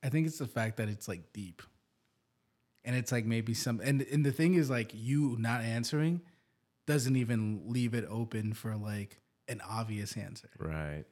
I 0.04 0.10
think 0.10 0.28
it's 0.28 0.38
the 0.38 0.48
fact 0.48 0.78
that 0.78 0.88
it's 0.90 1.08
like 1.08 1.34
deep. 1.34 1.62
And 2.84 2.96
it's 2.96 3.12
like 3.12 3.26
maybe 3.26 3.54
some 3.54 3.80
and 3.84 4.02
and 4.04 4.26
the 4.26 4.32
thing 4.32 4.54
is 4.56 4.70
like 4.70 4.92
you 4.94 5.36
not 5.40 5.62
answering 5.62 6.22
doesn't 6.88 7.16
even 7.16 7.64
leave 7.68 7.94
it 7.94 8.06
open 8.10 8.54
for 8.54 8.76
like 8.76 9.20
an 9.48 9.62
obvious 9.62 10.16
answer. 10.18 10.50
right. 10.60 11.04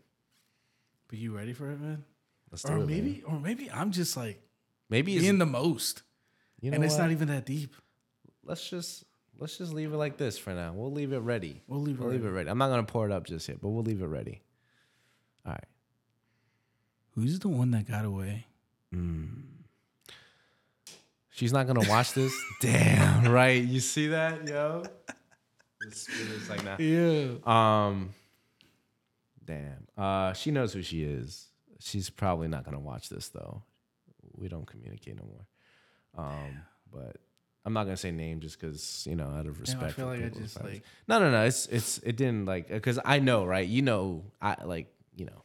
But 1.07 1.17
you 1.19 1.35
ready 1.35 1.53
for 1.53 1.69
it, 1.71 1.79
man? 1.79 2.03
Let's 2.51 2.63
do 2.63 2.71
Or 2.73 2.75
it, 2.75 2.79
man. 2.79 2.87
maybe 2.87 3.23
or 3.23 3.39
maybe 3.39 3.69
I'm 3.71 3.91
just 3.91 4.15
like 4.15 4.41
maybe 4.89 5.17
being 5.19 5.37
the 5.37 5.45
most. 5.45 6.03
you 6.61 6.71
know 6.71 6.75
and 6.75 6.83
it's 6.83 6.95
what? 6.95 7.03
not 7.03 7.11
even 7.11 7.27
that 7.29 7.45
deep. 7.45 7.75
Let's 8.43 8.69
just 8.69 9.03
let's 9.37 9.57
just 9.57 9.73
leave 9.73 9.93
it 9.93 9.97
like 9.97 10.17
this 10.17 10.37
for 10.37 10.53
now. 10.53 10.73
We'll 10.73 10.91
leave 10.91 11.13
it 11.13 11.19
ready. 11.19 11.61
We'll 11.67 11.81
leave 11.81 11.95
it 11.99 12.01
We'll 12.01 12.11
leave 12.11 12.21
it 12.21 12.25
ready. 12.25 12.35
ready. 12.35 12.49
I'm 12.49 12.57
not 12.57 12.69
gonna 12.69 12.83
pour 12.83 13.05
it 13.05 13.11
up 13.11 13.25
just 13.25 13.47
yet, 13.47 13.59
but 13.61 13.69
we'll 13.69 13.83
leave 13.83 14.01
it 14.01 14.07
ready. 14.07 14.41
All 15.45 15.51
right. 15.53 15.63
Who's 17.15 17.39
the 17.39 17.49
one 17.49 17.71
that 17.71 17.87
got 17.87 18.05
away? 18.05 18.45
She's 21.31 21.53
not 21.53 21.67
gonna 21.67 21.87
watch 21.87 22.13
this. 22.13 22.33
Damn, 22.61 23.31
right? 23.31 23.63
You 23.63 23.79
see 23.79 24.07
that, 24.07 24.45
yo? 24.47 24.83
This 25.81 26.09
is 26.09 26.49
like 26.49 26.61
that. 26.63 26.79
Yeah. 26.81 27.35
Um, 27.45 28.13
damn. 29.45 29.87
Uh, 29.97 30.33
she 30.33 30.51
knows 30.51 30.73
who 30.73 30.81
she 30.81 31.03
is. 31.03 31.47
She's 31.79 32.09
probably 32.09 32.49
not 32.49 32.65
gonna 32.65 32.79
watch 32.81 33.07
this 33.07 33.29
though. 33.29 33.63
We 34.39 34.47
don't 34.47 34.65
communicate 34.65 35.15
no 35.17 35.25
more. 35.25 36.25
Um, 36.25 36.61
but 36.91 37.17
I'm 37.65 37.73
not 37.73 37.83
gonna 37.83 37.97
say 37.97 38.11
name 38.11 38.39
just 38.39 38.59
because 38.59 39.05
you 39.09 39.15
know 39.15 39.27
out 39.27 39.45
of 39.45 39.59
respect. 39.59 39.83
I 39.83 39.89
feel 39.91 40.05
for 40.05 40.17
like 40.17 40.25
I 40.25 40.29
just, 40.29 40.63
like- 40.63 40.83
no, 41.07 41.19
no, 41.19 41.29
no. 41.31 41.43
It's 41.45 41.67
it's 41.67 41.97
it 41.99 42.15
didn't 42.15 42.45
like 42.45 42.69
because 42.69 42.99
I 43.03 43.19
know, 43.19 43.45
right? 43.45 43.67
You 43.67 43.81
know, 43.81 44.23
I 44.41 44.55
like 44.63 44.87
you 45.15 45.25
know. 45.25 45.43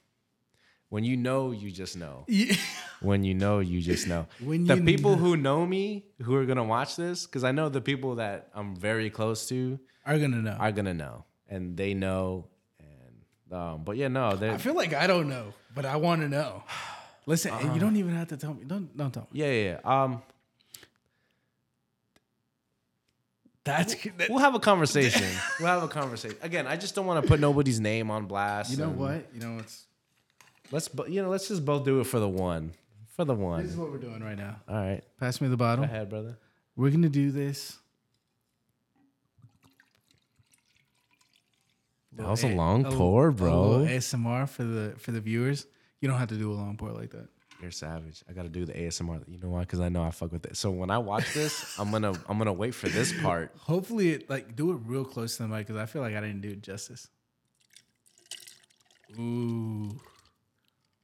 When 0.90 1.02
you 1.02 1.16
know, 1.16 1.50
you 1.50 1.70
just 1.70 1.96
know. 1.96 2.24
Yeah. 2.28 2.54
When 3.00 3.24
you 3.24 3.34
know, 3.34 3.58
you 3.58 3.80
just 3.82 4.06
know. 4.06 4.26
When 4.40 4.64
the 4.64 4.76
people 4.76 5.12
know- 5.12 5.16
who 5.22 5.36
know 5.36 5.66
me, 5.66 6.04
who 6.22 6.34
are 6.36 6.46
gonna 6.46 6.64
watch 6.64 6.96
this, 6.96 7.26
because 7.26 7.42
I 7.44 7.52
know 7.52 7.68
the 7.68 7.80
people 7.80 8.14
that 8.16 8.48
I'm 8.54 8.76
very 8.76 9.10
close 9.10 9.48
to 9.48 9.78
Are 10.06 10.18
gonna 10.18 10.40
know. 10.40 10.52
are 10.52 10.72
gonna 10.72 10.94
know, 10.94 11.24
and 11.48 11.76
they 11.76 11.94
know. 11.94 12.46
And 12.78 13.52
um, 13.52 13.84
but 13.84 13.96
yeah, 13.96 14.08
no, 14.08 14.38
I 14.40 14.56
feel 14.58 14.74
like 14.74 14.94
I 14.94 15.06
don't 15.06 15.28
know, 15.28 15.52
but 15.74 15.84
I 15.84 15.96
want 15.96 16.22
to 16.22 16.28
know. 16.28 16.62
Listen, 17.26 17.52
Uh-huh. 17.52 17.72
you 17.74 17.80
don't 17.80 17.96
even 17.96 18.14
have 18.14 18.28
to 18.28 18.36
tell 18.36 18.55
me. 18.55 18.64
Don't 18.66 18.94
don't 18.96 19.12
tell 19.12 19.26
me. 19.32 19.40
yeah, 19.40 19.51
yeah. 19.51 19.78
yeah. 19.84 20.02
Um, 20.02 20.22
That's 23.64 23.94
that- 23.94 24.28
we'll 24.28 24.40
have 24.40 24.55
a 24.55 24.59
conversation. 24.60 25.26
we'll 25.59 25.68
have 25.68 25.82
a 25.82 25.88
conversation. 25.88 26.36
Again, 26.42 26.66
I 26.66 26.76
just 26.76 26.94
don't 26.94 27.06
want 27.06 27.22
to 27.24 27.28
put 27.28 27.40
nobody's 27.40 27.80
name 27.80 28.10
on 28.10 28.26
blast. 28.26 28.70
you 28.70 28.76
know 28.76 28.90
what? 28.90 29.26
You 29.34 29.40
know 29.40 29.59
it's 29.59 29.84
Let's, 30.70 30.88
you 31.09 31.22
know, 31.22 31.28
let's 31.30 31.46
just 31.48 31.64
both 31.64 31.84
do 31.84 32.01
it 32.01 32.05
for 32.05 32.18
the 32.18 32.28
one, 32.28 32.72
for 33.16 33.24
the 33.24 33.34
one. 33.34 33.62
this 33.62 33.72
is 33.72 33.76
what 33.76 33.90
we're 33.92 33.98
doing 33.98 34.22
right 34.22 34.36
now. 34.36 34.56
All 34.68 34.74
right, 34.76 35.02
Pass 35.20 35.40
me 35.40 35.48
the 35.48 35.56
go 35.56 35.64
bottle. 35.64 35.84
ahead, 35.84 36.09
brother. 36.10 36.36
We're 36.76 36.90
gonna 36.90 37.09
do 37.09 37.30
this. 37.30 37.78
That 42.12 42.28
was 42.28 42.44
a 42.44 42.48
long 42.48 42.84
A- 42.86 42.90
pour, 42.90 43.30
bro. 43.32 43.68
little 43.70 43.86
ASMR 43.86 44.48
for 44.48 44.64
the 44.64 44.94
for 44.98 45.10
the 45.12 45.20
viewers. 45.20 45.66
You 46.05 46.10
don't 46.10 46.18
have 46.18 46.28
to 46.28 46.36
do 46.36 46.52
a 46.52 46.56
long 46.56 46.76
pour 46.76 46.90
like 46.93 47.12
that. 47.12 47.28
You're 47.62 47.70
savage. 47.70 48.22
I 48.28 48.35
gotta 48.35 48.51
do 48.51 48.66
the 48.66 48.74
ASMR. 48.74 49.24
You 49.26 49.39
know 49.39 49.48
why? 49.48 49.60
Because 49.60 49.81
I 49.81 49.89
know 49.89 50.02
I 50.02 50.10
fuck 50.10 50.32
with 50.32 50.44
it. 50.44 50.55
So 50.55 50.70
when 50.70 50.90
I 50.90 50.98
watch 50.98 51.32
this, 51.32 51.74
I'm 51.78 51.90
gonna 51.90 52.12
I'm 52.28 52.36
gonna 52.36 52.52
wait 52.52 52.74
for 52.74 52.90
this 52.90 53.10
part. 53.22 53.52
Hopefully, 53.59 54.10
it 54.10 54.28
like 54.28 54.55
do 54.55 54.72
it 54.72 54.81
real 54.85 55.06
close 55.06 55.39
to 55.39 55.44
the 55.44 55.48
mic 55.48 55.66
because 55.66 55.81
I 55.81 55.86
feel 55.86 56.02
like 56.02 56.14
I 56.14 56.20
didn't 56.20 56.43
do 56.43 56.51
it 56.51 56.60
justice. 56.62 57.09
Ooh, 59.18 59.89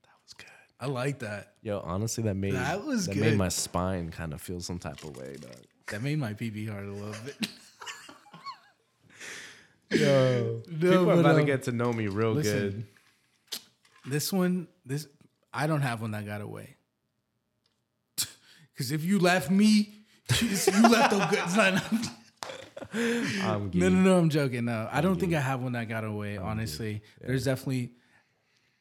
That 0.02 0.12
was 0.22 0.34
good. 0.36 0.46
I 0.78 0.84
like 0.84 1.20
that. 1.20 1.54
Yo, 1.62 1.80
honestly, 1.82 2.24
that 2.24 2.34
made 2.36 2.52
That 2.52 2.84
was 2.84 3.06
that 3.06 3.14
good. 3.14 3.22
made 3.22 3.38
my 3.38 3.48
spine 3.48 4.10
kind 4.10 4.34
of 4.34 4.42
feel 4.42 4.60
some 4.60 4.78
type 4.78 5.02
of 5.02 5.16
way, 5.16 5.36
dog. 5.40 5.56
That 5.86 6.02
made 6.02 6.18
my 6.18 6.34
PB 6.34 6.68
hard 6.70 6.84
a 6.88 6.92
little 6.92 7.14
bit. 7.24 7.48
Yo, 9.98 10.60
No, 10.70 10.90
people 10.90 11.10
are 11.10 11.20
about 11.20 11.32
to 11.36 11.40
um, 11.40 11.46
get 11.46 11.62
to 11.62 11.72
know 11.72 11.90
me 11.90 12.06
real 12.08 12.32
listen. 12.32 12.86
This 14.06 14.32
one, 14.32 14.68
this 14.84 15.06
I 15.52 15.66
don't 15.66 15.82
have 15.82 16.00
one 16.00 16.12
that 16.12 16.24
got 16.26 16.40
away. 16.40 16.76
Because 18.72 18.92
if 18.92 19.04
you 19.04 19.18
left 19.18 19.50
me, 19.50 19.92
you 20.40 20.48
left 20.88 21.10
them 21.10 21.28
good. 21.28 21.38
Not- 21.54 21.82
I'm 22.94 23.70
no, 23.74 23.88
no, 23.90 24.00
no. 24.00 24.18
I'm 24.18 24.30
joking. 24.30 24.64
No, 24.64 24.88
I 24.90 25.02
don't 25.02 25.20
think 25.20 25.34
I 25.34 25.40
have 25.40 25.60
one 25.60 25.72
that 25.72 25.86
got 25.88 26.02
away. 26.02 26.38
honestly, 26.38 27.02
there's 27.20 27.44
definitely. 27.44 27.92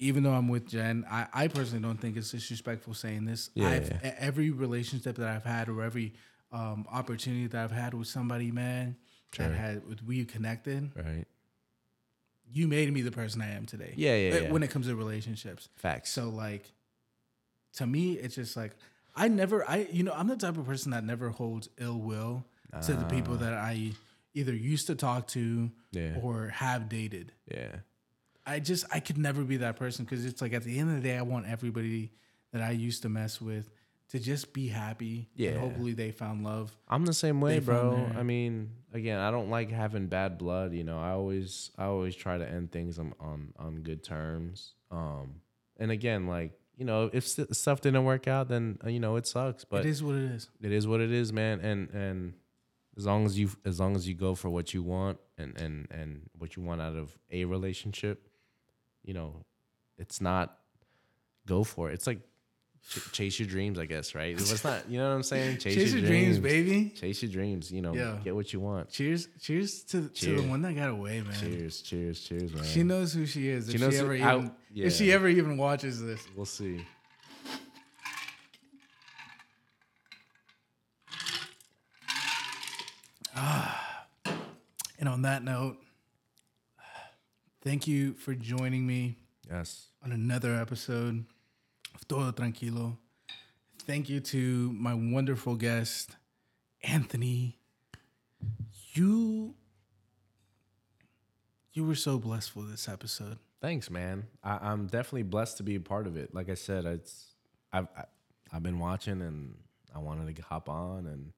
Even 0.02 0.24
though 0.24 0.32
I'm 0.32 0.48
with 0.48 0.66
Jen, 0.70 1.06
I, 1.12 1.28
I 1.34 1.48
personally 1.50 1.84
don't 1.84 1.98
think 2.00 2.16
it's 2.16 2.32
disrespectful 2.32 2.94
saying 2.94 3.26
this. 3.26 3.50
Yeah, 3.54 3.68
I've, 3.68 3.90
yeah. 3.90 4.16
Every 4.18 4.50
relationship 4.52 5.18
that 5.18 5.28
I've 5.28 5.44
had, 5.44 5.68
or 5.68 5.84
every 5.84 6.14
um, 6.54 6.86
opportunity 6.90 7.48
that 7.48 7.62
I've 7.62 7.72
had 7.72 7.94
with 7.94 8.08
somebody, 8.08 8.50
man, 8.52 8.96
Sure. 9.34 9.50
that 9.50 9.54
had 9.58 9.86
with 9.86 10.02
we 10.02 10.24
connected, 10.24 10.92
Right. 10.96 11.26
You 12.52 12.68
made 12.68 12.92
me 12.92 13.02
the 13.02 13.12
person 13.12 13.42
I 13.42 13.52
am 13.52 13.66
today. 13.66 13.94
Yeah, 13.96 14.16
yeah, 14.16 14.34
Uh, 14.36 14.40
yeah. 14.42 14.52
When 14.52 14.64
it 14.64 14.70
comes 14.72 14.88
to 14.88 14.96
relationships, 14.96 15.70
Facts. 15.76 16.10
so 16.12 16.30
like, 16.30 16.72
to 17.74 17.86
me, 17.88 18.14
it's 18.14 18.36
just 18.36 18.56
like 18.58 18.72
I 19.16 19.28
never, 19.28 19.68
I 19.70 19.88
you 19.92 20.04
know, 20.04 20.14
I'm 20.14 20.28
the 20.28 20.36
type 20.38 20.58
of 20.58 20.66
person 20.66 20.92
that 20.92 21.04
never 21.04 21.30
holds 21.30 21.70
ill 21.78 22.00
will 22.00 22.46
to 22.86 22.94
the 22.94 23.06
people 23.06 23.36
that 23.38 23.54
I 23.54 23.92
either 24.36 24.54
used 24.54 24.88
to 24.88 24.96
talk 24.96 25.28
to 25.30 25.72
Yeah. 25.92 26.18
or 26.22 26.50
have 26.50 26.88
dated. 26.90 27.32
yeah. 27.52 27.78
I 28.46 28.60
just 28.60 28.86
I 28.92 29.00
could 29.00 29.18
never 29.20 29.44
be 29.44 29.58
that 29.58 29.76
person 29.76 30.06
because 30.06 30.26
it's 30.26 30.42
like 30.42 30.54
at 30.54 30.64
the 30.64 30.80
end 30.80 30.90
of 30.90 30.96
the 30.96 31.02
day, 31.08 31.18
I 31.18 31.22
want 31.22 31.46
everybody 31.48 32.12
that 32.52 32.64
I 32.64 32.72
used 32.72 33.04
to 33.04 33.10
mess 33.10 33.40
with 33.40 33.70
to 34.10 34.20
just 34.20 34.54
be 34.54 34.68
happy. 34.68 35.30
Yeah. 35.36 35.52
And 35.52 35.60
hopefully 35.60 35.94
they 35.94 36.12
found 36.12 36.44
love. 36.44 36.76
I'm 36.88 37.06
the 37.06 37.14
same 37.14 37.42
way, 37.42 37.60
They 37.60 37.66
bro. 37.66 38.10
I 38.16 38.24
mean, 38.24 38.72
again, 38.94 39.20
I 39.20 39.32
don't 39.32 39.50
like 39.50 39.72
having 39.72 40.08
bad 40.08 40.38
blood. 40.38 40.74
You 40.74 40.84
know, 40.84 41.00
I 41.00 41.12
always, 41.12 41.72
I 41.78 41.86
always 41.86 42.16
try 42.16 42.38
to 42.38 42.48
end 42.48 42.72
things 42.72 43.00
on 43.00 43.14
on, 43.20 43.54
on 43.58 43.82
good 43.82 44.04
terms. 44.04 44.74
Um, 44.92 45.42
and 45.78 45.92
again, 45.92 46.28
like 46.28 46.54
you 46.76 46.86
know, 46.86 47.10
if 47.12 47.28
st- 47.28 47.56
stuff 47.56 47.82
didn't 47.82 48.06
work 48.06 48.28
out, 48.28 48.48
then 48.48 48.80
uh, 48.84 48.90
you 48.90 49.00
know 49.00 49.18
it 49.18 49.28
sucks. 49.28 49.66
But 49.66 49.86
it 49.86 49.90
is 49.90 50.02
what 50.02 50.16
it 50.16 50.32
is. 50.32 50.50
it 50.62 50.72
is 50.72 50.88
what 50.88 51.02
it 51.02 51.12
is, 51.12 51.32
man. 51.32 51.60
And 51.60 51.90
and 51.90 52.34
as 52.98 53.06
long 53.06 53.26
as 53.26 53.38
you 53.38 53.50
as 53.66 53.80
long 53.80 53.96
as 53.96 54.08
you 54.08 54.16
go 54.16 54.34
for 54.34 54.50
what 54.50 54.74
you 54.74 54.82
want 54.82 55.20
and 55.38 55.60
and 55.60 55.88
and 55.92 56.30
what 56.38 56.56
you 56.56 56.64
want 56.64 56.82
out 56.82 56.96
of 56.96 57.18
a 57.32 57.46
relationship, 57.46 58.28
you 59.04 59.14
know, 59.14 59.46
it's 59.98 60.20
not 60.20 60.58
go 61.46 61.64
for 61.64 61.90
it. 61.90 61.94
It's 61.94 62.08
like 62.08 62.20
ch- 62.88 63.12
chase 63.12 63.40
your 63.40 63.48
dreams, 63.48 63.80
I 63.80 63.86
guess, 63.86 64.14
right? 64.16 64.34
It's 64.40 64.64
not, 64.64 64.90
you 64.90 64.98
know 65.00 65.10
what 65.10 65.16
I'm 65.16 65.24
saying? 65.24 65.58
Chase, 65.60 65.94
your 65.94 66.02
dreams, 66.06 66.38
baby. 66.40 66.90
Chase 66.92 67.22
your 67.24 67.32
dreams. 67.32 67.72
You 67.72 67.82
know, 67.82 67.94
Yeah. 67.94 68.18
get 68.24 68.36
what 68.36 68.54
you 68.54 68.60
want. 68.60 68.90
Cheers, 68.92 69.28
cheers 69.42 69.84
to 69.86 70.04
to 70.04 70.10
Cheers. 70.14 70.42
the 70.42 70.48
one 70.48 70.62
that 70.62 70.74
got 70.76 70.90
away, 70.90 71.22
man. 71.22 71.34
Cheers, 71.40 71.82
cheers, 71.82 72.20
cheers, 72.22 72.54
man. 72.54 72.64
She 72.64 72.84
knows 72.84 73.14
who 73.14 73.26
she 73.26 73.50
is. 73.50 73.68
If 73.68 73.72
She 73.74 73.78
she, 73.78 73.84
knows 73.84 73.98
who- 73.98 74.06
ever 74.06 74.14
I- 74.14 74.52
yeah. 74.74 74.86
if 74.88 74.94
she 74.94 75.12
ever 75.12 75.28
even 75.28 75.58
watches 75.58 76.02
this. 76.02 76.26
we'll 76.36 76.46
see. 76.46 76.86
Ah. 83.36 84.06
And 84.98 85.08
on 85.08 85.22
that 85.22 85.44
note, 85.44 85.78
thank 87.64 87.88
you 87.88 88.14
for 88.14 88.34
joining 88.36 88.86
me 88.86 89.18
Yes. 89.50 89.88
on 90.04 90.12
another 90.12 90.56
episode 90.56 91.26
Todo 92.08 92.32
Tranquilo. 92.32 92.98
Thank 93.86 94.10
you 94.10 94.20
to 94.20 94.72
my 94.74 94.94
wonderful 94.94 95.56
guest, 95.56 96.16
Anthony. 96.84 97.58
You 98.94 99.56
you 101.74 101.86
were 101.86 101.96
so 101.96 102.18
blessed 102.18 102.52
for 102.52 102.64
this 102.64 102.88
episode. 102.90 103.38
Thanks, 103.62 103.90
man. 103.90 104.28
I, 104.44 104.58
I'm 104.62 104.88
definitely 104.88 105.24
blessed 105.24 105.58
to 105.58 105.64
be 105.64 105.76
a 105.76 105.80
part 105.80 106.08
of 106.08 106.18
it. 106.18 106.34
Like 106.34 106.50
I 106.50 106.54
said, 106.54 106.86
it's 106.86 107.34
I've 107.72 107.88
I, 107.98 108.04
I've 108.52 108.64
been 108.64 108.80
watching 108.80 109.22
and 109.22 109.56
I 109.94 110.00
wanted 110.00 110.36
to 110.36 110.42
hop 110.42 110.70
on 110.70 111.06
and 111.06 111.32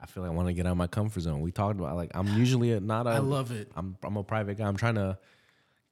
I 0.00 0.06
feel 0.06 0.22
like 0.22 0.32
I 0.32 0.34
want 0.34 0.48
to 0.48 0.54
get 0.54 0.66
out 0.66 0.72
of 0.72 0.76
my 0.78 0.86
comfort 0.86 1.20
zone. 1.20 1.40
We 1.40 1.50
talked 1.50 1.78
about 1.78 1.96
like 1.96 2.12
I'm 2.14 2.28
usually 2.38 2.72
a, 2.72 2.80
not 2.80 3.06
a 3.06 3.10
I 3.10 3.18
love 3.18 3.50
it. 3.50 3.70
I'm 3.74 3.96
I'm 4.02 4.16
a 4.16 4.22
private 4.22 4.58
guy. 4.58 4.66
I'm 4.66 4.76
trying 4.76 4.94
to 4.94 5.18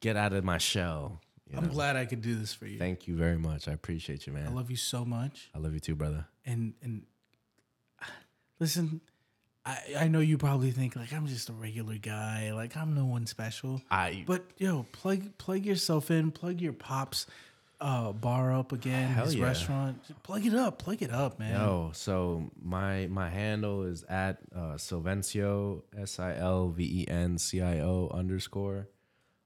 get 0.00 0.16
out 0.16 0.32
of 0.32 0.44
my 0.44 0.58
shell. 0.58 1.20
You 1.51 1.59
I'm 1.59 1.64
know? 1.64 1.70
glad 1.70 1.97
I 1.97 2.05
could 2.06 2.23
do 2.23 2.35
this 2.35 2.52
for 2.52 2.66
you. 2.66 2.78
Thank 2.78 3.06
you 3.06 3.16
very 3.16 3.39
much. 3.39 3.68
I 3.68 3.73
appreciate 3.73 4.27
you, 4.27 4.32
man. 4.32 4.48
I 4.48 4.51
love 4.51 4.70
you 4.70 4.77
so 4.77 5.05
much. 5.05 5.51
I 5.55 5.59
love 5.59 5.74
you 5.74 5.81
too, 5.81 5.94
brother. 5.94 6.27
And 6.44 6.74
and 6.82 7.02
listen, 8.60 9.01
I 9.64 9.78
I 9.98 10.09
know 10.09 10.20
you 10.20 10.39
probably 10.39 10.70
think 10.70 10.97
like 10.97 11.12
I'm 11.12 11.27
just 11.27 11.48
a 11.48 11.52
regular 11.52 11.98
guy, 11.98 12.52
like 12.52 12.77
I'm 12.77 12.94
no 12.94 13.05
one 13.05 13.27
special. 13.27 13.82
I 13.90 14.24
But 14.27 14.44
yo, 14.59 14.86
plug 14.93 15.36
plug 15.39 15.64
yourself 15.64 16.10
in, 16.10 16.31
plug 16.31 16.60
your 16.60 16.73
pops 16.73 17.27
uh 17.78 18.10
bar 18.12 18.55
up 18.55 18.73
again, 18.73 19.10
Hell 19.10 19.27
his 19.27 19.35
yeah. 19.35 19.44
restaurant. 19.44 20.02
Just 20.09 20.23
plug 20.23 20.47
it 20.47 20.55
up, 20.55 20.78
plug 20.78 21.02
it 21.02 21.12
up, 21.12 21.39
man. 21.39 21.60
Yo, 21.60 21.90
so 21.93 22.51
my 22.62 23.06
my 23.09 23.28
handle 23.28 23.82
is 23.85 24.02
at 24.09 24.39
uh, 24.55 24.74
Silvencio 24.77 25.82
S 25.97 26.18
I 26.18 26.35
L 26.36 26.68
V 26.70 27.02
E 27.02 27.09
N 27.09 27.36
C 27.39 27.60
I 27.60 27.81
O 27.81 28.10
underscore. 28.12 28.89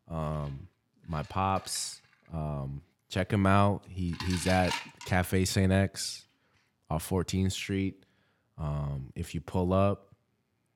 Um, 0.09 0.69
my 1.11 1.23
pops, 1.25 2.01
um, 2.33 2.83
check 3.09 3.33
him 3.33 3.47
out. 3.47 3.83
He 3.89 4.15
he's 4.27 4.47
at 4.47 4.73
Cafe 5.05 5.45
Saint 5.45 5.73
X, 5.73 6.25
off 6.89 7.09
14th 7.09 7.53
Street. 7.53 8.05
Um, 8.57 9.13
if 9.15 9.35
you 9.35 9.41
pull 9.41 9.73
up, 9.73 10.09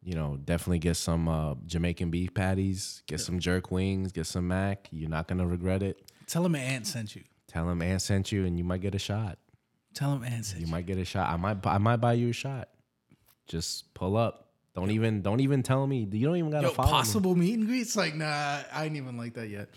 you 0.02 0.14
know 0.14 0.36
definitely 0.42 0.78
get 0.80 0.96
some 0.96 1.28
uh, 1.28 1.54
Jamaican 1.66 2.10
beef 2.10 2.34
patties, 2.34 3.02
get 3.06 3.20
some 3.20 3.38
jerk 3.38 3.70
wings, 3.70 4.12
get 4.12 4.26
some 4.26 4.48
mac. 4.48 4.88
You're 4.90 5.10
not 5.10 5.28
gonna 5.28 5.46
regret 5.46 5.82
it. 5.82 6.10
Tell 6.26 6.44
him 6.44 6.54
Ant 6.54 6.86
sent 6.86 7.14
you. 7.14 7.22
Tell 7.46 7.68
him 7.70 7.80
Ant 7.82 8.02
sent 8.02 8.32
you, 8.32 8.44
and 8.46 8.58
you 8.58 8.64
might 8.64 8.80
get 8.80 8.94
a 8.94 8.98
shot. 8.98 9.38
Tell 9.94 10.12
him 10.12 10.24
Ant 10.24 10.44
sent 10.44 10.60
You 10.60 10.66
you. 10.66 10.72
might 10.72 10.86
get 10.86 10.98
a 10.98 11.04
shot. 11.04 11.30
I 11.30 11.36
might. 11.36 11.64
I 11.66 11.78
might 11.78 11.96
buy 11.98 12.14
you 12.14 12.30
a 12.30 12.32
shot. 12.32 12.68
Just 13.46 13.94
pull 13.94 14.16
up. 14.16 14.48
Don't 14.74 14.90
even. 14.90 15.22
Don't 15.22 15.40
even 15.40 15.62
tell 15.62 15.86
me. 15.86 16.08
You 16.10 16.26
don't 16.26 16.36
even 16.36 16.50
gotta 16.50 16.66
Yo, 16.68 16.72
follow 16.72 16.88
me. 16.88 16.92
possible 16.92 17.34
meet 17.36 17.58
and 17.58 17.66
greets? 17.68 17.94
Like, 17.94 18.14
nah, 18.16 18.62
I 18.72 18.86
ain't 18.86 18.96
even 18.96 19.16
like 19.16 19.34
that 19.34 19.48
yet. 19.48 19.68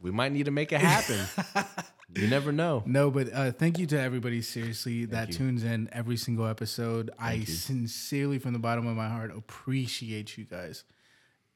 We 0.00 0.10
might 0.10 0.32
need 0.32 0.46
to 0.46 0.50
make 0.50 0.72
it 0.72 0.80
happen. 0.80 1.20
you 2.14 2.28
never 2.28 2.52
know. 2.52 2.82
No, 2.86 3.10
but 3.10 3.32
uh, 3.32 3.52
thank 3.52 3.78
you 3.78 3.86
to 3.86 4.00
everybody 4.00 4.42
seriously 4.42 5.04
that 5.06 5.28
you. 5.28 5.34
tunes 5.34 5.64
in 5.64 5.88
every 5.92 6.16
single 6.16 6.46
episode. 6.46 7.10
I 7.18 7.34
you. 7.34 7.46
sincerely, 7.46 8.38
from 8.38 8.52
the 8.52 8.58
bottom 8.58 8.86
of 8.86 8.96
my 8.96 9.08
heart, 9.08 9.30
appreciate 9.36 10.38
you 10.38 10.44
guys 10.44 10.84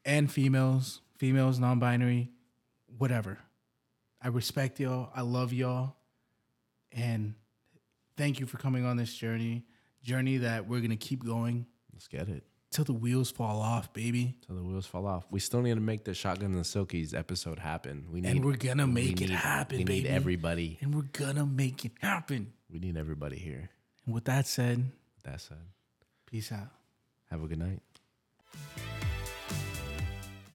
and 0.04 0.30
females, 0.30 1.00
females, 1.16 1.58
non-binary, 1.58 2.30
whatever. 2.98 3.38
I 4.22 4.28
respect 4.28 4.80
y'all. 4.80 5.10
I 5.14 5.22
love 5.22 5.52
y'all, 5.52 5.96
and 6.92 7.34
thank 8.16 8.40
you 8.40 8.46
for 8.46 8.58
coming 8.58 8.84
on 8.84 8.96
this 8.96 9.14
journey. 9.14 9.64
Journey 10.02 10.38
that 10.38 10.68
we're 10.68 10.80
gonna 10.80 10.96
keep 10.96 11.24
going 11.24 11.66
Let's 11.94 12.08
get 12.08 12.28
it 12.28 12.44
till 12.74 12.84
the 12.84 12.92
wheels 12.92 13.30
fall 13.30 13.60
off, 13.62 13.92
baby. 13.92 14.36
till 14.46 14.56
the 14.56 14.62
wheels 14.62 14.84
fall 14.84 15.06
off. 15.06 15.24
We 15.30 15.38
still 15.40 15.62
need 15.62 15.74
to 15.74 15.80
make 15.80 16.04
the 16.04 16.12
shotgun 16.12 16.50
and 16.52 16.58
the 16.58 16.64
silkies 16.64 17.14
episode 17.14 17.58
happen. 17.60 18.06
We 18.10 18.20
need. 18.20 18.30
And 18.30 18.44
we're 18.44 18.56
gonna 18.56 18.86
make 18.86 19.20
it 19.22 19.28
need- 19.28 19.30
happen, 19.30 19.78
We 19.78 19.84
baby. 19.84 20.02
need 20.02 20.08
everybody. 20.08 20.78
And 20.80 20.94
we're 20.94 21.02
gonna 21.12 21.46
make 21.46 21.84
it 21.84 21.92
happen. 22.00 22.52
We 22.68 22.78
need 22.80 22.96
everybody 22.96 23.38
here. 23.38 23.70
And 24.04 24.14
with 24.14 24.24
that 24.24 24.46
said, 24.46 24.78
with 24.78 25.22
That 25.24 25.40
said, 25.40 25.64
peace 26.26 26.50
out. 26.52 26.70
have 27.30 27.42
a 27.42 27.46
good 27.46 27.58
night. 27.60 27.80